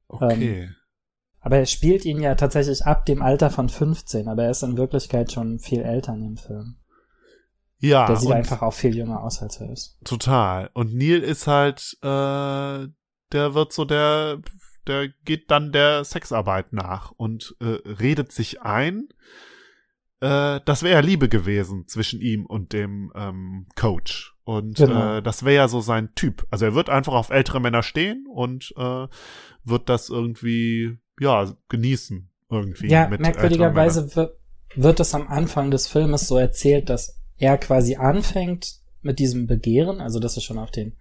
okay. 0.09 0.71
aber 1.41 1.59
er 1.59 1.67
spielt 1.67 2.05
ihn 2.05 2.21
ja 2.21 2.35
tatsächlich 2.35 2.85
ab 2.85 3.07
dem 3.07 3.23
Alter 3.23 3.51
von 3.51 3.69
15, 3.69 4.29
aber 4.29 4.45
er 4.45 4.51
ist 4.51 4.63
in 4.63 4.77
Wirklichkeit 4.77 5.33
schon 5.33 5.59
viel 5.59 5.83
älter 5.83 6.15
in 6.15 6.23
dem 6.23 6.37
Film. 6.37 6.77
Ja, 7.81 8.07
Der 8.07 8.17
sieht 8.17 8.31
einfach 8.31 8.63
auch 8.63 8.75
viel 8.75 8.95
jünger 8.95 9.23
aus, 9.23 9.43
als 9.43 9.61
er 9.61 9.71
ist. 9.73 9.99
Total. 10.05 10.71
Und 10.75 10.95
Neil 10.95 11.21
ist 11.21 11.47
halt, 11.47 11.97
äh, 12.03 12.07
der 13.33 13.55
wird 13.55 13.73
so 13.73 13.85
der, 13.85 14.41
der 14.87 15.09
geht 15.25 15.51
dann 15.51 15.73
der 15.73 16.05
Sexarbeit 16.05 16.73
nach 16.73 17.11
und 17.13 17.57
äh, 17.61 17.79
redet 17.89 18.33
sich 18.33 18.61
ein. 18.63 19.09
Äh, 20.21 20.61
das 20.65 20.83
wäre 20.83 20.95
ja 20.95 21.01
Liebe 21.01 21.29
gewesen 21.29 21.87
zwischen 21.89 22.21
ihm 22.21 22.45
und 22.45 22.73
dem 22.73 23.13
ähm, 23.15 23.67
Coach. 23.77 24.37
Und 24.45 24.77
Genau. 24.77 25.19
äh, 25.19 25.23
das 25.23 25.45
wäre 25.45 25.57
ja 25.57 25.69
so 25.69 25.81
sein 25.81 26.15
Typ. 26.15 26.47
Also 26.51 26.67
er 26.67 26.75
wird 26.75 26.91
einfach 26.91 27.15
auf 27.15 27.31
ältere 27.31 27.61
Männer 27.61 27.83
stehen 27.83 28.27
und 28.31 28.75
äh, 28.77 29.07
wird 29.65 29.89
das 29.89 30.11
irgendwie, 30.11 30.99
ja, 31.19 31.51
genießen. 31.69 32.31
Irgendwie. 32.51 32.89
Ja, 32.89 33.07
merkwürdigerweise 33.09 34.17
wird, 34.17 34.33
wird 34.75 34.99
es 34.99 35.15
am 35.15 35.29
Anfang 35.29 35.71
des 35.71 35.87
Filmes 35.87 36.27
so 36.27 36.37
erzählt, 36.37 36.91
dass 36.91 37.20
er 37.41 37.59
quasi 37.59 37.97
anfängt 37.97 38.81
mit 39.03 39.19
diesem 39.19 39.47
Begehren, 39.47 40.01
also 40.01 40.21
dass 40.21 40.37
er 40.37 40.43
schon 40.43 40.59
auf 40.59 40.71
den, 40.71 40.97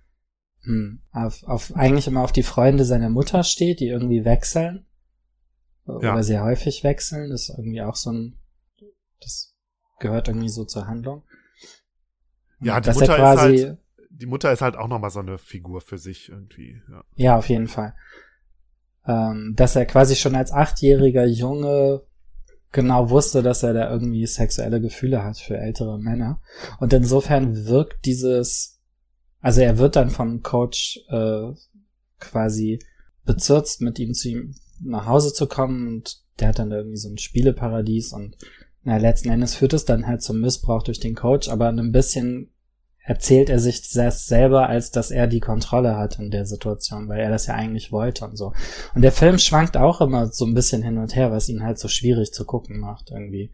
hm, 0.64 1.02
auf, 1.12 1.44
auf 1.44 1.76
eigentlich 1.76 2.08
immer 2.08 2.24
auf 2.24 2.32
die 2.32 2.44
Freunde 2.44 2.86
seiner 2.86 3.10
Mutter 3.10 3.44
steht, 3.44 3.82
die 3.82 3.88
irgendwie 3.88 4.26
wechseln. 4.26 4.86
Oder 5.86 6.06
Ja. 6.16 6.24
sehr 6.24 6.44
häufig 6.44 6.84
wechseln. 6.84 7.30
Das 7.30 7.50
ist 7.50 7.58
irgendwie 7.58 7.82
auch 7.82 7.96
so 7.96 8.12
ein, 8.12 8.38
das 9.22 9.54
gehört 10.00 10.28
irgendwie 10.30 10.50
so 10.50 10.64
zur 10.66 10.88
Handlung. 10.88 11.24
Ja, 12.62 12.80
die 12.80 12.86
dass 12.88 12.96
Mutter 13.00 13.18
er 13.18 13.20
quasi, 13.20 13.54
ist 13.56 13.66
halt, 13.66 13.78
die 14.10 14.26
Mutter 14.26 14.52
ist 14.52 14.62
halt 14.62 14.76
auch 14.76 14.88
nochmal 14.88 15.10
so 15.10 15.20
eine 15.20 15.38
Figur 15.38 15.82
für 15.82 15.98
sich 15.98 16.30
irgendwie, 16.30 16.82
ja. 16.90 17.04
Ja, 17.16 17.38
auf 17.38 17.50
jeden 17.50 17.68
Fall. 17.68 17.96
Ähm, 19.06 19.54
dass 19.56 19.76
er 19.76 19.86
quasi 19.86 20.16
schon 20.16 20.36
als 20.36 20.52
achtjähriger 20.52 21.26
Junge 21.26 22.04
genau 22.72 23.10
wusste, 23.10 23.42
dass 23.42 23.64
er 23.64 23.74
da 23.74 23.90
irgendwie 23.92 24.26
sexuelle 24.26 24.82
Gefühle 24.82 25.24
hat 25.24 25.38
für 25.38 25.58
ältere 25.58 26.00
Männer. 26.00 26.42
Und 26.80 26.94
insofern 26.94 27.66
wirkt 27.66 28.06
dieses, 28.06 28.80
also 29.42 29.62
er 29.62 29.78
wird 29.78 29.96
dann 29.96 30.10
vom 30.10 30.44
Coach 30.44 31.00
äh, 31.10 31.52
quasi 32.20 32.80
bezirzt, 33.26 33.82
mit 33.82 34.00
ihm 34.00 34.14
zu 34.14 34.30
ihm 34.30 34.56
nach 34.82 35.06
Hause 35.06 35.34
zu 35.34 35.48
kommen 35.48 35.88
und 35.88 36.24
der 36.40 36.50
hat 36.50 36.60
dann 36.60 36.72
irgendwie 36.72 36.98
so 36.98 37.10
ein 37.10 37.18
Spieleparadies 37.18 38.14
und 38.14 38.38
na, 38.84 38.98
letzten 38.98 39.30
Endes 39.30 39.56
führt 39.56 39.74
es 39.74 39.86
dann 39.86 40.08
halt 40.08 40.22
zum 40.22 40.40
Missbrauch 40.40 40.84
durch 40.84 41.00
den 41.00 41.16
Coach, 41.16 41.50
aber 41.50 41.68
ein 41.68 41.92
bisschen 41.92 42.50
erzählt 43.10 43.50
er 43.50 43.58
sich 43.58 43.92
das 43.92 44.28
selber, 44.28 44.70
als 44.70 44.92
dass 44.92 45.10
er 45.10 45.26
die 45.26 45.40
Kontrolle 45.40 45.98
hat 45.98 46.20
in 46.20 46.30
der 46.30 46.46
Situation, 46.46 47.10
weil 47.10 47.20
er 47.20 47.32
das 47.32 47.48
ja 47.48 47.56
eigentlich 47.56 47.92
wollte 47.92 48.24
und 48.24 48.38
so. 48.38 48.54
Und 48.94 49.02
der 49.02 49.12
Film 49.12 49.40
schwankt 49.40 49.78
auch 49.78 50.00
immer 50.00 50.28
so 50.28 50.46
ein 50.46 50.54
bisschen 50.54 50.84
hin 50.84 51.00
und 51.00 51.16
her, 51.16 51.32
was 51.32 51.50
ihn 51.50 51.64
halt 51.64 51.80
so 51.80 51.88
schwierig 51.88 52.32
zu 52.34 52.46
gucken 52.46 52.80
macht 52.80 53.10
irgendwie. 53.10 53.52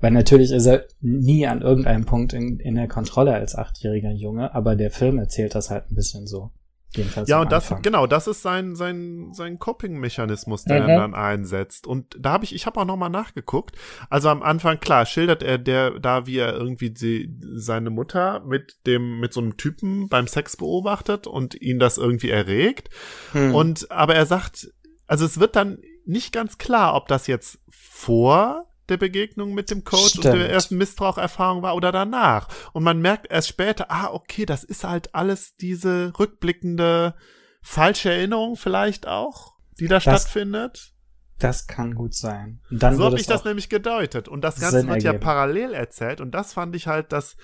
Weil 0.00 0.12
natürlich 0.12 0.50
ist 0.52 0.64
er 0.64 0.86
nie 1.02 1.46
an 1.46 1.60
irgendeinem 1.60 2.06
Punkt 2.06 2.32
in, 2.32 2.58
in 2.58 2.76
der 2.76 2.88
Kontrolle 2.88 3.34
als 3.34 3.54
achtjähriger 3.54 4.10
Junge, 4.10 4.54
aber 4.54 4.74
der 4.74 4.90
Film 4.90 5.18
erzählt 5.18 5.54
das 5.54 5.68
halt 5.68 5.90
ein 5.90 5.96
bisschen 5.96 6.26
so. 6.26 6.50
Jedenfalls 6.96 7.28
Ja, 7.28 7.40
und 7.40 7.50
das, 7.52 7.64
Anfang. 7.70 7.82
genau, 7.82 8.06
das 8.06 8.26
ist 8.26 8.42
sein, 8.42 8.76
sein, 8.76 9.30
sein 9.32 9.58
Coping-Mechanismus, 9.58 10.64
der 10.64 10.82
Mhm. 10.82 10.88
er 10.88 10.96
dann 10.98 11.14
einsetzt. 11.14 11.86
Und 11.86 12.16
da 12.18 12.32
habe 12.32 12.44
ich, 12.44 12.54
ich 12.54 12.66
habe 12.66 12.80
auch 12.80 12.84
nochmal 12.84 13.10
nachgeguckt. 13.10 13.76
Also 14.10 14.28
am 14.28 14.42
Anfang, 14.42 14.80
klar, 14.80 15.06
schildert 15.06 15.42
er 15.42 15.58
der, 15.58 15.98
da, 15.98 16.26
wie 16.26 16.38
er 16.38 16.54
irgendwie 16.54 16.90
die, 16.90 17.30
seine 17.54 17.90
Mutter 17.90 18.40
mit 18.46 18.78
dem, 18.86 19.20
mit 19.20 19.32
so 19.32 19.40
einem 19.40 19.56
Typen 19.56 20.08
beim 20.08 20.26
Sex 20.26 20.56
beobachtet 20.56 21.26
und 21.26 21.60
ihn 21.60 21.78
das 21.78 21.98
irgendwie 21.98 22.30
erregt. 22.30 22.88
Hm. 23.32 23.54
Und, 23.54 23.90
aber 23.90 24.14
er 24.14 24.26
sagt, 24.26 24.68
also 25.06 25.24
es 25.24 25.40
wird 25.40 25.56
dann 25.56 25.78
nicht 26.06 26.32
ganz 26.32 26.58
klar, 26.58 26.94
ob 26.94 27.08
das 27.08 27.26
jetzt 27.26 27.58
vor 27.70 28.66
der 28.88 28.96
Begegnung 28.96 29.54
mit 29.54 29.70
dem 29.70 29.84
Coach 29.84 30.16
und 30.16 30.22
Stimmt. 30.22 30.34
der 30.36 30.50
ersten 30.50 30.76
Missbraucherfahrung 30.76 31.62
war 31.62 31.74
oder 31.76 31.92
danach. 31.92 32.48
Und 32.72 32.82
man 32.82 33.00
merkt 33.00 33.30
erst 33.30 33.48
später, 33.48 33.90
ah, 33.90 34.10
okay, 34.12 34.46
das 34.46 34.64
ist 34.64 34.84
halt 34.84 35.14
alles 35.14 35.56
diese 35.56 36.12
rückblickende 36.18 37.14
falsche 37.62 38.10
Erinnerung 38.12 38.56
vielleicht 38.56 39.06
auch, 39.06 39.54
die 39.80 39.88
da 39.88 40.00
stattfindet. 40.00 40.92
das 41.38 41.66
kann 41.66 41.94
gut 41.94 42.14
sein. 42.14 42.60
Und 42.70 42.82
dann 42.82 42.94
So 42.94 43.00
wird 43.00 43.12
habe 43.12 43.20
ich 43.20 43.26
das 43.26 43.44
nämlich 43.44 43.68
gedeutet. 43.68 44.28
Und 44.28 44.42
das 44.42 44.60
Ganze 44.60 44.80
Sinn 44.80 44.88
wird 44.88 45.02
ja 45.02 45.10
ergeben. 45.12 45.24
parallel 45.24 45.72
erzählt. 45.74 46.20
Und 46.20 46.32
das 46.32 46.52
fand 46.52 46.76
ich 46.76 46.86
halt 46.86 47.10
das, 47.12 47.36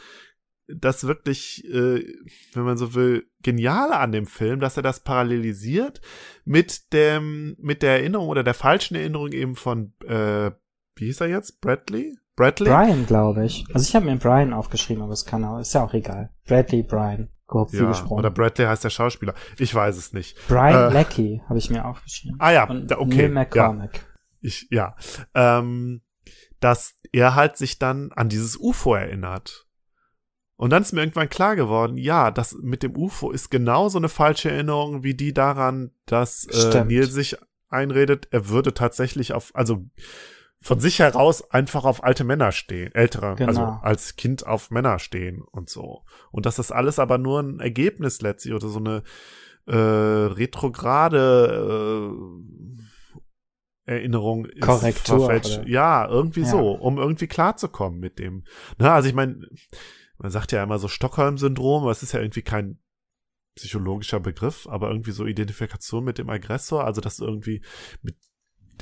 das 0.69 1.05
wirklich, 1.07 1.65
äh, 1.65 2.05
wenn 2.53 2.63
man 2.63 2.77
so 2.77 2.95
will, 2.95 3.27
geniale 3.43 3.97
an 3.97 4.13
dem 4.13 4.27
Film, 4.27 4.61
dass 4.61 4.77
er 4.77 4.83
das 4.83 5.01
parallelisiert 5.01 6.01
mit 6.45 6.93
dem, 6.93 7.57
mit 7.59 7.83
der 7.83 7.93
Erinnerung 7.99 8.29
oder 8.29 8.45
der 8.45 8.55
falschen 8.55 8.95
Erinnerung 8.95 9.33
eben 9.33 9.57
von, 9.57 9.93
äh, 10.07 10.51
wie 10.97 11.07
hieß 11.07 11.21
er 11.21 11.29
jetzt? 11.29 11.61
Bradley? 11.61 12.17
Bradley? 12.37 12.71
Brian, 12.71 13.07
glaube 13.07 13.45
ich. 13.45 13.65
Also 13.73 13.87
ich 13.87 13.95
habe 13.95 14.07
mir 14.07 14.17
Brian 14.17 14.53
aufgeschrieben, 14.53 15.03
aber 15.03 15.13
es 15.13 15.27
kann 15.27 15.45
auch, 15.45 15.59
ist 15.59 15.75
ja 15.75 15.85
auch 15.85 15.95
egal. 15.95 16.31
Bradley 16.47 16.83
Brian 16.83 17.29
grob 17.47 17.73
ja, 17.73 17.89
gesprochen. 17.89 18.19
oder 18.19 18.31
Bradley 18.31 18.67
heißt 18.67 18.85
der 18.85 18.91
Schauspieler. 18.91 19.35
Ich 19.59 19.75
weiß 19.75 19.97
es 19.97 20.13
nicht. 20.13 20.37
Brian 20.49 20.91
äh, 20.91 20.95
Leckie 20.95 21.43
habe 21.49 21.59
ich 21.59 21.69
mir 21.69 21.85
aufgeschrieben. 21.85 22.37
Ah 22.39 22.53
ja, 22.53 22.69
Und 22.69 22.93
okay. 22.93 23.29
Neil 23.29 23.31
McCormick. 23.31 24.07
Ich, 24.41 24.69
ja. 24.71 24.97
Ähm, 25.35 26.03
dass 26.61 26.95
er 27.13 27.35
halt 27.35 27.57
sich 27.57 27.79
dann 27.79 28.13
an 28.13 28.29
dieses 28.29 28.57
UFO 28.57 28.95
erinnert. 28.95 29.67
Und 30.57 30.71
dann 30.71 30.83
ist 30.83 30.93
mir 30.93 31.01
irgendwann 31.01 31.31
klar 31.31 31.57
geworden, 31.57 31.97
ja, 31.97 32.31
das 32.31 32.55
mit 32.61 32.83
dem 32.83 32.95
UFO 32.97 33.31
ist 33.31 33.51
genauso 33.51 33.99
eine 33.99 34.11
falsche 34.11 34.51
Erinnerung 34.51 35.03
wie 35.03 35.15
die 35.15 35.33
daran, 35.33 35.91
dass 36.05 36.45
äh. 36.45 36.85
Neil 36.85 37.11
sich 37.11 37.37
einredet, 37.69 38.29
er 38.31 38.49
würde 38.49 38.75
tatsächlich 38.75 39.33
auf, 39.33 39.53
also 39.55 39.87
von 40.63 40.79
sich 40.79 40.99
heraus 40.99 41.51
einfach 41.51 41.85
auf 41.85 42.05
alte 42.05 42.23
Männer 42.25 42.53
stehen, 42.53 42.95
ältere, 42.95 43.35
Genau. 43.37 43.49
also 43.49 43.63
als 43.83 44.17
Kind 44.17 44.47
auf 44.47 44.71
Männer 44.71 44.99
stehen 44.99 45.41
und 45.43 45.71
so. 45.71 46.05
Und 46.31 46.45
dass 46.47 46.57
das 46.57 46.71
alles 46.71 46.99
aber 46.99 47.19
nur 47.19 47.41
ein 47.41 47.61
Ergebnis 47.61 48.21
letztlich 48.21 48.55
oder 48.55 48.69
so 48.69 48.79
eine 48.79 49.03
äh, 49.67 49.75
retrograde 49.77 52.01
äh, 53.87 53.91
Erinnerung 53.91 54.45
ist 54.47 54.61
Korrektur, 54.61 55.27
verfälscht. 55.27 55.63
Ja, 55.67 56.07
irgendwie 56.09 56.43
Ja. 56.43 56.51
so, 56.51 56.73
um 56.73 56.99
irgendwie 56.99 57.27
klarzukommen 57.27 57.99
mit 57.99 58.19
dem. 58.19 58.45
Na, 58.79 58.95
also 58.95 59.09
ich 59.09 59.15
meine, 59.15 59.49
man 60.19 60.31
sagt 60.31 60.53
ja 60.53 60.63
immer 60.63 60.79
so 60.79 60.89
Stockholm-Syndrom, 60.89 61.83
aber 61.83 61.91
es 61.91 62.03
ist 62.03 62.13
ja 62.13 62.21
irgendwie 62.21 62.43
kein 62.43 62.79
psychologischer 63.57 64.21
Begriff, 64.21 64.67
aber 64.69 64.91
irgendwie 64.91 65.11
so 65.13 65.27
Identifikation 65.27 66.05
mit 66.05 66.19
dem 66.19 66.31
Aggressor, 66.31 66.85
also 66.85 67.01
dass 67.01 67.17
du 67.17 67.25
irgendwie 67.25 67.63
mit 68.03 68.17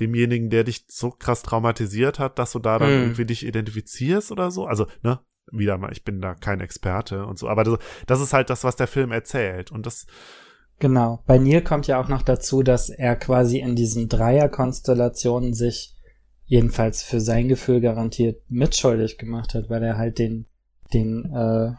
demjenigen, 0.01 0.51
der 0.51 0.65
dich 0.65 0.85
so 0.89 1.11
krass 1.11 1.43
traumatisiert 1.43 2.19
hat, 2.19 2.39
dass 2.39 2.53
du 2.53 2.59
da 2.59 2.79
dann 2.79 2.91
Mhm. 2.91 2.99
irgendwie 3.01 3.27
dich 3.27 3.45
identifizierst 3.47 4.31
oder 4.33 4.51
so. 4.51 4.67
Also, 4.67 4.87
ne, 5.03 5.21
wieder 5.51 5.79
mal, 5.79 5.93
ich 5.93 6.05
bin 6.05 6.21
da 6.21 6.35
kein 6.35 6.61
Experte 6.61 7.25
und 7.27 7.39
so, 7.39 7.49
aber 7.49 7.65
das, 7.65 7.79
das 8.07 8.21
ist 8.21 8.33
halt 8.33 8.51
das, 8.51 8.65
was 8.65 8.77
der 8.77 8.87
Film 8.87 9.13
erzählt. 9.13 9.71
Und 9.73 9.87
das, 9.87 10.07
Genau. 10.81 11.23
Bei 11.27 11.39
Neil 11.39 11.63
kommt 11.63 11.89
ja 11.89 12.01
auch 12.01 12.07
noch 12.09 12.23
dazu, 12.23 12.63
dass 12.63 12.89
er 12.89 13.17
quasi 13.17 13.59
in 13.59 13.75
diesen 13.75 14.09
Dreierkonstellationen 14.09 15.53
sich 15.53 15.97
jedenfalls 16.45 17.03
für 17.03 17.21
sein 17.21 17.49
Gefühl 17.49 17.81
garantiert 17.81 18.43
mitschuldig 18.49 19.19
gemacht 19.19 19.55
hat, 19.55 19.69
weil 19.71 19.83
er 19.83 19.99
halt 19.99 20.19
den, 20.19 20.47
den 20.95 21.25
äh, 21.35 21.73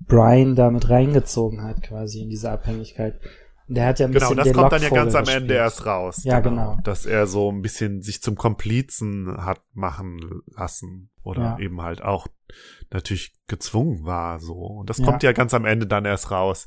Brian 0.00 0.56
damit 0.56 0.88
reingezogen 0.88 1.62
hat, 1.62 1.82
quasi 1.82 2.22
in 2.22 2.30
diese 2.30 2.50
Abhängigkeit. 2.50 3.20
Der 3.72 3.86
hat 3.86 4.00
ja 4.00 4.06
ein 4.06 4.12
genau, 4.12 4.24
bisschen 4.30 4.36
das 4.36 4.44
den 4.48 4.54
kommt 4.54 4.72
dann 4.72 4.82
ja 4.82 4.88
ganz 4.90 5.14
am. 5.14 5.28
Ende 5.28 5.54
erst 5.54 5.86
raus. 5.86 6.24
Ja, 6.24 6.40
genau. 6.40 6.76
Dass 6.82 7.06
er 7.06 7.26
so 7.28 7.50
ein 7.52 7.62
bisschen 7.62 8.02
sich 8.02 8.20
zum 8.20 8.34
Komplizen 8.34 9.36
hat 9.44 9.62
machen 9.72 10.42
lassen. 10.46 11.10
Oder 11.22 11.42
Ja. 11.42 11.58
eben 11.58 11.80
halt 11.80 12.02
auch 12.02 12.26
natürlich 12.90 13.32
gezwungen 13.46 14.04
war, 14.04 14.40
so. 14.40 14.54
Und 14.54 14.90
das 14.90 14.98
Ja. 14.98 15.04
kommt 15.04 15.22
ja 15.22 15.32
ganz 15.32 15.54
am 15.54 15.64
Ende 15.64 15.86
dann 15.86 16.04
erst 16.04 16.30
raus. 16.30 16.66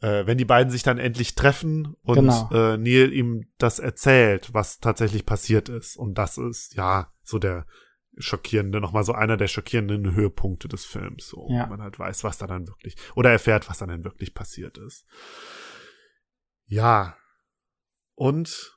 Äh, 0.00 0.26
wenn 0.26 0.38
die 0.38 0.44
beiden 0.44 0.70
sich 0.70 0.82
dann 0.82 0.98
endlich 0.98 1.34
treffen 1.34 1.94
und 2.02 2.14
Genau. 2.16 2.48
äh, 2.50 2.76
Neil 2.78 3.12
ihm 3.12 3.44
das 3.58 3.78
erzählt, 3.78 4.54
was 4.54 4.80
tatsächlich 4.80 5.26
passiert 5.26 5.68
ist. 5.68 5.96
Und 5.96 6.16
das 6.16 6.38
ist, 6.38 6.74
ja, 6.74 7.12
so 7.22 7.38
der 7.38 7.66
schockierende, 8.18 8.80
nochmal 8.80 9.04
so 9.04 9.12
einer 9.12 9.36
der 9.36 9.48
schockierenden 9.48 10.14
Höhepunkte 10.14 10.68
des 10.68 10.84
Films, 10.84 11.28
so, 11.28 11.46
Ja. 11.50 11.66
man 11.66 11.80
halt 11.82 11.98
weiß, 11.98 12.24
was 12.24 12.36
da 12.38 12.46
dann 12.46 12.66
wirklich, 12.68 12.96
oder 13.14 13.30
erfährt, 13.30 13.68
was 13.70 13.78
da 13.78 13.86
dann 13.86 14.04
wirklich 14.04 14.34
passiert 14.34 14.76
ist. 14.78 15.06
Ja. 16.72 17.18
Und 18.14 18.74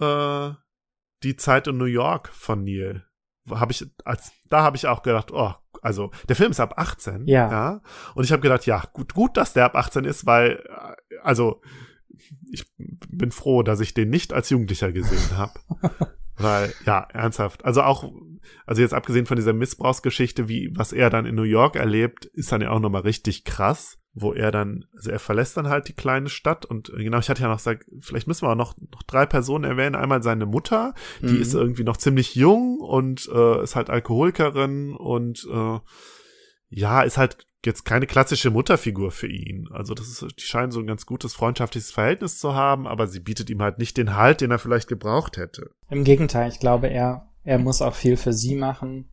äh, 0.00 0.50
die 1.22 1.36
Zeit 1.36 1.66
in 1.66 1.76
New 1.76 1.84
York 1.84 2.28
von 2.28 2.64
Neil. 2.64 3.04
Habe 3.50 3.72
ich, 3.72 3.84
als, 4.04 4.32
da 4.48 4.62
habe 4.62 4.76
ich 4.76 4.86
auch 4.86 5.02
gedacht, 5.02 5.30
oh, 5.30 5.52
also 5.82 6.10
der 6.28 6.36
Film 6.36 6.52
ist 6.52 6.60
ab 6.60 6.74
18, 6.76 7.26
Ja. 7.26 7.50
ja. 7.50 7.82
Und 8.14 8.24
ich 8.24 8.32
habe 8.32 8.40
gedacht, 8.40 8.64
ja, 8.64 8.82
gut, 8.94 9.12
gut, 9.12 9.36
dass 9.36 9.52
der 9.52 9.66
ab 9.66 9.76
18 9.76 10.04
ist, 10.04 10.24
weil, 10.24 10.64
äh, 10.68 11.16
also, 11.22 11.60
ich 12.50 12.64
bin 12.76 13.30
froh, 13.30 13.62
dass 13.62 13.80
ich 13.80 13.92
den 13.92 14.08
nicht 14.08 14.32
als 14.32 14.48
Jugendlicher 14.48 14.90
gesehen 14.92 15.30
habe. 15.36 15.60
Weil, 16.36 16.72
ja, 16.86 17.00
ernsthaft. 17.12 17.64
Also 17.64 17.82
auch, 17.82 18.10
also 18.64 18.80
jetzt 18.80 18.94
abgesehen 18.94 19.26
von 19.26 19.36
dieser 19.36 19.52
Missbrauchsgeschichte, 19.52 20.48
wie, 20.48 20.70
was 20.74 20.92
er 20.92 21.10
dann 21.10 21.26
in 21.26 21.34
New 21.34 21.42
York 21.42 21.76
erlebt, 21.76 22.24
ist 22.24 22.52
dann 22.52 22.62
ja 22.62 22.70
auch 22.70 22.80
nochmal 22.80 23.02
richtig 23.02 23.44
krass, 23.44 23.98
wo 24.20 24.32
er 24.32 24.50
dann, 24.50 24.84
also 24.96 25.10
er 25.10 25.18
verlässt 25.18 25.56
dann 25.56 25.68
halt 25.68 25.88
die 25.88 25.92
kleine 25.92 26.28
Stadt 26.28 26.64
und 26.64 26.90
äh, 26.90 27.02
genau, 27.04 27.18
ich 27.18 27.28
hatte 27.30 27.42
ja 27.42 27.48
noch 27.48 27.58
gesagt, 27.58 27.84
vielleicht 28.00 28.26
müssen 28.26 28.46
wir 28.46 28.50
auch 28.50 28.56
noch, 28.56 28.76
noch 28.92 29.02
drei 29.04 29.26
Personen 29.26 29.64
erwähnen. 29.64 29.94
Einmal 29.94 30.22
seine 30.22 30.46
Mutter, 30.46 30.94
die 31.20 31.34
Mhm. 31.34 31.40
ist 31.42 31.54
irgendwie 31.54 31.84
noch 31.84 31.96
ziemlich 31.96 32.34
jung 32.34 32.80
und 32.80 33.28
äh, 33.32 33.62
ist 33.62 33.76
halt 33.76 33.90
Alkoholikerin 33.90 34.94
und 34.94 35.46
äh, 35.52 35.78
ja, 36.70 37.02
ist 37.02 37.18
halt 37.18 37.46
jetzt 37.64 37.84
keine 37.84 38.06
klassische 38.06 38.50
Mutterfigur 38.50 39.10
für 39.10 39.26
ihn. 39.26 39.68
Also 39.72 39.94
das 39.94 40.08
ist, 40.08 40.22
die 40.38 40.44
scheinen 40.44 40.70
so 40.70 40.78
ein 40.80 40.86
ganz 40.86 41.06
gutes 41.06 41.34
freundschaftliches 41.34 41.90
Verhältnis 41.90 42.38
zu 42.38 42.54
haben, 42.54 42.86
aber 42.86 43.06
sie 43.08 43.20
bietet 43.20 43.50
ihm 43.50 43.60
halt 43.62 43.78
nicht 43.78 43.96
den 43.96 44.14
Halt, 44.16 44.40
den 44.40 44.50
er 44.50 44.58
vielleicht 44.58 44.88
gebraucht 44.88 45.36
hätte. 45.36 45.70
Im 45.90 46.04
Gegenteil, 46.04 46.48
ich 46.50 46.60
glaube, 46.60 46.88
er, 46.88 47.28
er 47.44 47.58
muss 47.58 47.82
auch 47.82 47.94
viel 47.94 48.16
für 48.16 48.32
sie 48.32 48.54
machen. 48.54 49.10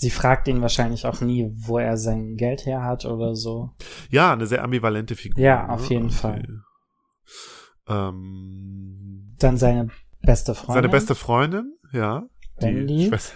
Sie 0.00 0.08
fragt 0.08 0.48
ihn 0.48 0.62
wahrscheinlich 0.62 1.04
auch 1.04 1.20
nie, 1.20 1.52
wo 1.54 1.76
er 1.76 1.98
sein 1.98 2.36
Geld 2.36 2.64
her 2.64 2.82
hat 2.84 3.04
oder 3.04 3.34
so. 3.36 3.72
Ja, 4.08 4.32
eine 4.32 4.46
sehr 4.46 4.64
ambivalente 4.64 5.14
Figur. 5.14 5.44
Ja, 5.44 5.66
ne? 5.66 5.72
auf 5.74 5.90
jeden 5.90 6.04
Irgendwie. 6.04 6.16
Fall. 6.16 6.62
Ähm, 7.86 9.34
Dann 9.38 9.58
seine 9.58 9.88
beste 10.22 10.54
Freundin. 10.54 10.74
seine 10.74 10.88
beste 10.88 11.14
Freundin, 11.14 11.76
ja. 11.92 12.22
Die 12.62 12.64
Wendy. 12.66 13.08
Schwester, 13.08 13.34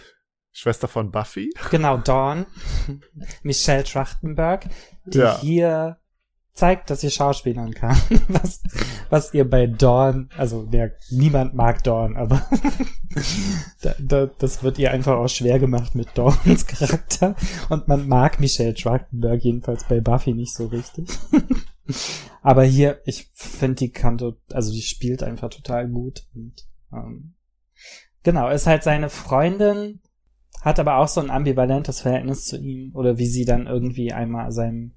Schwester 0.53 0.89
von 0.89 1.11
Buffy. 1.11 1.51
Genau, 1.71 1.99
Dawn. 1.99 2.47
Michelle 3.43 3.85
Trachtenberg, 3.85 4.67
die 5.05 5.19
Ja. 5.19 5.39
hier 5.41 5.99
zeigt, 6.55 6.89
dass 6.89 7.01
sie 7.01 7.11
schauspielern 7.11 7.75
kann. 7.75 7.97
Was, 8.29 8.63
was 9.11 9.35
ihr 9.35 9.49
bei 9.49 9.67
Dawn, 9.67 10.29
also 10.37 10.65
der, 10.65 10.93
niemand 11.11 11.55
mag 11.55 11.83
Dawn, 11.83 12.17
aber 12.17 12.49
da, 13.83 13.95
da, 14.01 14.27
das 14.27 14.63
wird 14.63 14.79
ihr 14.79 14.93
einfach 14.93 15.17
auch 15.17 15.29
schwer 15.29 15.59
gemacht 15.59 15.95
mit 15.97 16.09
Dawns 16.15 16.67
Charakter. 16.69 17.35
Und 17.69 17.89
man 17.89 18.07
mag 18.09 18.39
Michelle 18.41 18.75
Trachtenberg 18.75 19.43
jedenfalls 19.43 19.85
bei 19.85 20.01
Buffy 20.01 20.33
nicht 20.33 20.55
so 20.55 20.67
richtig. 20.67 21.09
aber 22.41 22.63
hier, 22.65 23.01
ich 23.05 23.31
finde, 23.35 23.77
die 23.77 23.91
kann, 23.91 24.19
to- 24.19 24.37
also 24.53 24.73
die 24.73 24.83
spielt 24.83 25.23
einfach 25.25 25.51
total 25.51 25.89
gut. 25.89 26.25
Und, 26.35 26.67
ähm, 26.93 27.35
genau, 28.23 28.49
ist 28.49 28.67
halt 28.69 28.85
seine 28.85 29.11
Freundin, 29.11 30.01
hat 30.61 30.79
aber 30.79 30.99
auch 30.99 31.09
so 31.09 31.21
ein 31.21 31.31
ambivalentes 31.31 32.01
Verhältnis 32.01 32.45
zu 32.45 32.57
ihm 32.59 32.93
oder 32.95 33.19
wie 33.19 33.27
sie 33.27 33.45
dann 33.45 33.67
irgendwie 33.67 34.13
einmal 34.13 34.53
seinem 34.53 34.93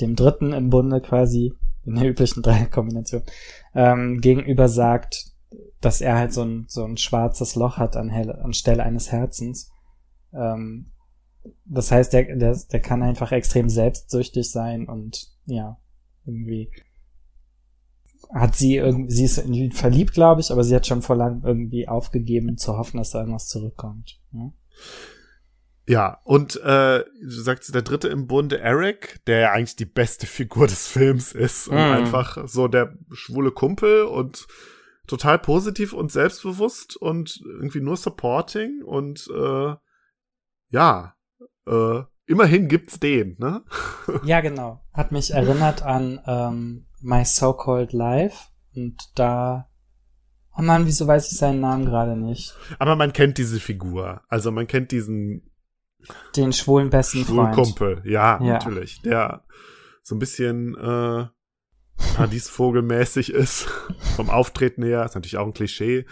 dem 0.00 0.16
Dritten 0.16 0.52
im 0.52 0.70
Bunde 0.70 1.00
quasi 1.00 1.54
in 1.84 1.94
der 1.94 2.08
üblichen 2.08 2.42
Dreierkombination 2.42 3.22
ähm, 3.74 4.20
gegenüber 4.20 4.68
sagt, 4.68 5.32
dass 5.80 6.00
er 6.00 6.16
halt 6.16 6.32
so 6.32 6.42
ein 6.42 6.66
so 6.68 6.84
ein 6.84 6.96
schwarzes 6.96 7.54
Loch 7.54 7.78
hat 7.78 7.96
an 7.96 8.10
helle, 8.10 8.42
anstelle 8.42 8.82
eines 8.82 9.10
Herzens. 9.12 9.70
Ähm, 10.32 10.92
das 11.64 11.90
heißt, 11.90 12.12
der, 12.12 12.36
der 12.36 12.56
der 12.70 12.80
kann 12.80 13.02
einfach 13.02 13.32
extrem 13.32 13.68
selbstsüchtig 13.68 14.50
sein 14.50 14.88
und 14.88 15.28
ja 15.46 15.78
irgendwie 16.26 16.70
hat 18.34 18.56
sie 18.56 18.76
irgendwie 18.76 19.10
sie 19.10 19.24
ist 19.24 19.38
in 19.38 19.54
ihn 19.54 19.72
verliebt, 19.72 20.12
glaube 20.12 20.40
ich, 20.40 20.50
aber 20.50 20.64
sie 20.64 20.74
hat 20.74 20.86
schon 20.86 21.02
vor 21.02 21.16
langem 21.16 21.44
irgendwie 21.44 21.88
aufgegeben 21.88 22.58
zu 22.58 22.76
hoffen, 22.76 22.98
dass 22.98 23.10
da 23.10 23.20
irgendwas 23.20 23.48
zurückkommt. 23.48 24.20
Ja? 24.32 24.52
Ja, 25.88 26.20
und 26.24 26.56
äh, 26.56 27.02
du 27.20 27.30
sagst, 27.30 27.74
der 27.74 27.80
dritte 27.82 28.08
im 28.08 28.26
Bunde, 28.26 28.60
Eric, 28.60 29.24
der 29.26 29.38
ja 29.38 29.52
eigentlich 29.52 29.74
die 29.76 29.86
beste 29.86 30.26
Figur 30.26 30.66
des 30.66 30.86
Films 30.86 31.32
ist 31.32 31.66
und 31.66 31.78
Mhm. 31.78 31.92
einfach 31.92 32.46
so 32.46 32.68
der 32.68 32.94
schwule 33.10 33.50
Kumpel 33.52 34.02
und 34.02 34.46
total 35.06 35.38
positiv 35.38 35.94
und 35.94 36.12
selbstbewusst 36.12 36.96
und 36.98 37.40
irgendwie 37.46 37.80
nur 37.80 37.96
supporting 37.96 38.82
und 38.84 39.28
äh, 39.34 39.74
ja, 40.68 41.14
äh, 41.66 42.02
immerhin 42.26 42.68
gibt's 42.68 43.00
den, 43.00 43.36
ne? 43.38 43.64
Ja, 44.24 44.42
genau. 44.42 44.84
Hat 44.92 45.10
mich 45.12 45.32
erinnert 45.32 45.82
an 45.82 46.20
ähm, 46.26 46.86
My 47.00 47.24
So-Called 47.24 47.94
Life. 47.94 48.48
Und 48.76 48.96
da. 49.14 49.70
Oh 50.56 50.60
Mann, 50.62 50.84
wieso 50.84 51.06
weiß 51.06 51.32
ich 51.32 51.38
seinen 51.38 51.60
Namen 51.60 51.86
gerade 51.86 52.14
nicht? 52.16 52.54
Aber 52.78 52.94
man 52.96 53.14
kennt 53.14 53.38
diese 53.38 53.58
Figur. 53.60 54.20
Also 54.28 54.50
man 54.52 54.66
kennt 54.66 54.92
diesen 54.92 55.47
Den 56.36 56.52
schwulen 56.52 56.90
besten 56.90 57.24
schwulen 57.24 57.52
Freund. 57.52 57.54
Kumpel. 57.54 58.02
Ja, 58.04 58.40
Ja. 58.42 58.54
natürlich. 58.54 59.02
Der 59.02 59.44
so 60.02 60.14
ein 60.14 60.18
bisschen 60.18 60.74
äh, 60.76 61.26
Paradiesvogelmäßig 62.14 63.30
ist. 63.34 63.68
Vom 64.16 64.30
Auftreten 64.30 64.82
her. 64.82 65.04
Ist 65.04 65.14
natürlich 65.14 65.36
auch 65.38 65.46
ein 65.46 65.52
Klischee. 65.54 66.06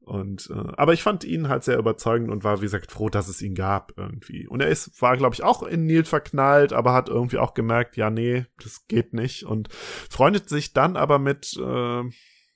Und 0.00 0.50
äh, 0.54 0.72
aber 0.76 0.92
ich 0.92 1.02
fand 1.02 1.24
ihn 1.24 1.48
halt 1.48 1.64
sehr 1.64 1.78
überzeugend 1.78 2.30
und 2.30 2.44
war, 2.44 2.58
wie 2.58 2.66
gesagt, 2.66 2.92
froh, 2.92 3.08
dass 3.08 3.26
es 3.28 3.40
ihn 3.40 3.54
gab 3.54 3.92
irgendwie. 3.96 4.46
Und 4.46 4.60
er 4.60 4.68
ist, 4.68 5.00
war, 5.00 5.16
glaube 5.16 5.34
ich, 5.34 5.42
auch 5.42 5.62
in 5.62 5.86
Neil 5.86 6.04
verknallt, 6.04 6.74
aber 6.74 6.92
hat 6.92 7.08
irgendwie 7.08 7.38
auch 7.38 7.54
gemerkt, 7.54 7.96
ja, 7.96 8.10
nee, 8.10 8.44
das 8.62 8.86
geht 8.86 9.14
nicht. 9.14 9.44
Und 9.44 9.68
freundet 9.72 10.48
sich 10.50 10.74
dann 10.74 10.98
aber 10.98 11.18
mit, 11.18 11.56
äh, 11.58 12.02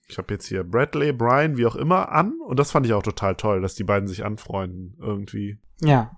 ich 0.09 0.19
habe 0.19 0.35
jetzt 0.35 0.47
hier 0.47 0.63
Bradley, 0.63 1.13
Brian, 1.13 1.57
wie 1.57 1.65
auch 1.65 1.77
immer, 1.77 2.11
an. 2.13 2.35
Und 2.47 2.59
das 2.59 2.71
fand 2.71 2.85
ich 2.85 2.93
auch 2.93 3.03
total 3.03 3.35
toll, 3.37 3.63
dass 3.63 3.75
die 3.75 3.85
beiden 3.85 4.09
sich 4.09 4.27
anfreunden 4.27 4.99
irgendwie. 5.01 5.59
Ja. 5.81 6.11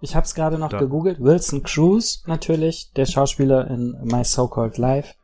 Ich 0.00 0.14
habe 0.16 0.24
es 0.24 0.34
gerade 0.34 0.58
noch 0.58 0.70
Da. 0.70 0.78
gegoogelt. 0.78 1.20
Wilson 1.20 1.62
Cruz 1.62 2.22
natürlich, 2.26 2.92
der 2.96 3.06
Schauspieler 3.06 3.68
in 3.68 3.96
My 4.02 4.24
So-Called 4.24 4.78
Life, 4.78 5.14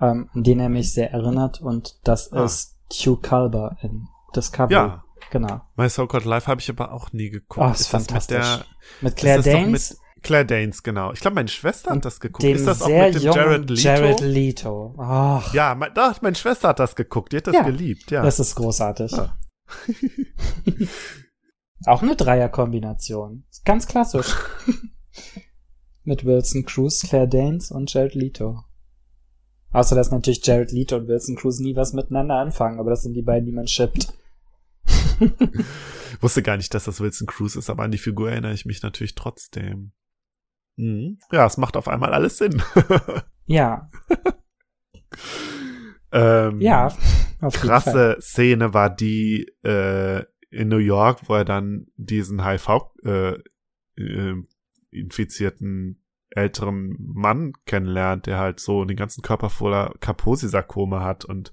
ähm, 0.00 0.28
an 0.32 0.42
den 0.42 0.60
er 0.60 0.68
mich 0.68 0.92
sehr 0.92 1.10
erinnert. 1.12 1.60
Und 1.60 1.98
das 2.04 2.32
Ah. 2.32 2.44
ist 2.44 2.76
Hugh 2.92 3.16
Culber 3.20 3.76
in 3.82 4.06
Discovery. 4.34 4.72
Ja, 4.74 5.00
Genau. 5.30 5.62
My 5.76 5.88
So 5.88 6.06
Called 6.06 6.26
Life 6.26 6.46
habe 6.46 6.60
ich 6.60 6.68
aber 6.70 6.92
auch 6.92 7.12
nie 7.12 7.30
geguckt. 7.30 7.58
Oh, 7.66 7.70
ist 7.72 7.80
mit 7.92 8.02
fantastisch. 8.02 8.36
der 8.36 8.64
Mit 9.00 9.16
Claire 9.16 9.38
ist 9.40 9.46
Danes 9.46 9.90
Mit 10.14 10.22
Claire 10.22 10.44
Danes, 10.46 10.82
genau. 10.82 11.12
Ich 11.12 11.20
glaube, 11.20 11.34
meine 11.34 11.48
Schwester 11.48 11.90
hat 11.90 12.04
das 12.04 12.20
geguckt. 12.20 12.44
Ist 12.44 12.66
das 12.66 12.82
auch 12.82 12.88
mit 12.88 13.14
dem 13.16 13.22
Jared 13.22 13.68
Leto? 13.70 13.80
Jared 13.82 14.20
Leto. 14.20 14.94
Ach, 14.98 15.52
ja, 15.52 15.74
mein, 15.74 15.92
doch, 15.94 16.20
meine 16.22 16.36
Schwester 16.36 16.68
hat 16.68 16.78
das 16.78 16.94
geguckt. 16.94 17.32
Die 17.32 17.38
hat 17.38 17.46
das 17.46 17.54
Ja, 17.54 17.62
geliebt, 17.62 18.10
ja. 18.10 18.22
das 18.22 18.38
ist 18.38 18.54
großartig. 18.54 19.12
Ah. 19.14 19.36
Auch 21.86 22.02
eine 22.02 22.16
Dreierkombination. 22.16 23.44
Ganz 23.64 23.86
klassisch. 23.86 24.34
Mit 26.04 26.24
Wilson 26.24 26.64
Cruz, 26.64 27.02
Claire 27.02 27.28
Danes 27.28 27.70
und 27.70 27.92
Jared 27.92 28.14
Leto. 28.14 28.62
Außer 29.72 29.96
dass 29.96 30.10
natürlich 30.10 30.44
Jared 30.46 30.70
Leto 30.70 30.96
und 30.96 31.08
Wilson 31.08 31.36
Cruz 31.36 31.58
nie 31.58 31.74
was 31.76 31.92
miteinander 31.92 32.36
anfangen, 32.36 32.78
aber 32.78 32.90
das 32.90 33.02
sind 33.02 33.14
die 33.14 33.22
beiden, 33.22 33.46
die 33.46 33.52
man 33.52 33.66
shippt. 33.66 34.12
Wusste 36.20 36.42
gar 36.42 36.56
nicht, 36.56 36.72
dass 36.74 36.84
das 36.84 37.00
Wilson 37.00 37.26
Cruz 37.26 37.56
ist, 37.56 37.70
aber 37.70 37.82
an 37.82 37.90
die 37.90 37.98
Figur 37.98 38.30
erinnere 38.30 38.52
ich 38.52 38.66
mich 38.66 38.82
natürlich 38.82 39.14
trotzdem. 39.14 39.92
Mhm. 40.76 41.18
Ja, 41.32 41.46
es 41.46 41.56
macht 41.56 41.76
auf 41.76 41.88
einmal 41.88 42.12
alles 42.12 42.38
Sinn. 42.38 42.62
Ja, 43.46 43.90
ähm, 46.12 46.60
ja. 46.60 46.86
Auf 47.40 47.54
jeden 47.54 47.68
Fall. 47.68 47.68
krasse 47.68 48.16
Szene 48.20 48.72
war 48.72 48.88
die 48.88 49.52
äh, 49.62 50.24
in 50.54 50.68
New 50.68 50.78
York, 50.78 51.28
wo 51.28 51.34
er 51.34 51.44
dann 51.44 51.86
diesen 51.96 52.44
HIV 52.44 52.68
äh, 53.04 53.34
äh, 53.96 54.34
infizierten 54.90 56.00
älteren 56.30 56.96
Mann 56.98 57.52
kennenlernt, 57.66 58.26
der 58.26 58.38
halt 58.38 58.60
so 58.60 58.84
den 58.84 58.96
ganzen 58.96 59.22
Körper 59.22 59.50
voller 59.50 59.94
Kaposi-Sarkome 60.00 61.00
hat 61.00 61.24
und 61.24 61.52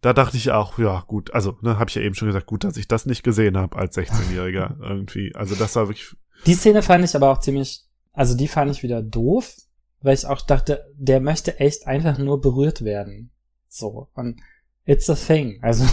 da 0.00 0.12
dachte 0.12 0.36
ich 0.36 0.50
auch, 0.52 0.78
ja 0.78 1.04
gut, 1.06 1.34
also 1.34 1.58
ne, 1.62 1.78
habe 1.78 1.88
ich 1.88 1.96
ja 1.96 2.02
eben 2.02 2.14
schon 2.14 2.28
gesagt, 2.28 2.46
gut, 2.46 2.64
dass 2.64 2.76
ich 2.76 2.86
das 2.86 3.06
nicht 3.06 3.22
gesehen 3.22 3.56
habe 3.56 3.76
als 3.76 3.96
16-Jähriger 3.96 4.80
irgendwie. 4.80 5.34
Also 5.34 5.54
das 5.54 5.74
war 5.74 5.88
wirklich 5.88 6.14
Die 6.46 6.54
Szene 6.54 6.82
fand 6.82 7.04
ich 7.04 7.16
aber 7.16 7.30
auch 7.30 7.40
ziemlich, 7.40 7.84
also 8.12 8.36
die 8.36 8.46
fand 8.46 8.70
ich 8.70 8.82
wieder 8.82 9.02
doof, 9.02 9.54
weil 10.02 10.14
ich 10.14 10.26
auch 10.26 10.42
dachte, 10.42 10.86
der 10.96 11.20
möchte 11.20 11.58
echt 11.58 11.86
einfach 11.86 12.18
nur 12.18 12.40
berührt 12.40 12.84
werden. 12.84 13.30
So. 13.68 14.08
Und 14.14 14.40
it's 14.86 15.10
a 15.10 15.14
thing. 15.14 15.58
Also, 15.62 15.84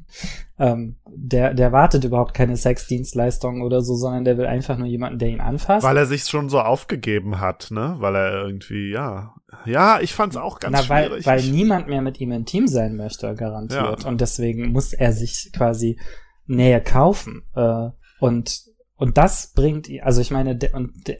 ähm, 0.58 0.96
der, 1.06 1.54
der 1.54 1.72
wartet 1.72 2.04
überhaupt 2.04 2.34
keine 2.34 2.56
Sexdienstleistung 2.56 3.62
oder 3.62 3.80
so, 3.82 3.94
sondern 3.96 4.24
der 4.24 4.38
will 4.38 4.46
einfach 4.46 4.76
nur 4.78 4.86
jemanden, 4.86 5.18
der 5.18 5.28
ihn 5.28 5.40
anfasst. 5.40 5.84
Weil 5.84 5.96
er 5.96 6.06
sich 6.06 6.24
schon 6.24 6.48
so 6.48 6.60
aufgegeben 6.60 7.40
hat, 7.40 7.68
ne? 7.70 7.96
Weil 7.98 8.14
er 8.14 8.44
irgendwie, 8.46 8.90
ja. 8.92 9.34
Ja, 9.66 10.00
ich 10.00 10.14
fand's 10.14 10.36
auch 10.36 10.60
ganz 10.60 10.76
Na, 10.82 10.88
weil, 10.88 11.06
schwierig. 11.08 11.26
weil 11.26 11.40
Ich- 11.40 11.50
niemand 11.50 11.88
mehr 11.88 12.00
mit 12.02 12.20
ihm 12.20 12.32
intim 12.32 12.66
sein 12.68 12.96
möchte, 12.96 13.34
garantiert. 13.34 14.02
Ja. 14.04 14.08
Und 14.08 14.20
deswegen 14.20 14.72
muss 14.72 14.92
er 14.92 15.12
sich 15.12 15.50
quasi 15.54 15.98
Nähe 16.46 16.80
kaufen. 16.80 17.42
Äh, 17.54 17.88
und, 18.20 18.62
und 18.96 19.18
das 19.18 19.52
bringt, 19.54 19.88
ihn- 19.88 20.02
also 20.02 20.20
ich 20.20 20.30
meine, 20.30 20.56
der, 20.56 20.74
und 20.74 20.92
der, 21.06 21.18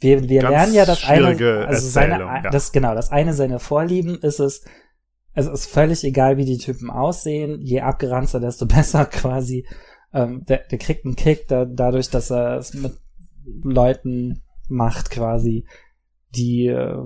wir, 0.00 0.28
wir 0.28 0.40
Ganz 0.40 0.50
lernen 0.52 0.74
ja 0.74 0.84
das 0.84 1.04
eine, 1.04 1.66
also 1.66 1.86
seine, 1.88 2.18
ja. 2.18 2.40
das, 2.50 2.72
genau, 2.72 2.94
das 2.94 3.10
eine 3.10 3.34
seiner 3.34 3.58
Vorlieben 3.60 4.18
ist 4.20 4.40
es, 4.40 4.64
es 5.34 5.46
ist 5.46 5.66
völlig 5.66 6.04
egal, 6.04 6.36
wie 6.36 6.44
die 6.44 6.58
Typen 6.58 6.90
aussehen, 6.90 7.60
je 7.62 7.80
abgeranzter, 7.80 8.40
desto 8.40 8.66
besser 8.66 9.06
quasi. 9.06 9.66
Ähm, 10.12 10.44
der, 10.44 10.58
der 10.70 10.78
kriegt 10.78 11.04
einen 11.04 11.16
Kick 11.16 11.48
da, 11.48 11.64
dadurch, 11.64 12.10
dass 12.10 12.30
er 12.30 12.58
es 12.58 12.74
mit 12.74 12.92
Leuten 13.44 14.42
macht 14.68 15.10
quasi, 15.10 15.64
die, 16.34 16.66
äh, 16.66 16.98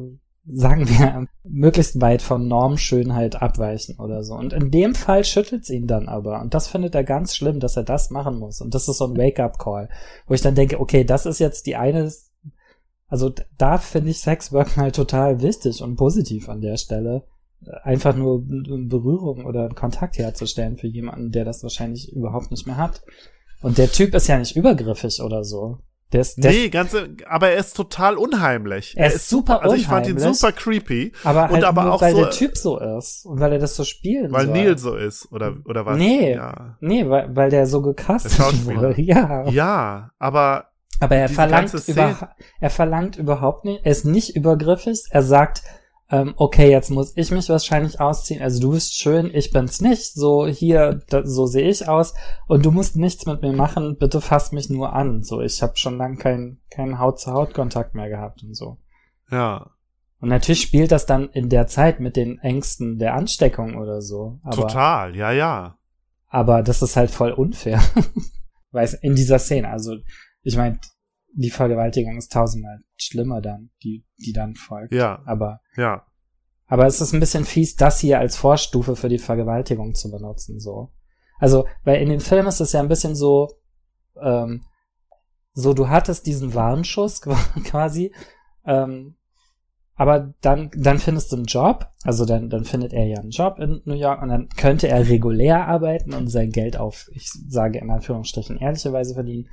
sagen 0.52 0.88
wir, 0.88 1.26
möglichst 1.44 2.00
weit 2.00 2.22
von 2.22 2.48
Normschönheit 2.48 3.40
abweichen 3.40 3.98
oder 3.98 4.24
so. 4.24 4.34
Und 4.34 4.52
in 4.52 4.70
dem 4.70 4.94
Fall 4.94 5.24
schüttelt's 5.24 5.70
ihn 5.70 5.86
dann 5.86 6.08
aber. 6.08 6.40
Und 6.40 6.54
das 6.54 6.66
findet 6.66 6.94
er 6.94 7.04
ganz 7.04 7.36
schlimm, 7.36 7.60
dass 7.60 7.76
er 7.76 7.84
das 7.84 8.10
machen 8.10 8.38
muss. 8.38 8.60
Und 8.60 8.74
das 8.74 8.88
ist 8.88 8.98
so 8.98 9.06
ein 9.06 9.16
Wake-up-Call, 9.16 9.88
wo 10.26 10.34
ich 10.34 10.42
dann 10.42 10.54
denke, 10.56 10.80
okay, 10.80 11.04
das 11.04 11.26
ist 11.26 11.38
jetzt 11.38 11.66
die 11.66 11.76
eine, 11.76 12.10
also 13.08 13.32
da 13.56 13.78
finde 13.78 14.10
ich 14.10 14.18
Sexwork 14.18 14.76
mal 14.76 14.90
total 14.92 15.42
wichtig 15.42 15.80
und 15.80 15.96
positiv 15.96 16.48
an 16.48 16.60
der 16.60 16.76
Stelle. 16.76 17.22
Einfach 17.82 18.14
nur 18.14 18.42
Berührung 18.44 19.44
oder 19.44 19.68
Kontakt 19.70 20.18
herzustellen 20.18 20.76
für 20.76 20.86
jemanden, 20.86 21.30
der 21.32 21.44
das 21.44 21.62
wahrscheinlich 21.62 22.12
überhaupt 22.12 22.50
nicht 22.50 22.66
mehr 22.66 22.76
hat. 22.76 23.02
Und 23.62 23.78
der 23.78 23.90
Typ 23.90 24.14
ist 24.14 24.28
ja 24.28 24.38
nicht 24.38 24.54
übergriffig 24.56 25.20
oder 25.22 25.42
so. 25.42 25.78
Der 26.12 26.20
ist, 26.20 26.36
der 26.42 26.52
Nee, 26.52 26.68
ganze, 26.68 27.08
aber 27.28 27.48
er 27.50 27.58
ist 27.58 27.74
total 27.76 28.16
unheimlich. 28.16 28.94
Er 28.96 29.08
ist 29.12 29.28
super 29.28 29.60
Also 29.62 29.74
ich 29.74 29.88
fand 29.88 30.06
ihn 30.06 30.14
unheimlich. 30.14 30.38
super 30.38 30.52
creepy, 30.52 31.12
Aber 31.24 31.44
Und 31.46 31.50
halt 31.54 31.64
aber 31.64 31.82
nur, 31.84 31.94
auch 31.94 32.00
weil 32.00 32.12
so- 32.14 32.20
der 32.22 32.30
Typ 32.30 32.56
so 32.56 32.78
ist 32.78 33.26
und 33.26 33.40
weil 33.40 33.52
er 33.54 33.58
das 33.58 33.74
so 33.74 33.82
spielen 33.82 34.30
weil 34.30 34.44
soll. 34.46 34.54
Neil 34.54 34.78
so 34.78 34.94
ist, 34.94 35.32
oder, 35.32 35.56
oder 35.64 35.84
was? 35.84 35.96
Nee. 35.98 36.34
Ja. 36.34 36.76
Nee, 36.80 37.08
weil, 37.08 37.34
weil 37.34 37.50
der 37.50 37.66
so 37.66 37.82
gecastet 37.82 38.38
wurde. 38.66 38.94
Ja. 39.02 39.48
ja, 39.48 40.10
aber 40.20 40.66
Aber 41.00 41.16
er 41.16 41.28
verlangt, 41.28 41.74
über, 41.88 42.30
er 42.60 42.70
verlangt 42.70 43.16
überhaupt 43.16 43.64
nicht, 43.64 43.80
er 43.84 43.90
ist 43.90 44.04
nicht 44.04 44.36
übergriffig. 44.36 45.06
Er 45.10 45.22
sagt, 45.22 45.62
ähm, 46.08 46.34
okay, 46.36 46.70
jetzt 46.70 46.90
muss 46.90 47.16
ich 47.16 47.32
mich 47.32 47.48
wahrscheinlich 47.48 48.00
ausziehen. 48.00 48.40
Also 48.40 48.60
du 48.60 48.70
bist 48.70 48.94
schön, 48.94 49.34
ich 49.34 49.50
bin's 49.50 49.80
nicht. 49.80 50.14
So 50.14 50.46
hier, 50.46 51.02
da, 51.08 51.26
so 51.26 51.46
sehe 51.46 51.68
ich 51.68 51.88
aus. 51.88 52.14
Und 52.46 52.64
du 52.64 52.70
musst 52.70 52.96
nichts 52.96 53.26
mit 53.26 53.42
mir 53.42 53.52
machen. 53.52 53.96
Bitte 53.98 54.20
fass 54.20 54.52
mich 54.52 54.70
nur 54.70 54.92
an. 54.92 55.24
So, 55.24 55.40
ich 55.40 55.62
habe 55.62 55.76
schon 55.76 55.98
lange 55.98 56.16
keinen 56.16 56.60
keinen 56.70 57.00
Haut-zu-Haut-Kontakt 57.00 57.94
mehr 57.96 58.08
gehabt 58.08 58.44
und 58.44 58.54
so. 58.54 58.78
ja, 59.32 59.70
Und 60.20 60.28
natürlich 60.28 60.62
spielt 60.62 60.92
das 60.92 61.06
dann 61.06 61.28
in 61.30 61.48
der 61.48 61.66
Zeit 61.66 61.98
mit 61.98 62.14
den 62.14 62.38
Ängsten 62.38 62.98
der 62.98 63.14
Ansteckung 63.14 63.76
oder 63.76 64.00
so. 64.00 64.38
Aber, 64.44 64.56
total, 64.56 65.16
ja, 65.16 65.32
ja. 65.32 65.76
aber 66.28 66.62
das 66.62 66.82
ist 66.82 66.96
halt 66.96 67.10
voll 67.10 67.32
unfair. 67.32 67.80
Weiß, 68.70 68.94
in 68.94 69.16
dieser 69.16 69.40
Szene. 69.40 69.70
Also, 69.70 69.96
ich 70.42 70.56
meine, 70.56 70.78
die 71.36 71.50
Vergewaltigung 71.50 72.16
ist 72.16 72.32
tausendmal 72.32 72.80
schlimmer 72.96 73.40
dann, 73.40 73.70
die, 73.82 74.04
die 74.18 74.32
dann 74.32 74.54
folgt. 74.54 74.94
Ja, 74.94 75.22
Aber, 75.26 75.60
ja. 75.76 76.06
aber 76.66 76.86
es 76.86 77.00
ist 77.00 77.12
ein 77.12 77.20
bisschen 77.20 77.44
fies, 77.44 77.76
das 77.76 78.00
hier 78.00 78.18
als 78.18 78.36
Vorstufe 78.36 78.96
für 78.96 79.08
die 79.08 79.18
Vergewaltigung 79.18 79.94
zu 79.94 80.10
benutzen, 80.10 80.58
so. 80.58 80.92
Also, 81.38 81.66
weil 81.84 82.00
in 82.00 82.08
dem 82.08 82.20
Film 82.20 82.46
ist 82.46 82.60
es 82.60 82.72
ja 82.72 82.80
ein 82.80 82.88
bisschen 82.88 83.14
so, 83.14 83.48
ähm, 84.20 84.64
so, 85.52 85.74
du 85.74 85.88
hattest 85.88 86.26
diesen 86.26 86.54
Warnschuss 86.54 87.20
quasi, 87.64 88.14
ähm, 88.64 89.16
aber 89.94 90.34
dann, 90.40 90.70
dann 90.74 90.98
findest 90.98 91.32
du 91.32 91.36
einen 91.36 91.46
Job, 91.46 91.90
also 92.04 92.24
dann, 92.24 92.48
dann 92.48 92.64
findet 92.64 92.94
er 92.94 93.06
ja 93.06 93.18
einen 93.18 93.30
Job 93.30 93.58
in 93.58 93.82
New 93.84 93.94
York 93.94 94.22
und 94.22 94.28
dann 94.30 94.48
könnte 94.56 94.88
er 94.88 95.08
regulär 95.08 95.66
arbeiten 95.66 96.14
und 96.14 96.28
sein 96.28 96.50
Geld 96.50 96.78
auf, 96.78 97.10
ich 97.12 97.30
sage 97.30 97.78
in 97.78 97.90
Anführungsstrichen, 97.90 98.58
ehrliche 98.58 98.92
Weise 98.92 99.14
verdienen. 99.14 99.48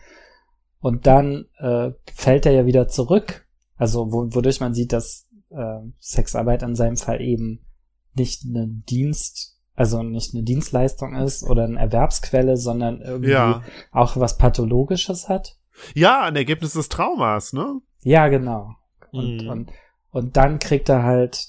Und 0.83 1.07
dann 1.07 1.45
äh, 1.59 1.91
fällt 2.13 2.45
er 2.45 2.51
ja 2.51 2.65
wieder 2.65 2.89
zurück, 2.89 3.47
also 3.77 4.11
wo, 4.11 4.27
wodurch 4.35 4.59
man 4.59 4.73
sieht, 4.73 4.91
dass 4.91 5.29
äh, 5.49 5.79
Sexarbeit 5.99 6.61
in 6.61 6.75
seinem 6.75 6.97
Fall 6.97 7.21
eben 7.21 7.65
nicht 8.15 8.43
eine 8.45 8.67
Dienst, 8.67 9.57
also 9.75 10.03
nicht 10.03 10.33
eine 10.33 10.43
Dienstleistung 10.43 11.15
ist 11.15 11.43
oder 11.43 11.63
eine 11.63 11.79
Erwerbsquelle, 11.79 12.57
sondern 12.57 12.99
irgendwie 13.01 13.31
Ja. 13.31 13.61
auch 13.93 14.17
was 14.17 14.37
Pathologisches 14.37 15.29
hat. 15.29 15.55
Ja, 15.95 16.23
ein 16.23 16.35
Ergebnis 16.35 16.73
des 16.73 16.89
Traumas, 16.89 17.53
ne? 17.53 17.79
Ja, 18.01 18.27
genau. 18.27 18.71
Und, 19.13 19.43
Mhm. 19.43 19.49
und, 19.49 19.71
und 20.11 20.35
dann 20.35 20.59
kriegt 20.59 20.89
er 20.89 21.03
halt, 21.03 21.47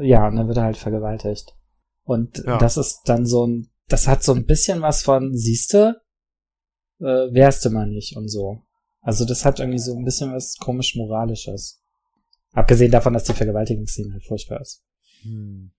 ja, 0.00 0.26
und 0.26 0.34
dann 0.34 0.48
wird 0.48 0.56
er 0.58 0.64
halt 0.64 0.76
vergewaltigt. 0.76 1.54
Und 2.02 2.38
Ja. 2.44 2.58
das 2.58 2.76
ist 2.76 3.02
dann 3.04 3.26
so 3.26 3.46
ein, 3.46 3.70
das 3.86 4.08
hat 4.08 4.24
so 4.24 4.34
ein 4.34 4.44
bisschen 4.44 4.82
was 4.82 5.04
von, 5.04 5.36
siehste, 5.36 6.00
äh, 7.00 7.32
wärst 7.32 7.64
du 7.64 7.70
mal 7.70 7.86
nicht 7.86 8.16
und 8.16 8.28
so. 8.28 8.62
Also 9.00 9.24
das 9.24 9.44
hat 9.44 9.60
irgendwie 9.60 9.78
so 9.78 9.96
ein 9.96 10.04
bisschen 10.04 10.32
was 10.32 10.56
komisch 10.56 10.96
Moralisches. 10.96 11.80
Abgesehen 12.52 12.90
davon, 12.90 13.12
dass 13.12 13.24
die 13.24 13.34
Vergewaltigungsszene 13.34 14.12
halt 14.12 14.24
furchtbar 14.24 14.60
ist. 14.60 14.82
Hm. 15.22 15.70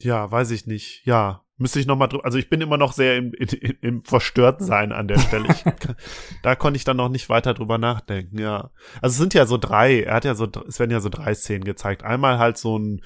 Ja, 0.00 0.30
weiß 0.30 0.50
ich 0.50 0.66
nicht. 0.66 1.06
Ja, 1.06 1.44
müsste 1.56 1.80
ich 1.80 1.86
noch 1.86 1.96
mal 1.96 2.08
drüber. 2.08 2.24
Also 2.24 2.36
ich 2.36 2.50
bin 2.50 2.60
immer 2.60 2.76
noch 2.76 2.92
sehr 2.92 3.16
im, 3.16 3.32
in, 3.32 3.48
im 3.80 4.04
Verstörtsein 4.04 4.92
an 4.92 5.08
der 5.08 5.18
Stelle. 5.18 5.48
Ich, 5.50 5.64
da 6.42 6.54
konnte 6.54 6.76
ich 6.76 6.84
dann 6.84 6.98
noch 6.98 7.08
nicht 7.08 7.28
weiter 7.28 7.54
drüber 7.54 7.78
nachdenken. 7.78 8.38
Ja, 8.38 8.70
also 9.00 9.14
es 9.14 9.18
sind 9.18 9.34
ja 9.34 9.46
so 9.46 9.56
drei. 9.56 10.02
Er 10.02 10.14
hat 10.14 10.24
ja 10.24 10.34
so, 10.34 10.48
es 10.68 10.78
werden 10.78 10.90
ja 10.90 11.00
so 11.00 11.08
drei 11.08 11.34
Szenen 11.34 11.64
gezeigt. 11.64 12.02
Einmal 12.02 12.38
halt 12.38 12.58
so 12.58 12.78
ein 12.78 13.02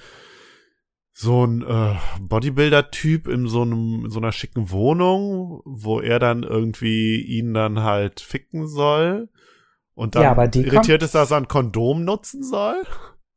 so 1.21 1.45
ein 1.45 1.61
äh, 1.61 1.95
Bodybuilder-Typ 2.21 3.27
in 3.27 3.47
so 3.47 3.61
einem 3.61 4.05
in 4.05 4.11
so 4.11 4.19
einer 4.19 4.31
schicken 4.31 4.71
Wohnung, 4.71 5.61
wo 5.65 5.99
er 5.99 6.19
dann 6.19 6.43
irgendwie 6.43 7.21
ihn 7.21 7.53
dann 7.53 7.83
halt 7.83 8.19
ficken 8.19 8.67
soll. 8.67 9.29
Und 9.93 10.15
dann 10.15 10.23
Ja, 10.23 10.31
aber 10.31 10.47
die 10.47 10.61
irritiert 10.65 11.03
ist, 11.03 11.13
dass 11.15 11.31
er 11.31 11.37
ein 11.37 11.47
Kondom 11.47 12.03
nutzen 12.03 12.43
soll. 12.43 12.81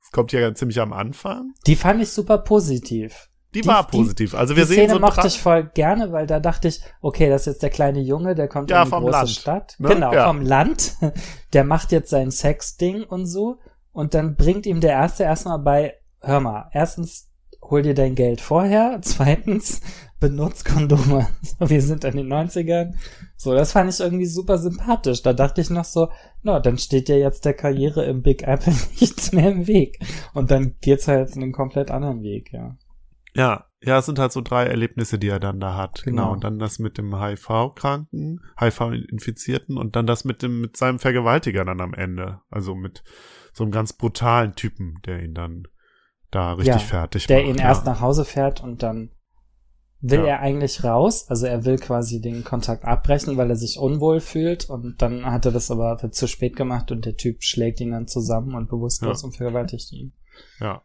Das 0.00 0.10
kommt 0.12 0.32
ja 0.32 0.40
ganz 0.40 0.58
ziemlich 0.58 0.80
am 0.80 0.92
Anfang. 0.92 1.52
Die 1.66 1.76
fand 1.76 2.00
ich 2.02 2.10
super 2.10 2.38
positiv. 2.38 3.28
die, 3.54 3.60
Die- 3.60 3.68
war 3.68 3.86
die- 3.86 3.98
positiv. 3.98 4.34
Also 4.34 4.56
wir 4.56 4.64
die 4.64 4.68
sehen 4.72 4.88
Szene 4.88 4.94
so 4.94 4.98
mochte 5.00 5.26
ich 5.28 5.40
voll 5.40 5.70
gerne, 5.74 6.10
weil 6.10 6.26
da 6.26 6.40
dachte 6.40 6.68
ich, 6.68 6.80
okay, 7.02 7.28
das 7.28 7.42
ist 7.42 7.46
jetzt 7.54 7.62
der 7.62 7.70
kleine 7.70 8.00
Junge, 8.00 8.34
der 8.34 8.48
kommt 8.48 8.70
Ja, 8.70 8.82
in 8.82 8.88
die 8.88 8.90
große 8.96 9.10
Land, 9.10 9.30
Stadt. 9.30 9.74
ne? 9.78 9.88
Genau, 9.90 10.12
Ja. 10.12 10.26
vom 10.26 10.40
Land. 10.40 10.96
Der 11.52 11.62
macht 11.64 11.92
jetzt 11.92 12.10
sein 12.10 12.30
Sexding 12.32 13.04
und 13.04 13.26
so. 13.26 13.58
Und 13.92 14.14
dann 14.14 14.34
bringt 14.36 14.66
ihm 14.66 14.80
der 14.80 14.92
Erste 14.92 15.22
erstmal 15.24 15.58
bei, 15.60 15.94
hör 16.20 16.40
mal, 16.40 16.68
erstens, 16.72 17.30
hol 17.70 17.82
dir 17.82 17.94
dein 17.94 18.14
Geld 18.14 18.40
vorher. 18.40 18.98
Zweitens, 19.02 19.80
benutzt 20.20 20.64
Kondome. 20.64 21.28
Wir 21.58 21.82
sind 21.82 22.04
in 22.04 22.16
den 22.16 22.32
90ern. 22.32 22.94
So, 23.36 23.54
das 23.54 23.72
fand 23.72 23.92
ich 23.92 24.00
irgendwie 24.00 24.26
super 24.26 24.58
sympathisch. 24.58 25.22
Da 25.22 25.32
dachte 25.32 25.60
ich 25.60 25.70
noch 25.70 25.84
so, 25.84 26.08
na, 26.42 26.60
dann 26.60 26.78
steht 26.78 27.08
ja 27.08 27.16
jetzt 27.16 27.44
der 27.44 27.54
Karriere 27.54 28.04
im 28.04 28.22
Big 28.22 28.42
Apple 28.42 28.74
nichts 29.00 29.32
mehr 29.32 29.50
im 29.50 29.66
Weg. 29.66 29.98
Und 30.32 30.50
dann 30.50 30.76
geht's 30.80 31.08
halt 31.08 31.36
einen 31.36 31.52
komplett 31.52 31.90
anderen 31.90 32.22
Weg, 32.22 32.52
ja. 32.52 32.76
Ja, 33.36 33.66
ja, 33.82 33.98
es 33.98 34.06
sind 34.06 34.18
halt 34.18 34.32
so 34.32 34.40
drei 34.40 34.64
Erlebnisse, 34.64 35.18
die 35.18 35.28
er 35.28 35.40
dann 35.40 35.60
da 35.60 35.76
hat. 35.76 36.02
Genau. 36.04 36.22
Genau. 36.22 36.32
Und 36.32 36.44
dann 36.44 36.58
das 36.58 36.78
mit 36.78 36.96
dem 36.98 37.20
HIV-Kranken, 37.20 38.40
HIV-Infizierten 38.58 39.76
und 39.76 39.96
dann 39.96 40.06
das 40.06 40.24
mit 40.24 40.42
dem, 40.42 40.60
mit 40.60 40.76
seinem 40.76 40.98
Vergewaltiger 40.98 41.64
dann 41.64 41.80
am 41.80 41.92
Ende. 41.92 42.40
Also 42.48 42.74
mit 42.74 43.02
so 43.52 43.64
einem 43.64 43.72
ganz 43.72 43.92
brutalen 43.92 44.54
Typen, 44.54 45.00
der 45.04 45.22
ihn 45.22 45.34
dann 45.34 45.66
da 46.34 46.52
richtig 46.54 46.74
Ja, 46.74 46.78
fertig 46.78 47.26
der 47.26 47.38
macht. 47.38 47.48
ihn 47.48 47.56
ja. 47.58 47.64
erst 47.64 47.86
nach 47.86 48.00
Hause 48.00 48.24
fährt 48.24 48.62
und 48.62 48.82
dann 48.82 49.10
will 50.00 50.20
Ja. 50.20 50.26
er 50.26 50.40
eigentlich 50.40 50.84
raus, 50.84 51.30
also 51.30 51.46
er 51.46 51.64
will 51.64 51.78
quasi 51.78 52.20
den 52.20 52.44
Kontakt 52.44 52.84
abbrechen, 52.84 53.36
weil 53.38 53.48
er 53.48 53.56
sich 53.56 53.78
unwohl 53.78 54.20
fühlt 54.20 54.68
und 54.68 55.00
dann 55.00 55.24
hat 55.24 55.46
er 55.46 55.52
das 55.52 55.70
aber 55.70 55.96
zu 56.10 56.28
spät 56.28 56.56
gemacht 56.56 56.90
und 56.92 57.06
der 57.06 57.16
Typ 57.16 57.42
schlägt 57.42 57.80
ihn 57.80 57.92
dann 57.92 58.06
zusammen 58.06 58.54
und 58.54 58.68
bewusstlos 58.68 59.24
und 59.24 59.36
vergewaltigt 59.36 59.90
ihn. 59.92 60.12
Ja. 60.60 60.82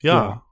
Ja. 0.00 0.12
Ja. 0.24 0.42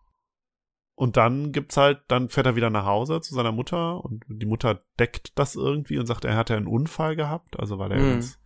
Und 0.97 1.17
dann 1.17 1.51
gibt's 1.51 1.77
halt, 1.77 2.03
dann 2.07 2.29
fährt 2.29 2.47
er 2.47 2.55
wieder 2.57 2.71
nach 2.71 2.85
Hause 2.87 3.21
zu 3.21 3.35
seiner 3.35 3.51
Mutter 3.51 4.05
und 4.05 4.23
die 4.29 4.47
Mutter 4.47 4.81
deckt 5.01 5.37
das 5.39 5.57
irgendwie 5.57 5.99
und 5.99 6.07
sagt, 6.07 6.25
er 6.25 6.37
hatte 6.37 6.57
einen 6.57 6.69
Unfall 6.69 7.17
gehabt, 7.17 7.59
also 7.59 7.79
weil 7.79 7.91
er 7.93 7.99
Mhm. 8.01 8.13
jetzt 8.15 8.39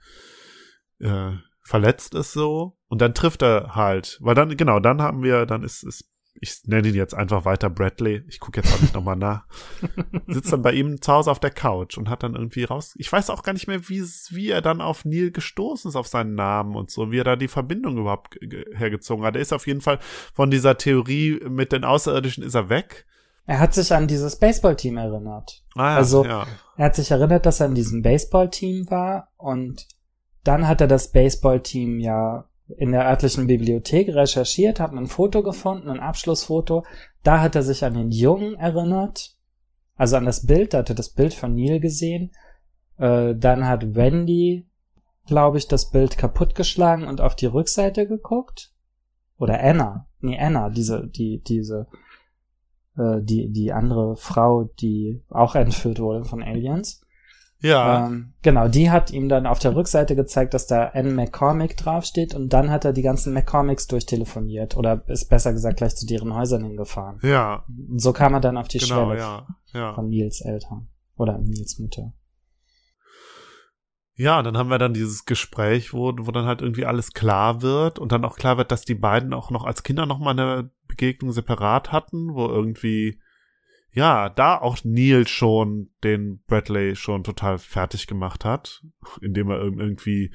äh, 1.01 1.32
verletzt 1.69 2.15
ist 2.15 2.32
so. 2.32 2.77
Und 2.89 3.01
dann 3.03 3.15
trifft 3.15 3.43
er 3.43 3.74
halt, 3.74 4.19
weil 4.23 4.35
dann, 4.35 4.57
genau, 4.57 4.81
dann 4.81 5.03
haben 5.03 5.23
wir, 5.23 5.47
dann 5.47 5.62
ist, 5.62 5.82
ist 5.85 6.09
ich 6.40 6.61
nenne 6.66 6.86
ihn 6.86 6.95
jetzt 6.95 7.15
einfach 7.15 7.45
weiter 7.45 7.69
Bradley, 7.69 8.23
ich 8.28 8.39
gucke 8.39 8.61
jetzt 8.61 8.73
auch 8.73 8.81
nicht 8.81 8.95
nochmal 8.95 9.16
nach, 9.16 9.49
sitzt 10.28 10.53
dann 10.53 10.62
bei 10.62 10.73
ihm 10.73 11.03
zu 11.03 11.12
Hause 11.12 11.32
auf 11.32 11.40
der 11.40 11.51
Couch 11.51 11.99
und 11.99 12.09
hat 12.09 12.23
dann 12.23 12.36
irgendwie 12.36 12.62
raus, 12.62 12.95
ich 12.97 13.11
weiß 13.11 13.31
auch 13.31 13.43
gar 13.43 13.55
nicht 13.55 13.66
mehr, 13.66 13.89
wie, 13.89 13.99
es- 13.99 14.28
wie 14.32 14.49
er 14.51 14.62
dann 14.62 14.81
auf 14.81 15.05
Neil 15.05 15.32
gestoßen 15.32 15.89
ist, 15.89 15.97
auf 15.97 16.07
seinen 16.07 16.36
Namen 16.36 16.77
und 16.77 16.93
so, 16.93 17.11
wie 17.11 17.19
er 17.19 17.24
da 17.24 17.35
die 17.35 17.49
Verbindung 17.49 17.99
überhaupt 17.99 18.31
ge- 18.39 18.49
ge- 18.49 18.77
hergezogen 18.77 19.24
hat. 19.24 19.35
Er 19.35 19.43
ist 19.43 19.53
auf 19.53 19.66
jeden 19.66 19.81
Fall 19.81 19.99
von 20.32 20.49
dieser 20.51 20.78
Theorie 20.78 21.40
mit 21.49 21.73
den 21.73 21.82
Außerirdischen 21.85 22.45
ist 22.45 22.55
er 22.55 22.69
weg. 22.69 23.05
Er 23.47 23.59
hat 23.59 23.74
sich 23.74 23.93
an 23.93 24.07
dieses 24.07 24.39
Baseballteam 24.39 24.97
erinnert. 24.97 25.65
Ah, 25.74 25.90
ja, 25.93 25.97
Also- 25.97 26.24
ja. 26.24 26.47
Er 26.77 26.85
hat 26.85 26.95
sich 26.95 27.11
erinnert, 27.11 27.47
dass 27.47 27.59
er 27.59 27.66
in 27.66 27.74
diesem 27.74 28.03
Baseballteam 28.03 28.89
war 28.90 29.32
und 29.39 29.89
dann 30.44 30.66
hat 30.66 30.81
er 30.81 30.86
das 30.89 31.12
Baseballteam 31.12 32.01
ja 32.01 32.48
in 32.77 32.93
der 32.93 33.06
örtlichen 33.06 33.47
Bibliothek 33.47 34.09
recherchiert, 34.15 34.78
hat 34.78 34.93
ein 34.93 35.06
Foto 35.06 35.43
gefunden, 35.43 35.89
ein 35.89 36.01
Abschlussfoto. 36.01 36.85
Da 37.23 37.40
hat 37.40 37.56
er 37.56 37.62
sich 37.62 37.85
an 37.85 37.94
den 37.94 38.10
Jungen 38.10 38.55
erinnert, 38.55 39.36
also 39.97 40.16
an 40.16 40.27
das 40.27 40.47
Bild, 40.47 40.74
da 40.74 40.78
hat 40.78 40.90
er 40.90 40.94
das 40.94 41.09
Bild 41.10 41.35
von 41.35 41.55
Neil 41.55 41.81
gesehen. 41.81 42.31
Äh, 42.98 43.35
dann 43.35 43.66
hat 43.66 43.94
Wendy, 43.94 44.69
glaube 45.27 45.59
ich, 45.59 45.66
das 45.66 45.90
Bild 45.90 46.19
kaputtgeschlagen 46.19 47.06
und 47.06 47.20
auf 47.20 47.35
die 47.35 47.47
Rückseite 47.47 48.06
geguckt. 48.06 48.73
Oder 49.39 49.60
Anna. 49.60 50.06
Nee, 50.20 50.39
Anna, 50.39 50.69
diese, 50.69 51.06
die, 51.06 51.43
diese, 51.43 51.86
äh, 52.97 53.20
die, 53.23 53.51
die 53.51 53.73
andere 53.73 54.16
Frau, 54.16 54.65
die 54.81 55.23
auch 55.28 55.55
entführt 55.55 56.01
wurde 56.01 56.24
von 56.24 56.43
Aliens. 56.43 57.05
Ja, 57.60 58.06
Ähm, 58.06 58.35
genau, 58.43 58.68
die 58.68 58.90
hat 58.90 59.10
ihm 59.10 59.28
dann 59.28 59.47
auf 59.47 59.59
der 59.59 59.74
Rückseite 59.74 60.14
gezeigt, 60.14 60.55
dass 60.55 60.66
da 60.66 60.85
N. 60.89 61.14
McCormick 61.14 61.76
draufsteht 61.76 62.35
und 62.35 62.52
dann 62.52 62.70
hat 62.70 62.85
er 62.85 62.93
die 62.93 63.02
ganzen 63.02 63.32
McCormicks 63.32 63.89
durchtelefoniert 63.89 64.76
oder 64.76 65.02
ist 65.09 65.28
besser 65.28 65.52
gesagt 65.52 65.78
gleich 65.78 65.97
zu 65.97 66.06
deren 66.06 66.35
Häusern 66.35 66.64
hingefahren. 66.64 67.18
ja, 67.22 67.64
Und 67.66 68.01
so 68.01 68.12
kam 68.12 68.35
er 68.35 68.40
dann 68.40 68.56
auf 68.56 68.68
die 68.68 68.78
genau, 68.78 69.06
Schwelle 69.06 69.18
ja, 69.18 69.47
ja. 69.72 69.94
von 69.94 70.09
Nils 70.09 70.40
Eltern 70.40 70.89
oder 71.16 71.39
Nils 71.39 71.78
Mutter. 71.80 72.12
Ja, 74.14 74.39
und 74.39 74.44
dann 74.44 74.59
haben 74.59 74.68
wir 74.68 74.78
dann 74.78 74.94
dieses 74.94 75.26
Gespräch, 75.26 75.93
wo, 75.93 76.12
wo 76.18 76.32
dann 76.32 76.47
halt 76.47 76.60
irgendwie 76.60 76.85
alles 76.85 77.12
klar 77.12 77.62
wird 77.62 78.01
und 78.01 78.10
dann 78.10 78.24
auch 78.24 78.36
klar 78.36 78.56
wird, 78.59 78.72
dass 78.72 78.85
die 78.85 78.97
beiden 78.97 79.32
auch 79.32 79.51
noch 79.51 79.64
als 79.64 79.85
Kinder 79.85 80.06
noch 80.06 80.18
mal 80.18 80.32
eine 80.32 80.70
Begegnung 80.89 81.30
separat 81.30 81.93
hatten, 81.93 82.35
wo 82.35 82.47
irgendwie, 82.48 83.20
ja, 83.99 84.29
da 84.29 84.57
auch 84.59 84.79
Neil 84.85 85.27
schon 85.27 85.91
den 86.05 86.41
Bradley 86.47 86.95
schon 86.95 87.25
total 87.25 87.59
fertig 87.59 88.07
gemacht 88.07 88.45
hat, 88.45 88.83
indem 89.20 89.51
er 89.51 89.59
irg- 89.61 89.81
irgendwie 89.81 90.33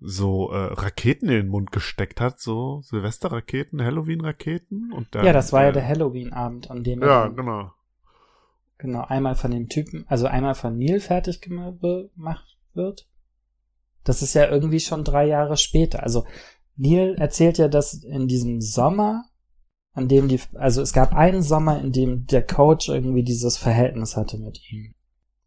so 0.00 0.50
äh, 0.52 0.72
Raketen 0.72 1.28
in 1.28 1.34
den 1.34 1.48
Mund 1.48 1.72
gesteckt 1.72 2.20
hat, 2.20 2.38
so 2.38 2.80
Silvesterraketen, 2.82 3.82
Halloween-Raketen 3.82 4.92
und 4.92 5.14
dann, 5.14 5.24
ja, 5.24 5.32
das 5.32 5.52
war 5.52 5.62
ja 5.64 5.70
äh, 5.70 5.72
der 5.72 5.88
Halloween-Abend, 5.88 6.70
an 6.70 6.84
dem 6.84 7.02
er 7.02 7.08
Ja, 7.08 7.22
dann, 7.24 7.36
genau. 7.36 7.72
genau 8.78 9.04
einmal 9.04 9.34
von 9.34 9.50
dem 9.50 9.68
Typen, 9.68 10.04
also 10.08 10.26
einmal 10.26 10.54
von 10.54 10.78
Neil 10.78 11.00
fertig 11.00 11.40
gemacht 11.40 12.58
wird. 12.74 13.08
Das 14.04 14.22
ist 14.22 14.34
ja 14.34 14.48
irgendwie 14.48 14.80
schon 14.80 15.02
drei 15.02 15.26
Jahre 15.26 15.56
später. 15.56 16.02
Also 16.02 16.24
Neil 16.76 17.14
erzählt 17.14 17.58
ja, 17.58 17.68
dass 17.68 17.94
in 17.94 18.28
diesem 18.28 18.60
Sommer, 18.60 19.24
an 19.94 20.08
dem 20.08 20.28
die, 20.28 20.40
also 20.54 20.82
es 20.82 20.92
gab 20.92 21.14
einen 21.14 21.42
Sommer, 21.42 21.80
in 21.80 21.92
dem 21.92 22.26
der 22.26 22.44
Coach 22.44 22.88
irgendwie 22.88 23.22
dieses 23.22 23.56
Verhältnis 23.56 24.16
hatte 24.16 24.38
mit 24.38 24.60
ihm. 24.70 24.94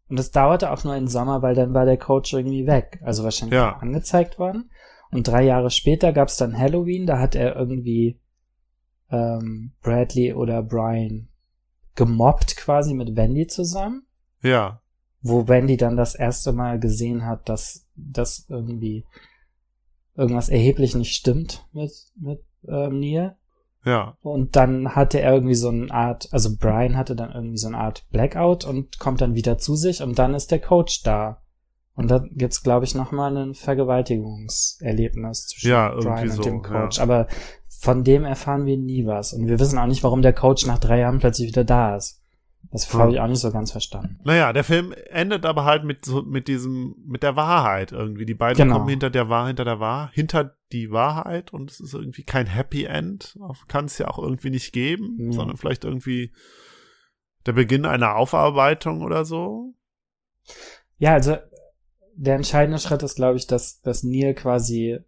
Und 0.08 0.18
es 0.18 0.30
dauerte 0.30 0.70
auch 0.72 0.84
nur 0.84 0.94
einen 0.94 1.08
Sommer, 1.08 1.42
weil 1.42 1.54
dann 1.54 1.74
war 1.74 1.84
der 1.84 1.98
Coach 1.98 2.32
irgendwie 2.32 2.66
weg. 2.66 2.98
Also 3.04 3.24
wahrscheinlich 3.24 3.54
Ja. 3.56 3.76
angezeigt 3.76 4.38
worden. 4.38 4.70
Und 5.10 5.28
drei 5.28 5.44
Jahre 5.44 5.70
später 5.70 6.12
gab 6.12 6.28
es 6.28 6.36
dann 6.36 6.58
Halloween, 6.58 7.06
da 7.06 7.18
hat 7.18 7.34
er 7.34 7.56
irgendwie 7.56 8.18
ähm, 9.10 9.72
Bradley 9.82 10.32
oder 10.34 10.62
Brian 10.62 11.28
gemobbt 11.94 12.56
quasi 12.56 12.94
mit 12.94 13.16
Wendy 13.16 13.46
zusammen 13.46 14.06
Ja, 14.42 14.80
wo 15.20 15.48
Wendy 15.48 15.76
dann 15.76 15.96
das 15.96 16.14
erste 16.14 16.52
Mal 16.52 16.78
gesehen 16.78 17.24
hat, 17.26 17.48
dass 17.48 17.86
das 17.96 18.46
irgendwie 18.48 19.04
irgendwas 20.14 20.48
erheblich 20.48 20.94
nicht 20.94 21.14
stimmt 21.14 21.66
mit, 21.72 21.90
mit 22.16 22.44
ähm, 22.66 23.00
Neil. 23.00 23.36
Ja, 23.88 24.16
Und 24.20 24.54
dann 24.56 24.94
hatte 24.94 25.20
er 25.20 25.32
irgendwie 25.34 25.54
so 25.54 25.68
eine 25.68 25.90
Art, 25.90 26.28
also 26.32 26.50
Brian 26.58 26.96
hatte 26.96 27.16
dann 27.16 27.32
irgendwie 27.32 27.58
so 27.58 27.68
eine 27.68 27.78
Art 27.78 28.06
Blackout 28.10 28.64
und 28.64 28.98
kommt 28.98 29.20
dann 29.20 29.34
wieder 29.34 29.58
zu 29.58 29.74
sich 29.76 30.02
und 30.02 30.18
dann 30.18 30.34
ist 30.34 30.50
der 30.50 30.60
Coach 30.60 31.02
da. 31.02 31.42
Und 31.94 32.10
dann 32.10 32.30
gibt's, 32.34 32.62
glaube 32.62 32.84
ich, 32.84 32.94
nochmal 32.94 33.36
ein 33.36 33.54
Vergewaltigungserlebnis 33.54 35.48
zwischen 35.48 35.70
Ja, 35.70 35.90
Brian 35.90 36.30
und 36.30 36.36
so, 36.36 36.42
dem 36.42 36.62
Coach. 36.62 36.98
ja. 36.98 37.02
Aber 37.02 37.26
von 37.80 38.04
dem 38.04 38.24
erfahren 38.24 38.66
wir 38.66 38.76
nie 38.76 39.06
was. 39.06 39.32
Und 39.32 39.48
wir 39.48 39.58
wissen 39.58 39.78
auch 39.78 39.86
nicht, 39.86 40.04
warum 40.04 40.22
der 40.22 40.32
Coach 40.32 40.66
nach 40.66 40.78
drei 40.78 41.00
Jahren 41.00 41.18
plötzlich 41.18 41.48
wieder 41.48 41.64
da 41.64 41.96
ist. 41.96 42.17
Das 42.70 42.92
Hm. 42.92 43.00
habe 43.00 43.12
ich 43.12 43.20
auch 43.20 43.26
nicht 43.28 43.40
so 43.40 43.50
ganz 43.50 43.72
verstanden. 43.72 44.18
Naja, 44.24 44.52
der 44.52 44.62
Film 44.64 44.94
endet 45.10 45.46
aber 45.46 45.64
halt 45.64 45.84
mit 45.84 46.04
so, 46.04 46.22
mit 46.22 46.48
diesem, 46.48 46.94
mit 47.06 47.22
der 47.22 47.34
Wahrheit 47.34 47.92
irgendwie. 47.92 48.26
Die 48.26 48.34
beiden 48.34 48.58
Genau. 48.58 48.74
kommen 48.78 48.88
hinter 48.90 49.08
der 49.10 49.28
Wahrheit, 49.30 49.48
hinter 49.48 49.64
der 49.64 49.80
Wahrheit, 49.80 50.14
hinter 50.14 50.56
die 50.72 50.90
Wahrheit 50.90 51.52
und 51.52 51.70
es 51.70 51.80
ist 51.80 51.94
irgendwie 51.94 52.24
kein 52.24 52.46
Happy 52.46 52.84
End. 52.84 53.38
Kann 53.68 53.86
es 53.86 53.96
ja 53.98 54.08
auch 54.08 54.18
irgendwie 54.18 54.50
nicht 54.50 54.72
geben, 54.72 55.14
Nee. 55.16 55.32
sondern 55.32 55.56
vielleicht 55.56 55.84
irgendwie 55.84 56.32
der 57.46 57.52
Beginn 57.52 57.86
einer 57.86 58.16
Aufarbeitung 58.16 59.02
oder 59.02 59.24
so. 59.24 59.72
Ja, 60.98 61.14
also 61.14 61.36
der 62.14 62.34
entscheidende 62.36 62.78
Schritt 62.80 63.02
ist, 63.02 63.14
glaube 63.16 63.38
ich, 63.38 63.46
dass, 63.46 63.80
dass 63.80 64.02
Neil 64.02 64.34
quasi 64.34 64.98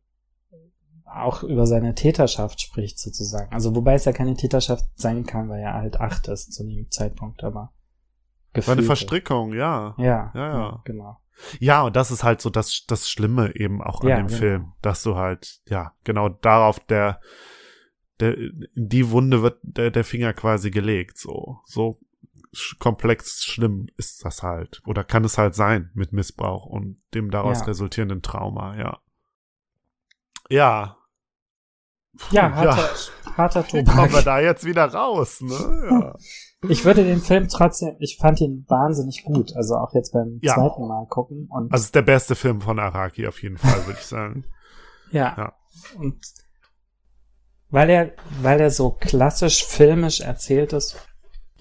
auch 1.12 1.42
über 1.42 1.66
seine 1.66 1.94
Täterschaft 1.94 2.60
spricht, 2.60 2.98
sozusagen. 2.98 3.52
Also 3.52 3.74
wobei 3.74 3.94
es 3.94 4.04
ja 4.04 4.12
keine 4.12 4.34
Täterschaft 4.34 4.84
sein 4.94 5.24
kann, 5.26 5.48
weil 5.48 5.60
er 5.60 5.74
halt 5.74 6.00
acht 6.00 6.28
ist 6.28 6.52
zu 6.52 6.64
dem 6.64 6.90
Zeitpunkt, 6.90 7.42
aber 7.44 7.54
War 7.54 7.70
eine 7.70 8.52
gefühlte. 8.52 8.82
Verstrickung, 8.84 9.52
ja. 9.54 9.94
Ja, 9.98 10.30
Ja, 10.34 10.48
ja. 10.58 10.82
genau. 10.84 11.18
Ja, 11.58 11.82
und 11.82 11.96
das 11.96 12.10
ist 12.10 12.22
halt 12.22 12.40
so 12.42 12.50
das, 12.50 12.84
das 12.86 13.08
Schlimme 13.08 13.54
eben 13.56 13.80
auch 13.82 14.02
an 14.02 14.08
Ja, 14.08 14.16
dem 14.16 14.26
genau. 14.26 14.38
Film, 14.38 14.72
dass 14.82 15.02
du 15.02 15.16
halt, 15.16 15.60
ja, 15.68 15.92
genau 16.04 16.28
darauf 16.28 16.80
der, 16.80 17.20
der, 18.20 18.36
in 18.36 18.68
die 18.74 19.10
Wunde 19.10 19.42
wird 19.42 19.58
der, 19.62 19.90
der 19.90 20.04
Finger 20.04 20.32
quasi 20.34 20.70
gelegt, 20.70 21.16
so, 21.18 21.60
so 21.64 21.98
komplex 22.78 23.42
schlimm 23.44 23.86
ist 23.96 24.24
das 24.24 24.42
halt, 24.42 24.82
oder 24.84 25.02
kann 25.04 25.24
es 25.24 25.38
halt 25.38 25.54
sein 25.54 25.90
mit 25.94 26.12
Missbrauch 26.12 26.66
und 26.66 27.00
dem 27.14 27.30
daraus 27.30 27.60
Ja. 27.60 27.66
resultierenden 27.66 28.22
Trauma, 28.22 28.76
ja. 28.76 28.98
Ja. 30.50 30.96
Ja, 32.30 32.52
harter, 32.52 32.88
harter 33.36 33.64
Wie 33.66 33.84
kommen 33.84 33.86
wir 33.86 34.06
Tobak. 34.08 34.24
da 34.24 34.40
jetzt 34.40 34.64
wieder 34.64 34.84
raus, 34.86 35.40
ne? 35.40 35.88
Ja. 35.90 36.14
Ich 36.68 36.84
würde 36.84 37.04
den 37.04 37.20
Film 37.20 37.48
trotzdem, 37.48 37.96
ich 38.00 38.18
fand 38.18 38.40
ihn 38.40 38.66
wahnsinnig 38.68 39.22
gut, 39.24 39.56
also 39.56 39.76
auch 39.76 39.94
jetzt 39.94 40.12
beim 40.12 40.38
Ja. 40.42 40.54
zweiten 40.54 40.86
Mal 40.86 41.06
gucken 41.08 41.46
und 41.50 41.72
Also 41.72 41.84
ist 41.84 41.94
der 41.94 42.02
beste 42.02 42.34
Film 42.34 42.60
von 42.60 42.78
Araki 42.78 43.26
auf 43.26 43.42
jeden 43.42 43.56
Fall, 43.56 43.86
würde 43.86 43.98
ich 43.98 44.06
sagen. 44.06 44.44
ja. 45.12 45.34
ja. 45.36 45.52
Und 45.98 46.18
weil 47.70 47.88
er, 47.88 48.12
weil 48.42 48.60
er 48.60 48.70
so 48.70 48.90
klassisch 48.90 49.64
filmisch 49.64 50.20
erzählt 50.20 50.72
ist. 50.72 50.96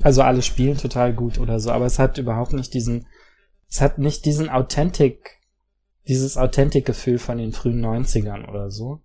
Also 0.02 0.22
alle 0.24 0.42
spielen 0.42 0.78
total 0.78 1.14
gut 1.14 1.38
oder 1.40 1.60
so, 1.60 1.72
aber 1.72 1.86
es 1.86 2.00
hat 2.00 2.18
überhaupt 2.18 2.54
nicht 2.54 2.74
diesen, 2.74 3.06
es 3.70 3.80
hat 3.82 4.00
nicht 4.00 4.26
diesen 4.26 4.50
Authentic, 4.50 5.38
dieses 6.08 6.36
Authentic-Gefühl 6.38 7.20
von 7.20 7.38
den 7.38 7.52
frühen 7.54 7.86
90ern 7.86 8.50
oder 8.50 8.72
so. 8.72 9.02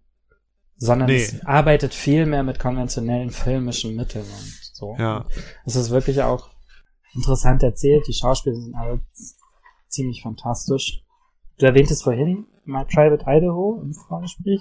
Sondern 0.77 1.09
Nee. 1.09 1.17
es 1.23 1.45
arbeitet 1.47 1.95
viel 1.95 2.27
mehr 2.27 2.43
mit 2.43 2.59
konventionellen 2.59 3.31
filmischen 3.31 3.95
Mitteln 3.95 4.25
und 4.25 4.53
so. 4.73 4.97
Ja. 4.99 5.27
Es 5.65 5.77
ist 5.77 5.91
wirklich 5.91 6.23
auch 6.23 6.51
interessant 7.15 7.63
erzählt. 7.63 8.07
Die 8.09 8.13
Schauspieler 8.13 8.57
sind 8.57 8.75
alle 8.75 9.01
ziemlich 9.89 10.23
fantastisch. 10.23 11.03
Du 11.59 11.67
erwähntest 11.67 12.03
vorhin 12.03 12.47
My 12.65 12.85
Private 12.85 13.25
Idaho 13.27 13.81
im 13.83 13.95
Vorgespräch. 13.95 14.61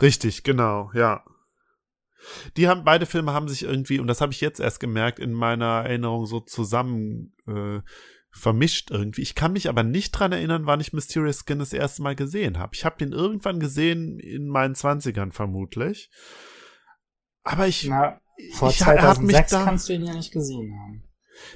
Richtig, 0.00 0.44
genau, 0.44 0.90
ja. 0.94 1.24
Die 2.56 2.68
haben, 2.68 2.84
beide 2.84 3.06
Filme 3.06 3.32
haben 3.32 3.48
sich 3.48 3.62
irgendwie, 3.64 3.98
und 3.98 4.06
das 4.06 4.20
habe 4.20 4.32
ich 4.32 4.40
jetzt 4.40 4.60
erst 4.60 4.78
gemerkt, 4.78 5.18
in 5.18 5.32
meiner 5.32 5.84
Erinnerung 5.84 6.26
so 6.26 6.40
zusammen 6.40 7.34
äh, 7.48 7.80
vermischt 8.30 8.90
irgendwie. 8.90 9.22
Ich 9.22 9.34
kann 9.34 9.52
mich 9.52 9.68
aber 9.68 9.82
nicht 9.82 10.12
dran 10.12 10.32
erinnern, 10.32 10.66
wann 10.66 10.80
ich 10.80 10.92
Mysterious 10.92 11.44
Skin 11.44 11.58
das 11.58 11.72
erste 11.72 12.02
Mal 12.02 12.14
gesehen 12.14 12.58
habe. 12.58 12.74
Ich 12.74 12.84
habe 12.84 12.98
den 12.98 13.12
irgendwann 13.12 13.60
gesehen 13.60 14.18
in 14.18 14.46
meinen 14.46 14.74
Zwanzigern 14.74 15.32
vermutlich. 15.32 16.10
Aber 17.42 17.66
ich, 17.66 17.86
Na, 17.88 18.20
vor 18.54 18.70
ich 18.70 18.80
er 18.80 19.02
hat 19.02 19.20
mich 19.20 19.36
2006 19.36 19.50
da, 19.50 19.64
kannst 19.64 19.88
du 19.88 19.92
ihn 19.94 20.04
ja 20.04 20.14
nicht 20.14 20.32
gesehen 20.32 20.72
haben. 20.78 21.04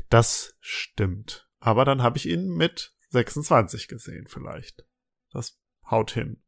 Das 0.09 0.57
stimmt. 0.61 1.49
Aber 1.61 1.85
dann 1.85 2.03
habe 2.03 2.19
ich 2.19 2.29
ihn 2.29 2.49
mit 2.49 2.95
26 3.11 3.89
gesehen, 3.89 4.27
vielleicht. 4.29 4.85
Das 5.33 5.59
haut 5.91 6.11
hin. 6.13 6.43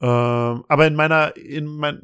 Ähm, 0.00 0.64
aber 0.68 0.86
in 0.86 0.94
meiner, 0.94 1.36
in 1.36 1.66
mein, 1.66 2.00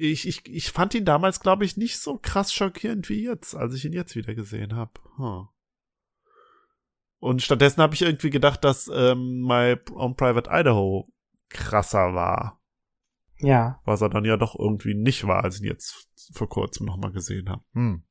ich, 0.00 0.26
ich, 0.26 0.46
ich 0.48 0.70
fand 0.70 0.94
ihn 0.94 1.04
damals, 1.04 1.40
glaube 1.40 1.64
ich, 1.64 1.76
nicht 1.76 1.98
so 1.98 2.18
krass 2.18 2.52
schockierend 2.52 3.08
wie 3.08 3.24
jetzt, 3.24 3.54
als 3.54 3.74
ich 3.74 3.84
ihn 3.84 3.92
jetzt 3.92 4.16
wieder 4.16 4.34
gesehen 4.34 4.74
habe. 4.74 4.92
Huh. 5.18 5.46
Und 7.18 7.42
stattdessen 7.42 7.82
habe 7.82 7.94
ich 7.94 8.02
irgendwie 8.02 8.30
gedacht, 8.30 8.64
dass 8.64 8.90
ähm, 8.92 9.42
My 9.42 9.76
Own 9.94 10.16
Private 10.16 10.48
Idaho 10.50 11.06
krasser 11.50 12.14
war, 12.14 12.60
Ja, 13.38 13.80
was 13.84 14.00
er 14.00 14.08
dann 14.08 14.24
ja 14.24 14.36
doch 14.36 14.58
irgendwie 14.58 14.94
nicht 14.94 15.26
war, 15.26 15.44
als 15.44 15.56
ich 15.56 15.62
ihn 15.62 15.68
jetzt 15.68 16.08
vor 16.32 16.48
kurzem 16.48 16.86
nochmal 16.86 17.12
gesehen 17.12 17.50
habe. 17.50 17.62
Hm. 17.74 18.04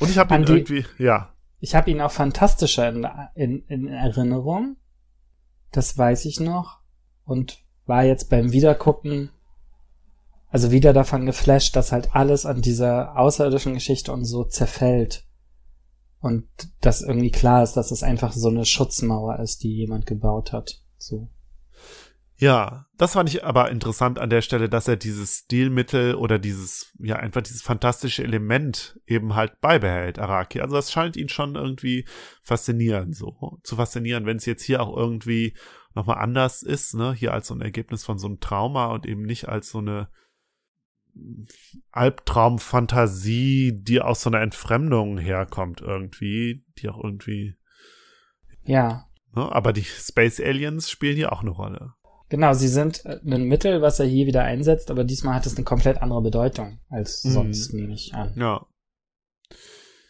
Und 0.00 0.10
ich 0.10 0.18
habe 0.18 0.34
ihn 0.34 0.44
die- 0.44 0.52
irgendwie, 0.52 0.84
ja, 0.98 1.34
ich 1.60 1.74
habe 1.74 1.90
ihn 1.90 2.00
auch 2.02 2.10
fantastischer 2.12 2.88
in, 2.90 3.06
in, 3.34 3.64
in 3.68 3.88
Erinnerung. 3.88 4.76
Das 5.72 5.96
weiß 5.96 6.26
ich 6.26 6.40
noch. 6.40 6.80
Und 7.24 7.64
war 7.86 8.04
jetzt 8.04 8.28
beim 8.28 8.52
Wiedergucken, 8.52 9.30
also 10.54 10.70
wieder 10.70 10.92
davon 10.92 11.26
geflasht, 11.26 11.74
dass 11.74 11.90
halt 11.90 12.14
alles 12.14 12.46
an 12.46 12.62
dieser 12.62 13.18
außerirdischen 13.18 13.74
Geschichte 13.74 14.12
und 14.12 14.24
so 14.24 14.44
zerfällt. 14.44 15.24
Und 16.20 16.46
dass 16.80 17.02
irgendwie 17.02 17.32
klar 17.32 17.64
ist, 17.64 17.72
dass 17.72 17.90
es 17.90 18.04
einfach 18.04 18.30
so 18.30 18.50
eine 18.50 18.64
Schutzmauer 18.64 19.40
ist, 19.40 19.64
die 19.64 19.74
jemand 19.74 20.06
gebaut 20.06 20.52
hat. 20.52 20.80
So. 20.96 21.28
Ja, 22.36 22.86
das 22.96 23.14
fand 23.14 23.30
ich 23.30 23.42
aber 23.42 23.68
interessant 23.72 24.20
an 24.20 24.30
der 24.30 24.42
Stelle, 24.42 24.68
dass 24.68 24.86
er 24.86 24.94
dieses 24.94 25.38
Stilmittel 25.38 26.14
oder 26.14 26.38
dieses, 26.38 26.92
ja, 27.00 27.16
einfach 27.16 27.42
dieses 27.42 27.62
fantastische 27.62 28.22
Element 28.22 29.00
eben 29.08 29.34
halt 29.34 29.60
beibehält, 29.60 30.20
Araki. 30.20 30.60
Also 30.60 30.76
das 30.76 30.92
scheint 30.92 31.16
ihn 31.16 31.28
schon 31.28 31.56
irgendwie 31.56 32.06
faszinieren, 32.42 33.12
so 33.12 33.58
zu 33.64 33.74
faszinieren, 33.74 34.24
wenn 34.24 34.36
es 34.36 34.46
jetzt 34.46 34.62
hier 34.62 34.80
auch 34.84 34.96
irgendwie 34.96 35.56
nochmal 35.96 36.18
anders 36.18 36.62
ist, 36.62 36.94
ne, 36.94 37.12
hier 37.12 37.32
als 37.32 37.48
so 37.48 37.56
ein 37.56 37.60
Ergebnis 37.60 38.04
von 38.04 38.18
so 38.18 38.28
einem 38.28 38.38
Trauma 38.38 38.92
und 38.92 39.04
eben 39.04 39.22
nicht 39.22 39.48
als 39.48 39.70
so 39.70 39.78
eine 39.78 40.08
Albtraumfantasie, 41.92 43.72
die 43.82 44.00
aus 44.00 44.22
so 44.22 44.30
einer 44.30 44.40
Entfremdung 44.40 45.18
herkommt 45.18 45.80
irgendwie, 45.80 46.64
die 46.78 46.88
auch 46.88 47.02
irgendwie, 47.02 47.54
Ja. 48.64 49.06
ne, 49.34 49.50
aber 49.52 49.72
die 49.72 49.84
Space 49.84 50.40
Aliens 50.40 50.90
spielen 50.90 51.16
hier 51.16 51.32
auch 51.32 51.42
eine 51.42 51.50
Rolle. 51.50 51.92
Genau, 52.30 52.52
sie 52.54 52.68
sind 52.68 53.04
äh, 53.04 53.20
ein 53.24 53.44
Mittel, 53.44 53.82
was 53.82 54.00
er 54.00 54.06
hier 54.06 54.26
wieder 54.26 54.42
einsetzt, 54.44 54.90
aber 54.90 55.04
diesmal 55.04 55.34
hat 55.34 55.46
es 55.46 55.56
eine 55.56 55.64
komplett 55.64 55.98
andere 56.02 56.22
Bedeutung 56.22 56.80
als 56.88 57.22
Mhm. 57.24 57.30
sonst, 57.30 57.72
nehme 57.74 57.92
ich 57.94 58.14
an. 58.14 58.32
Ja, 58.36 58.66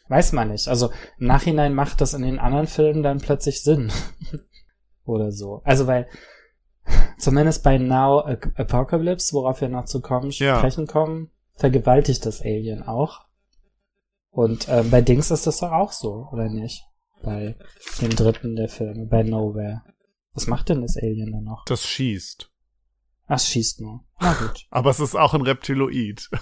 Weiß 0.09 0.33
man 0.33 0.51
nicht. 0.51 0.69
Also 0.69 0.91
im 1.19 1.27
Nachhinein 1.29 1.75
macht 1.75 2.03
das 2.03 2.13
in 2.13 2.21
den 2.21 2.39
anderen 2.39 2.67
Filmen 2.67 3.03
dann 3.03 3.21
plötzlich 3.21 3.63
Sinn. 3.63 3.91
Oder 5.05 5.33
so. 5.33 5.63
Also 5.65 5.87
weil 5.87 6.07
zumindest 7.19 7.62
bei 7.62 7.78
Now 7.78 8.20
Ap- 8.20 8.52
Apocalypse, 8.59 9.32
worauf 9.32 9.61
wir 9.61 9.69
noch 9.69 9.85
zu 9.86 10.01
kommen, 10.01 10.31
Ja. 10.31 10.59
sprechen 10.59 10.86
kommen, 10.86 11.31
vergewaltigt 11.56 12.24
das 12.27 12.40
Alien 12.40 12.82
auch. 12.82 13.27
Und 14.31 14.69
ähm, 14.69 14.90
bei 14.90 15.01
Dings 15.01 15.31
ist 15.31 15.47
das 15.47 15.59
doch 15.59 15.70
auch 15.73 15.93
so, 15.93 16.28
oder 16.32 16.48
nicht? 16.48 16.85
Bei 17.23 17.56
dem 18.01 18.11
dritten 18.11 18.56
der 18.56 18.69
Filme, 18.69 19.06
bei 19.06 19.23
Nowhere. 19.23 19.82
Was 20.32 20.47
macht 20.48 20.69
denn 20.69 20.82
das 20.82 20.97
Alien 20.97 21.32
dann 21.32 21.44
noch? 21.44 21.65
das 21.66 21.85
schießt. 21.86 22.51
Ach, 23.28 23.36
es 23.36 23.48
schießt 23.48 23.81
nur. 23.81 24.05
Na 24.20 24.35
gut. 24.35 24.66
Aber 24.70 24.90
es 24.90 25.01
ist 25.01 25.15
auch 25.15 25.35
ein 25.35 25.43
Reptiloid. 25.43 26.28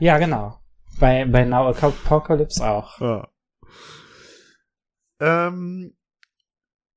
Ja, 0.00 0.16
genau. 0.18 0.60
Bei, 1.00 1.24
bei 1.24 1.44
Now 1.44 1.66
Apocalypse 1.70 2.64
auch. 2.64 3.00
Ja. 3.00 3.28
Ähm, 5.20 5.94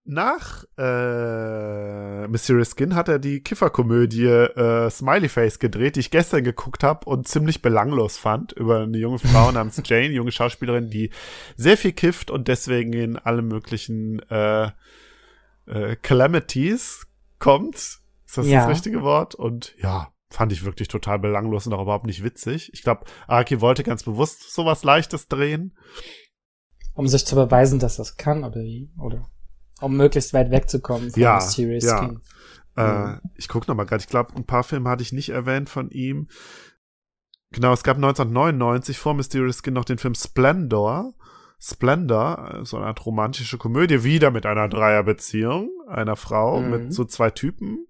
nach 0.03 0.63
äh, 0.77 2.27
Mysterious 2.27 2.71
Skin 2.75 2.95
hat 2.95 3.07
er 3.07 3.19
die 3.19 3.41
Kifferkomödie 3.41 4.25
äh, 4.25 4.89
Smiley 4.89 5.29
Face 5.29 5.59
gedreht, 5.59 5.95
die 5.95 5.99
ich 6.01 6.11
gestern 6.11 6.43
geguckt 6.43 6.83
habe 6.83 7.07
und 7.09 7.27
ziemlich 7.27 7.61
belanglos 7.61 8.17
fand, 8.17 8.51
über 8.53 8.79
eine 8.81 8.97
junge 8.97 9.19
Frau 9.19 9.51
namens 9.51 9.81
Jane, 9.85 10.09
junge 10.13 10.31
Schauspielerin, 10.31 10.89
die 10.89 11.11
sehr 11.55 11.77
viel 11.77 11.91
kifft 11.93 12.31
und 12.31 12.47
deswegen 12.47 12.93
in 12.93 13.17
alle 13.17 13.41
möglichen 13.43 14.19
äh, 14.29 14.71
äh, 15.67 15.95
Calamities 16.01 17.05
kommt. 17.39 17.75
Ist 17.75 18.01
das 18.37 18.47
Ja. 18.47 18.61
das 18.61 18.69
richtige 18.69 19.03
Wort? 19.03 19.35
Und 19.35 19.75
ja, 19.77 20.11
fand 20.31 20.51
ich 20.51 20.65
wirklich 20.65 20.87
total 20.87 21.19
belanglos 21.19 21.67
und 21.67 21.73
auch 21.73 21.81
überhaupt 21.83 22.05
nicht 22.07 22.23
witzig. 22.23 22.71
Ich 22.73 22.81
glaube, 22.81 23.05
Aki 23.27 23.61
wollte 23.61 23.83
ganz 23.83 24.03
bewusst 24.03 24.51
sowas 24.53 24.83
Leichtes 24.83 25.27
drehen. 25.27 25.77
Um 26.93 27.07
sich 27.07 27.25
zu 27.25 27.35
beweisen, 27.35 27.79
dass 27.79 27.97
das 27.97 28.17
kann, 28.17 28.43
oder 28.43 28.61
wie? 28.61 28.91
Oder 28.97 29.29
um 29.81 29.97
möglichst 29.97 30.33
weit 30.33 30.51
wegzukommen 30.51 31.11
von 31.11 31.21
Ja, 31.21 31.35
Mysterious 31.35 31.83
ja. 31.83 31.97
Skin. 31.97 32.21
Äh, 32.77 33.05
Mhm. 33.07 33.21
ich 33.35 33.47
gucke 33.49 33.67
noch 33.67 33.75
mal 33.75 33.83
gerade. 33.85 34.01
Ich 34.01 34.07
glaube, 34.09 34.33
ein 34.35 34.45
paar 34.45 34.63
Filme 34.63 34.89
hatte 34.89 35.03
ich 35.03 35.11
nicht 35.11 35.29
erwähnt 35.29 35.69
von 35.69 35.89
ihm. 35.89 36.27
Genau, 37.51 37.73
es 37.73 37.83
gab 37.83 37.97
1999 37.97 38.97
vor 38.97 39.13
Mysterious 39.13 39.61
Skin 39.61 39.73
noch 39.73 39.83
den 39.85 39.97
Film 39.97 40.15
Splendor. 40.15 41.13
Splendor, 41.59 42.61
äh, 42.61 42.65
so 42.65 42.77
eine 42.77 42.85
Art 42.87 43.05
romantische 43.05 43.57
Komödie, 43.57 44.03
wieder 44.05 44.31
mit 44.31 44.45
einer 44.45 44.69
Dreierbeziehung 44.69 45.69
einer 45.87 46.15
Frau 46.15 46.61
Mhm. 46.61 46.69
mit 46.69 46.93
so 46.93 47.03
zwei 47.03 47.29
Typen, 47.29 47.85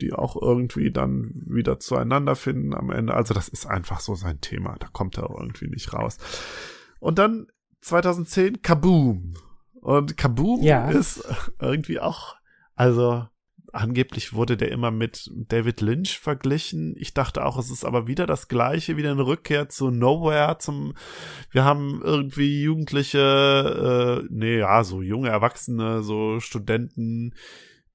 die 0.00 0.12
auch 0.12 0.36
irgendwie 0.40 0.90
dann 0.90 1.42
wieder 1.46 1.78
zueinander 1.78 2.34
finden 2.34 2.74
am 2.74 2.90
Ende. 2.90 3.14
Also 3.14 3.34
das 3.34 3.48
ist 3.48 3.66
einfach 3.66 4.00
so 4.00 4.14
sein 4.14 4.40
Thema. 4.40 4.76
Da 4.80 4.88
kommt 4.92 5.16
er 5.16 5.30
irgendwie 5.30 5.68
nicht 5.68 5.92
raus. 5.92 6.18
Und 6.98 7.18
dann 7.18 7.46
2010 7.82 8.62
Kaboom. 8.62 9.34
Und 9.82 10.16
Kaboom 10.16 10.62
Ja. 10.62 10.90
ist 10.90 11.24
irgendwie 11.60 11.98
auch, 12.00 12.36
also 12.76 13.26
angeblich 13.72 14.32
wurde 14.32 14.56
der 14.56 14.70
immer 14.70 14.90
mit 14.90 15.28
David 15.34 15.80
Lynch 15.80 16.18
verglichen. 16.18 16.94
Ich 16.98 17.14
dachte 17.14 17.44
auch, 17.44 17.58
es 17.58 17.70
ist 17.70 17.84
aber 17.84 18.06
wieder 18.06 18.26
das 18.26 18.46
gleiche, 18.46 18.96
wieder 18.96 19.10
eine 19.10 19.26
Rückkehr 19.26 19.68
zu 19.68 19.90
Nowhere, 19.90 20.58
zum, 20.58 20.94
wir 21.50 21.64
haben 21.64 22.00
irgendwie 22.04 22.62
Jugendliche, 22.62 24.22
äh, 24.22 24.28
nee, 24.30 24.58
ja, 24.58 24.84
so 24.84 25.02
junge 25.02 25.30
Erwachsene, 25.30 26.02
so 26.02 26.38
Studenten, 26.38 27.34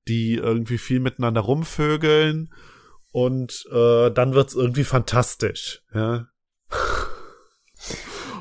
die 0.08 0.34
irgendwie 0.36 0.78
viel 0.80 1.00
miteinander 1.00 1.42
rumvögeln 1.42 2.54
und 3.12 3.66
äh, 3.72 4.12
dann 4.12 4.34
wird's 4.34 4.56
irgendwie 4.56 4.84
fantastisch, 4.84 5.84
ja. 5.94 6.28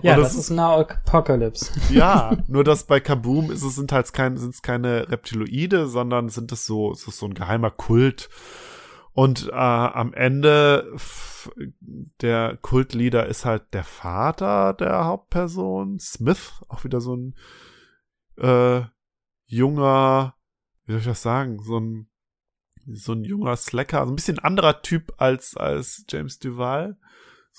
Ja, 0.02 0.14
Und 0.16 0.22
das, 0.22 0.34
ist 0.34 0.50
Now 0.50 0.80
Apocalypse. 0.80 1.72
Ja, 1.90 2.36
nur 2.48 2.64
dass 2.64 2.84
bei 2.84 3.00
Kaboom 3.00 3.50
ist 3.50 3.62
es 3.62 3.76
sind 3.76 3.92
halt 3.92 4.12
kein, 4.12 4.36
sind 4.36 4.54
es 4.54 4.62
keine 4.62 5.10
Reptiloide, 5.10 5.86
sondern 5.86 6.28
sind 6.28 6.52
es 6.52 6.66
so, 6.66 6.92
es 6.92 7.06
ist 7.06 7.18
so 7.18 7.26
ein 7.26 7.34
geheimer 7.34 7.70
Kult. 7.70 8.28
Und 9.12 9.48
äh, 9.48 9.52
am 9.54 10.12
Ende 10.12 10.94
der 12.20 12.58
Kultleader 12.58 13.26
ist 13.26 13.44
halt 13.44 13.72
der 13.72 13.84
Vater 13.84 14.74
der 14.74 15.06
Hauptperson, 15.06 15.98
Smith, 15.98 16.62
auch 16.68 16.84
wieder 16.84 17.00
so 17.00 17.16
ein 17.16 17.34
äh, 18.36 18.82
junger, 19.46 20.34
wie 20.84 20.92
soll 20.92 21.00
ich 21.00 21.06
das 21.06 21.22
sagen, 21.22 21.62
so 21.62 21.78
ein 21.78 22.08
so 22.88 23.12
ein 23.12 23.24
junger 23.24 23.56
Slacker, 23.56 24.04
so 24.04 24.12
ein 24.12 24.16
bisschen 24.16 24.38
anderer 24.38 24.82
Typ 24.82 25.14
als 25.16 25.56
als 25.56 26.04
James 26.08 26.38
Duval. 26.38 26.96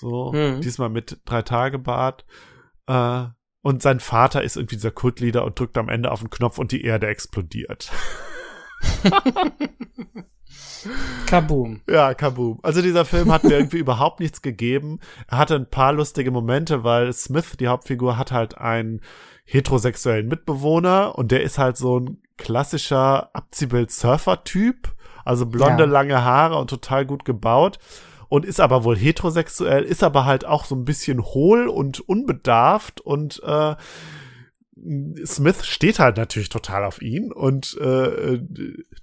So, 0.00 0.30
Mhm. 0.32 0.60
diesmal 0.60 0.90
mit 0.90 1.18
drei 1.24 1.42
Tage 1.42 1.78
Bart. 1.80 2.24
Äh, 2.86 3.24
und 3.62 3.82
sein 3.82 3.98
Vater 3.98 4.42
ist 4.44 4.56
irgendwie 4.56 4.76
dieser 4.76 4.92
Kultleader 4.92 5.44
und 5.44 5.58
drückt 5.58 5.76
am 5.76 5.88
Ende 5.88 6.12
auf 6.12 6.20
den 6.20 6.30
Knopf 6.30 6.58
und 6.58 6.70
die 6.70 6.84
Erde 6.84 7.08
explodiert. 7.08 7.90
Kaboom. 11.26 11.80
Ja, 11.88 12.14
Kaboom. 12.14 12.60
Also 12.62 12.80
dieser 12.80 13.04
Film 13.04 13.32
hat 13.32 13.42
mir 13.44 13.54
irgendwie 13.58 13.78
überhaupt 13.78 14.20
nichts 14.20 14.40
gegeben. 14.40 15.00
Er 15.26 15.38
hatte 15.38 15.56
ein 15.56 15.68
paar 15.68 15.92
lustige 15.92 16.30
Momente, 16.30 16.84
weil 16.84 17.12
Smith, 17.12 17.56
die 17.58 17.66
Hauptfigur, 17.68 18.16
hat 18.16 18.30
halt 18.30 18.56
einen 18.58 19.00
heterosexuellen 19.44 20.28
Mitbewohner 20.28 21.18
und 21.18 21.32
der 21.32 21.42
ist 21.42 21.58
halt 21.58 21.76
so 21.76 21.98
ein 21.98 22.22
klassischer 22.36 23.30
Abziehbild-Surfer-Typ. 23.34 24.94
Also 25.24 25.44
blonde, 25.46 25.84
Ja. 25.84 25.90
lange 25.90 26.22
Haare 26.24 26.56
und 26.56 26.70
total 26.70 27.04
gut 27.04 27.24
gebaut. 27.24 27.78
Und 28.28 28.44
ist 28.44 28.60
aber 28.60 28.84
wohl 28.84 28.96
heterosexuell, 28.96 29.84
ist 29.84 30.02
aber 30.02 30.24
halt 30.24 30.44
auch 30.44 30.64
so 30.64 30.74
ein 30.74 30.84
bisschen 30.84 31.22
hohl 31.22 31.68
und 31.68 32.00
unbedarft 32.00 33.00
und 33.00 33.42
äh, 33.42 33.74
Smith 35.24 35.66
steht 35.66 35.98
halt 35.98 36.16
natürlich 36.16 36.48
total 36.48 36.84
auf 36.84 37.02
ihn 37.02 37.32
und 37.32 37.76
äh, 37.78 38.40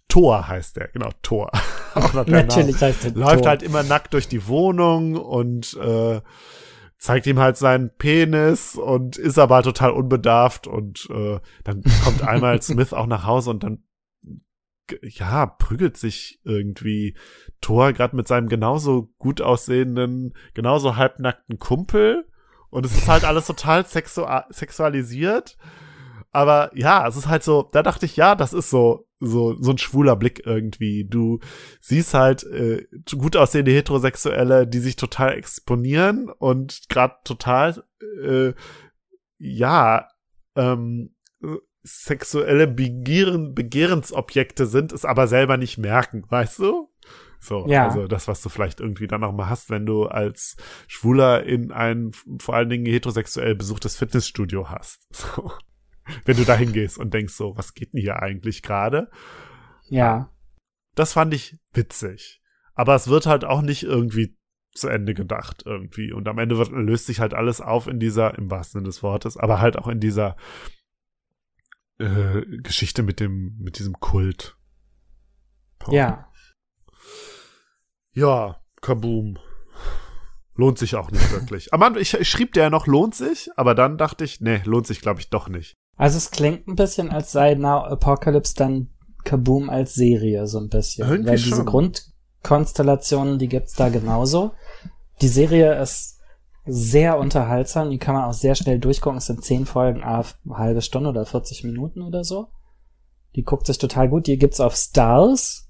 Thor 0.07 0.47
heißt 0.47 0.77
er, 0.77 0.88
genau, 0.89 1.10
Thor. 1.22 1.52
Name. 1.95 2.23
Natürlich 2.27 2.81
heißt 2.81 3.06
er 3.06 3.11
Läuft 3.11 3.43
Thor. 3.43 3.49
halt 3.49 3.64
immer 3.64 3.84
nackt 3.84 4.14
durch 4.14 4.27
die 4.27 4.47
Wohnung 4.47 5.15
und 5.15 5.73
äh, 5.76 6.22
zeigt 6.97 7.27
ihm 7.27 7.39
halt 7.39 7.57
seinen 7.57 7.91
Penis 7.97 8.76
und 8.76 9.18
ist 9.18 9.38
aber 9.38 9.56
halt 9.56 9.65
total 9.65 9.91
unbedarft 9.91 10.68
und 10.68 11.07
äh, 11.10 11.39
dann 11.64 11.84
kommt 12.03 12.22
einmal 12.22 12.61
Smith 12.61 12.93
auch 12.93 13.07
nach 13.07 13.26
Hause 13.26 13.49
und 13.49 13.64
dann 13.64 13.84
ja, 15.02 15.47
prügelt 15.47 15.97
sich 15.97 16.39
irgendwie 16.43 17.15
Thor 17.65 17.93
gerade 17.93 18.15
mit 18.15 18.27
seinem 18.27 18.47
genauso 18.47 19.09
gut 19.17 19.41
aussehenden, 19.41 20.35
genauso 20.53 20.97
halbnackten 20.97 21.57
Kumpel 21.57 22.25
und 22.69 22.85
es 22.85 22.95
ist 22.95 23.07
halt 23.07 23.23
alles 23.23 23.47
total 23.47 23.85
sexua 23.87 24.45
sexualisiert. 24.51 25.57
Aber 26.31 26.69
ja, 26.75 27.07
es 27.07 27.15
ist 27.15 27.27
halt 27.27 27.43
so, 27.43 27.69
da 27.71 27.81
dachte 27.81 28.05
ich, 28.05 28.17
ja, 28.17 28.35
das 28.35 28.53
ist 28.53 28.69
so, 28.69 29.07
so, 29.19 29.55
so 29.59 29.71
ein 29.71 29.77
schwuler 29.77 30.15
Blick 30.15 30.45
irgendwie. 30.45 31.07
Du 31.09 31.39
siehst 31.79 32.13
halt 32.13 32.43
äh, 32.43 32.85
gut 33.17 33.35
aussehende 33.35 33.71
Heterosexuelle, 33.71 34.67
die 34.67 34.79
sich 34.79 34.97
total 34.97 35.33
exponieren 35.37 36.29
und 36.29 36.89
gerade 36.89 37.15
total, 37.23 37.81
äh, 38.21 38.53
ja, 39.37 40.09
ähm, 40.55 41.15
sexuelle 41.83 42.67
Begehren, 42.67 43.53
Begehrensobjekte 43.53 44.65
sind, 44.65 44.91
es 44.91 45.05
aber 45.05 45.27
selber 45.27 45.55
nicht 45.55 45.77
merken, 45.77 46.25
weißt 46.27 46.59
du? 46.59 46.89
So, 47.45 47.65
Ja. 47.67 47.85
also 47.88 48.07
das, 48.07 48.27
was 48.27 48.41
du 48.41 48.49
vielleicht 48.49 48.80
irgendwie 48.80 49.07
dann 49.07 49.22
noch 49.22 49.31
mal 49.31 49.49
hast, 49.49 49.69
wenn 49.69 49.85
du 49.85 50.05
als 50.05 50.57
Schwuler 50.88 51.43
in 51.43 51.72
ein 51.72 52.11
vor 52.39 52.55
allen 52.55 52.69
Dingen 52.69 52.85
heterosexuell 52.85 53.55
besuchtes 53.55 53.95
Fitnessstudio 53.97 54.69
hast. 54.69 55.07
So. 55.15 55.51
Wenn 56.23 56.38
du 56.38 56.45
da 56.45 56.55
hingehst 56.55 56.99
und 56.99 57.15
denkst 57.15 57.34
so, 57.34 57.57
was 57.57 57.73
geht 57.73 57.93
denn 57.93 57.99
hier 58.01 58.22
eigentlich 58.22 58.61
gerade? 58.61 59.09
Ja. 59.89 60.30
Das 60.93 61.13
fand 61.13 61.34
ich 61.34 61.57
witzig. 61.73 62.43
Aber 62.76 62.93
es 62.93 63.07
wird 63.07 63.26
halt 63.26 63.43
auch 63.43 63.63
nicht 63.63 63.81
irgendwie 63.81 64.38
zu 64.72 64.88
Ende 64.88 65.15
gedacht 65.15 65.63
irgendwie. 65.65 66.11
Und 66.11 66.27
am 66.27 66.38
Ende 66.38 66.59
wird, 66.59 66.69
löst 66.69 67.07
sich 67.07 67.19
halt 67.22 67.34
alles 67.34 67.59
auf 67.59 67.88
in 67.88 67.99
dieser, 67.99 68.38
im 68.38 68.51
wahrsten 68.51 68.81
Sinne 68.81 68.89
des 68.89 69.01
Wortes, 69.01 69.35
aber 69.35 69.59
halt 69.61 69.80
auch 69.80 69.88
in 69.88 69.99
dieser 69.99 70.35
äh, 71.97 72.41
Geschichte 72.61 73.01
mit 73.03 73.19
dem, 73.19 73.57
mit 73.59 73.80
diesem 73.80 73.93
Kult. 73.99 74.57
Boah. 75.80 75.93
Ja. 75.93 76.31
Ja, 78.15 78.61
kaboom. 78.81 79.37
Lohnt 80.55 80.79
sich 80.79 80.95
auch 80.95 81.11
nicht 81.11 81.31
wirklich. 81.31 81.73
Am 81.73 81.83
Anfang, 81.83 82.01
ich, 82.01 82.13
ich 82.13 82.29
schrieb 82.29 82.53
der 82.53 82.63
ja 82.63 82.69
noch, 82.69 82.87
lohnt 82.87 83.13
sich, 83.13 83.49
aber 83.57 83.75
dann 83.75 83.97
dachte 83.97 84.23
ich, 84.23 84.39
nee, 84.41 84.61
lohnt 84.63 84.87
sich, 84.87 85.01
glaube 85.01 85.19
ich, 85.19 85.29
doch 85.29 85.49
nicht. 85.49 85.75
Also 85.97 86.17
es 86.17 86.31
klingt 86.31 86.67
ein 86.67 86.75
bisschen, 86.75 87.11
als 87.11 87.31
sei 87.31 87.55
Now 87.55 87.83
Apocalypse 87.85 88.55
dann 88.55 88.89
Kaboom 89.23 89.69
als 89.69 89.95
Serie, 89.95 90.47
so 90.47 90.59
ein 90.59 90.69
bisschen. 90.69 91.07
Irgendwie 91.07 91.31
Weil 91.31 91.37
diese 91.37 91.55
schon. 91.57 91.65
Grundkonstellationen, 91.65 93.37
die 93.37 93.49
gibt's 93.49 93.73
da 93.73 93.89
genauso. 93.89 94.53
Die 95.21 95.27
Serie 95.27 95.79
ist 95.81 96.19
sehr 96.65 97.17
unterhaltsam, 97.17 97.89
die 97.89 97.97
kann 97.97 98.15
man 98.15 98.25
auch 98.25 98.33
sehr 98.33 98.55
schnell 98.55 98.79
durchgucken. 98.79 99.17
Es 99.17 99.25
sind 99.25 99.43
zehn 99.43 99.65
Folgen, 99.65 100.03
a 100.03 100.23
eine 100.45 100.57
halbe 100.57 100.81
Stunde 100.81 101.09
oder 101.09 101.25
40 101.25 101.63
Minuten 101.63 102.01
oder 102.01 102.23
so. 102.23 102.47
Die 103.35 103.43
guckt 103.43 103.67
sich 103.67 103.77
total 103.77 104.09
gut. 104.09 104.27
Die 104.27 104.37
gibt's 104.37 104.59
auf 104.59 104.75
Stars. 104.75 105.64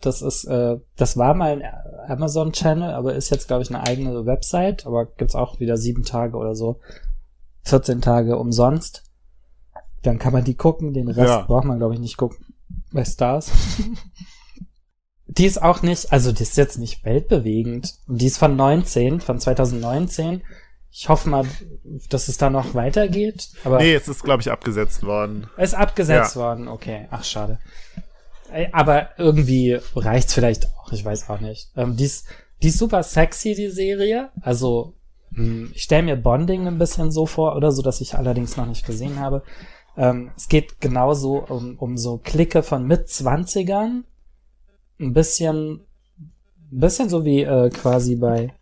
Das 0.00 0.22
ist, 0.22 0.44
äh, 0.44 0.78
das 0.96 1.16
war 1.16 1.34
mal 1.34 1.62
ein 1.62 2.10
Amazon-Channel, 2.10 2.92
aber 2.94 3.14
ist 3.14 3.30
jetzt, 3.30 3.48
glaube 3.48 3.62
ich, 3.62 3.68
eine 3.68 3.82
eigene 3.86 4.24
Website. 4.26 4.86
Aber 4.86 5.06
gibt's 5.06 5.34
auch 5.34 5.60
wieder 5.60 5.76
sieben 5.76 6.04
Tage 6.04 6.36
oder 6.36 6.54
so. 6.54 6.80
14 7.64 8.00
Tage 8.00 8.38
umsonst. 8.38 9.02
Dann 10.02 10.18
kann 10.18 10.32
man 10.32 10.44
die 10.44 10.54
gucken, 10.56 10.94
den 10.94 11.08
Rest 11.08 11.28
Ja. 11.28 11.42
braucht 11.42 11.64
man, 11.66 11.78
glaube 11.78 11.94
ich, 11.94 12.00
nicht 12.00 12.16
gucken. 12.16 12.38
Bei 12.92 13.04
Stars. 13.04 13.50
die 15.26 15.46
ist 15.46 15.62
auch 15.62 15.82
nicht, 15.82 16.12
also 16.12 16.32
die 16.32 16.42
ist 16.42 16.56
jetzt 16.56 16.78
nicht 16.78 17.04
weltbewegend. 17.04 17.94
Die 18.08 18.26
ist 18.26 18.38
von 18.38 18.56
19, 18.56 19.20
von 19.20 19.38
2019. 19.38 20.42
Ich 20.92 21.08
hoffe 21.08 21.28
mal, 21.28 21.44
dass 22.08 22.26
es 22.28 22.36
da 22.38 22.50
noch 22.50 22.74
weitergeht. 22.74 23.50
Aber 23.64 23.78
Nee, 23.78 23.94
es 23.94 24.08
ist, 24.08 24.24
glaube 24.24 24.40
ich, 24.42 24.50
abgesetzt 24.50 25.04
worden. 25.04 25.48
ist 25.56 25.74
abgesetzt 25.74 26.34
Ja. 26.34 26.40
worden, 26.40 26.66
okay. 26.66 27.06
Ach, 27.10 27.22
schade. 27.22 27.58
Ey, 28.52 28.68
Aber 28.72 29.10
irgendwie 29.18 29.78
reicht's 29.94 30.34
vielleicht 30.34 30.66
auch, 30.66 30.92
ich 30.92 31.04
weiß 31.04 31.30
auch 31.30 31.40
nicht. 31.40 31.70
Ähm, 31.76 31.96
die, 31.96 32.04
ist, 32.04 32.26
die 32.62 32.68
ist 32.68 32.78
super 32.78 33.02
sexy, 33.02 33.54
die 33.54 33.70
Serie. 33.70 34.30
Also, 34.40 34.94
mh, 35.30 35.70
ich 35.74 35.82
stelle 35.82 36.02
mir 36.02 36.16
Bonding 36.16 36.66
ein 36.66 36.78
bisschen 36.78 37.10
so 37.10 37.26
vor, 37.26 37.56
oder 37.56 37.72
so, 37.72 37.82
dass 37.82 38.00
ich 38.00 38.16
allerdings 38.16 38.56
noch 38.56 38.66
nicht 38.66 38.86
gesehen 38.86 39.20
habe. 39.20 39.42
Ähm, 39.96 40.30
es 40.36 40.48
geht 40.48 40.80
genauso 40.80 41.38
um, 41.38 41.76
um 41.78 41.96
so 41.96 42.18
Clique 42.18 42.62
von 42.62 42.86
Mitzwanzigern. 42.86 44.04
Ein 44.98 45.12
bisschen, 45.12 45.86
ein 46.72 46.80
bisschen 46.80 47.08
so 47.08 47.24
wie 47.24 47.42
äh, 47.42 47.70
quasi 47.70 48.16
bei 48.16 48.52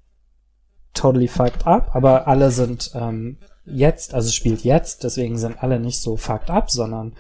Totally 0.94 1.28
Fucked 1.28 1.66
Up, 1.66 1.94
aber 1.94 2.26
alle 2.26 2.50
sind 2.50 2.90
ähm, 2.94 3.38
jetzt, 3.64 4.14
also 4.14 4.30
spielt 4.30 4.64
jetzt, 4.64 5.04
deswegen 5.04 5.38
sind 5.38 5.62
alle 5.62 5.78
nicht 5.78 6.00
so 6.00 6.16
fucked 6.16 6.50
up, 6.50 6.70
sondern 6.70 7.14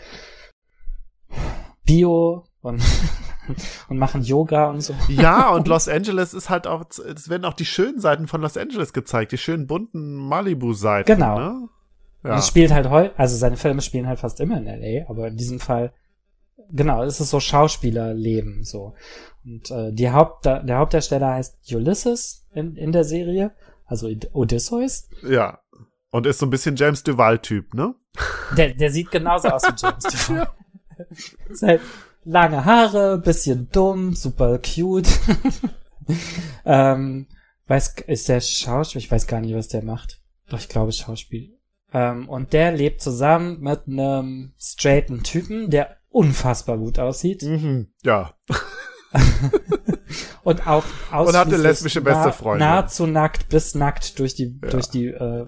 Bio 1.84 2.44
und, 2.60 2.82
und 3.88 3.98
machen 3.98 4.22
Yoga 4.22 4.70
und 4.70 4.80
so. 4.82 4.94
Ja, 5.08 5.50
und 5.50 5.68
Los 5.68 5.88
Angeles 5.88 6.34
ist 6.34 6.50
halt 6.50 6.66
auch, 6.66 6.84
es 6.90 7.28
werden 7.28 7.44
auch 7.44 7.54
die 7.54 7.64
schönen 7.64 8.00
Seiten 8.00 8.26
von 8.26 8.40
Los 8.40 8.56
Angeles 8.56 8.92
gezeigt, 8.92 9.32
die 9.32 9.38
schönen 9.38 9.66
bunten 9.66 10.14
Malibu-Seiten. 10.16 11.06
Genau. 11.14 11.38
Ne? 11.38 11.68
Und 12.24 12.30
Ja. 12.30 12.36
es 12.38 12.48
spielt 12.48 12.72
halt 12.72 12.90
heu, 12.90 13.10
also 13.16 13.36
seine 13.36 13.56
Filme 13.56 13.80
spielen 13.80 14.06
halt 14.06 14.18
fast 14.18 14.40
immer 14.40 14.58
in 14.58 14.66
LA, 14.66 15.08
aber 15.08 15.28
in 15.28 15.36
diesem 15.36 15.60
Fall, 15.60 15.92
genau, 16.70 17.02
es 17.04 17.20
ist 17.20 17.30
so 17.30 17.40
Schauspielerleben, 17.40 18.64
so. 18.64 18.94
Und 19.44 19.70
äh, 19.70 19.92
die 19.92 20.10
Haupt, 20.10 20.44
der 20.44 20.76
Hauptdarsteller 20.78 21.34
heißt 21.34 21.72
Ulysses 21.72 22.46
in, 22.52 22.76
in 22.76 22.92
der 22.92 23.04
Serie, 23.04 23.52
also 23.86 24.08
Odysseus. 24.32 25.08
ja. 25.22 25.60
Und 26.10 26.26
ist 26.26 26.38
so 26.38 26.46
ein 26.46 26.50
bisschen 26.50 26.74
James 26.74 27.02
Duval-Typ, 27.02 27.74
ne? 27.74 27.94
Der, 28.56 28.72
der 28.72 28.90
sieht 28.90 29.10
genauso 29.10 29.48
aus 29.48 29.62
wie 29.64 29.74
James 29.76 30.04
Defoe. 30.10 30.48
Ist 31.50 31.62
halt 31.62 31.82
lange 32.24 32.64
Haare, 32.64 33.18
bisschen 33.18 33.68
dumm, 33.70 34.14
super 34.14 34.58
cute. 34.58 35.08
ähm, 36.64 37.26
weiß, 37.66 37.96
ist 38.06 38.28
der 38.28 38.40
Schauspiel, 38.40 39.00
ich 39.00 39.10
weiß 39.10 39.26
gar 39.26 39.40
nicht, 39.40 39.54
was 39.54 39.68
der 39.68 39.82
macht. 39.82 40.20
Doch, 40.48 40.58
ich 40.58 40.68
glaube 40.68 40.92
Schauspiel. 40.92 41.58
Ähm, 41.92 42.28
und 42.28 42.52
der 42.52 42.72
lebt 42.72 43.00
zusammen 43.00 43.60
mit 43.60 43.86
einem 43.86 44.52
straighten 44.58 45.22
Typen, 45.22 45.70
der 45.70 45.96
unfassbar 46.10 46.78
gut 46.78 46.98
aussieht. 46.98 47.42
Mhm. 47.42 47.88
Ja. 48.02 48.34
Und 50.42 50.66
auch 50.66 50.84
Und 50.84 50.86
hat 51.12 51.26
eine 51.28 51.34
ausschließlich 51.36 51.62
lesbische 51.62 52.00
beste 52.00 52.24
nah- 52.26 52.32
Freundin. 52.32 52.66
Nahezu 52.68 53.06
nackt 53.06 53.48
bis 53.48 53.74
nackt 53.74 54.18
durch 54.18 54.34
die, 54.34 54.58
Ja. 54.62 54.70
durch 54.70 54.86
die, 54.88 55.06
äh, 55.08 55.46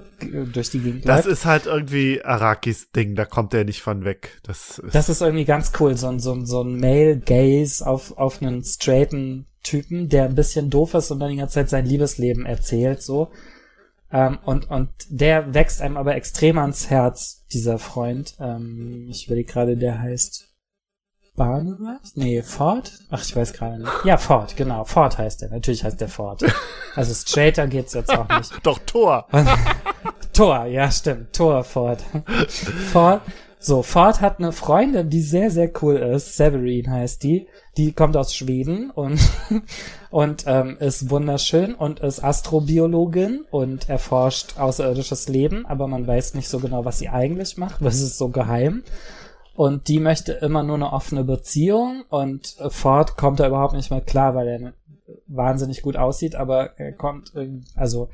durch 0.53 0.71
die 0.71 0.81
Gegend 0.81 1.09
Das 1.09 1.27
ist 1.27 1.45
halt 1.45 1.67
irgendwie 1.67 2.23
Arakis 2.25 2.91
Ding, 2.91 3.15
da 3.15 3.25
kommt 3.25 3.55
er 3.55 3.65
nicht 3.65 3.83
von 3.83 4.05
weg. 4.05 4.41
Das 4.43 4.79
ist, 4.79 4.95
Das 4.95 5.09
ist 5.09 5.23
irgendwie 5.23 5.45
ganz 5.45 5.73
cool, 5.81 5.97
so 5.97 6.09
ein, 6.09 6.21
so 6.21 6.33
ein, 6.33 6.47
so 6.47 6.63
ein 6.63 6.79
Male 6.79 7.19
Gaze 7.19 7.87
auf, 7.87 8.17
auf 8.19 8.43
einen 8.43 8.63
straighten 8.65 9.47
Typen, 9.63 10.09
der 10.09 10.25
ein 10.25 10.35
bisschen 10.35 10.71
doof 10.71 10.95
ist 10.95 11.11
und 11.11 11.21
dann 11.21 11.31
die 11.31 11.37
ganze 11.37 11.55
Zeit 11.55 11.69
sein 11.71 11.87
Liebesleben 11.87 12.47
erzählt, 12.47 13.03
so. 13.03 13.31
Ähm, 14.13 14.39
und, 14.45 14.69
und 14.71 14.89
der 15.09 15.55
wächst 15.55 15.81
einem 15.83 15.97
aber 15.97 16.17
extrem 16.17 16.59
ans 16.59 16.91
Herz, 16.91 17.45
dieser 17.53 17.79
Freund. 17.79 18.35
Ähm, 18.41 19.07
ich 19.09 19.27
überlege 19.27 19.53
gerade, 19.53 19.77
der 19.77 20.01
heißt 20.01 20.49
Barnabas? 21.41 22.17
Nee, 22.17 22.43
Ford? 22.43 22.93
Ach, 23.09 23.25
ich 23.25 23.35
weiß 23.35 23.55
gerade 23.55 23.79
nicht. 23.79 24.05
Ja, 24.05 24.19
Ford, 24.19 24.59
genau. 24.59 24.85
Ford 24.85 25.17
heißt 25.17 25.41
der. 25.41 25.49
Natürlich 25.49 25.83
heißt 25.83 25.99
der 25.99 26.11
Ford. 26.11 26.43
Also 26.95 27.15
straighter 27.15 27.67
geht's 27.67 27.95
jetzt 27.95 28.11
auch 28.11 28.29
nicht. 28.29 28.53
doch 28.63 28.79
Tor. 28.85 29.27
Thor, 30.35 30.67
ja, 30.67 30.91
stimmt. 30.91 31.33
Thor, 31.33 31.65
Ford. 31.65 32.05
Ford. 32.93 33.23
So, 33.59 33.83
Ford 33.83 34.21
hat 34.21 34.39
eine 34.39 34.53
Freundin, 34.53 35.09
die 35.09 35.23
sehr, 35.23 35.51
sehr 35.51 35.71
cool 35.81 35.97
ist. 35.97 36.37
Severin 36.37 36.91
heißt 36.91 37.23
die. 37.23 37.47
Die 37.79 37.93
kommt 37.93 38.19
aus 38.19 38.35
Schweden 38.35 38.91
und, 38.91 39.19
und 40.11 40.45
ähm, 40.47 40.77
ist 40.79 41.09
wunderschön 41.09 41.75
und 41.75 42.01
ist 42.01 42.23
Astrobiologin 42.23 43.47
und 43.51 43.89
erforscht 43.89 44.59
außerirdisches 44.59 45.29
Leben, 45.29 45.65
aber 45.65 45.89
man 45.89 46.07
weiß 46.07 46.35
nicht 46.35 46.51
so 46.51 46.59
genau, 46.59 46.85
was 46.85 46.99
sie 46.99 47.09
eigentlich 47.09 47.57
macht, 47.57 47.81
weil 47.81 47.89
es 47.89 48.03
ist 48.03 48.19
so 48.19 48.29
geheim. 48.29 48.83
Und 49.55 49.89
die 49.89 50.01
möchte 50.01 50.33
immer 50.33 50.63
nur 50.63 50.77
eine 50.77 50.93
offene 50.93 51.25
Beziehung. 51.25 52.05
Und 52.09 52.57
Ford 52.69 53.17
kommt 53.17 53.41
da 53.41 53.47
überhaupt 53.47 53.75
nicht 53.75 53.91
mehr 53.91 54.01
klar, 54.01 54.35
weil 54.35 54.49
er 54.49 54.73
wahnsinnig 55.27 55.83
gut 55.83 55.97
aussieht, 55.97 56.35
aber 56.35 56.79
er 56.79 56.93
kommt 56.93 57.33
also 57.75 58.09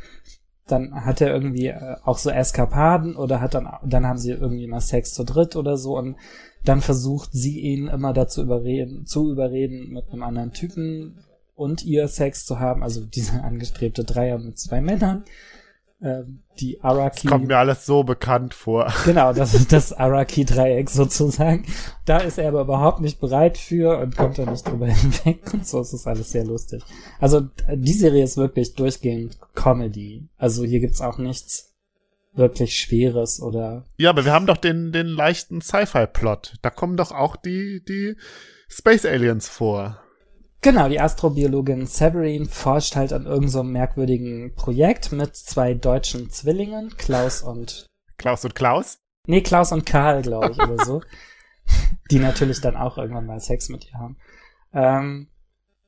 dann 0.66 1.04
hat 1.04 1.20
er 1.20 1.32
irgendwie 1.32 1.68
äh, 1.68 1.96
auch 2.04 2.18
so 2.18 2.30
Eskapaden 2.30 3.14
oder 3.14 3.40
hat 3.40 3.54
dann 3.54 3.68
dann 3.84 4.06
haben 4.06 4.18
sie 4.18 4.32
irgendwie 4.32 4.66
mal 4.66 4.80
Sex 4.80 5.14
zu 5.14 5.24
dritt 5.24 5.56
oder 5.56 5.76
so. 5.76 5.96
Und 5.96 6.16
dann 6.64 6.80
versucht 6.80 7.30
sie 7.32 7.60
ihn 7.60 7.86
immer 7.86 8.12
dazu 8.12 8.42
überreden 8.42 9.06
zu 9.06 9.30
überreden 9.30 9.92
mit 9.92 10.10
einem 10.10 10.24
anderen 10.24 10.52
Typen 10.52 11.18
und 11.54 11.84
ihr 11.84 12.08
Sex 12.08 12.44
zu 12.44 12.58
haben, 12.58 12.82
also 12.82 13.04
diese 13.04 13.42
angestrebte 13.44 14.04
Dreier 14.04 14.38
mit 14.38 14.58
zwei 14.58 14.80
Männern 14.80 15.24
ähm, 16.02 16.42
die 16.60 16.80
Araki. 16.82 17.22
Das 17.22 17.30
kommt 17.30 17.48
mir 17.48 17.56
alles 17.56 17.86
so 17.86 18.04
bekannt 18.04 18.54
vor. 18.54 18.92
Genau, 19.04 19.32
das 19.32 19.54
ist 19.54 19.72
das 19.72 19.92
Araki-Dreieck 19.92 20.90
sozusagen. 20.90 21.64
Da 22.04 22.18
ist 22.18 22.38
er 22.38 22.48
aber 22.48 22.62
überhaupt 22.62 23.00
nicht 23.00 23.20
bereit 23.20 23.56
für 23.58 23.98
und 23.98 24.16
kommt 24.16 24.38
da 24.38 24.44
nicht 24.44 24.66
drüber 24.66 24.86
hinweg 24.92 25.52
und 25.52 25.66
so 25.66 25.80
ist 25.80 25.92
das 25.92 26.06
alles 26.06 26.30
sehr 26.30 26.44
lustig. 26.44 26.82
Also 27.18 27.48
die 27.72 27.92
Serie 27.92 28.24
ist 28.24 28.36
wirklich 28.36 28.74
durchgehend 28.74 29.38
Comedy. 29.54 30.28
Also 30.36 30.64
hier 30.64 30.80
gibt's 30.80 31.00
auch 31.00 31.18
nichts 31.18 31.74
wirklich 32.34 32.78
Schweres 32.78 33.40
oder. 33.40 33.86
Ja, 33.96 34.10
aber 34.10 34.24
wir 34.24 34.32
haben 34.32 34.46
doch 34.46 34.58
den, 34.58 34.92
den 34.92 35.06
leichten 35.06 35.60
Sci-Fi-Plot. 35.60 36.56
Da 36.62 36.70
kommen 36.70 36.96
doch 36.96 37.12
auch 37.12 37.36
die, 37.36 37.82
die 37.86 38.16
Space 38.68 39.06
Aliens 39.06 39.48
vor. 39.48 40.02
Genau, 40.66 40.88
die 40.88 41.00
Astrobiologin 41.00 41.86
Severin 41.86 42.46
forscht 42.46 42.96
halt 42.96 43.12
an 43.12 43.24
irgendeinem 43.24 43.48
so 43.50 43.62
merkwürdigen 43.62 44.52
Projekt 44.56 45.12
mit 45.12 45.36
zwei 45.36 45.74
deutschen 45.74 46.28
Zwillingen, 46.28 46.88
Klaus 46.96 47.40
und. 47.40 47.86
Klaus 48.18 48.44
und 48.44 48.56
Klaus? 48.56 48.98
Nee, 49.28 49.42
Klaus 49.42 49.70
und 49.70 49.86
Karl, 49.86 50.22
glaube 50.22 50.50
ich, 50.50 50.58
oder 50.60 50.84
so. 50.84 51.02
Die 52.10 52.18
natürlich 52.18 52.60
dann 52.62 52.74
auch 52.74 52.98
irgendwann 52.98 53.26
mal 53.26 53.38
Sex 53.38 53.68
mit 53.68 53.88
ihr 53.88 53.96
haben. 53.96 54.16
Ähm, 54.72 55.28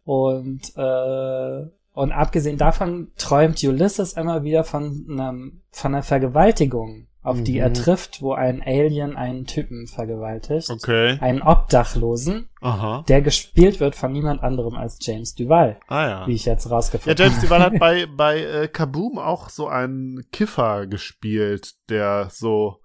und, 0.05 0.73
äh, 0.77 1.71
und 1.93 2.13
abgesehen 2.13 2.57
davon 2.57 3.11
träumt 3.17 3.61
Ulysses 3.65 4.13
immer 4.13 4.45
wieder 4.45 4.63
von, 4.63 5.07
einem, 5.11 5.61
von 5.73 5.93
einer 5.93 6.05
Vergewaltigung 6.05 7.09
auf 7.29 7.37
mhm. 7.39 7.45
die 7.45 7.59
er 7.59 7.73
trifft, 7.73 8.23
wo 8.23 8.33
ein 8.33 8.63
Alien 8.65 9.17
einen 9.17 9.45
Typen 9.47 9.87
vergewaltigt. 9.87 10.71
Okay. 10.71 11.19
Einen 11.21 11.43
Obdachlosen, 11.43 12.49
Aha. 12.61 13.05
der 13.07 13.23
gespielt 13.23 13.81
wird 13.81 13.95
von 13.95 14.13
niemand 14.13 14.43
anderem 14.43 14.75
als 14.75 14.99
James 15.01 15.35
Duval. 15.35 15.79
Ah 15.87 16.09
ja. 16.09 16.27
Wie 16.27 16.35
ich 16.35 16.45
jetzt 16.45 16.71
rausgefunden 16.71 17.13
habe. 17.13 17.23
Ja, 17.23 17.29
James 17.29 17.43
Duval 17.43 17.61
hat 17.61 17.79
bei, 17.79 18.07
bei 18.07 18.41
äh, 18.41 18.69
Kaboom 18.69 19.19
auch 19.19 19.51
so 19.51 19.69
einen 19.69 20.25
Kiffer 20.33 20.87
gespielt, 20.87 21.75
der 21.89 22.29
so 22.31 22.81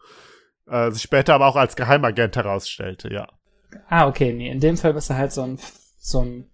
äh, 0.68 0.92
sich 0.92 1.02
später 1.02 1.34
aber 1.34 1.48
auch 1.48 1.56
als 1.56 1.76
Geheimagent 1.76 2.36
herausstellte, 2.36 3.12
ja. 3.12 3.28
Ah, 3.88 4.08
okay, 4.08 4.34
nee, 4.34 4.52
in 4.52 4.60
dem 4.60 4.78
Fall 4.78 4.96
ist 4.96 5.10
er 5.10 5.18
halt 5.18 5.32
so 5.32 5.42
ein, 5.42 5.60
so 5.98 6.22
ein 6.22 6.52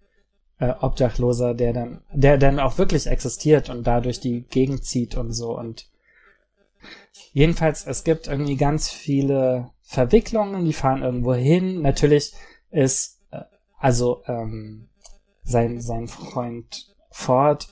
äh, 0.60 0.74
Obdachloser, 0.80 1.54
der 1.54 1.74
dann, 1.74 2.02
der 2.14 2.38
dann 2.38 2.60
auch 2.60 2.78
wirklich 2.78 3.08
existiert 3.08 3.70
und 3.70 3.88
dadurch 3.88 4.20
die 4.20 4.44
Gegend 4.44 4.84
zieht 4.84 5.16
und 5.18 5.34
so 5.34 5.58
und 5.58 5.89
Jedenfalls, 7.32 7.86
es 7.86 8.04
gibt 8.04 8.28
irgendwie 8.28 8.56
ganz 8.56 8.90
viele 8.90 9.72
Verwicklungen, 9.82 10.66
die 10.66 10.74
fahren 10.74 11.04
irgendwo 11.04 11.34
hin. 11.34 11.82
Natürlich 11.82 12.34
ist, 12.72 13.20
äh, 13.32 13.42
also 13.78 14.24
ähm, 14.28 14.90
sein, 15.44 15.82
sein 15.82 16.08
Freund 16.08 16.96
Ford 17.12 17.68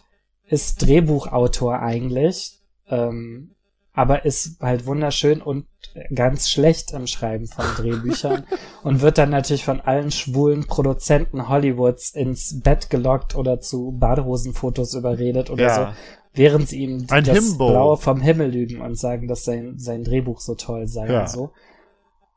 ist 0.48 0.82
Drehbuchautor 0.82 1.80
eigentlich, 1.80 2.60
ähm, 2.88 3.56
aber 3.94 4.26
ist 4.26 4.62
halt 4.62 4.86
wunderschön 4.86 5.42
und 5.42 5.66
ganz 6.14 6.50
schlecht 6.50 6.92
im 6.94 7.08
Schreiben 7.08 7.48
von 7.48 7.66
Drehbüchern 7.78 8.46
und 8.84 9.02
wird 9.02 9.18
dann 9.18 9.30
natürlich 9.30 9.66
von 9.66 9.82
allen 9.82 10.12
schwulen 10.12 10.68
Produzenten 10.68 11.50
Hollywoods 11.50 12.12
ins 12.12 12.62
Bett 12.62 12.90
gelockt 12.90 13.36
oder 13.36 13.60
zu 13.60 13.96
Badehosenfotos 13.98 14.94
überredet 14.94 15.50
oder 15.50 15.64
ja. 15.64 15.76
so 15.76 15.98
während 16.38 16.70
sie 16.70 16.84
ihm 16.84 17.08
das 17.08 17.28
Himbo. 17.28 17.70
Blaue 17.70 17.98
vom 17.98 18.22
Himmel 18.22 18.52
lügen 18.52 18.82
und 18.82 18.98
sagen, 18.98 19.28
dass 19.28 19.44
sein, 19.44 19.74
sein 19.78 20.04
Drehbuch 20.04 20.40
so 20.40 20.56
toll 20.56 20.88
sei 20.88 21.08
Ja. 21.12 21.22
und 21.22 21.30
so. 21.30 21.52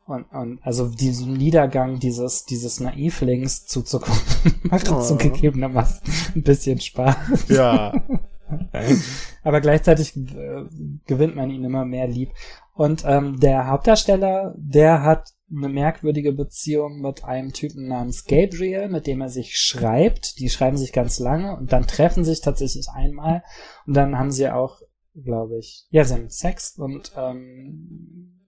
Und, 0.07 0.25
und 0.33 0.59
also 0.63 0.89
diesen 0.89 1.35
Niedergang 1.35 2.01
dieses, 2.01 2.45
dieses 2.45 2.81
Naivlings 2.81 3.67
zuzugucken, 3.67 4.21
macht 4.65 4.91
Oh. 4.91 5.01
zugegebenermaßen 5.01 6.01
ein 6.35 6.43
bisschen 6.43 6.81
Spaß. 6.81 7.49
Ja. 7.49 7.93
Aber 9.45 9.61
gleichzeitig 9.61 10.17
äh, 10.17 10.65
gewinnt 11.07 11.37
man 11.37 11.51
ihn 11.51 11.63
immer 11.65 11.85
mehr 11.85 12.09
lieb. 12.09 12.31
Und 12.75 13.05
ähm, 13.07 13.39
der 13.39 13.69
Hauptdarsteller, 13.69 14.55
der 14.57 15.03
hat 15.03 15.29
eine 15.51 15.69
merkwürdige 15.69 16.33
Beziehung 16.33 17.01
mit 17.01 17.25
einem 17.25 17.53
Typen 17.53 17.89
namens 17.89 18.25
Gabriel, 18.25 18.89
mit 18.89 19.07
dem 19.07 19.21
er 19.21 19.29
sich 19.29 19.59
schreibt. 19.59 20.39
Die 20.39 20.49
schreiben 20.49 20.77
sich 20.77 20.93
ganz 20.93 21.19
lange 21.19 21.57
und 21.57 21.73
dann 21.73 21.87
treffen 21.87 22.25
sich 22.25 22.41
tatsächlich 22.41 22.89
einmal. 22.89 23.43
Und 23.87 23.95
dann 23.95 24.19
haben 24.19 24.31
sie 24.31 24.49
auch, 24.49 24.81
glaube 25.15 25.59
ich, 25.59 25.87
ja, 25.91 26.05
sie 26.05 26.15
haben 26.15 26.31
Sex 26.31 26.79
und 26.79 27.13
ähm, 27.17 28.47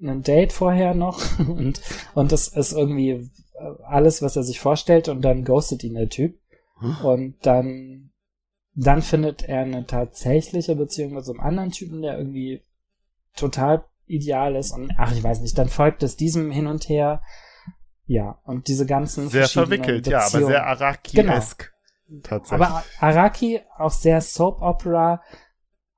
ein 0.00 0.22
Date 0.22 0.52
vorher 0.52 0.94
noch. 0.94 1.38
Und 1.38 1.80
und 2.14 2.32
das 2.32 2.48
ist 2.48 2.72
irgendwie 2.72 3.10
äh, 3.10 3.82
alles, 3.84 4.20
was 4.20 4.36
er 4.36 4.42
sich 4.42 4.60
vorstellt. 4.60 5.08
Und 5.08 5.22
dann 5.22 5.44
ghostet 5.44 5.84
ihn 5.84 5.94
der 5.94 6.08
Typ. 6.08 6.38
Und 7.02 7.36
dann 7.42 8.10
dann 8.74 9.00
findet 9.00 9.42
er 9.42 9.62
eine 9.62 9.86
tatsächliche 9.86 10.76
Beziehung 10.76 11.14
mit 11.14 11.24
so 11.24 11.32
einem 11.32 11.40
anderen 11.40 11.70
Typen, 11.70 12.02
der 12.02 12.18
irgendwie 12.18 12.62
total 13.34 13.84
ideal 14.06 14.56
ist 14.56 14.72
und 14.72 14.92
ach, 14.96 15.12
ich 15.12 15.22
weiß 15.22 15.40
nicht, 15.40 15.56
dann 15.58 15.68
folgt 15.68 16.02
es 16.02 16.16
diesem 16.16 16.50
hin 16.50 16.66
und 16.66 16.88
her. 16.88 17.22
Ja, 18.06 18.38
und 18.44 18.68
diese 18.68 18.86
ganzen 18.86 19.28
Sehr 19.28 19.48
verwickelt, 19.48 20.06
ja, 20.06 20.18
aber 20.18 20.26
Beziehungen. 20.26 20.46
sehr 20.48 20.66
Araki-esk. 20.66 21.72
Tatsächlich. 22.22 22.66
Aber 22.66 22.84
Araki 23.00 23.60
auch 23.76 23.90
sehr 23.90 24.20
Soap 24.20 24.62
Opera. 24.62 25.22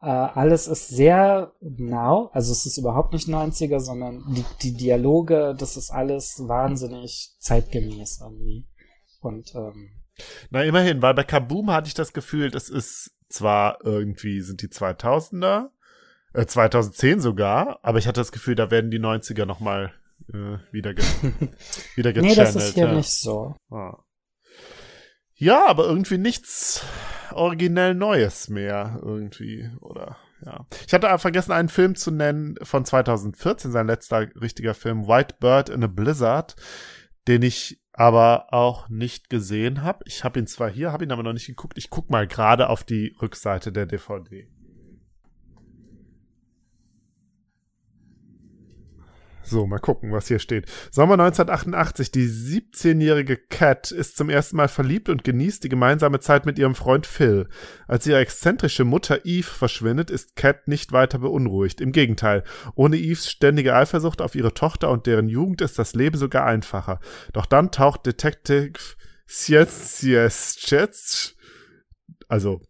Äh, 0.00 0.06
alles 0.06 0.68
ist 0.68 0.88
sehr 0.88 1.52
now, 1.60 2.30
also 2.32 2.52
es 2.52 2.64
ist 2.64 2.78
überhaupt 2.78 3.12
nicht 3.12 3.28
90er, 3.28 3.80
sondern 3.80 4.22
die, 4.32 4.44
die 4.62 4.74
Dialoge, 4.74 5.56
das 5.58 5.76
ist 5.76 5.90
alles 5.90 6.40
wahnsinnig 6.46 7.34
zeitgemäß 7.40 8.20
irgendwie. 8.22 8.66
Und 9.20 9.54
ähm, 9.56 9.90
Na, 10.50 10.62
immerhin, 10.62 11.02
weil 11.02 11.14
bei 11.14 11.24
Kaboom 11.24 11.72
hatte 11.72 11.88
ich 11.88 11.94
das 11.94 12.12
Gefühl, 12.12 12.50
das 12.50 12.70
ist 12.70 13.10
zwar 13.28 13.84
irgendwie, 13.84 14.40
sind 14.40 14.62
die 14.62 14.68
2000er, 14.68 15.70
äh, 16.32 16.46
2010 16.46 17.20
sogar, 17.20 17.78
aber 17.82 17.98
ich 17.98 18.06
hatte 18.06 18.20
das 18.20 18.32
Gefühl, 18.32 18.54
da 18.54 18.70
werden 18.70 18.90
die 18.90 19.00
90er 19.00 19.46
nochmal 19.46 19.92
äh, 20.32 20.58
wieder, 20.72 20.94
ge 20.94 21.04
wieder 21.94 22.12
nee, 22.12 22.28
gechannelt. 22.28 22.38
das 22.38 22.56
ist 22.56 22.74
hier 22.74 22.86
ja. 22.86 22.94
nicht 22.94 23.10
so. 23.10 23.54
Ah. 23.70 23.98
Ja, 25.34 25.66
aber 25.68 25.84
irgendwie 25.86 26.18
nichts 26.18 26.84
originell 27.32 27.94
Neues 27.94 28.48
mehr 28.48 29.00
irgendwie, 29.02 29.70
oder? 29.80 30.16
Ja. 30.44 30.66
Ich 30.86 30.92
hatte 30.92 31.16
vergessen, 31.18 31.52
einen 31.52 31.68
Film 31.68 31.94
zu 31.94 32.10
nennen 32.10 32.56
von 32.62 32.84
2014, 32.84 33.70
sein 33.70 33.86
letzter 33.86 34.28
richtiger 34.40 34.74
Film, 34.74 35.06
White 35.06 35.36
Bird 35.40 35.68
in 35.68 35.84
a 35.84 35.86
Blizzard, 35.86 36.56
den 37.26 37.42
ich 37.42 37.80
aber 37.92 38.52
auch 38.52 38.88
nicht 38.88 39.28
gesehen 39.28 39.82
habe. 39.82 40.04
Ich 40.06 40.22
habe 40.22 40.38
ihn 40.38 40.46
zwar 40.46 40.70
hier, 40.70 40.92
habe 40.92 41.04
ihn 41.04 41.12
aber 41.12 41.24
noch 41.24 41.32
nicht 41.32 41.46
geguckt. 41.46 41.76
Ich 41.76 41.90
guck 41.90 42.10
mal 42.10 42.26
gerade 42.26 42.68
auf 42.68 42.84
die 42.84 43.16
Rückseite 43.20 43.72
der 43.72 43.86
DVD. 43.86 44.48
So, 49.48 49.66
mal 49.66 49.78
gucken, 49.78 50.12
was 50.12 50.28
hier 50.28 50.40
steht. 50.40 50.66
Sommer 50.90 51.14
1988. 51.14 52.10
Die 52.12 52.28
17-jährige 52.28 53.38
Kat 53.38 53.90
ist 53.90 54.18
zum 54.18 54.28
ersten 54.28 54.56
Mal 54.56 54.68
verliebt 54.68 55.08
und 55.08 55.24
genießt 55.24 55.64
die 55.64 55.70
gemeinsame 55.70 56.20
Zeit 56.20 56.44
mit 56.44 56.58
ihrem 56.58 56.74
Freund 56.74 57.06
Phil. 57.06 57.48
Als 57.86 58.06
ihre 58.06 58.18
exzentrische 58.18 58.84
Mutter 58.84 59.24
Eve 59.24 59.48
verschwindet, 59.48 60.10
ist 60.10 60.36
Kat 60.36 60.68
nicht 60.68 60.92
weiter 60.92 61.20
beunruhigt. 61.20 61.80
Im 61.80 61.92
Gegenteil. 61.92 62.44
Ohne 62.74 62.98
Eves 62.98 63.30
ständige 63.30 63.74
Eifersucht 63.74 64.20
auf 64.20 64.34
ihre 64.34 64.52
Tochter 64.52 64.90
und 64.90 65.06
deren 65.06 65.28
Jugend 65.28 65.62
ist 65.62 65.78
das 65.78 65.94
Leben 65.94 66.18
sogar 66.18 66.44
einfacher. 66.44 67.00
Doch 67.32 67.46
dann 67.46 67.70
taucht 67.70 68.04
Detective 68.04 68.74
Sietz, 69.26 70.04
also 72.28 72.60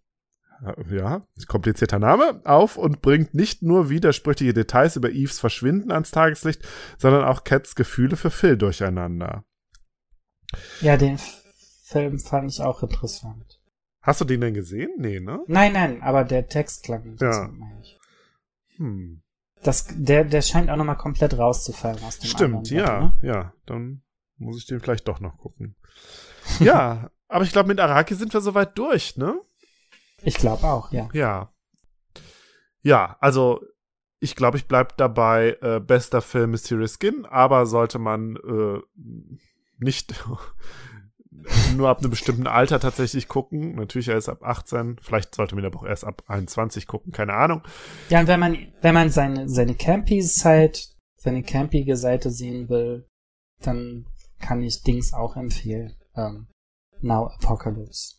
ja, 0.90 1.22
komplizierter 1.46 1.98
Name, 1.98 2.40
auf 2.44 2.76
und 2.76 3.00
bringt 3.00 3.34
nicht 3.34 3.62
nur 3.62 3.90
widersprüchliche 3.90 4.52
Details 4.52 4.96
über 4.96 5.10
Eves 5.10 5.38
Verschwinden 5.38 5.92
ans 5.92 6.10
Tageslicht, 6.10 6.62
sondern 6.98 7.24
auch 7.24 7.44
Cats 7.44 7.74
Gefühle 7.74 8.16
für 8.16 8.30
Phil 8.30 8.56
durcheinander. 8.56 9.44
Ja, 10.80 10.96
den 10.96 11.18
Film 11.84 12.18
fand 12.18 12.50
ich 12.50 12.60
auch 12.60 12.82
interessant. 12.82 13.60
Hast 14.00 14.20
du 14.20 14.24
den 14.24 14.40
denn 14.40 14.54
gesehen? 14.54 14.90
Nee, 14.96 15.20
ne? 15.20 15.40
Nein, 15.46 15.72
nein, 15.72 16.02
aber 16.02 16.24
der 16.24 16.48
Text 16.48 16.84
klang 16.84 17.04
nicht 17.04 17.20
Ja. 17.20 17.50
ich. 17.80 17.98
Hm. 18.76 19.22
Das, 19.62 19.86
der, 19.90 20.24
der 20.24 20.42
scheint 20.42 20.70
auch 20.70 20.76
nochmal 20.76 20.96
komplett 20.96 21.36
rauszufallen 21.36 22.02
aus 22.04 22.18
dem 22.18 22.30
Stimmt, 22.30 22.70
ja, 22.70 23.00
ne? 23.00 23.12
ja. 23.22 23.52
Dann 23.66 24.02
muss 24.36 24.58
ich 24.58 24.66
den 24.66 24.80
vielleicht 24.80 25.08
doch 25.08 25.20
noch 25.20 25.36
gucken. 25.36 25.76
ja, 26.60 27.10
aber 27.28 27.44
ich 27.44 27.52
glaube, 27.52 27.68
mit 27.68 27.80
Araki 27.80 28.14
sind 28.14 28.32
wir 28.32 28.40
soweit 28.40 28.78
durch, 28.78 29.16
ne? 29.16 29.40
Ich 30.22 30.34
glaube 30.34 30.64
auch, 30.64 30.92
ja. 30.92 31.08
Ja. 31.12 31.52
Ja, 32.82 33.16
also 33.20 33.60
ich 34.20 34.34
glaube, 34.34 34.56
ich 34.56 34.66
bleibe 34.66 34.90
dabei, 34.96 35.56
äh, 35.62 35.80
bester 35.80 36.20
Film 36.20 36.50
Mysterious 36.50 36.98
Skin, 36.98 37.24
aber 37.26 37.66
sollte 37.66 37.98
man 37.98 38.36
äh, 38.36 38.80
nicht 39.78 40.14
nur 41.76 41.88
ab 41.88 42.00
einem 42.00 42.10
bestimmten 42.10 42.46
Alter 42.46 42.80
tatsächlich 42.80 43.28
gucken. 43.28 43.76
Natürlich 43.76 44.08
erst 44.08 44.28
ab 44.28 44.42
18, 44.42 44.96
vielleicht 45.00 45.34
sollte 45.34 45.54
man 45.54 45.64
aber 45.64 45.78
auch 45.78 45.86
erst 45.86 46.04
ab 46.04 46.22
21 46.26 46.86
gucken, 46.86 47.12
keine 47.12 47.34
Ahnung. 47.34 47.62
Ja, 48.08 48.20
und 48.20 48.26
wenn 48.26 48.40
man, 48.40 48.56
wenn 48.80 48.94
man 48.94 49.10
seine, 49.10 49.48
seine 49.48 49.74
Campy-Zeit, 49.74 50.88
seine 51.16 51.42
campige 51.42 51.96
Seite 51.96 52.30
sehen 52.30 52.68
will, 52.68 53.08
dann 53.60 54.06
kann 54.40 54.62
ich 54.62 54.82
Dings 54.82 55.12
auch 55.12 55.36
empfehlen. 55.36 55.94
Ähm, 56.16 56.48
Now 57.00 57.26
Apocalypse. 57.26 58.16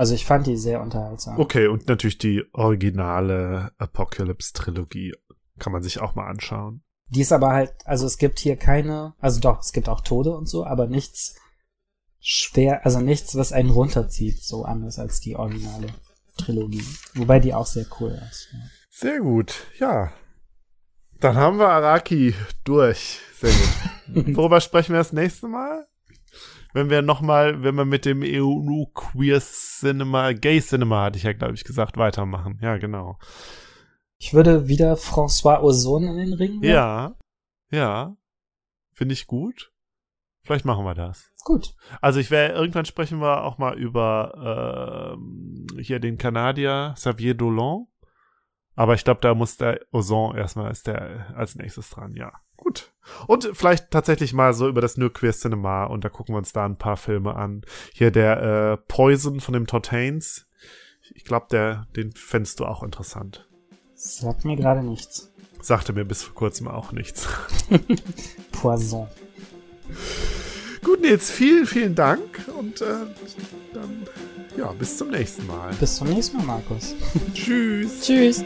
Also 0.00 0.14
ich 0.14 0.24
fand 0.24 0.46
die 0.46 0.56
sehr 0.56 0.80
unterhaltsam. 0.80 1.38
Okay, 1.38 1.66
und 1.66 1.86
natürlich 1.86 2.16
die 2.16 2.42
originale 2.54 3.72
Apocalypse-Trilogie 3.76 5.12
kann 5.58 5.74
man 5.74 5.82
sich 5.82 6.00
auch 6.00 6.14
mal 6.14 6.26
anschauen. 6.26 6.82
Die 7.08 7.20
ist 7.20 7.32
aber 7.32 7.52
halt, 7.52 7.74
also 7.84 8.06
es 8.06 8.16
gibt 8.16 8.38
hier 8.38 8.56
keine, 8.56 9.12
also 9.18 9.40
doch, 9.40 9.60
es 9.60 9.74
gibt 9.74 9.90
auch 9.90 10.00
Tode 10.00 10.34
und 10.34 10.48
so, 10.48 10.64
aber 10.64 10.86
nichts 10.86 11.34
schwer, 12.18 12.86
also 12.86 13.00
nichts, 13.00 13.36
was 13.36 13.52
einen 13.52 13.68
runterzieht, 13.68 14.42
so 14.42 14.64
anders 14.64 14.98
als 14.98 15.20
die 15.20 15.36
originale 15.36 15.88
Trilogie. 16.38 16.86
Wobei 17.12 17.38
die 17.38 17.52
auch 17.52 17.66
sehr 17.66 17.84
cool 18.00 18.18
ist. 18.30 18.48
Ja. 18.54 18.58
Sehr 18.88 19.20
gut, 19.20 19.66
ja. 19.78 20.14
Dann 21.18 21.36
haben 21.36 21.58
wir 21.58 21.68
Araki 21.68 22.34
durch. 22.64 23.20
Sehr 23.38 23.52
gut. 23.52 24.34
Worüber 24.34 24.62
sprechen 24.62 24.94
wir 24.94 25.00
das 25.00 25.12
nächste 25.12 25.46
Mal? 25.46 25.89
Wenn 26.72 26.90
wir 26.90 27.02
nochmal, 27.02 27.62
wenn 27.62 27.74
wir 27.74 27.84
mit 27.84 28.04
dem 28.04 28.22
EU 28.22 28.84
Queer 28.94 29.40
Cinema, 29.40 30.32
Gay 30.32 30.60
Cinema, 30.60 31.04
hatte 31.04 31.18
ich 31.18 31.24
ja, 31.24 31.32
glaube 31.32 31.54
ich, 31.54 31.64
gesagt, 31.64 31.96
weitermachen. 31.96 32.58
Ja, 32.62 32.76
genau. 32.76 33.18
Ich 34.18 34.34
würde 34.34 34.68
wieder 34.68 34.94
François 34.94 35.62
Ozon 35.62 36.04
in 36.04 36.16
den 36.16 36.34
Ring. 36.34 36.62
Ja, 36.62 37.16
ja. 37.70 38.16
Finde 38.92 39.14
ich 39.14 39.26
gut. 39.26 39.72
Vielleicht 40.42 40.64
machen 40.64 40.84
wir 40.84 40.94
das. 40.94 41.30
Gut. 41.44 41.74
Also 42.00 42.20
ich 42.20 42.30
werde 42.30 42.54
irgendwann 42.54 42.84
sprechen 42.84 43.20
wir 43.20 43.44
auch 43.44 43.58
mal 43.58 43.78
über 43.78 45.16
äh, 45.76 45.82
hier 45.82 46.00
den 46.00 46.18
Kanadier 46.18 46.92
Xavier 46.96 47.34
Dolan. 47.34 47.86
Aber 48.74 48.94
ich 48.94 49.04
glaube, 49.04 49.20
da 49.20 49.34
muss 49.34 49.56
der 49.56 49.80
Ozon 49.92 50.36
erstmal 50.36 50.70
ist 50.70 50.86
der 50.86 51.34
als 51.36 51.54
nächstes 51.56 51.90
dran, 51.90 52.14
ja. 52.14 52.32
Gut. 52.60 52.92
Und 53.26 53.50
vielleicht 53.54 53.90
tatsächlich 53.90 54.32
mal 54.32 54.52
so 54.54 54.68
über 54.68 54.80
das 54.80 54.96
New 54.96 55.10
Queer 55.10 55.32
Cinema 55.32 55.84
und 55.84 56.04
da 56.04 56.08
gucken 56.08 56.34
wir 56.34 56.38
uns 56.38 56.52
da 56.52 56.64
ein 56.64 56.76
paar 56.76 56.96
Filme 56.96 57.34
an. 57.34 57.62
Hier 57.92 58.10
der 58.10 58.42
äh, 58.42 58.76
Poison 58.76 59.40
von 59.40 59.54
dem 59.54 59.66
Todd 59.66 59.90
Haynes. 59.90 60.46
Ich 61.14 61.24
glaube, 61.24 61.46
der, 61.50 61.86
den 61.96 62.12
fändest 62.12 62.60
du 62.60 62.66
auch 62.66 62.82
interessant. 62.82 63.48
Sagt 63.94 64.44
mir 64.44 64.56
gerade 64.56 64.82
nichts. 64.82 65.32
Sagte 65.60 65.92
mir 65.92 66.04
bis 66.04 66.22
vor 66.22 66.34
kurzem 66.34 66.68
auch 66.68 66.92
nichts. 66.92 67.26
Poison. 68.52 69.08
Gut, 70.84 71.00
Nils, 71.00 71.30
vielen, 71.30 71.66
vielen 71.66 71.94
Dank 71.94 72.20
und 72.58 72.80
äh, 72.80 73.06
dann, 73.74 74.06
ja, 74.56 74.72
bis 74.72 74.96
zum 74.96 75.10
nächsten 75.10 75.46
Mal. 75.46 75.74
Bis 75.74 75.96
zum 75.96 76.08
nächsten 76.08 76.38
Mal, 76.38 76.46
Markus. 76.46 76.94
Tschüss. 77.34 78.02
Tschüss. 78.02 78.44